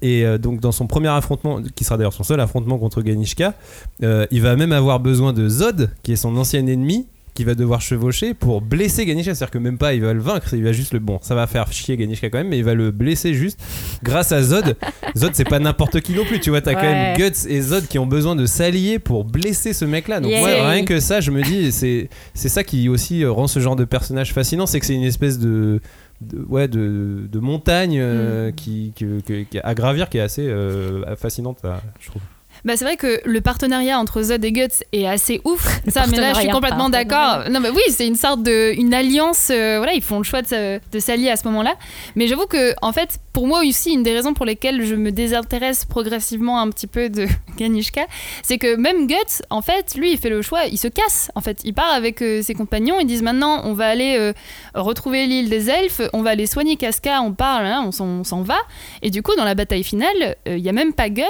Et 0.02 0.26
euh, 0.26 0.38
donc, 0.38 0.60
dans 0.60 0.72
son 0.72 0.88
premier 0.88 1.10
affrontement, 1.10 1.62
qui 1.76 1.84
sera 1.84 1.98
d'ailleurs 1.98 2.14
son 2.14 2.24
seul 2.24 2.40
affrontement 2.40 2.78
contre 2.78 3.02
Ganishka, 3.02 3.54
euh, 4.04 4.26
il 4.32 4.42
va 4.42 4.56
même 4.56 4.72
avoir 4.72 5.00
besoin 5.00 5.34
de 5.34 5.48
Zod, 5.48 5.92
qui 6.04 6.14
est 6.14 6.18
son 6.18 6.36
ancien 6.38 6.66
ennemi 6.66 7.08
qui 7.34 7.44
va 7.44 7.56
devoir 7.56 7.82
chevaucher 7.82 8.34
pour 8.34 8.62
blesser 8.62 9.06
Ganishka. 9.06 9.34
C'est-à-dire 9.34 9.52
que 9.52 9.58
même 9.58 9.78
pas 9.78 9.94
il 9.94 10.02
va 10.02 10.14
le 10.14 10.20
vaincre, 10.22 10.54
il 10.54 10.64
va 10.64 10.72
juste 10.72 10.94
le. 10.94 11.00
Bon, 11.00 11.20
ça 11.22 11.34
va 11.36 11.48
faire 11.48 11.72
chier 11.72 11.98
Ganishka 11.98 12.30
quand 12.30 12.38
même, 12.38 12.50
mais 12.50 12.58
il 12.60 12.64
va 12.64 12.74
le 12.76 12.92
blesser 12.92 13.34
juste 13.34 13.60
grâce 14.04 14.32
à 14.32 14.42
Zod. 14.44 14.76
Zod, 15.18 15.32
c'est 15.34 15.48
pas 15.48 15.60
n'importe 15.60 16.00
qui 16.02 16.14
non 16.14 16.26
plus, 16.26 16.40
tu 16.40 16.50
vois. 16.52 16.62
T'as 16.62 16.76
quand 16.76 16.82
même. 16.84 17.18
Guts 17.18 17.48
et 17.50 17.62
Zod 17.62 17.88
qui 17.88 17.98
ont 18.00 18.06
besoin 18.06 18.36
de 18.36 18.46
s'allier 18.46 19.00
pour 19.00 19.26
blesser 19.26 19.74
ce 19.74 19.86
mec-là. 19.86 20.20
Donc, 20.20 20.32
moi, 20.40 20.70
rien 20.72 20.86
que 20.86 21.00
ça, 21.00 21.22
je 21.22 21.32
me 21.32 21.42
dis, 21.42 21.72
c'est 21.72 22.10
ça 22.36 22.64
qui 22.64 22.88
aussi 22.90 23.24
euh, 23.24 23.32
rend 23.32 23.48
ce 23.48 23.60
genre 23.60 23.76
de 23.76 23.86
personnage 23.86 24.34
fascinant, 24.34 24.66
c'est 24.66 24.80
que 24.80 24.86
c'est 24.86 24.96
une 24.96 25.04
espèce 25.04 25.40
de. 25.40 25.80
de- 26.22 26.46
ouais, 26.48 26.68
de, 26.68 27.28
de 27.32 27.40
montagne 27.40 27.98
euh, 28.00 28.52
qui, 28.52 28.94
que- 28.96 29.20
qui- 29.22 29.60
à 29.64 29.74
gravir 29.74 30.08
qui 30.10 30.18
est 30.20 30.22
assez 30.22 30.48
euh, 30.48 31.16
fascinante, 31.16 31.58
à- 31.66 31.82
je 32.00 32.08
trouve. 32.10 32.22
Bah, 32.66 32.78
c'est 32.78 32.86
vrai 32.86 32.96
que 32.98 33.20
le 33.26 33.42
partenariat 33.42 34.00
entre 34.00 34.22
Zod 34.22 34.44
et 34.46 34.52
Guts 34.52 34.68
est 34.94 35.06
assez 35.06 35.42
ouf. 35.44 35.82
Ça, 35.88 36.06
mais 36.08 36.18
là, 36.18 36.30
je 36.34 36.40
suis 36.40 36.48
complètement 36.50 36.90
d'accord. 36.90 37.44
Non, 37.52 37.60
mais 37.60 37.70
oui, 37.70 37.82
c'est 37.90 38.08
une 38.08 38.16
sorte 38.16 38.42
de, 38.42 38.74
une 38.78 38.94
alliance. 38.94 39.50
euh, 39.52 39.78
voilà, 39.78 39.94
ils 39.94 40.02
font 40.02 40.18
le 40.20 40.24
choix 40.24 40.42
de, 40.42 40.80
de 40.92 41.00
s'allier 41.00 41.30
à 41.30 41.36
ce 41.36 41.46
moment-là. 41.50 41.76
Mais 42.16 42.28
j'avoue 42.28 42.46
que, 42.46 42.74
en 42.82 42.94
fait, 42.94 43.20
pour 43.34 43.48
moi 43.48 43.62
aussi, 43.68 43.92
une 43.94 44.04
des 44.04 44.14
raisons 44.14 44.34
pour 44.34 44.46
lesquelles 44.46 44.84
je 44.86 44.96
me 44.96 45.12
désintéresse 45.12 45.84
progressivement 45.86 46.60
un 46.62 46.70
petit 46.70 46.88
peu 46.88 47.10
de 47.10 47.28
Ganishka, 47.58 48.06
c'est 48.44 48.58
que 48.58 48.76
même 48.76 49.08
Guts, 49.08 49.42
en 49.50 49.62
fait, 49.62 49.96
lui, 49.96 50.12
il 50.14 50.18
fait 50.18 50.30
le 50.30 50.42
choix, 50.42 50.66
il 50.66 50.78
se 50.78 50.88
casse. 50.88 51.32
En 51.36 51.42
fait, 51.42 51.60
il 51.66 51.74
part 51.74 51.92
avec 51.92 52.22
euh, 52.22 52.42
ses 52.42 52.54
compagnons, 52.54 52.96
ils 53.00 53.06
disent 53.08 53.24
maintenant, 53.24 53.62
on 53.66 53.74
va 53.74 53.88
aller 53.88 54.16
euh, 54.18 54.32
retrouver 54.74 55.26
l'île 55.26 55.50
des 55.50 55.70
elfes, 55.70 56.02
on 56.14 56.22
va 56.22 56.30
aller 56.32 56.48
soigner 56.48 56.78
Casca, 56.78 57.22
on 57.22 57.34
parle, 57.34 57.66
hein, 57.66 57.84
on 57.86 57.92
s'en- 58.24 58.42
va. 58.44 58.58
Et 59.02 59.10
du 59.10 59.22
coup, 59.22 59.36
dans 59.36 59.44
la 59.46 59.54
bataille 59.56 59.84
finale, 59.84 60.36
il 60.46 60.60
y 60.60 60.70
a 60.70 60.74
même 60.74 60.94
pas 60.94 61.10
Guts. 61.10 61.24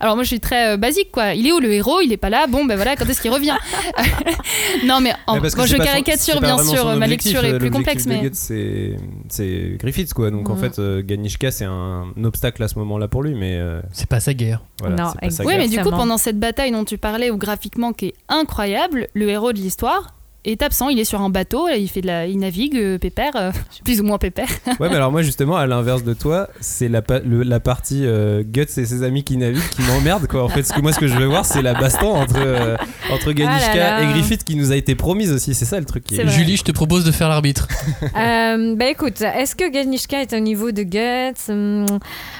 Alors 0.00 0.14
moi, 0.14 0.22
je 0.22 0.28
suis 0.28 0.40
très 0.40 0.75
euh, 0.76 0.80
basique, 0.80 1.10
quoi. 1.12 1.34
Il 1.34 1.46
est 1.46 1.52
où 1.52 1.58
le 1.60 1.72
héros? 1.72 2.00
Il 2.00 2.12
est 2.12 2.16
pas 2.16 2.30
là. 2.30 2.46
Bon, 2.46 2.64
ben 2.64 2.76
voilà, 2.76 2.96
quand 2.96 3.06
est-ce 3.08 3.20
qu'il 3.20 3.30
revient? 3.32 3.56
Non, 4.84 5.00
mais 5.00 5.12
en, 5.26 5.40
que 5.40 5.40
bon, 5.56 5.66
je 5.66 5.76
son- 5.76 5.82
caricature 5.82 6.40
bien 6.40 6.58
sûr. 6.58 6.78
son 6.78 6.96
Ma 6.96 7.06
lecture 7.06 7.44
est 7.44 7.54
euh, 7.54 7.58
plus 7.58 7.70
complexe, 7.70 8.06
mais 8.06 8.28
c'est 8.32 8.96
c'est 9.28 9.76
Griffiths 9.78 10.12
quoi. 10.14 10.30
Donc 10.30 10.48
en 10.50 10.54
Mhm. 10.54 10.60
fait, 10.60 10.78
euh, 10.78 11.02
Ganishka 11.02 11.50
c'est 11.50 11.64
un, 11.64 12.04
obstacle 12.24 12.62
à 12.62 12.68
ce 12.68 12.78
moment-là 12.78 13.08
pour 13.08 13.22
lui, 13.22 13.34
mais 13.34 13.56
euh, 13.56 13.80
C'est 13.92 14.08
pas 14.08 14.20
sa 14.20 14.34
guerre. 14.34 14.62
voilà, 14.80 14.96
Non, 14.96 15.12
pas 15.20 15.30
sa 15.30 15.44
oui, 15.44 15.52
guerre. 15.54 15.58
mais 15.62 15.68
du 15.68 15.80
coup, 15.80 15.90
pendant 15.90 16.18
cette 16.18 16.38
bataille 16.38 16.70
dont 16.72 16.84
tu 16.84 16.98
parlais, 16.98 17.30
ou 17.30 17.36
graphiquement 17.36 17.92
qui 17.92 18.06
est 18.06 18.14
incroyable, 18.28 19.08
le 19.14 19.28
héros 19.28 19.52
de 19.52 19.58
l'histoire 19.58 20.14
est 20.52 20.62
absent. 20.62 20.88
Il 20.88 20.98
est 20.98 21.04
sur 21.04 21.20
un 21.20 21.30
bateau, 21.30 21.68
il 21.68 21.88
fait 21.88 22.00
de 22.00 22.06
la, 22.06 22.26
il 22.26 22.38
navigue, 22.38 22.76
euh, 22.76 22.98
pépère, 22.98 23.32
euh, 23.36 23.50
plus 23.84 24.00
ou 24.00 24.04
moins 24.04 24.18
pépère. 24.18 24.48
Ouais, 24.80 24.88
mais 24.88 24.96
alors 24.96 25.12
moi 25.12 25.22
justement, 25.22 25.56
à 25.56 25.66
l'inverse 25.66 26.04
de 26.04 26.14
toi, 26.14 26.48
c'est 26.60 26.88
la, 26.88 27.02
pa- 27.02 27.20
le- 27.20 27.42
la 27.42 27.60
partie 27.60 28.02
euh, 28.04 28.42
Guts 28.44 28.62
et 28.62 28.66
ses 28.86 29.02
amis 29.02 29.24
qui 29.24 29.36
naviguent 29.36 29.68
qui 29.70 29.82
m'emmerde 29.82 30.26
quoi. 30.26 30.42
En 30.44 30.48
fait, 30.48 30.62
ce 30.62 30.72
que 30.72 30.80
moi 30.80 30.92
ce 30.92 30.98
que 31.00 31.06
je 31.08 31.14
veux 31.16 31.26
voir, 31.26 31.44
c'est 31.44 31.62
la 31.62 31.74
baston 31.74 32.14
entre 32.14 32.36
euh, 32.38 32.76
entre 33.12 33.32
Ganishka 33.32 33.70
Ah 33.72 33.76
là 33.76 34.00
là. 34.00 34.02
et 34.10 34.12
Griffith 34.12 34.44
qui 34.44 34.56
nous 34.56 34.72
a 34.72 34.76
été 34.76 34.94
promise 34.94 35.32
aussi. 35.32 35.54
C'est 35.54 35.64
ça 35.64 35.78
le 35.78 35.84
truc. 35.86 36.04
Qui 36.04 36.20
est... 36.20 36.28
Julie, 36.28 36.56
je 36.56 36.64
te 36.64 36.72
propose 36.72 37.04
de 37.04 37.12
faire 37.12 37.28
l'arbitre. 37.28 37.68
Euh, 38.16 38.74
bah 38.76 38.86
écoute, 38.88 39.20
est-ce 39.20 39.54
que 39.54 39.70
Ganishka 39.70 40.20
est 40.22 40.32
au 40.32 40.38
niveau 40.38 40.70
de 40.72 40.82
Guts? 40.82 41.50
Hum, 41.52 41.86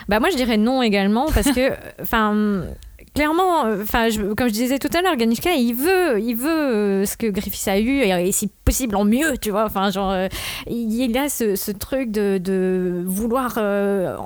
Bah 0.09 0.21
moi 0.21 0.29
je 0.31 0.37
dirais 0.37 0.57
non 0.57 0.83
également 0.83 1.27
parce 1.35 1.51
que, 1.51 1.73
enfin, 2.01 2.63
clairement, 3.17 3.63
enfin, 3.83 4.11
je- 4.11 4.35
comme 4.35 4.47
je 4.49 4.53
disais 4.53 4.79
tout 4.79 4.91
à 4.97 5.01
l'heure, 5.01 5.17
Ganishka 5.17 5.55
il 5.55 5.73
veut, 5.75 6.21
il 6.21 6.35
veut 6.37 6.49
euh, 6.51 7.05
ce 7.07 7.17
que 7.17 7.27
Griffiths 7.27 7.67
a 7.67 7.79
eu 7.81 8.01
et, 8.03 8.11
et 8.29 8.31
si 8.31 8.49
possible 8.65 8.95
en 8.95 9.05
mieux, 9.07 9.39
tu 9.39 9.51
vois. 9.51 9.65
Enfin, 9.65 9.91
genre, 9.91 10.11
euh, 10.13 10.29
il 10.69 11.17
a 11.17 11.29
ce, 11.31 11.71
truc 11.73 12.11
de, 12.13 13.03
vouloir, 13.07 13.55
euh, 13.57 14.17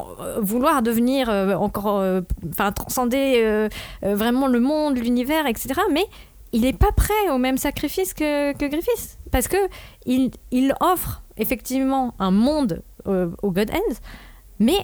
vouloir 0.42 0.82
devenir 0.82 1.30
euh, 1.30 1.54
encore, 1.54 1.98
euh, 2.00 2.20
enfin, 2.50 2.72
transcender 2.72 3.40
euh, 3.44 3.68
euh, 4.04 4.14
vraiment 4.16 4.48
le 4.48 4.58
monde, 4.60 4.98
l'univers, 4.98 5.46
etc. 5.46 5.80
Mais 5.92 6.04
il 6.52 6.62
n'est 6.62 6.72
pas 6.72 6.90
prêt 6.96 7.30
au 7.32 7.38
même 7.38 7.58
sacrifice 7.58 8.12
que, 8.12 8.52
que 8.54 8.64
Griffiths. 8.66 9.18
parce 9.30 9.46
que 9.46 9.56
il, 10.04 10.30
offre 10.80 11.22
effectivement 11.36 12.12
un 12.18 12.32
monde 12.32 12.82
euh, 13.06 13.28
au 13.42 13.52
God 13.52 13.70
Hands, 13.70 13.96
mais 14.58 14.78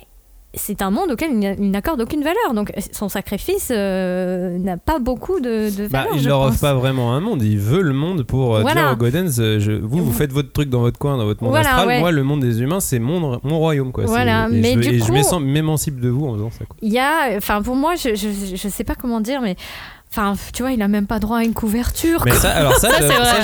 c'est 0.56 0.82
un 0.82 0.90
monde 0.90 1.12
auquel 1.12 1.30
il 1.32 1.38
n'a- 1.38 1.52
il 1.54 1.70
n'accorde 1.70 2.00
aucune 2.00 2.22
valeur. 2.22 2.54
Donc 2.54 2.72
son 2.92 3.08
sacrifice 3.08 3.68
euh, 3.70 4.58
n'a 4.58 4.76
pas 4.76 4.98
beaucoup 4.98 5.38
de, 5.40 5.70
de 5.76 5.88
Bah, 5.88 6.00
valeur. 6.02 6.12
il 6.16 6.20
je 6.22 6.28
leur 6.28 6.40
offre 6.40 6.60
pas 6.60 6.74
vraiment 6.74 7.12
un 7.14 7.20
monde, 7.20 7.42
il 7.42 7.58
veut 7.58 7.82
le 7.82 7.92
monde 7.92 8.22
pour 8.24 8.56
euh, 8.56 8.62
Voilà. 8.62 8.82
dire 8.82 8.92
aux 8.92 8.96
Godens, 8.96 9.38
euh, 9.38 9.60
je- 9.60 9.72
vous, 9.72 10.04
vous 10.04 10.12
faites 10.12 10.32
votre 10.32 10.52
truc 10.52 10.68
dans 10.70 10.80
votre 10.80 10.98
coin, 10.98 11.16
dans 11.16 11.24
votre 11.24 11.42
monde 11.42 11.52
Voilà, 11.52 11.68
astral, 11.70 11.88
ouais. 11.88 12.00
moi, 12.00 12.10
le 12.10 12.22
monde 12.24 12.40
des 12.40 12.60
humains, 12.62 12.80
c'est 12.80 12.98
mon, 12.98 13.38
mon 13.44 13.58
royaume. 13.58 13.92
Quoi. 13.92 14.04
Voilà, 14.06 14.48
et 14.50 14.60
mais 14.60 14.72
je, 14.74 14.78
du 14.80 14.88
et 14.88 14.98
je 14.98 15.04
coup- 15.04 15.12
m'émance- 15.12 15.40
m'émancipe 15.40 16.00
de 16.00 16.08
vous 16.08 16.26
en 16.26 16.34
faisant 16.34 16.50
ça. 16.50 16.64
Il 16.82 16.92
y 16.92 16.98
a, 16.98 17.36
enfin 17.36 17.62
pour 17.62 17.76
moi, 17.76 17.94
je, 17.94 18.14
je, 18.14 18.56
je 18.56 18.68
sais 18.68 18.84
pas 18.84 18.94
comment 18.94 19.20
dire, 19.20 19.40
mais 19.42 19.56
enfin 20.10 20.34
tu 20.52 20.62
vois, 20.62 20.72
il 20.72 20.80
a 20.82 20.88
même 20.88 21.06
pas 21.06 21.18
droit 21.18 21.38
à 21.38 21.42
une 21.44 21.52
couverture. 21.52 22.22
Mais 22.24 22.30
quoi. 22.30 22.40
ça, 22.40 22.50
alors 22.50 22.74
ça, 22.76 22.88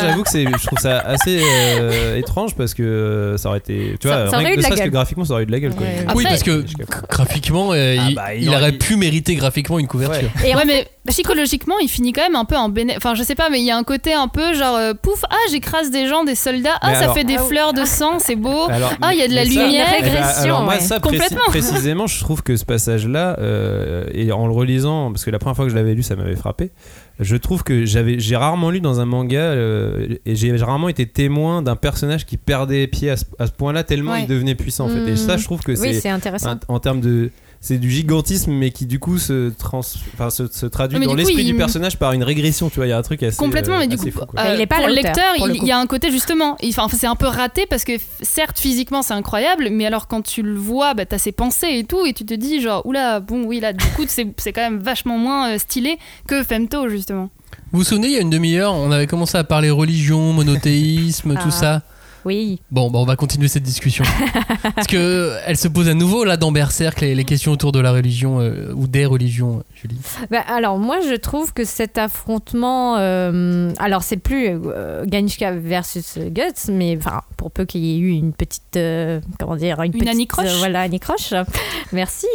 j'avoue 0.01 0.23
que 0.23 0.31
c'est, 0.31 0.45
je 0.45 0.67
trouve 0.67 0.79
ça 0.79 0.99
assez 1.01 1.41
euh, 1.43 2.17
étrange 2.17 2.55
parce 2.55 2.73
que 2.75 2.83
euh, 2.83 3.37
ça 3.37 3.49
aurait 3.51 3.59
été, 3.59 3.97
tu 4.01 4.07
vois, 4.09 4.31
ça 4.31 4.37
rien 4.39 4.53
que 4.53 4.57
de 4.57 4.63
la 4.63 4.71
que 4.85 4.89
graphiquement, 4.89 5.25
ça 5.25 5.35
aurait 5.35 5.43
eu 5.43 5.47
de 5.47 5.53
la 5.53 5.61
gueule. 5.61 5.75
quoi. 5.75 5.87
Ouais. 5.87 6.07
oui, 6.15 6.25
parce 6.25 6.43
que 6.43 6.65
graphiquement, 7.11 7.73
euh, 7.73 7.97
Ah 7.99 8.07
il, 8.09 8.15
bah, 8.15 8.35
il 8.35 8.43
il 8.45 8.49
aurait- 8.49 8.73
pu 8.73 8.97
mériter 8.97 9.35
graphiquement 9.35 9.79
une 9.79 9.87
couverture. 9.87 10.31
Et 10.45 10.55
Ouais, 10.55 10.65
mais 10.67 10.87
psychologiquement, 11.09 11.75
il 11.83 11.89
finit 11.89 12.13
quand 12.13 12.23
même 12.23 12.37
un 12.37 12.45
peu 12.45 12.57
en 12.57 12.69
béné. 12.69 12.95
Enfin, 12.97 13.15
je 13.15 13.23
sais 13.23 13.35
pas, 13.35 13.51
mais 13.51 13.61
il 13.61 13.65
y 13.67 13.71
a 13.71 13.77
un 13.77 13.83
côté 13.83 14.13
un 14.15 14.29
peu 14.29 14.55
genre, 14.55 14.77
euh, 14.77 14.95
pouf, 14.95 15.25
ah, 15.31 15.35
j'écrase 15.51 15.91
des 15.91 16.07
gens, 16.07 16.25
des 16.25 16.35
soldats, 16.35 16.77
ah, 16.81 16.89
Mais 16.91 16.95
ça 16.95 17.01
alors- 17.03 17.15
fait 17.15 17.25
des 17.25 17.37
Ah 17.39 17.43
fleurs 17.43 17.73
de 17.73 17.85
sang, 17.85 18.19
c'est 18.19 18.37
beau. 18.37 18.67
Alors, 18.71 18.93
Ah, 19.03 19.13
il 19.13 19.19
y 19.19 19.23
a 19.23 19.29
de 19.29 19.35
la 19.35 19.45
mais 19.45 19.51
ça- 19.51 19.65
lumière. 19.67 19.87
eh 19.99 20.03
ben, 20.03 20.09
Régression, 20.11 20.43
alors 20.45 20.63
moi, 20.63 20.75
ouais. 20.75 20.81
ça 20.81 21.01
précis- 21.01 21.19
Complètement. 21.21 21.45
précisément, 21.49 22.07
je 22.07 22.21
trouve 22.21 22.43
que 22.43 22.57
ce 22.57 22.65
passage-là, 22.65 23.37
euh, 23.41 24.05
et 24.13 24.31
en 24.33 24.47
le 24.47 24.53
relisant, 24.53 25.11
parce 25.11 25.25
que 25.25 25.31
la 25.31 25.39
première 25.39 25.57
fois 25.57 25.65
que 25.65 25.71
je 25.71 25.77
l'avais 25.77 25.95
lu, 25.95 26.03
ça 26.03 26.15
m'avait 26.17 26.37
frappé. 26.37 26.71
Je 27.21 27.37
trouve 27.37 27.63
que 27.63 27.85
j'avais, 27.85 28.19
j'ai 28.19 28.37
rarement 28.37 28.71
lu 28.71 28.81
dans 28.81 28.99
un 29.01 29.05
manga 29.05 29.39
euh, 29.39 30.09
et 30.25 30.35
j'ai 30.35 30.57
rarement 30.57 30.89
été 30.89 31.07
témoin 31.07 31.63
d'un 31.63 31.77
personnage 31.77 32.25
qui 32.27 32.37
perdait 32.37 32.87
pied 32.87 33.11
à 33.11 33.17
ce, 33.17 33.25
à 33.39 33.47
ce 33.47 33.53
point-là 33.53 33.85
tellement 33.85 34.13
Ouais. 34.13 34.23
il 34.23 34.27
devenait 34.27 34.55
puissant 34.55 34.87
en 34.87 34.89
fait. 34.89 35.07
Et 35.11 35.17
ça, 35.17 35.37
je 35.37 35.45
trouve 35.45 35.61
que 35.63 35.73
oui, 35.73 35.77
c'est 35.79 36.01
c'est 36.01 36.09
intéressant. 36.09 36.53
en, 36.69 36.75
en 36.75 36.81
termes 36.81 37.01
de 37.01 37.31
c'est 37.65 37.79
du 37.79 37.91
gigantisme 37.91 38.51
mais 38.53 38.73
qui 38.73 38.87
du 38.87 38.99
coup 38.99 39.19
se, 39.19 39.51
trans, 39.51 39.79
enfin, 40.15 40.31
se, 40.31 40.49
se 40.49 40.67
traduit 40.67 40.99
mais 40.99 41.07
dans 41.07 41.13
du 41.13 41.19
l'esprit 41.19 41.43
il- 41.45 41.53
du 41.53 41.55
personnage 41.55 41.97
par 41.97 42.13
une 42.13 42.25
régression 42.25 42.69
tu 42.69 42.77
vois 42.77 42.87
il 42.87 42.91
y 42.91 42.93
a 42.93 42.99
un 42.99 43.03
truc 43.03 43.23
assez 43.23 43.37
Complètement, 43.37 43.77
euh, 43.77 43.79
mais 43.79 43.87
du 43.87 43.95
assez 43.95 44.11
coup, 44.11 44.19
fou, 44.19 44.27
euh, 44.37 44.55
Il 44.57 44.61
est 44.61 44.67
pas 44.67 44.79
pour 44.79 44.89
le 44.89 44.95
lecteur, 44.95 45.35
pour 45.37 45.47
le 45.47 45.55
il, 45.57 45.65
y 45.65 45.71
a 45.71 45.79
un 45.79 45.87
côté 45.87 46.11
justement, 46.11 46.57
enfin, 46.63 46.89
c'est 46.93 47.07
un 47.07 47.15
peu 47.15 47.27
raté 47.29 47.65
parce 47.71 47.85
que 47.85 47.93
certes, 48.21 48.59
physiquement, 48.59 49.01
c'est 49.03 49.15
incroyable, 49.15 49.69
mais 49.71 49.87
alors 49.87 50.09
quand 50.09 50.23
tu 50.23 50.43
le 50.43 50.55
vois, 50.57 50.95
bah, 50.95 51.07
t'as 51.07 51.19
ses 51.19 51.31
pensées 51.33 51.69
et 51.71 51.85
tout, 51.85 52.05
et 52.05 52.13
tu 52.13 52.25
te 52.25 52.35
dis 52.35 52.61
genre, 52.61 52.85
oula, 52.85 53.21
bon, 53.21 53.45
oui, 53.45 53.61
là, 53.61 53.73
du 53.73 53.87
coup, 53.95 54.03
c'est 54.09 54.27
c'est 54.39 54.53
quand 54.53 54.61
même 54.63 54.81
vachement 54.81 55.17
moins 55.17 55.53
euh, 55.55 55.59
stylé 55.59 55.99
que 56.27 56.43
Femto, 56.43 56.89
justement. 56.89 57.31
Vous 57.71 57.79
vous 57.79 57.85
souvenez, 57.85 58.09
il 58.09 58.13
y 58.15 58.17
a 58.19 58.21
une 58.21 58.31
demi-heure, 58.31 58.75
on 58.75 58.91
avait 58.91 59.07
commencé 59.07 59.39
à 59.39 59.45
parler 59.45 59.71
religion, 59.71 60.33
monothéisme, 60.33 61.35
Ah. 61.39 61.43
tout 61.43 61.51
ça. 61.53 61.83
Oui. 62.25 62.61
Bon, 62.71 62.91
bah, 62.91 62.99
on 62.99 63.05
va 63.05 63.17
continuer 63.17 63.49
cette 63.49 63.63
discussion. 63.63 64.05
Parce 64.75 64.87
que 64.87 65.33
elle 65.47 65.57
se 65.57 65.69
pose 65.69 65.89
à 65.89 65.95
nouveau 65.95 66.25
là 66.25 66.37
dans 66.37 66.53
Berserk, 66.53 67.01
les, 67.01 67.15
les 67.15 67.25
questions 67.25 67.53
autour 67.53 67.73
de 67.73 67.81
la 67.81 67.93
religion 67.93 68.41
euh, 68.41 68.73
ou 68.75 68.87
des 68.87 69.05
religions, 69.07 69.63
Julie. 69.75 69.99
Bah, 70.31 70.41
alors 70.47 70.79
moi 70.79 70.99
je 71.01 71.15
trouve 71.15 71.53
que 71.53 71.65
cet 71.65 71.99
affrontement, 71.99 72.97
euh, 72.99 73.71
alors 73.79 74.03
c'est 74.03 74.17
plus 74.17 74.47
euh, 74.49 75.05
Ganishka 75.07 75.53
versus 75.53 76.19
Guts, 76.19 76.71
mais 76.71 76.97
enfin 76.97 77.23
pour 77.37 77.51
peu 77.51 77.65
qu'il 77.65 77.85
y 77.85 77.95
ait 77.95 77.99
eu 77.99 78.11
une 78.11 78.33
petite, 78.33 78.77
euh, 78.77 79.21
comment 79.39 79.57
dire, 79.57 79.81
une, 79.83 79.93
petite, 79.93 80.09
anicroche. 80.09 80.47
euh, 80.47 80.59
voilà 80.59 80.81
anicroche. 80.83 81.35
Merci. 81.93 82.27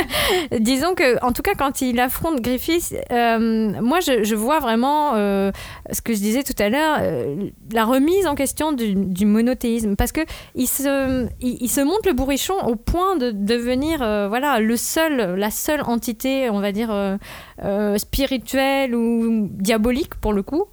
Disons 0.58 0.94
que 0.94 1.24
en 1.24 1.32
tout 1.32 1.42
cas 1.42 1.54
quand 1.56 1.80
il 1.80 1.98
affronte 2.00 2.40
Griffith, 2.40 2.94
euh, 3.10 3.72
moi 3.80 4.00
je, 4.00 4.24
je 4.24 4.34
vois 4.34 4.60
vraiment 4.60 5.12
euh, 5.14 5.50
ce 5.92 6.00
que 6.02 6.12
je 6.14 6.18
disais 6.18 6.42
tout 6.42 6.54
à 6.58 6.68
l'heure, 6.68 6.98
euh, 7.00 7.48
la 7.72 7.84
remise 7.84 8.26
en 8.26 8.34
question 8.34 8.72
du, 8.72 8.94
du 8.94 9.26
monothéisme, 9.30 9.96
parce 9.96 10.12
que 10.12 10.20
il 10.54 10.66
se, 10.66 11.26
il, 11.40 11.68
se 11.68 11.80
le 11.80 12.12
bourrichon 12.12 12.54
au 12.66 12.76
point 12.76 13.16
de 13.16 13.30
devenir, 13.30 14.02
euh, 14.02 14.28
voilà, 14.28 14.60
le 14.60 14.76
seul, 14.76 15.36
la 15.36 15.50
seule 15.50 15.82
entité, 15.82 16.50
on 16.50 16.60
va 16.60 16.72
dire, 16.72 16.90
euh, 16.90 17.16
euh, 17.62 17.98
spirituelle 17.98 18.94
ou 18.94 19.48
diabolique 19.52 20.14
pour 20.16 20.32
le 20.32 20.42
coup, 20.42 20.66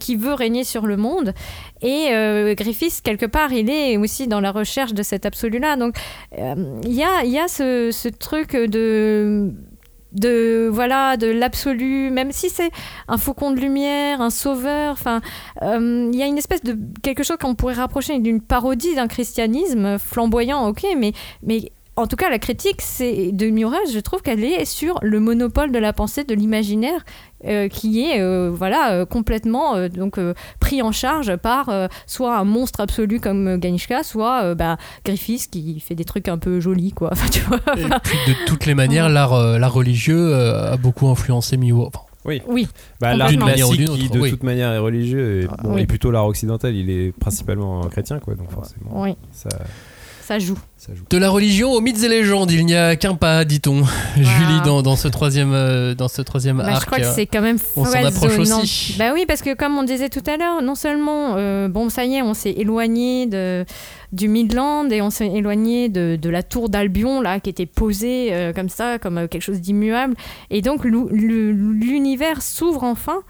qui 0.00 0.16
veut 0.16 0.34
régner 0.34 0.64
sur 0.64 0.84
le 0.84 0.96
monde. 0.96 1.32
Et 1.80 2.08
euh, 2.10 2.54
Griffith, 2.54 3.00
quelque 3.04 3.26
part, 3.26 3.52
il 3.52 3.70
est 3.70 3.96
aussi 3.96 4.26
dans 4.26 4.40
la 4.40 4.50
recherche 4.50 4.94
de 4.94 5.04
cet 5.04 5.26
absolu-là. 5.26 5.76
Donc, 5.76 5.94
il 6.36 6.92
y 6.92 7.04
a, 7.04 7.24
y 7.24 7.38
a 7.38 7.46
ce, 7.46 7.90
ce 7.92 8.08
truc 8.08 8.56
de 8.56 9.52
de 10.12 10.68
voilà 10.72 11.16
de 11.16 11.26
l'absolu 11.28 12.10
même 12.10 12.32
si 12.32 12.50
c'est 12.50 12.70
un 13.08 13.16
faucon 13.16 13.50
de 13.50 13.60
lumière 13.60 14.20
un 14.20 14.30
sauveur 14.30 14.92
enfin 14.92 15.20
euh, 15.62 16.10
il 16.12 16.18
y 16.18 16.22
a 16.22 16.26
une 16.26 16.38
espèce 16.38 16.62
de 16.62 16.76
quelque 17.02 17.22
chose 17.22 17.36
qu'on 17.40 17.54
pourrait 17.54 17.74
rapprocher 17.74 18.18
d'une 18.18 18.40
parodie 18.40 18.94
d'un 18.94 19.08
christianisme 19.08 19.98
flamboyant 19.98 20.66
ok 20.66 20.84
mais 20.96 21.12
mais 21.42 21.72
en 22.00 22.06
tout 22.06 22.16
cas, 22.16 22.30
la 22.30 22.38
critique 22.38 22.80
c'est 22.82 23.30
de 23.32 23.48
Murray, 23.50 23.78
je 23.92 23.98
trouve 24.00 24.22
qu'elle 24.22 24.42
est 24.44 24.64
sur 24.64 24.98
le 25.02 25.20
monopole 25.20 25.70
de 25.72 25.78
la 25.78 25.92
pensée, 25.92 26.24
de 26.24 26.34
l'imaginaire, 26.34 27.04
euh, 27.46 27.68
qui 27.68 28.02
est 28.04 28.20
euh, 28.20 28.50
voilà 28.52 28.92
euh, 28.92 29.06
complètement 29.06 29.74
euh, 29.76 29.88
donc 29.88 30.18
euh, 30.18 30.34
pris 30.60 30.82
en 30.82 30.92
charge 30.92 31.34
par 31.36 31.68
euh, 31.70 31.86
soit 32.06 32.36
un 32.36 32.44
monstre 32.44 32.80
absolu 32.80 33.18
comme 33.20 33.56
Ganishka, 33.58 34.02
soit 34.02 34.42
euh, 34.42 34.54
bah, 34.54 34.76
Griffiths 35.04 35.48
qui 35.50 35.80
fait 35.80 35.94
des 35.94 36.04
trucs 36.04 36.28
un 36.28 36.36
peu 36.38 36.60
jolis 36.60 36.92
quoi. 36.92 37.10
Enfin, 37.12 37.28
tu 37.30 37.40
vois. 37.40 37.58
Et 37.76 37.84
puis 38.04 38.18
de 38.34 38.44
toutes 38.46 38.66
les 38.66 38.74
manières, 38.74 39.08
l'art, 39.08 39.58
l'art 39.58 39.72
religieux 39.72 40.32
euh, 40.34 40.72
a 40.72 40.76
beaucoup 40.76 41.08
influencé 41.08 41.56
Miwa. 41.56 41.86
Enfin, 41.86 42.00
oui 42.26 42.42
Oui. 42.46 42.68
bah, 43.00 43.14
l'art 43.16 43.28
D'une 43.30 43.40
manière 43.40 43.66
ou 43.68 43.72
classique 43.72 43.86
d'une 43.88 43.96
qui 43.96 44.04
autre, 44.04 44.14
de 44.16 44.20
oui. 44.20 44.30
toute 44.30 44.42
manière 44.42 44.70
est 44.72 44.78
religieux 44.78 45.40
et, 45.42 45.46
Ah, 45.50 45.56
bon, 45.62 45.74
oui. 45.76 45.80
et 45.82 45.86
plutôt 45.86 46.10
l'art 46.10 46.26
occidental 46.26 46.74
il 46.74 46.90
est 46.90 47.12
principalement 47.18 47.80
chrétien 47.88 48.18
quoi 48.18 48.34
donc 48.34 48.50
forcément 48.50 48.90
Oui, 49.02 49.16
ça, 49.32 49.48
ça 50.30 50.38
joue. 50.38 50.56
ça 50.76 50.94
joue 50.94 51.02
De 51.10 51.16
la 51.18 51.28
religion 51.28 51.72
aux 51.72 51.80
mythes 51.80 52.04
et 52.04 52.08
légendes, 52.08 52.52
il 52.52 52.64
n'y 52.64 52.76
a 52.76 52.94
qu'un 52.94 53.16
pas, 53.16 53.44
dit-on. 53.44 53.82
Julie, 54.16 54.60
dans, 54.64 54.80
dans 54.80 54.94
ce 54.94 55.08
troisième, 55.08 55.50
euh, 55.52 55.96
dans 55.96 56.06
ce 56.06 56.22
troisième 56.22 56.58
Bah, 56.58 56.66
arc. 56.68 56.82
je 56.82 56.86
crois 56.86 56.98
que 56.98 57.04
euh, 57.04 57.12
c'est 57.12 57.26
quand 57.26 57.40
même 57.40 57.58
on 57.74 57.84
s'en 57.84 58.04
approche 58.04 58.38
aussi. 58.38 58.94
Bah 58.96 59.06
oui, 59.12 59.24
parce 59.26 59.42
que 59.42 59.54
comme 59.54 59.76
on 59.76 59.82
disait 59.82 60.08
tout 60.08 60.22
à 60.28 60.36
l'heure, 60.36 60.62
non 60.62 60.76
seulement, 60.76 61.34
euh, 61.36 61.66
bon, 61.66 61.88
ça 61.88 62.04
y 62.04 62.14
est, 62.14 62.22
on 62.22 62.32
s'est 62.34 62.52
éloigné 62.56 63.26
de, 63.26 63.64
du 64.12 64.28
Midland 64.28 64.88
et 64.90 65.02
on 65.02 65.10
s'est 65.10 65.26
éloigné 65.26 65.88
de, 65.88 66.14
de 66.14 66.30
la 66.30 66.44
tour 66.44 66.68
d'Albion, 66.68 67.20
là, 67.20 67.40
qui 67.40 67.50
était 67.50 67.66
posée 67.66 68.28
euh, 68.30 68.52
comme 68.52 68.68
ça, 68.68 69.00
comme 69.00 69.26
quelque 69.26 69.42
chose 69.42 69.60
d'immuable. 69.60 70.14
Et 70.50 70.62
donc, 70.62 70.84
l'u- 70.84 71.08
l'u- 71.10 71.52
l'univers 71.52 72.40
s'ouvre 72.40 72.84
enfin. 72.84 73.22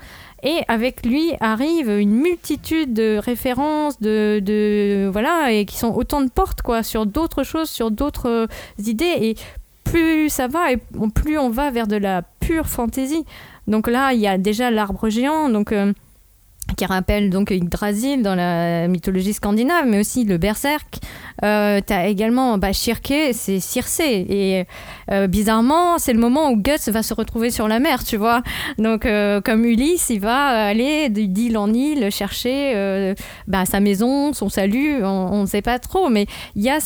Et 0.42 0.60
avec 0.68 1.04
lui 1.04 1.32
arrive 1.40 1.90
une 1.90 2.12
multitude 2.12 2.94
de 2.94 3.18
références, 3.18 4.00
de, 4.00 4.40
de 4.42 5.08
voilà, 5.12 5.52
et 5.52 5.64
qui 5.64 5.76
sont 5.76 5.94
autant 5.94 6.22
de 6.22 6.30
portes 6.30 6.62
quoi, 6.62 6.82
sur 6.82 7.06
d'autres 7.06 7.42
choses, 7.42 7.68
sur 7.68 7.90
d'autres 7.90 8.28
euh, 8.28 8.46
idées. 8.78 9.16
Et 9.20 9.36
plus 9.84 10.28
ça 10.28 10.48
va, 10.48 10.72
et 10.72 10.78
plus 11.14 11.38
on 11.38 11.50
va 11.50 11.70
vers 11.70 11.86
de 11.86 11.96
la 11.96 12.22
pure 12.40 12.66
fantaisie. 12.66 13.24
Donc 13.66 13.86
là, 13.86 14.12
il 14.12 14.20
y 14.20 14.26
a 14.26 14.38
déjà 14.38 14.70
l'arbre 14.70 15.08
géant, 15.10 15.48
donc 15.48 15.72
euh, 15.72 15.92
qui 16.76 16.86
rappelle 16.86 17.30
donc 17.30 17.50
Yggdrasil 17.50 18.22
dans 18.22 18.34
la 18.34 18.88
mythologie 18.88 19.32
scandinave, 19.32 19.86
mais 19.86 19.98
aussi 20.00 20.24
le 20.24 20.38
berserk. 20.38 20.98
Euh, 21.44 21.80
T'as 21.84 22.06
également 22.06 22.58
bah, 22.58 22.72
c'est 22.72 23.60
Circé. 23.60 24.26
Et 24.28 24.64
euh, 25.12 25.26
bizarrement, 25.26 25.98
c'est 25.98 26.12
le 26.12 26.20
moment 26.20 26.50
où 26.50 26.56
Guts 26.56 26.90
va 26.90 27.02
se 27.02 27.14
retrouver 27.14 27.50
sur 27.50 27.68
la 27.68 27.80
mer, 27.80 28.04
tu 28.04 28.16
vois. 28.16 28.42
Donc, 28.78 29.06
euh, 29.06 29.40
comme 29.40 29.64
Ulysse, 29.64 30.10
il 30.10 30.20
va 30.20 30.66
aller 30.66 31.08
d'île 31.08 31.58
en 31.58 31.72
île 31.72 32.10
chercher 32.10 32.72
euh, 32.74 33.14
bah, 33.48 33.64
sa 33.64 33.80
maison, 33.80 34.32
son 34.32 34.48
salut. 34.48 35.04
On 35.04 35.42
ne 35.42 35.46
sait 35.46 35.62
pas 35.62 35.78
trop, 35.78 36.08
mais 36.08 36.26
il 36.54 36.62
y 36.62 36.70
a 36.70 36.78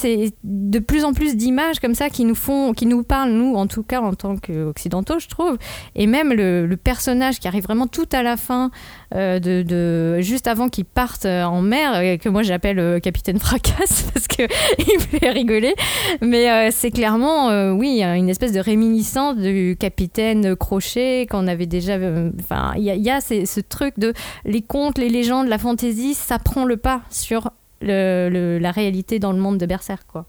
de 0.42 0.78
plus 0.78 1.04
en 1.04 1.12
plus 1.12 1.36
d'images 1.36 1.80
comme 1.80 1.94
ça 1.94 2.08
qui 2.08 2.24
nous 2.24 2.34
font, 2.34 2.72
qui 2.72 2.86
nous 2.86 3.02
parlent, 3.02 3.32
nous, 3.32 3.54
en 3.54 3.66
tout 3.66 3.82
cas 3.82 4.00
en 4.00 4.14
tant 4.14 4.36
qu'occidentaux, 4.36 5.18
je 5.18 5.28
trouve. 5.28 5.58
Et 5.94 6.06
même 6.06 6.32
le, 6.32 6.74
personnage 6.82 7.38
qui 7.38 7.46
arrive 7.48 7.62
vraiment 7.62 7.86
tout 7.86 8.08
à 8.12 8.22
la 8.22 8.36
fin, 8.36 8.70
de, 9.14 10.20
juste 10.20 10.48
avant 10.48 10.68
qu'il 10.68 10.84
parte 10.84 11.24
en 11.24 11.62
mer, 11.62 12.18
que 12.18 12.28
moi 12.28 12.42
j'appelle 12.42 13.00
Capitaine 13.00 13.38
Fracasse 13.38 14.02
parce 14.12 14.26
que 14.26 14.42
il 14.78 14.94
me 14.98 15.18
fait 15.18 15.30
rigoler. 15.30 15.74
Mais 16.20 16.70
c'est 16.72 16.90
clairement, 16.90 17.70
oui, 17.72 18.02
une 18.16 18.28
espèce 18.28 18.52
de 18.52 18.60
réminiscence 18.60 19.36
du 19.36 19.76
Capitaine 19.78 20.56
Crochet 20.56 21.26
qu'on 21.30 21.46
avait 21.46 21.66
déjà. 21.66 21.94
euh, 21.94 22.30
Enfin, 22.40 22.72
il 22.76 22.84
y 22.84 23.10
a, 23.10 23.20
ce 23.20 23.60
truc 23.60 23.98
de 23.98 24.12
les 24.44 24.62
contes, 24.62 24.98
les 24.98 25.08
légendes, 25.08 25.48
la 25.48 25.58
fantaisie, 25.58 26.14
ça 26.14 26.38
prend 26.38 26.64
le 26.64 26.76
pas 26.76 27.02
sur 27.10 27.50
la 27.80 28.70
réalité 28.70 29.18
dans 29.18 29.32
le 29.32 29.38
monde 29.38 29.58
de 29.58 29.66
Berserk, 29.66 30.06
quoi. 30.06 30.26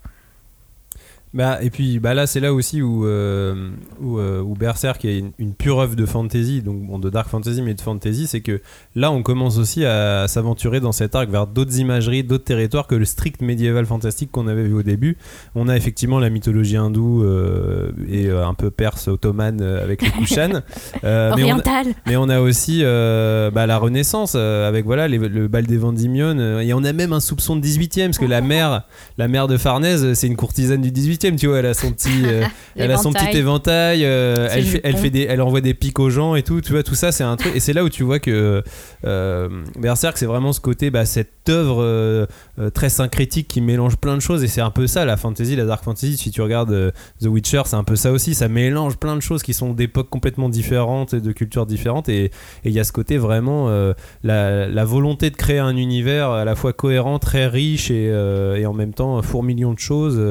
Bah, 1.35 1.59
et 1.61 1.69
puis 1.69 1.99
bah 1.99 2.13
là, 2.13 2.25
c'est 2.27 2.39
là 2.39 2.53
aussi 2.53 2.81
où, 2.81 3.05
euh, 3.05 3.69
où, 4.01 4.17
euh, 4.19 4.41
où 4.41 4.53
Berserk 4.55 5.03
est 5.05 5.19
une, 5.19 5.31
une 5.37 5.53
pure 5.53 5.79
œuvre 5.79 5.95
de 5.95 6.05
fantasy, 6.05 6.61
donc 6.61 6.81
bon, 6.87 6.97
de 6.97 7.09
dark 7.09 7.27
fantasy, 7.29 7.61
mais 7.61 7.73
de 7.73 7.81
fantasy, 7.81 8.25
c'est 8.25 8.39
que 8.41 8.61
là, 8.95 9.11
on 9.11 9.21
commence 9.21 9.57
aussi 9.57 9.83
à, 9.85 10.21
à 10.23 10.27
s'aventurer 10.29 10.79
dans 10.79 10.93
cet 10.93 11.13
arc 11.13 11.29
vers 11.29 11.45
d'autres 11.45 11.77
imageries, 11.77 12.23
d'autres 12.23 12.45
territoires 12.45 12.87
que 12.87 12.95
le 12.95 13.03
strict 13.05 13.41
médiéval 13.41 13.85
fantastique 13.85 14.31
qu'on 14.31 14.47
avait 14.47 14.63
vu 14.63 14.73
au 14.73 14.81
début. 14.83 15.17
On 15.55 15.67
a 15.67 15.75
effectivement 15.75 16.19
la 16.19 16.29
mythologie 16.29 16.77
hindoue 16.77 17.23
euh, 17.25 17.91
et 18.09 18.29
un 18.29 18.53
peu 18.53 18.71
perse 18.71 19.09
ottomane 19.09 19.61
avec 19.61 20.01
les 20.01 20.09
Kushan. 20.11 20.61
Euh, 21.03 21.33
mais, 21.35 21.43
on 21.43 21.47
a, 21.47 21.51
Oriental. 21.51 21.87
mais 22.07 22.15
on 22.15 22.29
a 22.29 22.39
aussi 22.39 22.81
bah, 22.81 23.65
la 23.67 23.77
Renaissance 23.77 24.35
avec 24.35 24.85
voilà 24.85 25.07
les- 25.07 25.17
le 25.17 25.47
bal 25.47 25.65
des 25.65 25.77
Vendémion 25.77 26.35
euh, 26.39 26.59
et 26.61 26.73
on 26.73 26.83
a 26.83 26.93
même 26.93 27.13
un 27.13 27.19
soupçon 27.19 27.55
de 27.55 27.61
18e 27.65 28.05
parce 28.05 28.17
que 28.17 28.25
la 28.25 28.41
mère, 28.41 28.83
la 29.17 29.27
mère 29.27 29.47
de 29.47 29.57
Farnèse, 29.57 30.13
c'est 30.13 30.27
une 30.27 30.35
courtisane 30.35 30.81
du 30.81 30.91
18e, 30.91 31.24
tu 31.31 31.47
vois, 31.47 31.59
elle 31.59 31.65
a 31.65 31.73
son 31.73 31.91
petit, 31.91 32.23
euh, 32.25 32.43
elle 32.75 32.91
a 32.91 32.97
son 32.97 33.11
petit 33.11 33.37
éventail, 33.37 34.05
euh, 34.05 34.47
elle, 34.51 34.63
fait, 34.63 34.81
elle 34.83 34.97
fait 34.97 35.09
des, 35.09 35.23
elle 35.23 35.41
envoie 35.41 35.61
des 35.61 35.73
pics 35.73 35.99
aux 35.99 36.09
gens 36.09 36.35
et 36.35 36.43
tout, 36.43 36.61
tu 36.61 36.71
vois, 36.71 36.83
tout 36.83 36.95
ça 36.95 37.11
c'est 37.11 37.23
un 37.23 37.35
truc. 37.35 37.55
Et 37.55 37.59
c'est 37.59 37.73
là 37.73 37.83
où 37.83 37.89
tu 37.89 38.03
vois 38.03 38.19
que 38.19 38.63
euh, 39.05 39.49
Berserk 39.79 40.17
c'est 40.17 40.25
vraiment 40.25 40.53
ce 40.53 40.59
côté, 40.59 40.91
bah, 40.91 41.05
cette 41.05 41.49
œuvre 41.49 42.27
euh, 42.59 42.69
très 42.69 42.89
syncrétique 42.89 43.47
qui 43.47 43.61
mélange 43.61 43.97
plein 43.97 44.15
de 44.15 44.21
choses 44.21 44.43
et 44.43 44.47
c'est 44.47 44.61
un 44.61 44.71
peu 44.71 44.87
ça 44.87 45.05
la 45.05 45.17
fantasy, 45.17 45.55
la 45.55 45.65
dark 45.65 45.83
fantasy. 45.83 46.17
Si 46.17 46.31
tu 46.31 46.41
regardes 46.41 46.71
euh, 46.71 46.91
The 47.21 47.25
Witcher, 47.25 47.63
c'est 47.65 47.75
un 47.75 47.83
peu 47.83 47.95
ça 47.95 48.11
aussi, 48.11 48.33
ça 48.33 48.47
mélange 48.47 48.97
plein 48.97 49.15
de 49.15 49.21
choses 49.21 49.43
qui 49.43 49.53
sont 49.53 49.73
d'époques 49.73 50.09
complètement 50.09 50.49
différentes 50.49 51.13
et 51.13 51.21
de 51.21 51.31
cultures 51.31 51.65
différentes 51.65 52.09
et 52.09 52.31
il 52.63 52.71
y 52.71 52.79
a 52.79 52.83
ce 52.83 52.91
côté 52.91 53.17
vraiment 53.17 53.69
euh, 53.69 53.93
la, 54.23 54.85
volonté 54.85 55.29
de 55.29 55.35
créer 55.35 55.59
un 55.59 55.75
univers 55.75 56.29
à 56.29 56.45
la 56.45 56.55
fois 56.55 56.73
cohérent, 56.73 57.19
très 57.19 57.47
riche 57.47 57.91
et, 57.91 58.65
en 58.65 58.73
même 58.73 58.93
temps 58.93 59.21
fourmillion 59.21 59.73
de 59.73 59.79
choses 59.79 60.21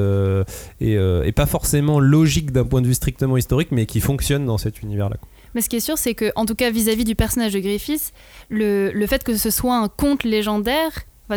et, 0.79 1.31
pas 1.35 1.45
forcément 1.45 1.99
logique 1.99 2.51
d'un 2.51 2.63
point 2.63 2.81
de 2.81 2.87
vue 2.87 2.93
strictement 2.93 3.35
historique, 3.35 3.69
mais 3.71 3.85
qui 3.85 3.99
fonctionne 3.99 4.45
dans 4.45 4.57
cet 4.57 4.81
univers-là. 4.81 5.17
Mais 5.55 5.61
ce 5.61 5.69
qui 5.69 5.77
est 5.77 5.81
sûr, 5.81 5.97
c'est 5.97 6.13
que, 6.13 6.31
en 6.35 6.45
tout 6.45 6.53
cas, 6.53 6.69
vis-à-vis 6.69 7.05
du 7.05 7.15
personnage 7.15 7.53
de 7.53 7.59
Griffiths, 7.59 8.11
le, 8.49 8.91
fait 9.07 9.23
que 9.23 9.35
ce 9.35 9.49
soit 9.49 9.77
un 9.77 9.87
conte 9.87 10.23
légendaire, 10.23 10.91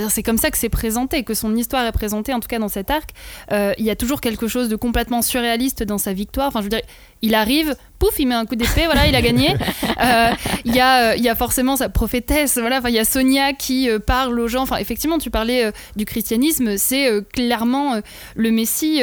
c'est 0.09 0.23
comme 0.23 0.39
ça 0.39 0.51
que 0.51 0.59
c'est 0.59 0.69
présenté, 0.69 1.23
que 1.23 1.35
son 1.35 1.55
histoire 1.57 1.85
est 1.87 1.93
présentée, 1.93 2.33
en 2.33 2.41
tout 2.41 2.49
cas 2.49 2.59
dans 2.59 2.69
cet 2.69 2.91
arc. 2.91 3.11
euh, 3.53 3.73
il 3.79 3.85
y 3.85 3.91
a 3.91 3.97
toujours 3.97 4.21
quelque 4.21 4.49
chose 4.49 4.69
de 4.69 4.77
complètement 4.77 5.23
surréaliste 5.23 5.83
dans 5.83 5.99
sa 5.99 6.13
victoire. 6.13 6.49
Enfin, 6.49 6.61
je 6.61 6.65
veux 6.65 6.71
dire, 6.71 6.83
il 7.23 7.35
arrive, 7.35 7.75
pouf, 7.99 8.19
il 8.19 8.27
met 8.29 8.35
un 8.35 8.47
coup 8.47 8.55
d'épée, 8.57 8.85
voilà, 8.85 9.07
il 9.07 9.15
a 9.15 9.23
gagné. 9.23 9.55
Euh, 10.01 10.31
Il 10.65 10.77
y, 10.77 10.81
a, 10.81 11.11
euh, 11.11 11.17
il 11.17 11.25
y 11.25 11.29
a 11.29 11.35
forcément 11.35 11.75
sa 11.75 11.89
prophétesse, 11.89 12.57
voilà. 12.57 12.79
Enfin, 12.79 12.89
il 12.89 12.95
y 12.95 13.01
a 13.01 13.05
Sonia 13.05 13.53
qui 13.53 13.89
parle 14.07 14.39
aux 14.39 14.47
gens. 14.47 14.63
Enfin, 14.63 14.77
effectivement, 14.77 15.19
tu 15.19 15.29
parlais 15.31 15.73
du 15.97 16.05
christianisme, 16.05 16.77
c'est 16.77 17.11
clairement 17.33 18.01
le 18.37 18.51
Messie. 18.53 19.03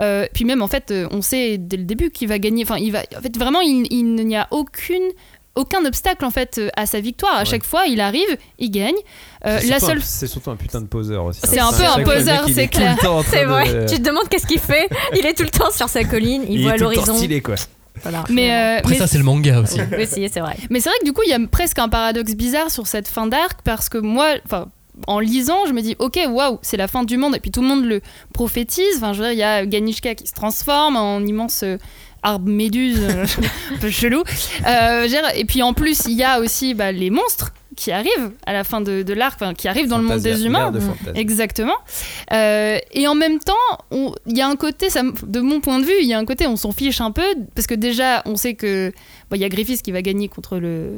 euh, 0.00 0.26
puis 0.34 0.44
même, 0.44 0.60
en 0.60 0.68
fait, 0.68 0.92
on 1.10 1.22
sait 1.22 1.56
dès 1.56 1.78
le 1.78 1.84
début 1.84 2.10
qu'il 2.10 2.28
va 2.28 2.38
gagner. 2.38 2.62
Enfin, 2.64 2.76
il 2.76 2.90
va, 2.92 3.00
en 3.16 3.22
fait, 3.22 3.36
vraiment, 3.38 3.60
il, 3.60 3.86
il 3.90 4.14
n'y 4.26 4.36
a 4.36 4.48
aucune 4.50 5.08
aucun 5.56 5.84
obstacle 5.84 6.24
en 6.24 6.30
fait 6.30 6.58
euh, 6.58 6.68
à 6.76 6.86
sa 6.86 7.00
victoire. 7.00 7.34
À 7.34 7.38
Ouais. 7.40 7.44
chaque 7.44 7.64
fois, 7.64 7.86
il 7.86 8.00
arrive, 8.00 8.36
il 8.58 8.70
gagne. 8.70 8.94
Euh, 9.46 9.58
C'est 9.60 9.68
la 9.68 9.78
surtout 9.78 9.84
un- 9.84 9.88
seule 9.94 10.02
C'est 10.02 10.26
surtout 10.26 10.50
un 10.50 10.56
putain 10.56 10.80
de 10.80 10.86
poseur 10.86 11.24
aussi. 11.26 11.40
C'est 11.44 11.60
un 11.60 11.72
peu 11.72 11.84
un 11.84 12.02
poseur, 12.02 12.44
il 12.48 12.54
c'est 12.54 12.64
est 12.64 12.68
tout 12.68 12.78
le 12.80 12.84
clair. 12.84 12.98
temps 12.98 13.18
en 13.18 13.22
train 13.22 13.30
C'est 13.32 13.42
de- 13.44 13.48
vrai. 13.48 13.86
Tu 13.86 13.96
te 13.96 14.02
demandes 14.02 14.28
qu'est-ce 14.28 14.46
qu'il 14.46 14.58
fait 14.60 14.88
Il 15.18 15.24
est 15.26 15.34
tout 15.34 15.42
le 15.44 15.50
temps 15.50 15.70
sur 15.70 15.88
sa 15.88 16.04
colline, 16.04 16.44
il, 16.48 16.54
Il 16.60 16.62
voit 16.62 16.72
est 16.74 16.76
tout 16.78 16.84
l'horizon. 16.84 17.16
stylé 17.16 17.40
quoi. 17.40 17.54
Voilà. 18.02 18.24
Mais, 18.28 18.52
euh, 18.52 18.78
Après, 18.78 18.90
mais- 18.92 18.98
ça, 18.98 19.06
c'est 19.06 19.18
le 19.18 19.24
manga 19.24 19.60
aussi. 19.60 19.78
Oui, 19.96 20.06
c'est 20.10 20.40
vrai. 20.40 20.56
Mais 20.70 20.80
c'est 20.80 20.88
vrai 20.88 20.98
que 21.00 21.04
du 21.04 21.12
coup, 21.12 21.22
il 21.24 21.30
y 21.30 21.34
a 21.34 21.38
presque 21.46 21.78
un 21.78 21.88
paradoxe 21.88 22.34
bizarre 22.34 22.70
sur 22.70 22.86
cette 22.88 23.06
fin 23.06 23.26
d'arc 23.26 23.60
parce 23.64 23.88
que 23.88 23.98
moi, 23.98 24.34
enfin. 24.44 24.66
En 25.08 25.18
lisant, 25.18 25.66
je 25.66 25.72
me 25.72 25.82
dis, 25.82 25.96
ok, 25.98 26.20
waouh, 26.30 26.60
c'est 26.62 26.76
la 26.76 26.86
fin 26.86 27.02
du 27.02 27.16
monde, 27.16 27.34
et 27.34 27.40
puis 27.40 27.50
tout 27.50 27.62
le 27.62 27.66
monde 27.66 27.84
le 27.84 28.00
prophétise. 28.32 28.84
Enfin, 28.98 29.12
je 29.12 29.18
veux 29.22 29.24
dire, 29.24 29.32
il 29.32 29.38
y 29.38 29.42
a 29.42 29.66
Ganishka 29.66 30.14
qui 30.14 30.28
se 30.28 30.32
transforme 30.34 30.96
en 30.96 31.18
immense 31.20 31.62
euh, 31.64 31.78
arbre 32.24 32.48
méduse, 32.48 32.98
euh, 33.02 33.24
un 33.74 33.78
peu 33.78 33.90
chelou. 33.90 34.24
Euh, 34.66 35.06
et 35.34 35.44
puis 35.44 35.62
en 35.62 35.72
plus, 35.72 36.06
il 36.06 36.14
y 36.14 36.24
a 36.24 36.40
aussi 36.40 36.74
bah, 36.74 36.90
les 36.90 37.10
monstres 37.10 37.52
qui 37.76 37.92
arrivent 37.92 38.30
à 38.46 38.52
la 38.52 38.64
fin 38.64 38.80
de, 38.80 39.02
de 39.02 39.12
l'arc, 39.12 39.34
enfin, 39.40 39.54
qui 39.54 39.68
arrivent 39.68 39.88
dans 39.88 39.98
le 39.98 40.04
monde 40.04 40.20
des 40.20 40.44
humains. 40.46 40.70
de 40.70 40.80
Fantasia. 40.80 41.12
Exactement. 41.14 41.74
Euh, 42.32 42.78
et 42.92 43.06
en 43.08 43.14
même 43.14 43.38
temps, 43.38 43.52
on- 43.90 44.14
il 44.26 44.36
y 44.36 44.40
a 44.40 44.48
un 44.48 44.56
côté, 44.56 44.90
ça, 44.90 45.02
de 45.26 45.40
mon 45.40 45.60
point 45.60 45.78
de 45.78 45.84
vue, 45.84 45.92
il 46.00 46.06
y 46.08 46.14
a 46.14 46.18
un 46.18 46.24
côté, 46.24 46.46
on 46.46 46.56
s'en 46.56 46.72
fiche 46.72 47.00
un 47.00 47.10
peu, 47.10 47.22
parce 47.54 47.66
que 47.66 47.74
déjà, 47.74 48.22
on 48.26 48.36
sait 48.36 48.54
que 48.54 48.92
bon, 49.30 49.36
il 49.36 49.40
y 49.40 49.44
a 49.44 49.48
Griffiths 49.48 49.82
qui 49.82 49.92
va 49.92 50.02
gagner 50.02 50.28
contre 50.28 50.58
le 50.58 50.90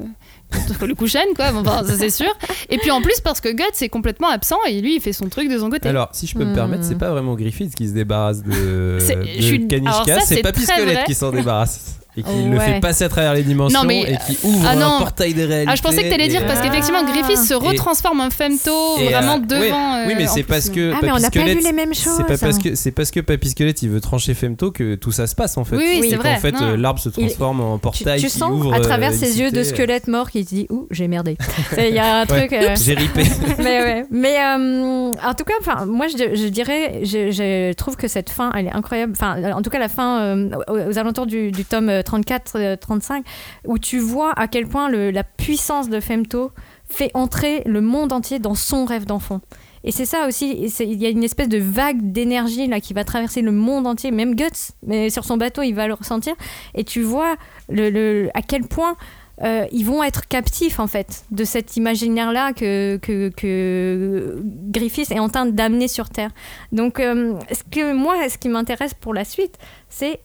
contre 0.52 0.86
le 0.86 0.94
Kushan, 0.94 1.18
quoi. 1.34 1.50
Bon, 1.52 1.60
enfin, 1.60 1.82
ça 1.84 1.96
c'est 1.96 2.10
sûr. 2.10 2.32
Et 2.70 2.78
puis 2.78 2.90
en 2.90 3.02
plus, 3.02 3.20
parce 3.20 3.40
que 3.40 3.48
Guts 3.48 3.64
est 3.82 3.88
complètement 3.88 4.28
absent 4.28 4.58
et 4.68 4.80
lui, 4.80 4.96
il 4.96 5.00
fait 5.00 5.12
son 5.12 5.28
truc 5.28 5.48
de 5.50 5.58
son 5.58 5.70
côté. 5.70 5.88
Alors, 5.88 6.08
si 6.12 6.26
je 6.26 6.34
peux 6.34 6.44
me 6.44 6.52
Hmm. 6.52 6.54
permettre, 6.54 6.84
c'est 6.84 6.98
pas 6.98 7.10
vraiment 7.10 7.34
Griffith 7.34 7.74
qui 7.74 7.88
se 7.88 7.92
débarrasse 7.92 8.42
de, 8.44 8.98
C'est- 9.00 9.16
de 9.16 9.42
suis- 9.42 9.66
Kanishka, 9.66 10.20
c'est 10.20 10.42
Papy 10.42 10.62
Squelette 10.62 11.04
qui 11.06 11.14
s'en 11.14 11.30
débarrasse. 11.32 11.98
et 12.16 12.22
qui 12.22 12.48
le 12.48 12.58
fait 12.58 12.80
passer 12.80 13.04
à 13.04 13.08
travers 13.08 13.34
les 13.34 13.42
dimensions 13.42 13.88
et 13.90 14.16
qui 14.26 14.32
euh, 14.32 14.48
ouvre 14.48 14.66
ah, 14.66 14.72
un 14.72 14.98
portail 14.98 15.34
des 15.34 15.44
réalités. 15.44 15.70
Ah, 15.72 15.76
je 15.76 15.82
pensais 15.82 16.02
que 16.02 16.08
t'allais 16.08 16.28
dire 16.28 16.46
parce 16.46 16.60
qu'effectivement 16.60 17.00
ah. 17.02 17.12
Griffith 17.12 17.44
se 17.44 17.54
retransforme 17.54 18.20
en 18.20 18.30
femto 18.30 18.70
et 18.98 19.08
euh, 19.08 19.18
vraiment 19.18 19.38
devant. 19.38 20.06
Oui, 20.06 20.12
euh, 20.12 20.14
mais 20.16 20.26
c'est 20.26 20.42
parce 20.42 20.70
que 20.70 20.92
ah, 20.94 20.98
mais 21.02 21.12
on 21.12 21.18
n'a 21.18 21.30
pas 21.30 21.44
vu 21.44 21.60
les 21.62 21.72
mêmes 21.72 21.94
choses. 21.94 22.22
C'est 22.26 22.40
parce 22.40 22.58
que 22.58 22.74
c'est 22.74 22.90
parce 22.90 23.10
que 23.10 23.20
Papy 23.20 23.50
Squelette 23.50 23.82
il 23.82 23.90
veut 23.90 24.00
trancher 24.00 24.32
femto 24.34 24.70
que 24.70 24.94
tout 24.94 25.12
ça 25.12 25.26
se 25.26 25.34
passe 25.34 25.58
en 25.58 25.64
fait. 25.64 25.76
Oui, 25.76 25.98
oui 26.00 26.06
c'est 26.10 26.16
vrai. 26.16 26.36
En 26.36 26.40
fait, 26.40 26.54
l'arbre 26.76 27.00
se 27.00 27.10
transforme 27.10 27.60
en 27.60 27.78
portail. 27.78 28.20
Tu, 28.20 28.26
tu 28.26 28.32
qui 28.32 28.38
sens 28.38 28.50
ouvre 28.50 28.72
à 28.72 28.80
travers 28.80 29.12
ses 29.12 29.38
yeux 29.38 29.50
de 29.50 29.62
squelette 29.62 30.08
mort 30.08 30.30
qui 30.30 30.42
dit 30.44 30.66
ouh 30.70 30.86
j'ai 30.90 31.08
merdé. 31.08 31.36
Il 31.78 31.94
y 31.94 31.98
a 31.98 32.20
un 32.20 32.26
truc. 32.26 32.54
J'ai 32.82 32.94
ripé. 32.94 33.24
Mais 33.58 34.04
mais 34.10 34.38
en 34.42 35.34
tout 35.36 35.44
cas, 35.44 35.84
moi 35.84 36.06
je 36.08 36.48
dirais, 36.48 37.00
je 37.02 37.72
trouve 37.74 37.96
que 37.96 38.08
cette 38.08 38.30
fin 38.30 38.50
elle 38.54 38.68
est 38.68 38.74
incroyable. 38.74 39.12
Enfin, 39.14 39.52
en 39.52 39.60
tout 39.60 39.70
cas 39.70 39.78
la 39.78 39.88
fin 39.88 40.48
aux 40.68 40.98
alentours 40.98 41.26
du 41.26 41.52
tome 41.68 42.02
34, 42.06 42.76
35, 42.80 43.18
euh, 43.18 43.70
où 43.70 43.78
tu 43.78 43.98
vois 43.98 44.32
à 44.38 44.48
quel 44.48 44.66
point 44.66 44.88
la 44.90 45.24
puissance 45.24 45.90
de 45.90 46.00
Femto 46.00 46.52
fait 46.88 47.10
entrer 47.14 47.62
le 47.66 47.80
monde 47.80 48.12
entier 48.12 48.38
dans 48.38 48.54
son 48.54 48.84
rêve 48.84 49.04
d'enfant. 49.04 49.40
Et 49.84 49.92
c'est 49.92 50.04
ça 50.04 50.26
aussi, 50.26 50.50
il 50.80 51.00
y 51.00 51.06
a 51.06 51.10
une 51.10 51.22
espèce 51.22 51.48
de 51.48 51.58
vague 51.58 52.10
d'énergie 52.10 52.66
là 52.66 52.80
qui 52.80 52.92
va 52.92 53.04
traverser 53.04 53.40
le 53.40 53.52
monde 53.52 53.86
entier, 53.86 54.10
même 54.10 54.34
Guts, 54.34 54.72
mais 54.84 55.10
sur 55.10 55.24
son 55.24 55.36
bateau, 55.36 55.62
il 55.62 55.74
va 55.74 55.86
le 55.86 55.94
ressentir. 55.94 56.34
Et 56.74 56.82
tu 56.82 57.02
vois 57.02 57.36
à 57.70 58.42
quel 58.42 58.62
point 58.62 58.96
euh, 59.42 59.66
ils 59.70 59.84
vont 59.84 60.02
être 60.02 60.26
captifs 60.26 60.80
en 60.80 60.86
fait 60.86 61.24
de 61.30 61.44
cet 61.44 61.76
imaginaire 61.76 62.32
là 62.32 62.54
que, 62.54 62.96
que, 62.96 63.28
que 63.36 64.40
Griffith 64.42 65.10
est 65.10 65.18
en 65.18 65.28
train 65.28 65.46
d'amener 65.46 65.88
sur 65.88 66.08
Terre. 66.08 66.30
Donc, 66.72 67.00
euh, 67.00 67.38
ce 67.52 67.62
que 67.70 67.92
moi, 67.92 68.28
ce 68.28 68.38
qui 68.38 68.48
m'intéresse 68.48 68.94
pour 68.94 69.12
la 69.12 69.24
suite, 69.24 69.58
c'est 69.88 70.20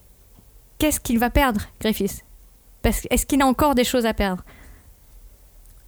qu'est-ce 0.82 1.00
qu'il 1.00 1.20
va 1.20 1.30
perdre, 1.30 1.62
Griffiths? 1.80 2.24
Est-ce 2.84 3.26
qu'il 3.28 3.42
a 3.42 3.46
encore 3.46 3.76
des 3.76 3.84
choses 3.84 4.08
à 4.08 4.14
perdre? 4.16 4.44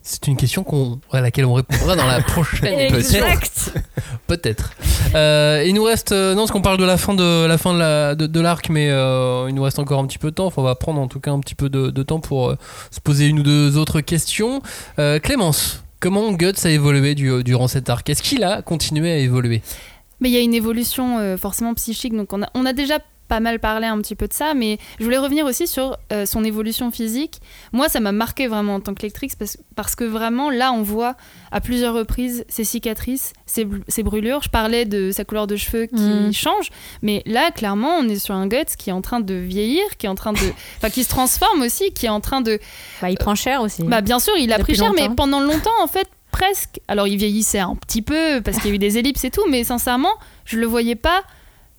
C'est 0.06 0.28
une 0.28 0.36
question 0.36 0.64
qu'on, 0.64 1.00
à 1.12 1.22
laquelle 1.22 1.46
on 1.46 1.54
répondra 1.54 1.96
dans 1.96 2.06
la 2.06 2.22
prochaine. 2.34 2.90
Peut-être. 2.90 2.96
Exact. 2.96 3.74
Peut-être. 4.28 4.72
Euh, 5.16 5.64
il 5.66 5.74
nous 5.74 5.84
reste, 5.84 6.12
euh, 6.12 6.34
non, 6.36 6.42
parce 6.42 6.52
qu'on 6.52 6.62
parle 6.62 6.78
de 6.78 6.84
la 6.84 6.98
fin 6.98 7.14
de 7.16 7.46
la 7.46 7.58
fin 7.58 7.74
de 7.74 7.80
la- 7.80 8.14
de, 8.14 8.28
de 8.28 8.40
l'arc, 8.42 8.70
mais 8.70 8.90
euh, 8.92 9.46
il 9.50 9.56
nous 9.56 9.64
reste 9.64 9.80
encore 9.80 10.00
un 10.00 10.06
petit 10.06 10.18
peu 10.20 10.30
de 10.30 10.36
temps. 10.36 10.46
Enfin, 10.48 10.62
on 10.62 10.66
va 10.66 10.76
prendre 10.76 11.00
en 11.00 11.08
tout 11.08 11.20
cas 11.22 11.32
un 11.32 11.40
petit 11.40 11.56
peu 11.56 11.70
de, 11.70 11.90
de 11.90 12.04
temps 12.04 12.20
pour 12.20 12.50
euh, 12.50 12.58
se 12.92 13.00
poser 13.00 13.28
une 13.28 13.40
ou 13.40 13.44
deux 13.44 13.78
autres 13.78 14.02
questions. 14.02 14.62
Euh, 15.00 15.20
Clémence, 15.20 15.84
comment 16.02 16.32
Guts 16.34 16.52
a 16.66 16.70
évolué 16.70 17.16
du- 17.16 17.44
durant 17.44 17.68
cet 17.70 17.90
arc? 17.90 18.08
Est-ce 18.10 18.22
qu'il 18.22 18.44
a 18.44 18.62
continué 18.62 19.12
à 19.12 19.18
évoluer? 19.18 19.62
Mais 20.20 20.30
il 20.30 20.34
y 20.34 20.38
a 20.38 20.42
une 20.42 20.54
évolution 20.54 21.18
euh, 21.20 21.38
forcément 21.38 21.74
psychique, 21.76 22.16
donc 22.16 22.32
on 22.34 22.44
a, 22.44 22.50
on 22.54 22.66
a 22.66 22.74
déjà 22.74 23.00
pas 23.28 23.40
mal 23.40 23.60
parlé 23.60 23.88
un 23.88 23.98
petit 24.00 24.16
peu 24.16 24.28
de 24.28 24.34
ça, 24.34 24.54
mais 24.54 24.78
je 25.00 25.04
voulais 25.04 25.18
revenir 25.18 25.46
aussi 25.46 25.66
sur 25.68 25.98
euh, 26.12 26.26
son 26.26 26.44
évolution 26.44 26.92
physique. 26.92 27.40
Moi, 27.72 27.90
ça 27.90 28.00
m'a 28.00 28.12
marqué 28.12 28.48
vraiment 28.48 28.76
en 28.76 28.80
tant 28.80 28.94
que 28.94 29.02
lectrice 29.02 29.36
parce, 29.36 29.58
parce 29.76 29.96
que 29.96 30.04
vraiment, 30.04 30.50
là, 30.50 30.72
on 30.74 30.82
voit 30.84 31.16
à 31.52 31.62
plusieurs 31.62 31.94
reprises 31.94 32.46
ses 32.50 32.64
cicatrices, 32.64 33.34
ses, 33.46 33.68
ses 33.88 34.04
brûlures. 34.04 34.42
Je 34.44 34.50
parlais 34.50 34.86
de 34.86 35.12
sa 35.12 35.24
couleur 35.26 35.48
de 35.48 35.56
cheveux 35.56 35.86
qui 35.86 35.96
Mm. 36.04 36.34
change, 36.34 36.70
mais 37.02 37.24
là, 37.26 37.52
clairement, 37.52 37.96
on 38.00 38.08
est 38.10 38.18
sur 38.20 38.36
un 38.36 38.48
Guts 38.48 38.76
qui 38.78 38.90
est 38.90 38.94
en 38.94 39.02
train 39.02 39.20
de 39.20 39.34
vieillir, 39.34 39.84
qui 39.98 40.06
est 40.06 40.10
en 40.10 40.16
train 40.16 40.34
de, 40.34 40.40
enfin, 40.78 40.90
qui 40.90 41.04
se 41.04 41.10
transforme 41.10 41.62
aussi, 41.62 41.92
qui 41.94 42.06
est 42.06 42.10
en 42.10 42.22
train 42.22 42.42
de, 42.42 42.60
Bah, 43.02 43.10
il 43.10 43.18
prend 43.18 43.36
cher 43.36 43.62
aussi. 43.62 43.84
bah, 43.84 44.02
bien 44.02 44.20
sûr, 44.20 44.34
il 44.38 44.52
a 44.54 44.58
Depuis 44.58 44.74
pris 44.74 44.82
cher, 44.84 44.92
mais 44.96 45.10
pendant 45.16 45.40
longtemps, 45.40 45.70
en 45.82 45.88
fait, 45.88 46.08
presque. 46.32 46.80
Alors, 46.88 47.08
il 47.08 47.18
vieillissait 47.18 47.60
un 47.60 47.76
petit 47.76 48.02
peu 48.02 48.42
parce 48.44 48.58
qu'il 48.58 48.70
y 48.70 48.74
a 48.74 48.76
eu 48.76 48.80
des 48.80 48.98
ellipses 48.98 49.24
et 49.24 49.32
tout, 49.32 49.46
mais 49.50 49.64
sincèrement, 49.64 50.14
je 50.46 50.58
le 50.60 50.66
voyais 50.66 50.96
pas 50.96 51.24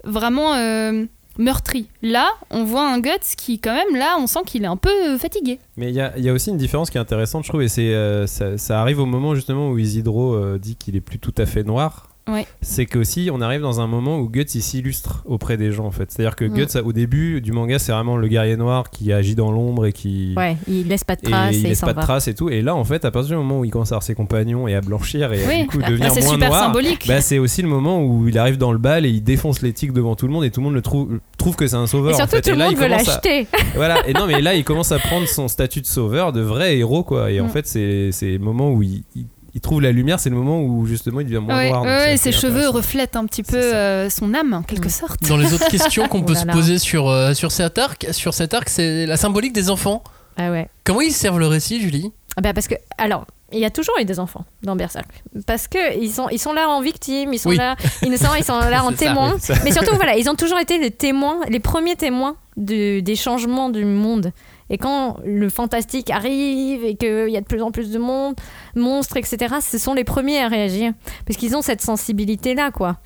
vraiment 0.05 0.55
euh, 0.55 1.07
meurtri. 1.39 1.89
Là, 2.03 2.29
on 2.51 2.65
voit 2.65 2.89
un 2.89 3.01
Guts 3.01 3.35
qui, 3.37 3.59
quand 3.59 3.75
même, 3.75 3.97
là, 3.97 4.17
on 4.19 4.27
sent 4.27 4.41
qu'il 4.47 4.65
est 4.65 4.69
un 4.69 4.77
peu 4.77 5.19
fatigué. 5.19 5.59
Mais 5.77 5.91
il 5.91 5.95
y 5.95 6.29
a, 6.29 6.33
aussi 6.33 6.51
une 6.51 6.57
différence 6.57 6.91
qui 6.91 6.99
est 6.99 7.01
intéressante, 7.01 7.45
je 7.45 7.49
trouve, 7.49 7.63
et 7.63 7.69
c'est 7.69 7.95
euh, 7.95 8.27
ça, 8.27 8.59
ça 8.59 8.81
arrive 8.81 9.01
au 9.01 9.07
moment 9.07 9.35
justement 9.35 9.71
où 9.71 9.79
Isidro 9.79 10.35
euh, 10.35 10.59
dit 10.59 10.77
qu'il 10.77 10.97
est 10.97 11.01
plus 11.01 11.19
tout 11.19 11.35
à 11.39 11.47
fait 11.47 11.63
noir. 11.63 12.14
Ouais. 12.27 12.47
c'est 12.63 12.87
qu'aussi 12.87 13.29
on 13.31 13.43
arrive 13.43 13.61
dans 13.61 13.83
un 13.83 13.87
moment 13.87 14.19
où 14.19 14.31
Guts 14.31 14.47
il 14.55 14.63
s'illustre 14.63 15.23
auprès 15.27 15.57
des 15.59 15.73
gens 15.73 15.85
en 15.85 15.91
fait. 15.91 16.11
C'est-à-dire 16.11 16.37
que 16.37 16.47
Mm. 16.47 16.55
Guts 16.55 16.79
au 16.83 16.93
début 16.95 17.41
du 17.43 17.53
manga 17.53 17.79
c'est 17.79 17.93
vraiment 17.93 18.17
le 18.17 18.27
guerrier 18.29 18.57
noir 18.57 18.89
qui 18.91 19.13
agit 19.13 19.35
dans 19.35 19.53
l'ombre 19.53 19.85
et 19.87 19.93
qui 19.93 20.33
Ouais, 20.37 20.57
il 20.67 20.89
laisse 20.89 21.05
pas 21.05 21.17
de 21.17 21.21
traces 21.21 21.55
et, 21.55 21.59
il 21.59 21.63
laisse 21.65 21.81
pas 21.83 21.93
de 21.93 22.01
traces 22.01 22.27
et 22.29 22.35
tout. 22.35 22.49
Et 22.49 22.63
là 22.63 22.75
en 22.75 22.85
fait 22.85 23.05
à 23.05 23.11
partir 23.11 23.31
du 23.31 23.37
moment 23.37 23.61
où 23.61 23.65
il 23.67 23.71
commence 23.71 23.93
à 23.93 23.97
avoir 23.97 24.03
ses 24.03 24.15
compagnons 24.15 24.67
et 24.67 24.75
à 24.75 24.81
blanchir 24.81 25.33
et 25.35 25.45
à, 25.45 25.63
du 25.63 25.67
coup 25.67 25.79
Ah, 25.85 25.91
devenir 25.91 26.15
moins 26.25 26.37
noir, 26.39 26.65
symbolique. 26.65 27.07
bah, 27.07 27.21
c'est 27.21 27.39
aussi 27.39 27.61
le 27.61 27.69
moment 27.69 28.03
où 28.03 28.27
il 28.27 28.39
arrive 28.39 28.57
dans 28.57 28.73
le 28.73 28.79
bal 28.79 29.05
et 29.05 29.11
il 29.11 29.23
défonce 29.23 29.61
l'éthique 29.61 29.93
devant 29.93 30.17
tout 30.17 30.27
le 30.27 30.33
monde 30.33 30.45
et 30.45 30.51
tout 30.51 30.61
le 30.61 30.65
monde 30.65 30.75
le 30.75 30.83
trouve 30.83 31.19
trouve 31.37 31.57
que 31.57 31.67
c'est 31.67 31.77
un 31.77 31.87
sauveur. 31.87 32.13
Et 32.13 32.15
en 32.15 32.19
surtout, 32.19 32.37
fait. 32.37 32.43
tout 32.43 32.49
Et 32.49 32.53
le 32.53 32.59
là, 32.59 32.65
monde 32.67 32.75
il 32.75 32.79
veut 32.81 32.89
commence 32.89 33.07
à- 33.09 33.11
l'acheter. 33.23 33.47
voilà, 33.75 34.09
et 34.09 34.15
non, 34.15 34.27
mais 34.27 34.41
là, 34.41 34.55
il 34.55 34.65
commence 34.65 34.93
à 34.93 34.99
prendre 34.99 35.29
son 35.29 35.47
statut 35.47 35.83
de 35.83 35.87
sauveur, 35.87 36.33
de 36.33 36.41
vrai 36.41 36.79
héros, 36.79 37.03
quoi. 37.05 37.31
Et 37.31 37.39
en 37.41 37.47
Mm. 37.47 37.51
fait, 37.51 37.67
c'est 37.67 38.09
c'est 38.13 38.31
le 38.33 38.39
moment 38.39 38.71
où 38.73 38.83
il, 38.83 39.03
il- 39.15 39.27
il 39.55 39.61
trouve 39.61 39.81
la 39.81 39.93
lumière, 39.93 40.19
c'est 40.21 40.31
le 40.31 40.37
moment 40.37 40.61
où 40.63 40.85
justement 40.87 41.21
il 41.21 41.27
devient 41.27 41.39
moins 41.39 41.57
Ouais, 41.57 41.71
noir. 41.71 41.83
ouais, 41.85 42.17
ses 42.17 42.33
cheveux 42.33 42.69
reflètent 42.69 43.17
un 43.17 43.25
petit 43.27 43.43
peu 43.43 43.57
euh, 43.57 44.11
son 44.11 44.35
âme, 44.35 44.53
en 44.53 44.63
quelque 44.63 44.87
Mm. 44.89 44.91
sorte. 44.91 45.23
Dans 45.29 45.37
les 45.37 45.53
autres 45.55 45.69
questions 45.69 46.09
qu'on 46.09 46.19
Oh 46.23 46.25
peut 46.25 46.35
là 46.35 46.41
se 46.41 46.47
poser 46.47 46.79
sur, 46.79 47.09
euh, 47.09 47.35
sur 47.35 47.53
cet 47.53 47.79
arc, 47.79 48.07
sur 48.13 48.35
cet 48.35 48.53
arc, 48.55 48.69
c'est 48.69 49.07
la 49.07 49.17
symbolique 49.17 49.53
des 49.53 49.71
enfants. 49.71 50.03
Ah 50.37 50.51
ouais. 50.51 50.69
Comment 50.85 51.01
ils 51.01 51.13
servent 51.13 51.39
le 51.39 51.47
récit, 51.47 51.81
Julie? 51.81 52.11
Ah 52.37 52.41
bah 52.41 52.53
parce 52.53 52.67
que, 52.67 52.75
alors, 52.99 53.27
il 53.53 53.61
y 53.61 53.65
a 53.65 53.71
toujours 53.71 53.95
eu 54.01 54.05
des 54.05 54.19
enfants 54.19 54.45
dans 54.65 54.75
Berserk. 54.75 55.07
Parce 55.47 55.69
que 55.69 55.97
ils 56.01 56.11
sont, 56.11 56.29
ils 56.31 56.41
sont 56.41 56.53
là 56.53 56.69
en 56.69 56.81
victime, 56.81 57.33
ils 57.33 57.39
sont 57.39 57.51
Oui. 57.51 57.57
là 57.57 57.77
innocents, 58.03 58.35
ils 58.37 58.43
sont 58.43 58.59
là 58.59 58.85
en 58.85 58.91
ça, 58.91 58.97
témoins. 58.97 59.37
oui. 59.49 59.55
Mais 59.63 59.71
surtout, 59.71 59.95
voilà, 59.95 60.17
ils 60.17 60.29
ont 60.29 60.35
toujours 60.35 60.59
été 60.59 60.79
les 60.79 60.91
témoins, 60.91 61.39
les 61.49 61.61
premiers 61.61 61.95
témoins 61.95 62.35
de- 62.57 62.99
des 62.99 63.15
changements 63.15 63.71
du 63.71 63.85
monde. 63.85 64.33
Et 64.71 64.79
quand 64.79 65.19
le 65.25 65.49
fantastique 65.51 66.11
arrive 66.11 66.83
et 66.85 66.97
qu'il 66.97 67.29
y 67.29 67.37
a 67.37 67.41
de 67.41 67.47
plus 67.47 67.63
en 67.63 67.71
plus 67.71 67.91
de 67.93 67.99
monde, 67.99 68.35
monstres, 68.77 69.17
etc., 69.17 69.57
ce 69.61 69.79
sont 69.79 69.95
les 69.95 70.05
premiers 70.05 70.41
à 70.41 70.49
réagir. 70.49 70.93
Parce 71.27 71.39
qu'ils 71.39 71.57
ont 71.57 71.63
cette 71.63 71.81
sensibilité-là, 71.83 72.71
quoi. 72.71 72.99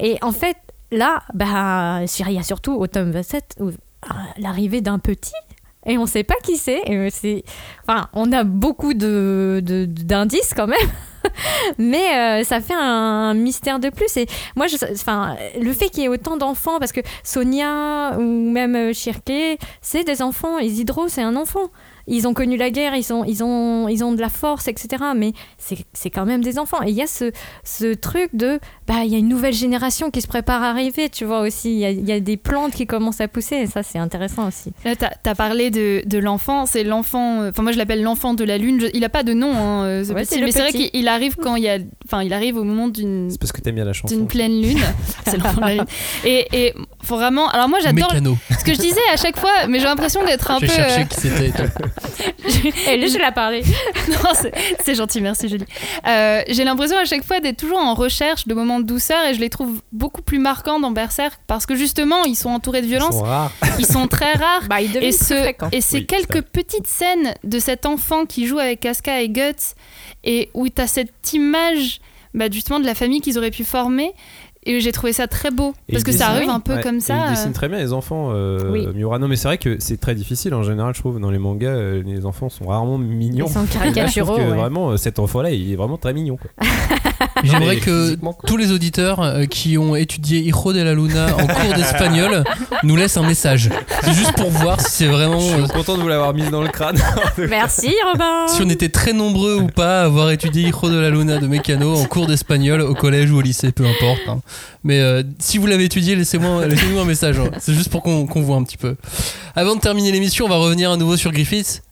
Et 0.00 0.18
en 0.22 0.32
fait, 0.32 0.56
là, 0.90 1.22
bah, 1.34 2.00
il 2.04 2.32
y 2.32 2.38
a 2.38 2.42
surtout 2.42 2.74
au 2.74 2.86
tome 2.86 3.10
27 3.10 3.56
où, 3.60 3.70
ah, 4.08 4.14
l'arrivée 4.38 4.80
d'un 4.80 4.98
petit. 4.98 5.32
Et 5.88 5.98
on 5.98 6.06
sait 6.06 6.24
pas 6.24 6.34
qui 6.42 6.60
euh, 6.90 7.08
c'est- 7.12 7.44
Enfin, 7.86 8.08
on 8.12 8.32
a 8.32 8.42
beaucoup 8.42 8.92
de, 8.92 9.62
de- 9.64 9.84
d'indices 9.86 10.52
quand 10.54 10.66
même. 10.66 10.78
Mais 11.78 12.40
euh, 12.40 12.44
ça 12.44 12.60
fait 12.60 12.74
un, 12.76 13.34
mystère 13.34 13.78
de 13.78 13.90
plus. 13.90 14.16
Et 14.16 14.26
moi, 14.56 14.66
je, 14.66 14.76
enfin, 14.92 15.36
le 15.60 15.72
fait 15.72 15.88
qu'il 15.88 16.02
y 16.02 16.06
ait 16.06 16.08
autant 16.08 16.36
d'enfants, 16.36 16.78
parce 16.80 16.90
que 16.92 17.00
Sonia 17.22 18.16
ou 18.18 18.22
même 18.50 18.74
euh, 18.74 18.92
Shirke, 18.92 19.58
c'est 19.80 20.02
des 20.04 20.22
enfants. 20.22 20.58
Isidro, 20.58 21.06
c'est 21.08 21.22
un 21.22 21.36
enfant. 21.36 21.70
Ils 22.08 22.28
ont 22.28 22.34
connu 22.34 22.56
la 22.56 22.70
guerre, 22.70 22.94
ils, 22.94 23.02
sont, 23.02 23.24
ils, 23.24 23.42
ont, 23.42 23.88
ils 23.88 24.04
ont 24.04 24.12
de 24.12 24.20
la 24.20 24.28
force, 24.28 24.68
etc. 24.68 25.02
Mais 25.16 25.32
c'est, 25.58 25.78
c'est 25.92 26.10
quand 26.10 26.24
même 26.24 26.42
des 26.42 26.58
enfants. 26.58 26.82
Et 26.84 26.90
il 26.90 26.94
y 26.96 27.02
a 27.02 27.06
ce, 27.06 27.32
ce 27.64 27.94
truc 27.94 28.30
de, 28.34 28.60
bah, 28.86 29.02
il 29.04 29.10
y 29.10 29.14
a 29.14 29.18
une 29.18 29.28
nouvelle 29.28 29.52
génération 29.54 30.10
qui 30.10 30.20
se 30.20 30.28
prépare 30.28 30.62
à 30.62 30.70
arriver, 30.70 31.08
tu 31.08 31.24
vois 31.24 31.40
aussi. 31.40 31.72
Il 31.72 31.78
y 31.78 31.84
a, 31.84 31.90
il 31.90 32.06
y 32.08 32.12
a 32.12 32.20
des 32.20 32.36
plantes 32.36 32.72
qui 32.74 32.86
commencent 32.86 33.20
à 33.20 33.28
pousser. 33.28 33.56
Et 33.56 33.66
ça, 33.66 33.82
c'est 33.82 33.98
intéressant 33.98 34.46
aussi. 34.46 34.72
Là, 34.84 34.94
t'as 34.96 35.10
as 35.30 35.34
parlé 35.34 35.70
de, 35.70 36.02
de 36.06 36.18
l'enfant, 36.18 36.64
c'est 36.66 36.84
l'enfant. 36.84 37.40
euh, 37.42 37.50
Enfin, 37.50 37.62
moi, 37.62 37.72
je 37.72 37.78
l'appelle 37.78 38.02
l'enfant 38.02 38.34
de 38.34 38.44
la 38.44 38.58
lune. 38.58 38.80
Je- 38.80 38.86
il 38.94 39.04
a 39.04 39.08
pas 39.08 39.22
de 39.24 39.32
nom, 39.32 39.52
hein, 39.54 39.84
euh, 39.84 40.04
ce 40.04 40.12
Ouais, 40.12 40.22
petit, 40.22 40.40
mais 40.40 40.52
c'est 40.52 40.60
vrai 40.60 40.72
qu'il 40.72 40.90
il 40.92 41.08
arrive 41.08 41.36
quand 41.36 41.56
il 41.56 41.64
y 41.64 41.68
a. 41.68 41.78
Enfin, 42.06 42.22
il 42.22 42.32
arrive 42.32 42.56
au 42.56 42.64
moment 42.64 42.88
d'une 42.88 43.30
C'est 43.30 43.38
parce 43.40 43.50
que 43.52 43.60
t'aimes 43.60 43.74
bien 43.74 43.84
la 43.84 43.92
chanson. 43.92 44.14
d'une 44.14 44.26
pleine 44.28 44.60
lune. 44.62 44.78
c'est 45.26 45.38
l'enfant 45.38 45.60
de 45.60 45.66
la 45.66 45.74
lune. 45.74 45.84
Et, 46.24 46.46
et 46.52 46.74
faut 47.02 47.16
vraiment. 47.16 47.48
Alors 47.48 47.68
moi, 47.68 47.78
j'adore 47.82 48.12
ce 48.12 48.64
que 48.64 48.72
je 48.74 48.78
disais 48.78 49.00
à 49.12 49.16
chaque 49.16 49.38
fois, 49.38 49.50
mais 49.68 49.78
j'ai 49.80 49.86
l'impression 49.86 50.24
d'être 50.24 50.50
un 50.50 50.60
peu. 50.60 50.66
cherché 50.66 51.00
euh, 51.00 51.04
qui 51.04 51.20
c'était. 51.20 51.52
Et 52.04 52.32
tout. 52.72 52.90
Et 52.90 52.96
lui, 52.96 53.08
je 53.08 53.18
l'ai 53.18 53.32
parlé. 53.32 53.62
Non, 54.08 54.30
c'est- 54.84 54.94
gentil, 54.94 55.20
merci 55.20 55.48
Julie. 55.48 55.64
Euh, 56.06 56.42
j'ai 56.48 56.64
l'impression 56.64 56.96
à 56.96 57.04
chaque 57.04 57.24
fois 57.24 57.40
d'être 57.40 57.56
toujours 57.56 57.78
en 57.78 57.94
recherche 57.94 58.46
de 58.46 58.54
moments 58.54 58.78
de 58.80 58.84
douceur 58.84 59.24
et 59.26 59.34
je 59.34 59.40
les 59.40 59.50
trouve 59.50 59.82
beaucoup 59.92 60.22
plus 60.22 60.38
marquants 60.38 60.78
dans 60.80 60.90
Berserk 60.90 61.40
parce 61.46 61.66
que 61.66 61.74
justement 61.74 62.24
ils 62.24 62.36
sont 62.36 62.50
entourés 62.50 62.80
de 62.80 62.86
Ils 62.86 62.90
violence, 62.90 63.14
sont 63.14 63.22
rares. 63.22 63.52
ils 63.78 63.86
sont 63.86 64.06
très 64.06 64.32
rares. 64.32 64.62
Bah, 64.68 64.80
Et, 64.80 65.12
ce, 65.12 65.52
ces 65.80 65.96
Oui, 65.98 66.06
quelques 66.06 66.36
ça. 66.36 66.42
petites 66.42 66.86
scènes 66.86 67.34
de 67.44 67.58
cet 67.58 67.84
enfant 67.86 68.26
qui 68.26 68.46
joue 68.46 68.58
avec 68.58 68.80
Casca 68.80 69.20
et 69.20 69.28
Guts 69.28 69.74
et 70.24 70.50
où 70.54 70.68
tu 70.68 70.80
as 70.80 70.86
cette 70.86 71.32
image 71.32 72.00
bah, 72.34 72.46
justement 72.50 72.80
de 72.80 72.86
la 72.86 72.94
famille 72.94 73.20
qu'ils 73.20 73.38
auraient 73.38 73.50
pu 73.50 73.64
former 73.64 74.12
et 74.66 74.80
j'ai 74.80 74.92
trouvé 74.92 75.12
ça 75.12 75.26
très 75.26 75.50
beau 75.50 75.74
Et 75.88 75.92
parce 75.92 76.04
que 76.04 76.12
ça 76.12 76.28
arrive 76.28 76.50
un 76.50 76.60
peu 76.60 76.74
Ouais, 76.74 76.82
comme 76.82 77.00
ça. 77.00 77.14
Il 77.16 77.26
euh. 77.26 77.30
dessine 77.30 77.52
très 77.52 77.68
bien 77.68 77.78
les 77.78 77.92
enfants, 77.92 78.30
euh, 78.32 78.70
Oui. 78.70 78.86
Miura. 78.94 79.18
Non, 79.18 79.28
mais 79.28 79.36
c'est 79.36 79.48
vrai 79.48 79.58
que 79.58 79.76
c'est 79.78 80.00
très 80.00 80.14
difficile 80.14 80.52
en 80.54 80.62
général, 80.62 80.94
je 80.94 81.00
trouve. 81.00 81.20
Dans 81.20 81.30
les 81.30 81.38
mangas, 81.38 81.68
euh, 81.68 82.02
les 82.04 82.26
enfants 82.26 82.48
sont 82.48 82.66
rarement 82.66 82.98
mignons. 82.98 83.46
Ils 83.48 83.52
sont 83.52 83.60
Là, 83.60 83.66
je 83.72 83.78
trouve 83.78 83.92
caricaturaux, 83.94 84.36
que 84.36 84.40
ouais. 84.42 84.56
Vraiment, 84.56 84.90
euh, 84.90 84.96
cet 84.96 85.18
enfant-là, 85.18 85.50
il 85.50 85.72
est 85.72 85.76
vraiment 85.76 85.96
très 85.96 86.12
mignon. 86.12 86.38
J'aimerais 87.44 87.76
que 87.76 88.16
tous 88.46 88.56
les 88.56 88.72
auditeurs 88.72 89.20
euh, 89.20 89.44
qui 89.44 89.78
ont 89.78 89.94
étudié 89.94 90.40
Hijo 90.40 90.72
de 90.72 90.80
la 90.82 90.94
Luna 90.94 91.26
en 91.36 91.46
cours 91.46 91.74
d'espagnol 91.76 92.44
nous 92.82 92.96
laissent 92.96 93.16
un 93.16 93.26
message. 93.26 93.70
C'est 94.02 94.12
juste 94.14 94.32
pour 94.36 94.50
voir 94.50 94.80
si 94.80 94.90
c'est 94.90 95.06
vraiment. 95.06 95.38
Je 95.40 95.54
euh, 95.54 95.64
suis 95.64 95.72
content 95.72 95.96
de 95.96 96.02
vous 96.02 96.08
l'avoir 96.08 96.32
mise 96.34 96.50
dans 96.50 96.62
le 96.62 96.68
crâne. 96.68 96.98
Merci, 97.48 97.94
Robin. 98.10 98.48
si 98.48 98.62
on 98.62 98.68
était 98.70 98.88
très 98.88 99.12
nombreux 99.12 99.56
ou 99.56 99.66
pas 99.66 100.02
à 100.02 100.04
avoir 100.04 100.30
étudié 100.30 100.68
Hijo 100.68 100.88
de 100.90 100.98
la 100.98 101.10
Luna 101.10 101.38
de 101.38 101.46
Mécano 101.46 101.94
en 101.96 102.04
cours 102.06 102.26
d'espagnol 102.26 102.80
au 102.80 102.94
collège 102.94 103.30
ou 103.30 103.38
au 103.38 103.42
lycée, 103.42 103.70
peu 103.72 103.84
importe. 103.84 104.28
hein. 104.28 104.40
Mais 104.84 105.00
euh, 105.00 105.22
si 105.38 105.58
vous 105.58 105.66
l'avez 105.66 105.84
étudié, 105.84 106.14
laissez-moi, 106.16 106.66
laissez-nous 106.68 106.98
un 106.98 107.04
message. 107.04 107.38
hein. 107.38 107.50
C'est 107.58 107.74
juste 107.74 107.90
pour 107.90 108.02
qu'on 108.02 108.26
qu'on 108.26 108.42
voit 108.42 108.56
un 108.56 108.62
petit 108.64 108.76
peu. 108.76 108.96
Avant 109.54 109.74
de 109.76 109.80
terminer 109.80 110.12
l'émission, 110.12 110.46
on 110.46 110.48
va 110.48 110.56
revenir 110.56 110.90
à 110.90 110.96
nouveau 110.96 111.16
sur 111.16 111.32
Griffiths. 111.32 111.82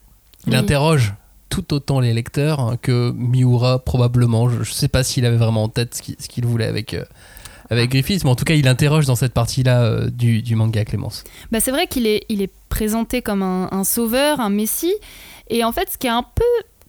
Il 0.47 0.53
Oui. 0.53 0.57
interroge 0.59 1.15
tout 1.49 1.73
autant 1.73 2.01
les 2.01 2.13
lecteurs 2.13 2.61
hein, 2.61 2.77
que 2.81 3.13
Miura 3.17 3.79
probablement. 3.79 4.49
Je, 4.49 4.63
je 4.65 4.73
sais 4.73 4.89
pas 4.89 5.03
s'il 5.05 5.25
avait 5.25 5.37
vraiment 5.37 5.65
en 5.65 5.69
tête 5.69 5.95
ce 6.19 6.29
qu'il 6.29 6.47
voulait 6.47 6.67
avec. 6.67 6.95
euh, 6.95 7.05
avec 7.71 7.91
Griffiths, 7.91 8.25
mais 8.25 8.31
en 8.31 8.37
tout 8.37 8.45
cas, 8.45 8.53
il 8.55 8.69
interroge 8.69 9.07
dans 9.07 9.17
cette 9.17 9.33
partie-là 9.33 9.85
euh, 9.85 10.11
du, 10.11 10.43
du 10.43 10.55
manga 10.55 10.85
Clémence. 10.85 11.25
Bah, 11.51 11.61
c'est 11.61 11.71
vrai 11.71 11.87
qu'il 11.87 12.07
est, 12.07 12.25
il 12.29 12.43
est 12.43 12.51
présenté 12.69 13.23
comme 13.23 13.43
un, 13.43 13.69
un 13.73 13.85
sauveur, 13.85 14.39
un 14.41 14.51
messie. 14.51 14.93
Et 15.49 15.65
en 15.65 15.73
fait, 15.73 15.89
ce 15.91 15.97
qui 15.97 16.07
est 16.07 16.11
un 16.11 16.23
peu 16.23 16.45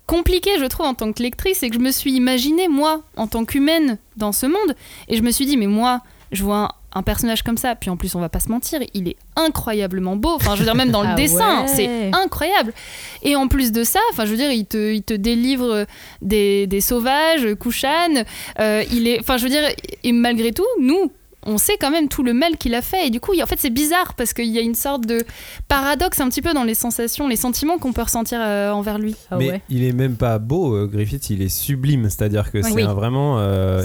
compliqué, 0.08 0.52
je 0.60 0.66
trouve, 0.66 0.86
en 0.86 0.94
tant 0.94 1.12
que 1.14 1.22
lectrice, 1.22 1.60
c'est 1.60 1.70
que 1.70 1.76
je 1.76 1.80
me 1.82 1.92
suis 1.92 2.14
imaginée, 2.14 2.68
moi, 2.68 3.02
en 3.16 3.28
tant 3.28 3.46
qu'humaine, 3.46 3.98
dans 4.18 4.32
ce 4.32 4.46
monde. 4.46 4.76
Et 5.08 5.18
je 5.18 5.24
me 5.24 5.32
suis 5.32 5.46
dit, 5.46 5.58
mais 5.58 5.68
moi, 5.68 6.02
je 6.32 6.44
vois 6.44 6.58
un, 6.58 6.70
un 6.96 7.04
personnage 7.04 7.44
comme 7.44 7.58
ça. 7.58 7.76
Puis 7.76 7.90
en 7.90 7.98
plus, 7.98 8.16
on 8.16 8.20
va 8.20 8.30
pas 8.30 8.40
se 8.40 8.50
mentir, 8.50 8.80
il 8.94 9.08
est 9.10 9.18
incroyablement 9.36 10.16
beau. 10.16 10.30
Enfin, 10.34 10.56
je 10.56 10.60
veux 10.60 10.66
dire, 10.66 10.76
même 10.76 10.92
dans 10.92 11.04
le 11.04 11.10
Ah 11.12 11.16
dessin, 11.16 11.62
ouais. 11.64 11.68
c'est 11.68 12.12
incroyable. 12.14 12.74
Et 13.22 13.36
en 13.36 13.48
plus 13.48 13.72
de 13.72 13.84
ça, 13.84 14.00
enfin, 14.12 14.26
je 14.26 14.32
veux 14.32 14.38
dire, 14.38 14.52
il 14.52 14.66
te, 14.66 14.94
il 14.94 15.04
te 15.04 15.14
délivre 15.14 15.86
des, 16.22 16.68
des 16.68 16.82
sauvages, 16.82 17.54
Kushan. 17.60 18.24
Euh, 18.60 18.84
il 18.92 19.08
est, 19.08 19.20
enfin, 19.20 19.38
je 19.38 19.44
veux 19.44 19.50
dire, 19.50 19.64
et 20.04 20.12
malgré 20.14 20.52
tout, 20.52 20.66
nous, 20.80 21.12
on 21.46 21.58
sait 21.58 21.78
quand 21.80 21.92
même 21.92 22.08
tout 22.10 22.24
le 22.24 22.34
mal 22.34 22.58
qu'il 22.58 22.74
a 22.76 22.82
fait. 22.82 23.08
Et 23.08 23.10
du 23.10 23.20
coup, 23.20 23.34
il- 23.34 23.44
en 23.44 23.46
fait, 23.46 23.60
c'est 23.60 23.70
bizarre 23.70 24.14
parce 24.16 24.34
qu'il 24.34 24.46
y 24.52 24.58
a 24.58 24.62
une 24.62 24.76
sorte 24.76 25.06
de 25.06 25.24
paradoxe 25.68 26.20
un 26.20 26.30
petit 26.30 26.42
peu 26.42 26.54
dans 26.54 26.64
les 26.64 26.74
sensations, 26.76 27.28
les 27.28 27.36
sentiments 27.36 27.78
qu'on 27.78 27.94
peut 27.94 28.02
ressentir 28.02 28.40
euh, 28.42 28.72
envers 28.72 28.98
lui. 28.98 29.16
Ah 29.32 29.38
mais 29.38 29.50
ouais. 29.50 29.62
il 29.70 29.84
est 29.84 29.92
même 29.94 30.16
pas 30.16 30.40
beau, 30.40 30.76
euh, 30.76 30.88
Griffith, 30.88 31.30
il 31.30 31.42
est 31.42 31.50
sublime. 31.50 32.10
C'est-à-dire 32.10 32.52
que 32.52 32.62
c'est 32.62 32.72
Oui. 32.72 32.84
vraiment. 32.84 33.40
euh, 33.40 33.82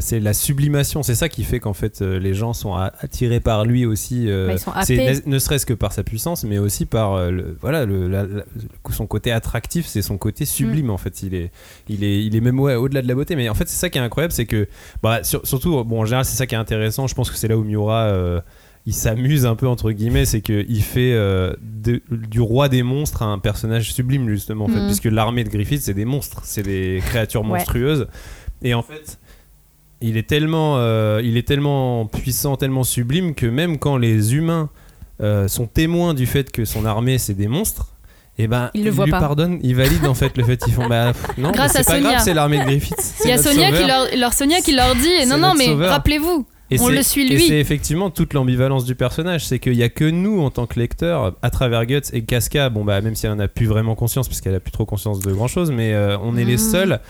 C'est 0.00 0.16
euh, 0.16 0.20
la 0.20 0.32
sublimation. 0.34 1.02
C'est 1.02 1.14
ça 1.14 1.28
qui 1.28 1.44
fait 1.44 1.60
qu'en 1.60 1.72
fait, 1.72 2.02
euh, 2.02 2.18
les 2.18 2.34
gens 2.34 2.52
sont 2.52 2.74
attirés 2.74 3.40
par 3.40 3.64
lui 3.64 3.86
aussi. 3.86 4.28
euh, 4.28 4.48
Bah, 4.48 4.52
ils 4.54 4.58
sont 4.58 4.70
happés. 4.72 5.20
ne, 5.26 5.30
ne 5.30 5.38
serait-ce 5.38 5.66
que 5.66 5.74
par 5.74 5.92
sa 5.92 6.02
puissance, 6.02 6.44
mais 6.44 6.58
aussi 6.58 6.86
par 6.86 7.14
euh, 7.14 7.30
le, 7.30 7.56
voilà, 7.60 7.84
le, 7.84 8.08
la- 8.08 8.24
la- 8.24 8.44
son 8.90 9.06
côté 9.06 9.30
attractif, 9.32 9.86
c'est 9.86 10.02
son 10.02 10.18
côté 10.18 10.44
sublime 10.44 10.86
Mm. 10.86 10.90
en 10.90 10.98
fait. 10.98 11.22
Il 11.22 11.34
est, 11.34 11.50
il 11.88 12.04
est, 12.04 12.24
il 12.24 12.34
est 12.36 12.40
même 12.40 12.58
ouais, 12.60 12.74
au-delà 12.74 13.02
de 13.02 13.08
la 13.08 13.14
beauté. 13.14 13.36
Mais 13.36 13.48
en 13.48 13.54
fait, 13.54 13.68
c'est 13.68 13.76
ça 13.76 13.90
qui 13.90 13.98
est 13.98 14.00
incroyable, 14.00 14.32
c'est 14.32 14.46
que, 14.46 14.68
bah, 15.02 15.22
sur- 15.24 15.46
surtout, 15.46 15.82
bon, 15.84 16.00
en 16.00 16.04
général, 16.04 16.24
c'est 16.24 16.36
ça 16.36 16.46
qui 16.46 16.54
est 16.54 16.58
intéressant. 16.58 16.87
Je 16.90 17.14
pense 17.14 17.30
que 17.30 17.36
c'est 17.36 17.48
là 17.48 17.56
où 17.56 17.64
Miura. 17.64 18.02
euh, 18.04 18.40
il 18.86 18.94
s'amuse 18.94 19.44
un 19.44 19.54
peu 19.54 19.68
entre 19.68 19.90
guillemets, 19.92 20.24
c'est 20.24 20.40
qu'il 20.40 20.82
fait 20.82 21.12
euh, 21.12 21.52
de- 21.60 22.00
du 22.10 22.40
roi 22.40 22.70
des 22.70 22.82
monstres 22.82 23.22
un 23.22 23.38
personnage 23.38 23.92
sublime 23.92 24.28
justement 24.30 24.64
en 24.64 24.68
fait, 24.68 24.80
Mhm. 24.80 24.86
puisque 24.86 25.04
l'armée 25.04 25.44
de 25.44 25.50
Griffith 25.50 25.82
c'est 25.82 25.92
des 25.92 26.06
monstres, 26.06 26.40
c'est 26.44 26.62
des 26.62 27.02
créatures 27.04 27.42
Ouais. 27.42 27.48
monstrueuses, 27.48 28.06
et 28.62 28.72
en 28.72 28.80
fait 28.82 29.18
il 30.00 30.16
est 30.16 30.22
tellement, 30.28 30.76
euh, 30.78 31.20
il 31.22 31.36
est 31.36 31.46
tellement 31.46 32.06
puissant, 32.06 32.56
tellement 32.56 32.84
sublime 32.84 33.34
que 33.34 33.44
même 33.46 33.78
quand 33.78 33.96
les 33.98 34.34
humains 34.34 34.70
sont 35.48 35.66
témoins 35.66 36.14
du 36.14 36.24
fait 36.26 36.50
que 36.50 36.64
son 36.64 36.86
armée 36.86 37.18
c'est 37.18 37.34
des 37.34 37.48
monstres, 37.48 37.88
et 38.38 38.46
ben 38.46 38.70
Ils 38.72 38.84
le 38.84 38.90
lui 38.92 39.10
pas. 39.10 39.18
pardonnent, 39.20 39.58
ils 39.62 39.74
valident 39.74 40.06
en 40.06 40.14
fait 40.14 40.34
le 40.38 40.44
fait 40.44 40.56
qu'ils 40.56 40.72
font 40.72 40.86
bah 40.88 41.12
non, 41.36 41.50
Grâce 41.50 41.74
mais 41.74 41.80
à 41.80 41.82
c'est 41.82 41.90
pas 41.90 41.96
Sonia. 41.96 42.10
grave, 42.12 42.22
c'est 42.24 42.34
l'armée 42.34 42.58
de 42.60 42.64
Griffith. 42.64 43.14
Il 43.24 43.28
y 43.28 43.32
a 43.32 43.38
Sonia 43.42 43.70
qui 43.72 43.84
leur, 43.86 44.06
leur 44.16 44.32
Sonia 44.32 44.60
qui 44.60 44.72
leur 44.74 44.94
dit 44.94 45.26
non 45.28 45.36
non 45.36 45.52
mais 45.58 45.74
rappelez-vous 45.74 46.46
Et 46.70 46.78
On 46.80 46.86
c'est- 46.88 46.92
le 46.96 47.02
suit, 47.02 47.26
Et 47.32 47.36
lui. 47.36 47.46
c'est 47.46 47.58
effectivement 47.58 48.10
toute 48.10 48.34
l'ambivalence 48.34 48.84
du 48.84 48.94
personnage, 48.94 49.46
c'est 49.46 49.58
qu'il 49.58 49.74
y 49.74 49.82
a 49.82 49.88
que 49.88 50.04
nous 50.04 50.40
en 50.40 50.50
tant 50.50 50.66
que 50.66 50.78
lecteurs, 50.78 51.34
à 51.40 51.50
travers 51.50 51.86
Guts 51.86 52.00
et 52.12 52.22
Casca, 52.22 52.68
bon 52.68 52.84
bah 52.84 53.00
même 53.00 53.14
si 53.14 53.24
elle 53.26 53.32
en 53.32 53.38
a 53.38 53.48
plus 53.48 53.66
vraiment 53.66 53.94
conscience, 53.94 54.28
puisqu'elle 54.28 54.54
a 54.54 54.60
plus 54.60 54.72
trop 54.72 54.84
conscience 54.84 55.20
de 55.20 55.32
grand 55.32 55.48
chose, 55.48 55.70
mais 55.70 55.94
euh, 55.94 56.18
on 56.22 56.36
est 56.36 56.44
les 56.44 56.56
Mm. 56.56 56.58
seuls 56.58 57.00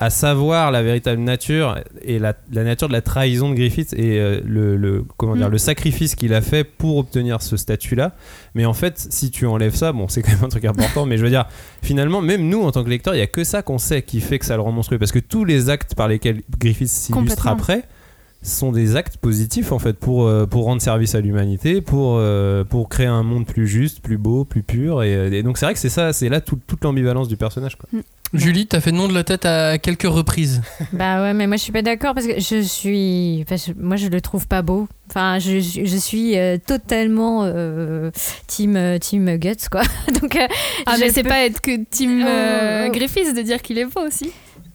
à 0.00 0.10
savoir 0.10 0.70
la 0.70 0.80
véritable 0.84 1.20
nature 1.20 1.76
et 2.02 2.20
la, 2.20 2.32
la 2.52 2.62
nature 2.62 2.86
de 2.86 2.92
la 2.92 3.00
trahison 3.02 3.50
de 3.50 3.56
Griffith 3.56 3.92
et 3.94 4.20
euh, 4.20 4.40
le, 4.44 4.76
le- 4.76 5.04
comment 5.16 5.34
dire 5.34 5.48
Mm. 5.48 5.52
le 5.52 5.58
sacrifice 5.58 6.14
qu'il 6.14 6.32
a 6.34 6.40
fait 6.40 6.62
pour 6.62 6.98
obtenir 6.98 7.42
ce 7.42 7.56
statut 7.56 7.96
là 7.96 8.14
mais 8.54 8.64
en 8.64 8.74
fait 8.74 8.96
si 9.10 9.32
tu 9.32 9.44
enlèves 9.46 9.74
ça 9.74 9.90
bon 9.92 10.06
c'est 10.06 10.22
quand 10.22 10.30
même 10.30 10.44
un 10.44 10.48
truc 10.50 10.66
important 10.66 11.04
mais 11.04 11.16
je 11.18 11.24
veux 11.24 11.30
dire 11.30 11.46
finalement 11.82 12.20
même 12.20 12.48
nous 12.48 12.62
en 12.62 12.70
tant 12.70 12.84
que 12.84 12.88
lecteurs 12.90 13.16
il 13.16 13.18
y 13.18 13.22
a 13.22 13.26
que 13.26 13.42
ça 13.42 13.62
qu'on 13.62 13.78
sait 13.78 14.02
qui 14.02 14.20
fait 14.20 14.38
que 14.38 14.44
ça 14.46 14.54
le 14.54 14.62
rend 14.62 14.70
monstrueux 14.70 15.00
parce 15.00 15.10
que 15.10 15.18
tous 15.18 15.44
les 15.44 15.68
actes 15.68 15.96
par 15.96 16.06
lesquels 16.06 16.42
Griffith 16.60 16.86
s'illustre 16.88 17.48
après 17.48 17.82
sont 18.42 18.70
des 18.72 18.94
actes 18.96 19.16
positifs 19.16 19.72
en 19.72 19.78
fait 19.78 19.94
pour, 19.94 20.26
euh, 20.26 20.46
pour 20.46 20.64
rendre 20.64 20.80
service 20.80 21.14
à 21.14 21.20
l'humanité, 21.20 21.80
pour, 21.80 22.16
euh, 22.18 22.64
pour 22.64 22.88
créer 22.88 23.06
un 23.06 23.22
monde 23.24 23.46
plus 23.46 23.66
juste, 23.66 24.00
plus 24.00 24.16
beau, 24.16 24.44
plus 24.44 24.62
pur. 24.62 25.02
Et, 25.02 25.36
et 25.38 25.42
donc 25.42 25.58
c'est 25.58 25.66
vrai 25.66 25.74
que 25.74 25.80
c'est 25.80 25.88
ça, 25.88 26.12
c'est 26.12 26.28
là 26.28 26.40
tout- 26.40 26.58
toute 26.66 26.82
l'ambivalence 26.84 27.28
du 27.28 27.36
personnage. 27.36 27.76
Quoi. 27.76 27.88
Julie, 28.34 28.66
t'as 28.66 28.80
fait 28.80 28.92
nom 28.92 29.08
de 29.08 29.14
la 29.14 29.24
tête 29.24 29.44
à 29.46 29.78
quelques 29.78 30.02
reprises. 30.06 30.60
Bah 30.92 31.22
ouais, 31.22 31.34
mais 31.34 31.46
moi 31.46 31.56
je 31.56 31.62
suis 31.62 31.72
pas 31.72 31.82
d'accord 31.82 32.14
parce 32.14 32.26
que 32.26 32.38
je 32.38 32.60
suis. 32.60 33.42
enfin, 33.42 33.56
je- 33.56 33.72
moi 33.82 33.96
je 33.96 34.06
le 34.08 34.20
trouve 34.20 34.46
pas 34.46 34.62
beau. 34.62 34.86
Enfin, 35.10 35.38
je, 35.38 35.60
je- 35.60 35.84
je 35.86 35.96
suis 35.96 36.36
euh, 36.38 36.58
totalement 36.64 37.42
euh, 37.44 38.10
team, 38.46 38.76
euh, 38.76 38.98
team 38.98 39.36
Guts 39.38 39.68
quoi. 39.70 39.82
Donc, 40.20 40.36
euh, 40.36 40.46
Ah, 40.86 40.94
je 40.96 41.00
mais 41.00 41.10
c'est 41.10 41.22
peux- 41.22 41.30
pas 41.30 41.44
être 41.44 41.60
que 41.62 41.82
Team 41.90 42.22
euh, 42.22 42.86
Euh, 42.86 42.88
Griffiths 42.90 43.34
de 43.34 43.42
dire 43.42 43.62
qu'il 43.62 43.78
est 43.78 43.86
beau 43.86 44.02
aussi. 44.06 44.30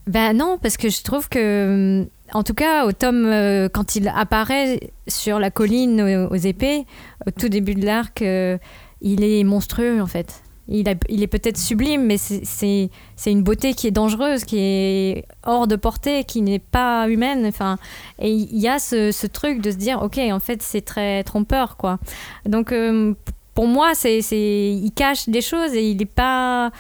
Bah 0.08 0.34
non, 0.34 0.58
parce 0.62 0.78
que 0.78 0.90
je 0.90 1.02
trouve 1.04 1.30
que, 1.30 2.02
hum, 2.02 2.08
en 2.34 2.44
tout 2.44 2.54
cas, 2.54 2.86
au 2.86 2.92
tome, 2.92 3.26
euh, 3.26 3.70
quand 3.70 3.96
il 3.96 4.08
apparaît 4.10 4.80
sur 5.08 5.40
la 5.40 5.52
colline 5.52 6.28
aux, 6.32 6.36
épées, 6.36 6.86
au 7.28 7.32
tout 7.32 7.48
début 7.50 7.76
de 7.76 7.86
l'arc, 7.86 8.22
euh, 8.22 8.58
il 9.02 9.24
est 9.24 9.44
monstrueux 9.44 10.02
en 10.02 10.08
fait. 10.08 10.44
Il, 10.70 10.88
est 10.88 11.28
peut-être 11.28 11.58
sublime, 11.58 12.06
mais 12.06 12.18
c'est- 12.18 12.90
une 13.26 13.44
beauté 13.44 13.74
qui 13.74 13.88
est 13.88 13.92
dangereuse, 13.92 14.46
qui 14.46 14.58
est 14.60 15.26
hors 15.46 15.68
de 15.68 15.76
portée, 15.76 16.24
qui 16.24 16.42
n'est 16.42 16.60
pas 16.60 17.10
humaine. 17.10 17.46
Enfin, 17.46 17.78
et 18.18 18.32
il 18.32 18.58
y 18.58 18.70
a 18.70 18.80
ce, 18.80 19.28
truc 19.28 19.62
de 19.62 19.72
se 19.72 19.76
dire, 19.76 20.02
ok, 20.02 20.18
en 20.32 20.40
fait, 20.40 20.62
c'est 20.62 20.82
très 20.82 21.24
trompeur, 21.26 21.76
quoi. 21.76 22.00
Donc, 22.46 22.72
euh, 22.72 23.14
pour 23.54 23.68
moi, 23.68 23.94
c'est- 23.94 24.20
il 24.22 24.92
cache 24.96 25.28
des 25.28 25.42
choses 25.42 25.74
et 25.74 25.84
il 25.90 25.98
n'est 25.98 26.06
pas. 26.06 26.72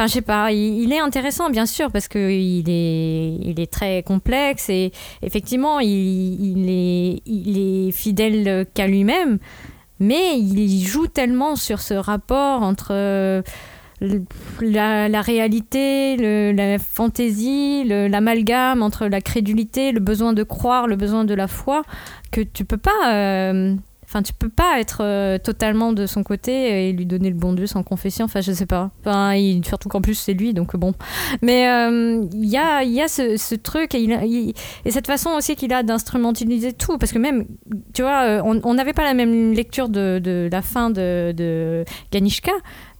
Enfin, 0.00 0.06
je 0.06 0.14
sais 0.14 0.22
pas, 0.22 0.50
il, 0.50 0.94
est 0.94 0.98
intéressant, 0.98 1.50
bien 1.50 1.66
sûr, 1.66 1.90
parce 1.90 2.08
qu'il 2.08 2.64
est, 2.70 3.70
très 3.70 4.02
complexe 4.02 4.70
et 4.70 4.92
effectivement, 5.20 5.78
il, 5.78 6.64
est, 6.70 7.90
fidèle 7.92 8.64
qu'à 8.72 8.86
lui-même, 8.86 9.38
mais 9.98 10.38
il 10.38 10.86
joue 10.86 11.06
tellement 11.06 11.54
sur 11.54 11.82
ce 11.82 11.92
rapport 11.92 12.62
entre 12.62 12.92
euh, 12.92 13.42
la, 14.62 15.20
réalité, 15.20 16.16
la 16.54 16.78
fantaisie, 16.78 17.84
l'amalgame 17.84 18.82
entre 18.82 19.06
la 19.06 19.20
crédulité, 19.20 19.92
le 19.92 20.00
besoin 20.00 20.32
de 20.32 20.44
croire, 20.44 20.86
le 20.86 20.96
besoin 20.96 21.26
de 21.26 21.34
la 21.34 21.46
foi, 21.46 21.82
que 22.30 22.40
tu 22.40 22.64
peux 22.64 22.78
pas. 22.78 23.12
euh, 23.12 23.76
Enfin, 24.10 24.24
tu 24.24 24.32
peux 24.32 24.48
pas 24.48 24.80
être 24.80 25.04
euh, 25.04 25.38
totalement 25.38 25.92
de 25.92 26.04
son 26.04 26.24
côté 26.24 26.88
et 26.88 26.92
lui 26.92 27.06
donner 27.06 27.30
le 27.30 27.36
bon 27.36 27.52
Dieu 27.52 27.68
sans 27.68 27.84
confession. 27.84 28.24
Enfin, 28.24 28.40
je 28.40 28.50
sais 28.50 28.66
pas. 28.66 28.90
Enfin, 29.06 29.34
surtout 29.64 29.88
qu'en 29.88 30.00
plus 30.00 30.16
c'est 30.16 30.32
lui, 30.32 30.52
donc 30.52 30.74
bon. 30.74 30.94
Mais 31.42 31.68
euh, 31.68 32.26
il 32.32 32.48
y 32.48 32.56
a, 32.56 32.82
y 32.82 33.00
a 33.00 33.06
ce, 33.06 33.54
truc 33.54 33.94
et, 33.94 34.52
cette 34.90 35.06
façon 35.06 35.30
aussi 35.30 35.54
qu'il 35.54 35.72
a 35.72 35.84
d'instrumentaliser 35.84 36.72
tout, 36.72 36.98
parce 36.98 37.12
que 37.12 37.20
même, 37.20 37.46
tu 37.94 38.02
vois, 38.02 38.24
euh, 38.24 38.42
on 38.64 38.74
n'avait 38.74 38.94
pas 38.94 39.04
la 39.04 39.14
même 39.14 39.52
lecture 39.52 39.88
de, 39.88 40.48
la 40.50 40.60
fin 40.60 40.90
de, 40.90 41.84
Ganishka. 42.10 42.52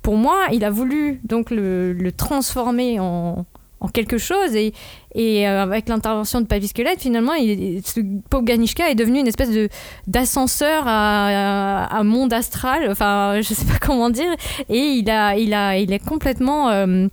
Pour 0.02 0.14
moi, 0.14 0.46
il 0.52 0.64
a 0.64 0.70
voulu 0.70 1.20
donc 1.24 1.50
le 1.50 2.10
transformer 2.12 3.00
en 3.00 3.46
en 3.80 3.88
quelque 3.88 4.18
chose 4.18 4.54
et, 4.54 4.72
euh, 5.16 5.62
avec 5.62 5.88
l'intervention 5.88 6.40
de 6.40 6.46
Papy 6.46 6.68
Squelette 6.68 7.00
finalement 7.00 7.34
il, 7.34 7.80
ce 7.84 8.00
pauvre 8.28 8.44
Ganishka 8.44 8.90
est 8.90 8.94
devenu 8.94 9.20
une 9.20 9.26
espèce 9.26 9.50
de 9.50 9.68
d'ascenseur 10.06 10.84
à, 10.86 11.84
à, 11.86 11.98
à 11.98 12.02
monde 12.04 12.32
astral 12.32 12.88
enfin 12.90 13.40
je 13.40 13.54
sais 13.54 13.64
pas 13.64 13.78
comment 13.80 14.10
dire 14.10 14.32
et 14.68 14.78
il 14.78 15.10
a 15.10 15.36
il 15.36 15.54
a 15.54 15.78
il 15.78 15.92
est 15.92 16.04
complètement 16.04 16.68
euh, 16.68 17.08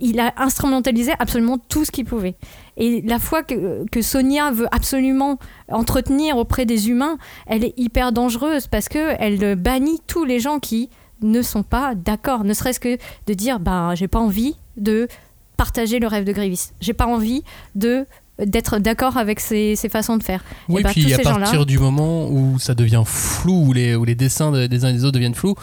il 0.00 0.20
a 0.20 0.32
instrumentalisé 0.36 1.12
absolument 1.18 1.58
tout 1.58 1.84
ce 1.84 1.90
qu'il 1.90 2.04
pouvait. 2.04 2.36
Et 2.76 3.02
la 3.02 3.18
foi 3.18 3.42
que, 3.42 3.84
Sonia 4.00 4.50
veut 4.50 4.68
absolument 4.74 5.38
entretenir 5.70 6.36
auprès 6.36 6.64
des 6.64 6.88
humains, 6.88 7.18
elle 7.46 7.64
est 7.64 7.74
hyper 7.76 8.12
dangereuse 8.12 8.66
parce 8.66 8.88
que 8.88 9.14
elle 9.18 9.56
bannit 9.56 10.00
tous 10.06 10.24
les 10.24 10.40
gens 10.40 10.58
qui 10.58 10.88
ne 11.22 11.42
sont 11.42 11.62
pas 11.62 11.94
d'accord. 11.94 12.44
Ne 12.44 12.54
serait-ce 12.54 12.80
que 12.80 12.96
de 13.26 13.34
dire, 13.34 13.60
ben, 13.60 13.94
j'ai 13.94 14.08
pas 14.08 14.18
envie 14.18 14.56
de 14.76 15.06
partager 15.64 15.98
le 15.98 16.06
rêve 16.06 16.24
de 16.24 16.32
Grievous. 16.32 16.72
J'ai 16.80 16.94
pas 16.94 17.06
envie 17.06 17.42
de 17.74 18.06
d'être 18.38 18.78
d'accord 18.78 19.18
avec 19.18 19.38
ses, 19.38 19.76
ses 19.76 19.90
façons 19.90 20.16
de 20.16 20.22
faire. 20.22 20.42
Et 20.70 20.72
Oui, 20.72 20.82
ben, 20.82 20.88
puis 20.90 21.12
à 21.12 21.16
ces 21.18 21.22
partir 21.22 21.66
du 21.66 21.78
moment 21.78 22.26
où 22.30 22.58
ça 22.58 22.74
devient 22.74 23.02
flou, 23.04 23.66
où 23.66 23.72
les, 23.74 23.94
où 23.94 24.04
les 24.06 24.14
dessins 24.14 24.50
de- 24.50 24.66
des 24.66 24.86
uns 24.86 24.88
et 24.88 24.92
des 24.94 25.04
autres 25.04 25.12
deviennent 25.18 25.34
flous, 25.34 25.54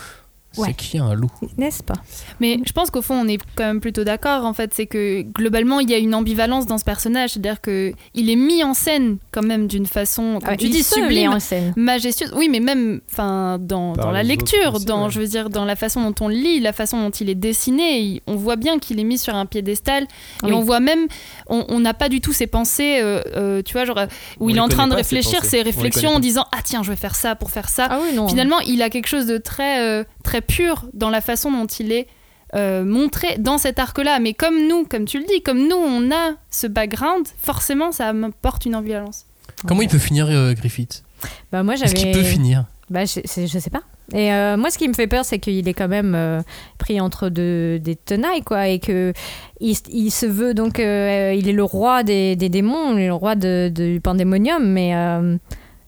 Ouais. 0.57 0.69
c'est 0.69 0.73
qu'il 0.75 0.99
y 0.99 1.03
a 1.03 1.05
un 1.05 1.13
loup. 1.13 1.29
N'est-ce 1.57 1.83
pas? 1.83 1.95
Mais 2.39 2.59
je 2.65 2.71
pense 2.71 2.89
qu'au 2.89 3.01
fond, 3.01 3.15
on 3.15 3.27
est 3.27 3.37
quand 3.55 3.65
même 3.65 3.81
plutôt 3.81 4.03
d'accord. 4.03 4.43
En 4.45 4.53
fait, 4.53 4.71
c'est 4.73 4.87
que 4.87 5.21
globalement, 5.21 5.79
il 5.79 5.89
y 5.89 5.93
a 5.93 5.97
une 5.97 6.15
ambivalence 6.15 6.65
dans 6.65 6.77
ce 6.77 6.83
personnage. 6.83 7.31
C'est-à-dire 7.31 7.61
que 7.61 7.91
il 8.15 8.29
est 8.29 8.35
mis 8.35 8.63
en 8.63 8.73
scène 8.73 9.17
quand 9.31 9.43
même 9.43 9.67
d'une 9.67 9.85
façon, 9.85 10.39
comme 10.43 10.53
Ah, 10.53 10.57
tu 10.57 10.65
il 10.65 10.71
dis, 10.71 10.83
se 10.83 10.95
met 10.99 11.01
sublime, 11.07 11.31
en 11.33 11.39
scène. 11.39 11.73
majestueuse. 11.75 12.33
Oui, 12.35 12.47
mais 12.49 12.59
même, 12.59 13.01
enfin, 13.11 13.57
dans, 13.59 13.93
dans 13.93 14.09
la 14.11 14.23
lecture, 14.23 14.75
aussi, 14.75 14.85
dans, 14.85 15.05
ouais. 15.05 15.11
je 15.11 15.19
veux 15.19 15.27
dire, 15.27 15.49
dans 15.49 15.65
la 15.65 15.75
façon 15.75 16.09
dont 16.09 16.25
on 16.25 16.27
lit, 16.27 16.59
la 16.59 16.73
façon 16.73 17.01
dont 17.01 17.11
il 17.11 17.29
est 17.29 17.35
dessiné, 17.35 17.99
il- 17.99 18.21
on 18.25 18.35
voit 18.35 18.55
bien 18.55 18.79
qu'il 18.79 18.99
est 18.99 19.03
mis 19.03 19.17
sur 19.19 19.35
un 19.35 19.45
piédestal. 19.45 20.07
Et 20.47 20.51
on 20.53 20.61
voit 20.61 20.79
même, 20.79 21.07
on 21.49 21.79
n'a 21.79 21.93
pas 21.93 22.09
du 22.09 22.19
tout 22.21 22.33
ses 22.33 22.47
pensées, 22.47 22.99
euh, 23.01 23.21
euh, 23.35 23.61
tu 23.61 23.73
vois, 23.73 23.85
genre 23.85 23.99
où 24.39 24.45
On 24.45 24.49
il 24.49 24.57
est 24.57 24.59
en 24.61 24.69
train 24.69 24.87
de 24.87 24.93
réfléchir 24.95 25.43
ses 25.45 25.61
réflexions 25.61 26.11
en 26.15 26.19
disant 26.19 26.45
ah 26.51 26.59
tiens, 26.63 26.81
je 26.83 26.89
vais 26.89 26.95
faire 26.97 27.15
ça 27.15 27.35
pour 27.35 27.51
faire 27.51 27.69
ça. 27.69 27.87
Ah 27.89 27.99
oui, 28.01 28.15
non. 28.15 28.27
Finalement, 28.27 28.59
il 28.61 28.81
a 28.81 28.89
quelque 28.89 29.07
chose 29.07 29.25
de 29.27 29.37
très, 29.37 29.81
euh, 29.81 30.03
très 30.27 30.41
pur 30.41 30.85
dans 30.93 31.09
la 31.09 31.21
façon 31.21 31.49
dont 31.51 31.65
il 31.65 31.93
est 31.93 32.07
euh, 32.53 32.83
montré 32.83 33.37
dans 33.39 33.57
cet 33.57 33.79
arc-là. 33.79 34.19
Mais 34.19 34.33
comme 34.33 34.67
nous, 34.67 34.83
comme 34.83 35.05
tu 35.05 35.19
le 35.19 35.25
dis, 35.25 35.41
comme 35.41 35.67
nous, 35.69 35.77
on 35.77 36.11
a 36.11 36.33
ce 36.51 36.67
background, 36.67 37.25
forcément, 37.37 37.93
ça 37.93 38.11
porte 38.41 38.65
une 38.65 38.75
ambivalence. 38.75 39.25
Comment 39.65 39.81
il 39.81 39.89
peut 39.89 39.97
finir 39.97 40.27
euh, 40.27 40.53
Griffith? 40.53 41.03
Bah, 41.51 41.63
moi, 41.63 41.75
Est-ce 41.75 41.93
qu'il 41.95 42.11
j'avais. 42.11 42.11
peut 42.11 42.23
finir? 42.27 42.65
Bah, 42.89 43.03
je, 43.05 43.21
sais 43.59 43.69
pas. 43.69 43.81
Et 44.13 44.31
euh, 44.33 44.57
moi, 44.57 44.69
ce 44.69 44.77
qui 44.77 44.87
me 44.87 44.93
fait 44.93 45.07
peur, 45.07 45.23
c'est 45.25 45.39
qu'il 45.39 45.67
est 45.67 45.73
quand 45.73 45.87
même 45.87 46.13
euh, 46.15 46.41
pris 46.77 46.99
entre 47.01 47.29
deux, 47.29 47.79
des 47.79 47.95
tenailles, 47.95 48.43
quoi, 48.43 48.67
et 48.67 48.79
que 48.79 49.13
il, 49.59 49.75
il 49.89 50.11
se 50.11 50.25
veut 50.25 50.53
donc, 50.53 50.79
euh, 50.79 51.33
il 51.37 51.47
est 51.49 51.53
le 51.53 51.63
roi 51.63 52.03
des, 52.03 52.35
des 52.35 52.49
démons, 52.49 52.97
il 52.97 53.01
est 53.03 53.07
le 53.07 53.13
roi 53.13 53.35
de, 53.35 53.71
du 53.73 53.99
pandémonium, 54.01 54.65
mais 54.65 54.95
euh, 54.95 55.37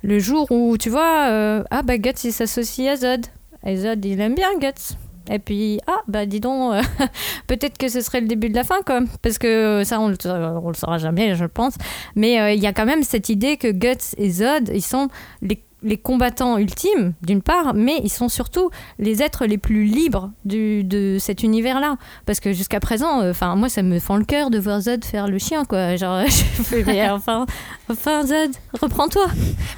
le 0.02 0.20
jour 0.20 0.52
où, 0.52 0.78
tu 0.78 0.90
vois, 0.90 1.28
euh, 1.30 1.64
ah 1.72 1.82
bah 1.84 1.98
Guts, 1.98 2.24
il 2.26 2.34
s'associe 2.34 2.90
à 2.90 2.96
Zod, 2.98 3.26
et 3.66 3.76
Zod, 3.76 4.04
il 4.06 4.20
aime 4.20 4.36
bien 4.36 4.50
Guts. 4.60 4.96
Et 5.32 5.38
puis, 5.38 5.80
ah, 5.86 6.00
bah 6.08 6.26
dis 6.26 6.40
donc, 6.40 6.74
euh, 6.74 6.82
peut-être 7.48 7.78
que 7.78 7.88
ce 7.88 8.02
serait 8.02 8.22
le 8.22 8.28
début 8.28 8.50
de 8.50 8.56
la 8.56 8.64
fin, 8.64 8.82
quoi. 8.82 9.02
Parce 9.22 9.38
que 9.38 9.84
ça, 9.84 10.00
on 10.00 10.14
on 10.26 10.68
le 10.70 10.74
saura 10.74 10.98
jamais, 10.98 11.36
je 11.36 11.46
pense. 11.46 11.76
Mais 12.16 12.40
euh, 12.40 12.52
il 12.52 12.62
y 12.62 12.68
a 12.68 12.74
quand 12.74 12.86
même 12.86 13.04
cette 13.04 13.30
idée 13.30 13.58
que 13.58 13.72
Guts 13.72 14.16
et 14.18 14.32
Zod, 14.32 14.72
ils 14.74 14.82
sont 14.82 15.10
les, 15.42 15.64
les 15.82 15.98
combattants 15.98 16.58
ultimes, 16.58 17.14
d'une 17.22 17.42
part, 17.42 17.74
mais 17.74 18.00
ils 18.04 18.10
sont 18.10 18.30
surtout 18.30 18.70
les 18.98 19.22
êtres 19.22 19.46
les 19.46 19.58
plus 19.58 19.84
libres 19.84 20.32
de 20.46 21.18
cet 21.20 21.44
univers-là. 21.44 21.98
Parce 22.26 22.40
que 22.40 22.54
jusqu'à 22.54 22.80
présent, 22.80 23.22
euh, 23.22 23.32
enfin, 23.32 23.56
moi, 23.56 23.70
ça 23.70 23.82
me 23.82 24.00
fend 24.00 24.18
le 24.18 24.26
cœur 24.26 24.50
de 24.50 24.60
voir 24.60 24.82
Zod 24.82 25.06
faire 25.06 25.28
le 25.28 25.38
chien, 25.38 25.66
quoi. 25.66 25.96
Genre, 25.96 26.24
je 26.28 26.64
fais, 26.84 27.10
enfin, 27.10 27.46
enfin, 27.90 28.26
Zod, 28.26 28.52
reprends-toi. 28.82 29.28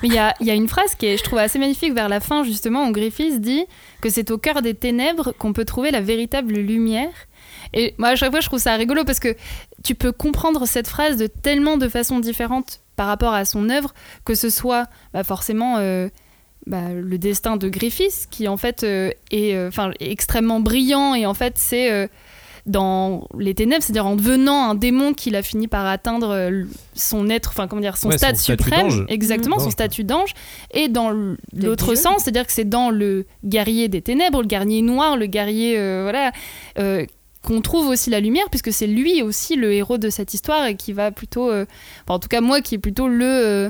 Mais 0.02 0.10
il 0.10 0.14
y 0.14 0.18
a, 0.18 0.34
y 0.40 0.50
a 0.50 0.56
une 0.56 0.68
phrase 0.68 0.96
qui 0.96 1.06
est, 1.06 1.18
je 1.18 1.24
trouve, 1.24 1.40
assez 1.40 1.60
magnifique 1.60 1.94
vers 1.94 2.10
la 2.10 2.20
fin, 2.20 2.44
justement, 2.44 2.88
où 2.88 2.92
Griffiths 2.92 3.40
dit 3.40 3.66
que 4.02 4.10
c'est 4.10 4.32
au 4.32 4.38
cœur 4.38 4.62
des 4.62 4.74
ténèbres 4.74 5.34
qu'on 5.38 5.54
peut 5.54 5.66
trouver 5.66 5.92
la 5.92 6.02
véritable 6.02 6.54
lumière. 6.54 7.12
Et 7.74 7.94
moi, 7.98 8.10
à 8.10 8.16
chaque 8.16 8.32
fois, 8.32 8.42
je 8.42 8.48
trouve 8.48 8.60
ça 8.60 8.76
rigolo 8.76 9.04
parce 9.04 9.20
que 9.20 9.36
tu 9.84 9.96
peux 9.96 10.12
comprendre 10.12 10.66
cette 10.66 10.88
phrase 10.88 11.18
de 11.18 11.28
tellement 11.28 11.78
de 11.78 11.88
façons 11.88 12.20
différentes 12.20 12.82
par 13.02 13.08
rapport 13.08 13.34
à 13.34 13.46
son 13.46 13.72
œuvre, 13.72 13.96
que 14.26 14.36
ce 14.36 14.52
soit 14.52 14.86
bah, 15.12 15.24
forcément 15.24 15.78
euh, 15.80 16.08
bah, 16.68 16.90
le 16.94 17.18
destin 17.18 17.58
de 17.58 17.68
Griffiths, 17.68 18.28
qui 18.30 18.48
en 18.48 18.58
fait 18.58 18.84
euh, 18.84 19.10
est, 19.32 19.56
euh, 19.56 19.70
enfin, 19.70 19.90
extrêmement 20.00 20.60
brillant, 20.60 21.16
et 21.16 21.26
en 21.26 21.34
fait, 21.34 21.54
c'est 21.58 21.92
euh, 21.92 22.06
dans 22.68 23.28
les 23.40 23.56
ténèbres, 23.56 23.82
c'est-à-dire 23.82 24.06
en 24.06 24.16
devenant 24.16 24.70
un 24.70 24.76
démon 24.76 25.16
qu'il 25.16 25.36
a 25.36 25.42
fini 25.42 25.68
par 25.68 25.88
atteindre 25.88 26.52
son 26.94 27.28
être, 27.32 27.50
enfin 27.50 27.68
comment 27.68 27.82
dire, 27.82 27.98
son 27.98 28.10
Ouais, 28.10 28.20
stade 28.20 28.36
suprême, 28.36 29.08
exactement, 29.10 29.56
Mmh. 29.56 29.62
son 29.62 29.72
statut 29.72 30.04
d'ange, 30.04 30.36
et 30.72 30.88
dans 30.88 31.10
l'autre 31.56 31.96
sens, 31.96 32.22
c'est-à-dire 32.22 32.46
que 32.46 32.54
c'est 32.54 32.70
dans 32.70 32.92
le 32.92 33.26
guerrier 33.44 33.88
des 33.88 34.04
ténèbres, 34.04 34.44
le 34.44 34.48
guerrier 34.48 34.84
noir, 34.84 35.18
le 35.18 35.26
guerrier, 35.26 35.76
euh, 35.80 36.04
voilà, 36.04 36.32
euh, 36.78 37.04
qu'on 37.44 37.62
trouve 37.62 37.88
aussi 37.88 38.10
la 38.10 38.20
lumière, 38.20 38.46
puisque 38.50 38.72
c'est 38.72 38.88
lui 38.88 39.22
aussi 39.24 39.56
le 39.56 39.74
héros 39.74 39.98
de 39.98 40.10
cette 40.10 40.34
histoire 40.34 40.66
et 40.66 40.76
qui 40.76 40.94
va 40.94 41.12
plutôt, 41.12 41.50
euh, 41.50 41.66
enfin, 42.06 42.16
en 42.16 42.20
tout 42.20 42.28
cas 42.30 42.42
moi, 42.42 42.62
qui 42.62 42.76
est 42.76 42.80
plutôt 42.80 43.08
le, 43.08 43.26
euh, 43.26 43.70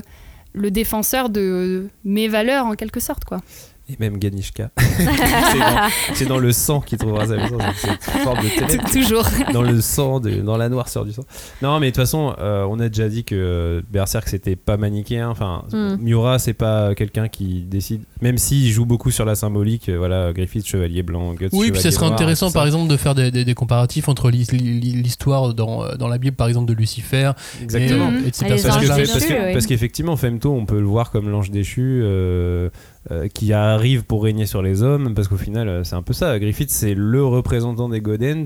le 0.52 0.70
défenseur 0.70 1.30
de 1.30 1.88
mes 2.04 2.28
valeurs 2.28 2.66
en 2.66 2.74
quelque 2.74 3.00
sorte, 3.00 3.24
quoi. 3.24 3.40
et 3.88 3.96
même 3.98 4.18
Ganishka. 4.18 4.70
c'est 6.14 6.26
dans, 6.26 6.38
le 6.38 6.52
sang 6.52 6.80
qu'il 6.80 6.98
trouvera 6.98 7.26
sa 7.26 7.36
maison. 7.36 7.58
Toujours. 8.92 9.24
dans 9.52 9.62
le 9.62 9.80
sang, 9.80 10.20
de- 10.20 10.40
dans 10.40 10.56
la 10.56 10.68
noirceur 10.68 11.04
du 11.04 11.12
sang. 11.12 11.24
Non, 11.62 11.80
mais 11.80 11.86
de 11.86 11.90
toute 11.92 12.02
façon, 12.02 12.34
euh, 12.38 12.64
on 12.68 12.78
a 12.80 12.88
déjà 12.88 13.08
dit 13.08 13.24
que 13.24 13.34
euh, 13.34 13.80
Berserk 13.90 14.28
c'était 14.28 14.56
pas 14.56 14.76
manichéen. 14.76 15.28
Enfin, 15.28 15.64
Mm. 15.72 15.96
Miura 16.00 16.38
c'est 16.38 16.52
pas 16.54 16.94
quelqu'un 16.94 17.28
qui 17.28 17.62
décide, 17.62 18.02
même 18.22 18.38
s'il 18.38 18.70
joue 18.70 18.86
beaucoup 18.86 19.10
sur 19.10 19.24
la 19.26 19.34
symbolique. 19.34 19.88
euh, 19.90 19.98
voilà, 19.98 20.32
Griffith 20.32 20.66
chevalier 20.66 21.02
blanc, 21.02 21.34
Guts 21.34 21.48
Oui, 21.52 21.70
puis 21.72 21.80
ça 21.80 21.90
serait 21.90 22.06
intéressant 22.06 22.50
par 22.50 22.64
exemple 22.64 22.88
de 22.90 22.96
faire 22.96 23.14
des, 23.14 23.30
des- 23.30 23.44
des 23.44 23.54
comparatifs 23.54 24.08
entre 24.08 24.30
l'hi- 24.30 24.46
l'hi- 24.52 25.02
l'histoire 25.02 25.52
dans, 25.52 25.84
euh, 25.84 25.96
dans 25.96 26.08
la 26.08 26.16
Bible 26.18 26.36
par 26.36 26.48
exemple 26.48 26.68
de 26.68 26.74
Lucifer 26.74 27.32
Exactement. 27.60 28.10
et, 28.12 28.28
et 28.28 28.30
de 28.30 28.34
ces 28.34 28.44
les 28.46 29.52
Parce 29.52 29.64
que- 29.66 29.68
qu'effectivement, 29.68 30.16
Femto, 30.16 30.52
on 30.52 30.64
peut 30.64 30.78
le 30.80 30.86
voir 30.86 31.10
comme 31.10 31.28
l'ange 31.28 31.50
déchu 31.50 32.00
euh, 32.02 32.70
euh, 33.10 33.28
qui 33.28 33.52
arrive 33.52 34.04
pour 34.04 34.22
régner 34.22 34.46
sur 34.46 34.62
les 34.62 34.82
hommes, 34.82 35.12
parce 35.14 35.26
qu'au 35.28 35.36
final, 35.36 35.68
euh, 35.68 35.84
c'est 35.84 35.96
un 35.96 36.02
peu 36.02 36.12
ça. 36.12 36.38
Griffith, 36.38 36.70
c'est 36.70 36.94
le 36.94 37.24
représentant 37.24 37.88
des 37.88 38.00
God 38.00 38.22
End 38.22 38.44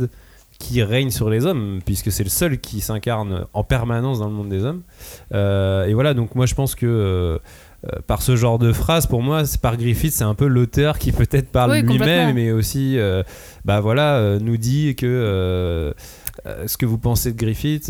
qui 0.59 0.83
règne 0.83 1.11
sur 1.11 1.29
les 1.29 1.45
hommes, 1.45 1.81
puisque 1.85 2.11
c'est 2.11 2.25
le 2.25 2.31
seul 2.31 2.59
qui 2.59 2.81
s'incarne 2.81 3.45
en 3.53 3.63
permanence 3.63 4.21
dans 4.21 4.29
le 4.29 4.33
monde 4.33 4.49
des 4.49 4.65
hommes. 4.65 4.81
Euh, 5.35 5.85
et 5.85 5.93
voilà, 5.93 6.15
donc 6.15 6.35
moi 6.35 6.47
je 6.47 6.55
pense 6.55 6.75
que. 6.75 7.39
Euh, 7.85 7.99
par 8.07 8.23
ce 8.23 8.37
genre 8.37 8.59
de 8.59 8.73
phrase, 8.73 9.07
pour 9.07 9.23
moi, 9.23 9.45
c'est 9.45 9.61
par 9.61 9.77
Griffith, 9.77 10.13
c'est 10.13 10.25
un 10.25 10.35
peu 10.35 10.47
l'auteur 10.47 10.99
qui 10.99 11.13
peut-être 11.13 11.49
parle 11.51 11.73
Oui, 11.73 11.83
lui-même, 11.83 12.35
mais 12.35 12.51
aussi, 12.53 12.99
euh, 12.99 13.23
bah 13.65 13.81
voilà, 13.81 14.17
euh, 14.17 14.39
nous 14.41 14.57
dit 14.57 14.95
que 14.97 15.95
ce 16.67 16.77
que 16.77 16.87
vous 16.87 16.99
pensez 16.99 17.33
de 17.33 17.37
Griffith, 17.37 17.85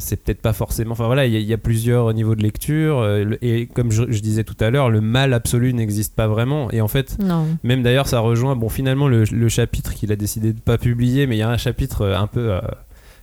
c'est 0.00 0.16
peut-être 0.22 0.40
pas 0.42 0.52
forcément. 0.52 0.92
Enfin 0.92 1.06
voilà, 1.06 1.26
il 1.26 1.32
y, 1.32 1.36
a- 1.36 1.40
il 1.40 1.46
y 1.46 1.52
a 1.52 1.58
plusieurs 1.58 2.12
niveaux 2.14 2.34
de 2.34 2.42
lecture, 2.42 3.02
le- 3.02 3.38
et 3.44 3.66
comme 3.66 3.92
je, 3.92 4.04
je 4.08 4.20
disais 4.20 4.44
tout 4.44 4.56
à 4.60 4.70
l'heure, 4.70 4.90
le 4.90 5.00
mal 5.00 5.32
absolu 5.32 5.72
n'existe 5.72 6.14
pas 6.16 6.26
vraiment. 6.26 6.70
Et 6.72 6.80
en 6.80 6.88
fait, 6.88 7.16
Non. 7.22 7.46
même 7.62 7.82
d'ailleurs, 7.82 8.08
ça 8.08 8.20
rejoint, 8.20 8.56
bon, 8.56 8.68
finalement, 8.68 9.06
le, 9.08 9.24
le 9.24 9.48
chapitre 9.48 9.94
qu'il 9.94 10.10
a 10.12 10.16
décidé 10.16 10.52
de 10.52 10.60
pas 10.60 10.78
publier, 10.78 11.26
mais 11.26 11.36
il 11.36 11.40
y 11.40 11.42
a 11.42 11.48
un 11.50 11.56
chapitre 11.58 12.06
un 12.06 12.26
peu 12.26 12.58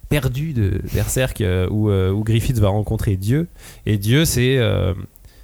perdu 0.09 0.53
de 0.53 0.79
Berserk 0.93 1.41
euh, 1.41 1.67
où, 1.69 1.89
euh, 1.89 2.11
où 2.11 2.23
Griffith 2.23 2.57
va 2.59 2.69
rencontrer 2.69 3.17
Dieu. 3.17 3.47
Et 3.85 3.97
Dieu, 3.97 4.23
c'est. 4.25 4.57
euh, 4.57 4.93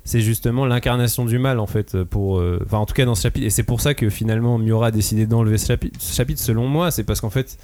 c'est 0.05 0.21
justement 0.21 0.65
l'incarnation 0.65 1.25
du 1.25 1.39
mal 1.39 1.59
en 1.59 1.67
fait 1.67 2.03
pour 2.03 2.39
euh, 2.39 2.59
enfin 2.65 2.77
en 2.77 2.85
tout 2.85 2.93
cas 2.93 3.05
dans 3.05 3.15
ce 3.15 3.21
chapitre. 3.23 3.45
Et 3.45 3.49
c'est 3.49 3.63
pour 3.63 3.79
ça 3.81 3.93
que 3.93 4.09
finalement 4.09 4.57
Miura 4.57 4.87
a 4.87 4.91
décidé 4.91 5.25
d'enlever 5.25 5.57
ce 5.57 5.67
chapitre, 5.67 5.97
ce 6.01 6.13
chapitre 6.13 6.41
selon 6.41 6.67
moi. 6.67 6.91
C'est 6.91 7.03
parce 7.03 7.21
qu'en 7.21 7.29
fait 7.29 7.57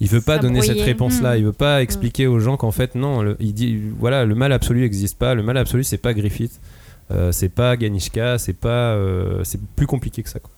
il 0.00 0.08
veut 0.08 0.20
pas 0.20 0.36
Ça 0.36 0.42
donner 0.42 0.62
cette 0.62 0.80
réponse 0.80 1.20
là 1.20 1.34
Mm. 1.34 1.38
il 1.38 1.44
veut 1.44 1.52
pas 1.52 1.82
expliquer 1.82 2.26
aux 2.26 2.38
gens 2.40 2.56
qu'en 2.56 2.70
fait 2.70 2.94
non 2.94 3.22
le- 3.22 3.36
il 3.40 3.52
dit 3.54 3.78
voilà 3.98 4.24
le 4.24 4.34
mal 4.34 4.52
absolu 4.52 4.80
n'existe 4.80 5.18
pas. 5.18 5.34
Le 5.34 5.42
mal 5.42 5.56
absolu 5.56 5.82
c'est 5.84 5.98
pas 5.98 6.14
Griffith. 6.14 6.60
Euh, 7.10 7.32
c'est 7.32 7.48
pas 7.48 7.76
Ganishka. 7.76 8.38
C'est 8.38 8.52
pas 8.52 8.94
euh, 8.94 9.42
c'est 9.42 9.60
plus 9.76 9.86
compliqué 9.88 10.22
que 10.22 10.28
ça 10.30 10.38
quoi. 10.38 10.52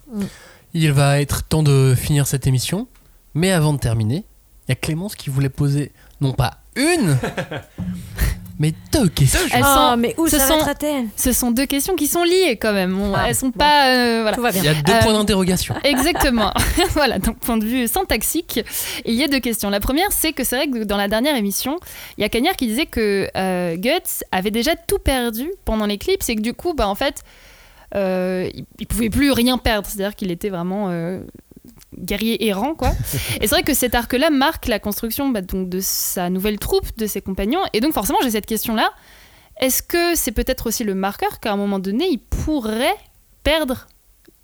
Il 0.74 0.92
va 0.92 1.20
être 1.20 1.42
temps 1.44 1.62
de 1.62 1.94
finir 1.96 2.26
cette 2.26 2.46
émission, 2.46 2.88
mais 3.34 3.50
avant 3.52 3.72
de 3.72 3.78
terminer, 3.78 4.24
il 4.68 4.70
y 4.70 4.72
a 4.72 4.74
Clémence 4.74 5.14
qui 5.16 5.28
voulait 5.30 5.48
poser 5.48 5.92
non 6.20 6.32
pas 6.32 6.58
une, 6.76 7.16
mais 8.58 8.72
deux 8.92 9.08
questions. 9.08 9.40
Elles 9.52 9.62
Oh, 9.64 9.74
sont- 9.74 9.96
mais 9.96 10.14
où 10.18 10.28
ce 10.28 10.38
ça 10.38 10.48
sont- 10.48 10.58
Ce 11.16 11.32
sont 11.32 11.50
deux 11.50 11.66
questions 11.66 11.94
qui 11.96 12.06
sont 12.06 12.22
liées 12.24 12.58
quand 12.60 12.72
même. 12.72 12.98
On- 13.00 13.14
Ah, 13.14 13.24
elles 13.28 13.34
sont 13.34 13.46
bon. 13.48 13.52
pas. 13.58 13.88
euh, 13.88 14.20
voilà. 14.22 14.36
Tout 14.36 14.42
va 14.42 14.50
Il 14.50 14.58
y 14.58 14.60
bien. 14.60 14.70
a 14.72 14.74
deux 14.74 14.92
Euh, 14.92 15.00
points 15.02 15.12
d'interrogation. 15.12 15.74
Exactement. 15.84 16.52
voilà, 16.90 17.18
donc 17.18 17.38
point 17.38 17.56
de 17.56 17.64
vue 17.64 17.88
syntaxique, 17.88 18.60
il 19.04 19.14
y 19.14 19.22
a 19.24 19.28
deux 19.28 19.40
questions. 19.40 19.70
La 19.70 19.80
première, 19.80 20.10
c'est 20.12 20.32
que 20.32 20.44
c'est 20.44 20.56
vrai 20.56 20.68
que 20.68 20.84
dans 20.84 20.96
la 20.96 21.08
dernière 21.08 21.36
émission, 21.36 21.78
il 22.18 22.22
y 22.22 22.24
a 22.24 22.28
Cagnard 22.28 22.56
qui 22.56 22.66
disait 22.66 22.86
que 22.86 23.28
euh, 23.36 23.76
Guts 23.76 24.22
avait 24.30 24.50
déjà 24.50 24.76
tout 24.76 24.98
perdu 24.98 25.50
pendant 25.64 25.86
l'éclipse 25.86 26.28
et 26.28 26.36
que 26.36 26.40
du 26.42 26.54
coup, 26.54 26.74
bah, 26.74 26.88
en 26.88 26.94
fait, 26.94 27.22
euh, 27.94 28.48
il, 28.54 28.64
il 28.78 28.86
pouvait 28.86 29.10
plus 29.10 29.32
rien 29.32 29.58
perdre. 29.58 29.86
C'est-à-dire 29.88 30.14
qu'il 30.16 30.30
était 30.30 30.48
vraiment 30.50 30.86
euh, 30.90 31.20
guerrier 31.98 32.46
errant, 32.46 32.74
quoi. 32.74 32.90
et 33.40 33.46
c'est 33.46 33.54
vrai 33.54 33.62
que 33.62 33.74
cet 33.74 33.94
arc-là 33.94 34.30
marque 34.30 34.66
la 34.66 34.78
construction 34.78 35.28
bah, 35.28 35.42
donc, 35.42 35.68
de 35.68 35.80
sa 35.80 36.30
nouvelle 36.30 36.58
troupe, 36.58 36.96
de 36.96 37.06
ses 37.06 37.20
compagnons. 37.20 37.62
Et 37.72 37.80
donc, 37.80 37.92
forcément, 37.92 38.18
j'ai 38.22 38.30
cette 38.30 38.46
question-là. 38.46 38.90
Est-ce 39.60 39.82
que 39.82 40.14
c'est 40.14 40.32
peut-être 40.32 40.66
aussi 40.66 40.84
le 40.84 40.94
marqueur 40.94 41.40
qu'à 41.40 41.52
un 41.52 41.56
moment 41.56 41.78
donné, 41.78 42.06
il 42.10 42.18
pourrait 42.18 42.96
perdre 43.44 43.86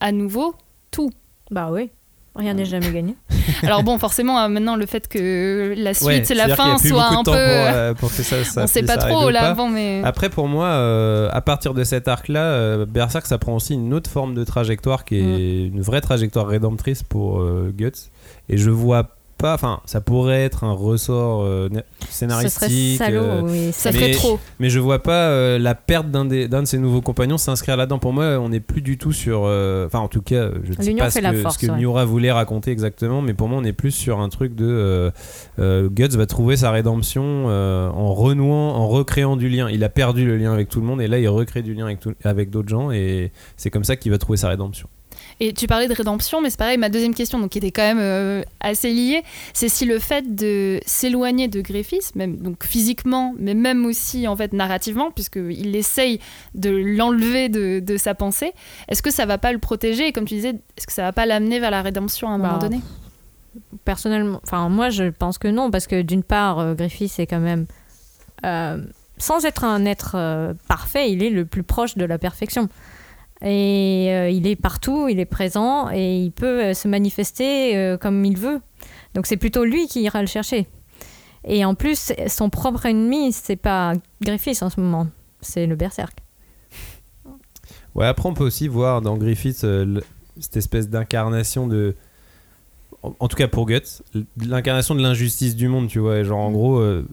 à 0.01 0.13
nouveau 0.13 0.55
tout? 0.91 1.11
Bah 1.51 1.71
oui. 1.73 1.91
Rien 2.39 2.55
n'est 2.55 2.65
jamais 2.65 2.93
gagné. 2.93 3.17
alors 3.65 3.83
bon, 3.83 3.99
forcément, 3.99 4.39
euh, 4.39 4.49
maintenant, 4.49 4.77
le 4.77 4.87
fait 4.87 5.09
que 5.09 5.75
la 5.77 5.93
suite, 5.93 6.07
Ouais, 6.07 6.23
c'est 6.25 6.35
la 6.35 6.49
y 6.49 6.53
fin, 6.53 6.77
a 6.77 6.79
soit 6.79 7.09
un 7.09 7.25
peu... 7.25 7.33
pour, 7.33 7.35
euh, 7.35 7.95
pour 7.95 8.09
que 8.11 8.23
ça, 8.23 8.45
ça 8.45 8.63
on 8.63 8.67
sait 8.69 8.85
pas 8.85 8.97
trop 8.97 9.31
là 9.31 9.49
avant, 9.51 9.69
mais... 9.69 10.03
Après, 10.05 10.31
pour 10.31 10.47
moi, 10.47 10.67
euh, 10.67 11.29
à 11.33 11.41
partir 11.41 11.75
de 11.75 11.83
cet 11.83 12.07
arc-là, 12.07 12.45
euh, 12.45 12.87
Berserk, 12.87 13.27
ça 13.27 13.39
prend 13.39 13.57
aussi 13.57 13.75
une 13.75 13.93
autre 13.93 14.09
forme 14.09 14.35
de 14.35 14.45
trajectoire 14.45 15.05
qui 15.05 15.17
est 15.17 15.67
une 15.67 15.81
vraie 15.81 16.01
trajectoire 16.01 16.47
rédemptrice 16.47 17.03
pour 17.03 17.41
euh, 17.41 17.73
Guts. 17.77 18.11
Et 18.49 18.57
je 18.57 18.71
vois 18.71 19.18
pas, 19.39 19.55
enfin, 19.55 19.81
ça 19.87 20.01
pourrait 20.01 20.43
être 20.45 20.65
un 20.65 20.73
ressort 20.73 21.43
euh, 21.45 21.69
serait 21.71 21.83
scénaristique. 22.11 22.99
salaud, 22.99 23.23
euh, 23.23 23.43
oui. 23.45 23.71
ça 23.73 23.91
mais- 23.93 23.99
ferait 23.99 24.11
trop. 24.11 24.39
mais 24.59 24.69
je 24.69 24.79
vois 24.81 25.03
pas 25.03 25.29
euh, 25.29 25.59
la 25.59 25.75
perte 25.75 26.11
d'un 26.11 26.25
des- 26.25 26.49
d'un 26.49 26.61
de 26.63 26.67
ses 26.67 26.79
nouveaux 26.79 27.01
compagnons 27.01 27.39
s'inscrire 27.39 27.77
là-dedans. 27.77 27.99
Pour 27.99 28.13
moi, 28.13 28.39
on 28.41 28.49
n'est 28.51 28.61
plus 28.61 28.83
du 28.83 28.99
tout 28.99 29.13
sur. 29.13 29.43
Enfin, 29.87 30.01
en 30.01 30.09
tout 30.09 30.21
cas, 30.23 30.51
je 30.65 30.71
ne 30.71 30.83
sais 30.83 30.95
pas 30.95 31.11
ce 31.11 31.19
que, 31.21 31.37
force, 31.43 31.55
ce 31.59 31.67
que 31.67 31.73
ouais. 31.73 31.79
Miura 31.79 32.05
voulait 32.05 32.33
raconter 32.33 32.71
exactement, 32.73 33.23
mais 33.23 33.33
pour 33.33 33.49
moi, 33.49 33.59
on 33.61 33.65
est 33.65 33.73
plus 33.73 33.93
sur 33.93 34.21
un 34.21 34.29
truc 34.29 34.55
de. 34.55 35.11
Guts 35.59 36.17
va 36.17 36.27
trouver 36.27 36.57
sa 36.57 36.71
rédemption 36.71 37.47
en 37.47 38.13
renouant, 38.15 38.75
en 38.75 38.89
recréant 38.89 39.37
du 39.37 39.49
lien. 39.49 39.69
Il 39.71 39.85
a 39.85 39.89
perdu 39.89 40.27
le 40.27 40.37
lien 40.37 40.53
avec 40.53 40.69
tout 40.69 40.81
le 40.81 40.87
monde 40.87 41.01
et 41.01 41.07
là, 41.09 41.19
il 41.19 41.29
recrée 41.29 41.63
du 41.63 41.75
lien 41.75 41.85
avec, 41.87 42.01
tout- 42.01 42.15
avec 42.25 42.51
d'autres 42.51 42.69
gens 42.69 42.91
et 42.91 43.33
c'est 43.57 43.71
comme 43.71 43.85
ça 43.85 43.97
qu'il 43.97 44.11
va 44.11 44.19
trouver 44.19 44.37
sa 44.39 44.49
rédemption. 44.49 44.89
Et 45.41 45.53
tu 45.53 45.67
parlais 45.69 45.87
de 45.87 45.95
rédemption, 45.95 46.41
mais 46.41 46.51
c'est 46.51 46.59
pareil, 46.59 46.79
ma 46.79 46.89
deuxième 46.89 47.15
question, 47.15 47.39
donc 47.39 47.51
qui 47.51 47.59
était 47.59 47.71
quand 47.71 47.83
même 47.83 48.01
euh, 48.01 48.43
assez 48.61 48.93
liée, 48.93 49.23
c'est 49.53 49.69
si 49.69 49.85
le 49.85 50.01
fait 50.01 50.35
de 50.35 50.81
s'éloigner 50.85 51.47
de 51.47 51.61
Griffiths, 51.61 52.17
même 52.17 52.37
donc 52.39 52.65
physiquement, 52.65 53.35
mais 53.39 53.55
même 53.55 53.87
aussi 53.87 54.27
en 54.27 54.35
fait 54.35 54.53
narrativement, 54.53 55.13
puisqu'il 55.13 55.77
essaye 55.77 56.19
de 56.55 56.71
l'enlever 56.71 57.49
de, 57.49 57.79
de 57.79 57.97
sa 57.97 58.15
pensée, 58.15 58.53
est-ce 58.89 59.01
que 59.01 59.13
ça 59.13 59.27
va 59.27 59.39
pas 59.39 59.53
le 59.53 59.59
protéger? 59.61 60.09
Et 60.09 60.13
comme 60.13 60.25
tu 60.25 60.35
disais, 60.35 60.55
est-ce 60.77 60.87
que 60.89 60.93
ça 60.93 61.03
va 61.03 61.13
pas 61.13 61.25
l'amener 61.25 61.61
vers 61.61 61.71
la 61.71 61.83
rédemption 61.83 62.29
à 62.29 62.33
un 62.33 62.39
Bah, 62.39 62.49
moment 62.49 62.59
donné? 62.59 62.81
Personnellement, 63.85 64.41
enfin 64.45 64.69
moi 64.69 64.91
je 64.91 65.05
pense 65.05 65.39
que 65.39 65.49
non, 65.49 65.71
parce 65.71 65.87
que 65.87 66.03
d'une 66.03 66.23
part, 66.23 66.59
euh, 66.59 66.75
Griffith 66.75 67.19
est 67.19 67.27
quand 67.27 67.41
même, 67.41 67.67
euh, 68.45 68.83
sans 69.19 69.45
être 69.45 69.65
un 69.65 69.85
être 69.85 70.13
euh, 70.17 70.53
parfait, 70.69 71.11
il 71.11 71.23
est 71.23 71.31
le 71.31 71.45
plus 71.45 71.63
proche 71.63 71.97
de 71.97 72.05
la 72.05 72.19
perfection. 72.19 72.69
Et 73.43 74.09
euh, 74.11 74.31
il 74.31 74.47
est 74.47 74.57
partout, 74.57 75.09
il 75.09 75.21
est 75.21 75.25
présent 75.25 75.91
et 75.93 76.17
il 76.19 76.33
peut 76.33 76.65
euh, 76.65 76.75
se 76.75 76.89
manifester 76.89 77.77
euh, 77.77 77.97
comme 77.97 78.25
il 78.25 78.37
veut. 78.37 78.61
Donc 79.15 79.27
c'est 79.27 79.37
plutôt 79.37 79.65
lui 79.65 79.87
qui 79.87 80.03
ira 80.03 80.21
le 80.21 80.27
chercher. 80.27 80.67
Et 81.45 81.65
en 81.65 81.75
plus, 81.75 82.13
son 82.27 82.51
propre 82.51 82.87
ennemi, 82.87 83.33
c'est 83.33 83.57
pas 83.57 83.93
Griffith 84.21 84.63
en 84.63 84.71
ce 84.71 84.81
moment, 84.81 85.07
c'est 85.41 85.67
le 85.67 85.77
berserk. 85.77 86.19
Ouais, 87.95 88.07
après, 88.07 88.29
on 88.29 88.35
peut 88.35 88.45
aussi 88.45 88.69
voir 88.69 89.03
dans 89.03 89.17
Griffith 89.17 89.63
euh, 89.65 90.01
cette 90.41 90.57
espèce 90.57 90.89
d'incarnation 90.89 91.67
de. 91.67 91.97
En, 93.03 93.15
en 93.19 93.29
tout 93.29 93.37
cas 93.37 93.49
pour 93.49 93.67
Guts, 93.67 94.03
l'incarnation 94.37 94.95
de 94.95 95.03
l'injustice 95.03 95.55
du 95.57 95.69
monde, 95.69 95.89
tu 95.89 96.01
vois. 96.01 96.23
Genre, 96.23 96.39
en 96.39 96.51
gros, 96.51 96.79
euh, 96.79 97.07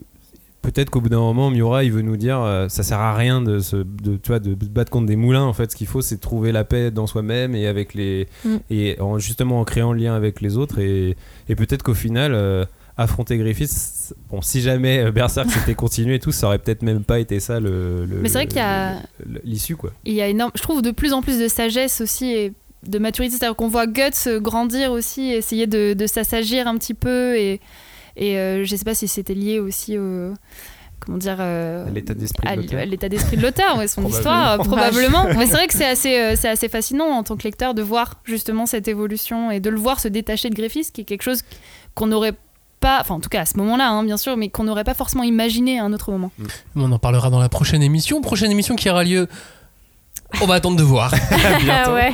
peut-être 0.72 0.90
qu'au 0.90 1.00
bout 1.00 1.08
d'un 1.08 1.18
moment, 1.20 1.50
Miura, 1.50 1.84
il 1.84 1.92
veut 1.92 2.02
nous 2.02 2.16
dire 2.16 2.40
euh, 2.40 2.68
ça 2.68 2.82
sert 2.82 2.98
à 3.00 3.14
rien 3.14 3.40
de 3.40 3.58
se, 3.60 3.76
de, 3.76 4.16
tu 4.16 4.28
vois, 4.28 4.38
de 4.38 4.54
battre 4.54 4.90
contre 4.90 5.06
des 5.06 5.16
moulins. 5.16 5.44
En 5.44 5.52
fait, 5.52 5.70
ce 5.70 5.76
qu'il 5.76 5.86
faut, 5.86 6.02
c'est 6.02 6.18
trouver 6.18 6.52
la 6.52 6.64
paix 6.64 6.90
dans 6.90 7.06
soi-même 7.06 7.54
et 7.54 7.66
avec 7.66 7.94
les. 7.94 8.28
Mm. 8.44 8.56
Et 8.70 8.96
en, 9.00 9.18
justement 9.18 9.60
en 9.60 9.64
créant 9.64 9.92
le 9.92 10.00
lien 10.00 10.14
avec 10.14 10.40
les 10.40 10.56
autres. 10.56 10.78
Et, 10.78 11.16
et 11.48 11.54
peut-être 11.56 11.82
qu'au 11.82 11.94
final. 11.94 12.32
euh, 12.34 12.64
affronter 12.98 13.36
Griffith, 13.36 14.14
bon, 14.30 14.40
si 14.40 14.62
jamais 14.62 15.00
euh, 15.04 15.10
Berserk 15.12 15.50
s'était 15.50 15.74
continué 15.84 16.14
et 16.14 16.18
tout, 16.18 16.32
ça 16.32 16.46
aurait 16.46 16.58
peut-être 16.58 16.80
même 16.80 17.04
pas 17.04 17.18
été 17.20 17.40
ça 17.40 17.60
le, 17.60 18.06
le- 18.06 18.20
Mais 18.22 18.28
c'est 18.30 18.38
vrai 18.38 18.46
qu'il 18.46 18.56
y 18.56 18.60
a- 18.60 18.94
l'issue 19.44 19.76
quoi. 19.76 19.92
il 20.06 20.14
y 20.14 20.22
a 20.22 20.28
énorme, 20.28 20.50
je 20.54 20.62
trouve 20.62 20.80
de 20.80 20.90
plus 20.92 21.12
en 21.12 21.20
plus 21.20 21.38
de 21.38 21.46
sagesse 21.46 22.00
aussi 22.00 22.32
et 22.32 22.54
de 22.88 22.98
maturité, 22.98 23.36
c'est-à-dire 23.36 23.54
qu'on 23.54 23.68
voit 23.68 23.86
Guts 23.86 24.00
euh, 24.28 24.40
grandir 24.40 24.92
aussi, 24.92 25.30
essayer 25.30 25.66
de, 25.66 25.92
de 25.92 26.06
s'assagir 26.06 26.68
un 26.68 26.76
petit 26.78 26.94
peu 26.94 27.36
et, 27.36 27.60
et 28.16 28.38
euh, 28.38 28.64
je 28.64 28.76
sais 28.76 28.84
pas 28.84 28.94
si 28.94 29.08
c'était 29.08 29.34
lié 29.34 29.58
aussi 29.60 29.98
au 29.98 30.32
comment 31.00 31.18
dire 31.18 31.36
euh, 31.38 31.86
À 31.86 31.90
l'état 31.90 32.14
d'esprit 32.14 32.48
de 32.56 32.62
l'auteur. 32.62 32.80
à 32.80 32.84
l'état 32.84 33.08
d'esprit 33.08 33.36
de 33.36 33.42
l'auteur, 33.42 33.76
ouais, 33.78 33.88
son 33.88 34.02
Probablement. 34.02 34.18
histoire 34.18 34.52
euh, 34.52 34.58
probablement. 34.58 35.24
Mais 35.36 35.46
c'est 35.46 35.52
vrai 35.52 35.66
que 35.66 35.74
c'est 35.74 35.86
assez 35.86 36.18
euh, 36.18 36.34
c'est 36.36 36.48
assez 36.48 36.68
fascinant 36.68 37.06
en 37.06 37.22
tant 37.22 37.36
que 37.36 37.44
lecteur 37.44 37.74
de 37.74 37.82
voir 37.82 38.20
justement 38.24 38.66
cette 38.66 38.88
évolution 38.88 39.50
et 39.50 39.60
de 39.60 39.70
le 39.70 39.78
voir 39.78 40.00
se 40.00 40.08
détacher 40.08 40.50
de 40.50 40.54
Griffiths, 40.54 40.92
qui 40.92 41.02
est 41.02 41.04
quelque 41.04 41.22
chose 41.22 41.42
qu'on 41.94 42.06
n'aurait 42.06 42.34
pas, 42.80 43.00
enfin 43.00 43.14
en 43.14 43.20
tout 43.20 43.28
cas 43.30 43.42
à 43.42 43.46
ce 43.46 43.56
moment-là, 43.58 43.88
hein, 43.88 44.04
bien 44.04 44.16
sûr, 44.16 44.36
mais 44.36 44.48
qu'on 44.48 44.64
n'aurait 44.64 44.84
pas 44.84 44.94
forcément 44.94 45.22
imaginé 45.22 45.78
à 45.78 45.84
un 45.84 45.92
autre 45.92 46.10
moment. 46.10 46.30
On 46.74 46.90
en 46.92 46.98
parlera 46.98 47.30
dans 47.30 47.40
la 47.40 47.48
prochaine 47.48 47.82
émission. 47.82 48.20
Prochaine 48.20 48.50
émission 48.50 48.76
qui 48.76 48.90
aura 48.90 49.04
lieu. 49.04 49.28
On 50.42 50.46
va 50.46 50.54
attendre 50.54 50.76
de 50.76 50.82
voir. 50.82 51.10
Bientôt. 51.62 51.90
Ah 51.90 51.94
ouais. 51.94 52.12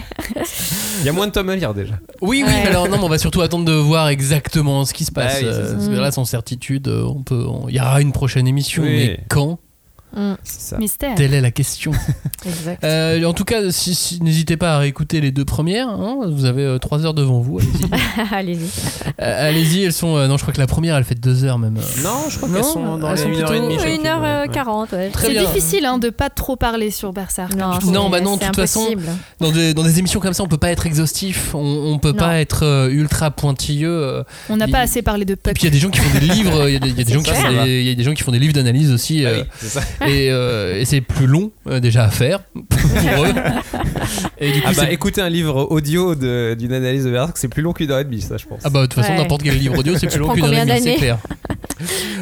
Il 1.01 1.07
y 1.07 1.09
a 1.09 1.13
moins 1.13 1.27
de 1.27 1.33
tomes 1.33 1.49
à 1.49 1.57
lire 1.57 1.75
déjà. 1.75 1.95
Oui, 2.21 2.45
oui, 2.47 2.53
Ouais. 2.53 2.67
alors 2.69 2.89
non, 2.89 2.99
mais 2.99 3.05
on 3.05 3.09
va 3.09 3.19
surtout 3.19 3.41
attendre 3.43 3.65
de 3.65 3.73
voir 3.73 4.09
exactement 4.09 4.85
ce 4.85 4.93
qui 4.95 5.05
se 5.05 5.11
passe. 5.13 5.35
Ah 5.37 5.39
oui, 5.41 5.49
c'est 5.51 5.59
euh, 5.59 5.73
parce 5.75 5.89
que 5.89 5.95
là, 5.95 6.11
sans 6.13 6.25
certitude, 6.25 6.89
euh, 6.89 7.05
on 7.05 7.23
peut, 7.23 7.45
on- 7.49 7.69
il 7.69 7.75
y 7.75 7.81
aura 7.81 8.01
une 8.01 8.13
prochaine 8.13 8.47
émission, 8.47 8.83
Oui. 8.85 8.95
mais 8.95 9.21
quand? 9.29 9.59
Mm. 10.15 10.35
C'est 10.45 10.61
ça. 10.61 10.79
Mystère. 10.79 11.15
Telle 11.15 11.35
est 11.35 11.41
la 11.41 11.51
question. 11.51 11.93
Exact. 12.47 12.83
Euh, 12.85 13.25
en 13.25 13.33
tout 13.33 13.45
cas, 13.45 13.71
si, 13.71 13.95
si- 13.95 14.23
n'hésitez 14.23 14.57
pas 14.57 14.75
à 14.75 14.79
réécouter 14.79 15.21
les 15.21 15.31
deux 15.31 15.45
premières. 15.45 15.89
hein. 15.89 16.19
Vous 16.31 16.45
avez 16.45 16.79
3 16.81 17.07
heures 17.07 17.15
devant 17.15 17.41
vous. 17.41 17.59
Allez-y. 17.59 18.33
Allez-y. 18.35 19.13
Euh, 19.21 19.49
allez-y, 19.49 19.85
elles 19.85 19.93
sont. 19.93 20.17
euh, 20.17 20.27
non, 20.29 20.37
je 20.37 20.43
crois 20.43 20.53
que 20.55 20.61
la 20.61 20.67
première, 20.67 20.97
elle 20.97 21.05
fait 21.05 21.15
2 21.15 21.45
heures 21.45 21.59
même. 21.59 21.75
Non, 22.03 22.11
je 22.29 22.37
crois 22.37 22.49
Non, 22.49 22.55
qu'elles 22.57 22.65
sont 22.65 22.99
dans 22.99 23.09
elles 23.15 23.17
les 23.17 23.23
sont 23.23 23.29
1 23.29 23.33
heure 23.33 23.53
et 23.53 23.59
plutôt- 23.59 23.65
demie. 23.69 23.79
chacune, 23.79 24.01
Une 24.01 24.07
heure 24.07 24.25
euh, 24.25 24.43
ouais. 24.43 24.49
40, 24.49 24.93
ouais. 24.93 25.09
Très 25.11 25.27
C'est 25.29 25.33
bien. 25.33 25.45
difficile 25.45 25.85
hein, 25.87 25.99
de 25.99 26.11
pas 26.11 26.31
trop 26.31 26.57
parler 26.57 26.91
sur 26.91 27.13
Berserk. 27.13 27.55
Non, 27.55 27.69
Non, 27.87 28.05
c'est- 28.05 28.11
bah 28.11 28.21
non, 28.21 28.37
de 28.37 28.45
toute 28.45 28.57
façon, 28.57 28.81
impossible. 28.83 29.07
Dans 29.41 29.51
des, 29.53 29.75
dans 29.75 29.83
des 29.83 29.99
émissions 29.99 30.21
comme 30.21 30.33
ça, 30.35 30.43
on 30.43 30.49
peut 30.49 30.59
pas 30.59 30.71
être 30.71 30.87
exhaustif. 30.87 31.55
On, 31.55 31.59
on 31.93 31.99
peut 31.99 32.09
Non. 32.13 32.15
pas 32.19 32.41
être 32.41 32.65
euh, 32.65 32.89
ultra 32.91 33.31
pointilleux. 33.31 33.89
euh. 33.91 34.23
On 34.51 34.57
n'a 34.57 34.69
pas 34.69 34.81
assez 34.81 35.03
parlé 35.03 35.25
de 35.25 35.33
Et 35.33 35.37
Puck. 35.37 35.55
puis 35.55 35.63
il 35.63 35.67
y 35.67 35.69
a 35.69 35.71
des 35.71 35.79
gens 35.79 35.91
qui 35.91 36.01
font 36.01 36.19
des 36.19 36.27
livres. 36.27 36.69
Il 36.69 36.73
y 36.75 36.77
a 36.77 37.05
des, 37.05 37.05
gens 37.13 37.23
qui 37.23 37.31
font 37.33 37.65
des, 37.65 37.81
il 37.81 37.89
y 37.89 37.91
a 37.91 37.95
des 37.95 38.05
gens 38.05 38.15
qui 38.15 38.23
font 38.23 38.33
des 38.33 38.39
livres 38.39 38.53
d'analyse 38.55 38.91
aussi. 38.93 39.25
Euh, 40.03 40.07
et, 40.09 40.31
euh, 40.31 40.81
et 40.81 40.85
c'est 40.85 41.01
plus 41.01 41.27
long 41.27 41.51
euh, 41.69 41.81
déjà 41.81 42.05
à 42.05 42.11
faire 42.11 42.41
pour 42.55 43.25
eux. 43.25 43.33
Et 44.39 44.53
du 44.53 44.61
coup, 44.61 44.67
Ah 44.71 44.73
bah 44.77 44.83
c'est- 44.87 44.93
écouter 44.93 45.21
un 45.21 45.29
livre 45.29 45.69
audio 45.71 46.15
de- 46.15 46.55
d'une 46.59 46.73
analyse 46.73 47.05
de 47.05 47.11
Berserk, 47.11 47.37
c'est 47.39 47.49
plus 47.49 47.63
long 47.63 47.73
qu'une 47.73 47.91
heure 47.91 47.99
et 48.01 48.05
demie, 48.05 48.21
ça 48.21 48.37
je 48.37 48.47
pense. 48.47 48.61
Ah 48.65 48.71
bah 48.71 48.81
de 48.83 48.87
toute 48.87 48.95
façon 48.95 49.13
Ouais. 49.13 49.19
n'importe 49.19 49.43
quel 49.43 49.57
livre 49.59 49.79
audio 49.79 49.97
c'est 49.97 50.07
plus 50.09 50.19
long 50.19 50.27
prend 50.27 50.35
qu'une 50.35 50.45
heure 50.45 50.53
et 50.53 50.59
combien 50.61 50.75
demie, 50.75 50.79
c'est 50.81 50.85
d'années 50.87 50.99
clair. 50.99 51.19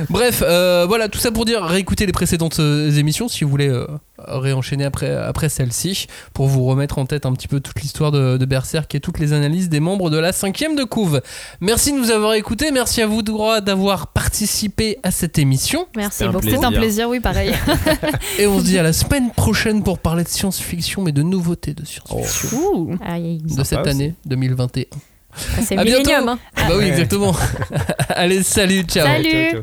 Bref, 0.09 0.43
euh, 0.47 0.87
voilà 0.89 1.09
tout 1.09 1.19
ça 1.19 1.31
pour 1.33 1.45
dire 1.45 1.63
réécoutez 1.63 2.07
les 2.07 2.13
précédentes 2.13 2.61
euh, 2.61 2.91
émissions 2.91 3.29
si 3.29 3.45
vous 3.45 3.51
voulez 3.51 3.69
euh, 3.69 3.87
réenchaîner 4.27 4.85
après, 4.85 5.15
après 5.15 5.49
celle-ci 5.49 6.07
pour 6.35 6.47
vous 6.47 6.65
remettre 6.65 6.99
en 6.99 7.07
tête 7.07 7.27
un 7.27 7.33
petit 7.33 7.49
peu 7.49 7.61
toute 7.61 7.81
l'histoire 7.81 8.11
de, 8.13 8.37
de 8.37 8.45
Berserk 8.45 8.95
et 8.95 9.01
toutes 9.01 9.19
les 9.19 9.33
analyses 9.33 9.69
des 9.69 9.81
membres 9.81 10.11
de 10.11 10.19
la 10.19 10.33
cinquième 10.33 10.77
de 10.77 10.85
couve. 10.85 11.21
Merci 11.61 11.93
de 11.93 11.99
nous 11.99 12.11
avoir 12.11 12.35
écoutés, 12.35 12.71
merci 12.71 13.03
à 13.03 13.07
vous 13.07 13.23
droit 13.23 13.61
d'avoir 13.61 14.09
participé 14.09 14.99
à 15.03 15.11
cette 15.11 15.39
émission 15.39 15.87
Merci 15.97 16.19
C'était 16.19 16.29
un 16.29 16.33
beaucoup. 16.33 16.49
C'est 16.49 16.65
un 16.65 16.73
plaisir. 16.73 17.09
oui, 17.09 17.21
pareil. 17.21 17.53
et 18.39 18.47
on 18.47 18.59
se 18.59 18.65
dit 18.65 18.79
à 18.79 18.83
la 18.83 18.93
semaine 18.93 19.31
prochaine 19.31 19.83
pour 19.83 19.99
parler 19.99 20.25
de 20.25 20.29
science-fiction 20.29 21.03
mais 21.03 21.13
de 21.13 21.23
nouveautés 21.23 21.75
de 21.75 21.85
science-fiction. 21.85 22.99
Aïe, 23.05 23.39
de 23.43 23.65
cette 23.65 23.87
année 23.87 24.15
2021. 24.27 24.85
ah, 25.33 25.37
c'est 25.63 25.77
À 25.77 25.85
bientôt. 25.85 26.03
Millennium. 26.03 26.29
hein. 26.29 26.39
Ah 26.57 26.69
bah 26.69 26.75
oui 26.79 26.85
exactement. 26.85 27.35
Allez 28.09 28.43
salut 28.43 28.83
ciao. 28.83 29.07
Salut. 29.07 29.31
Ciao, 29.31 29.51
ciao. 29.53 29.63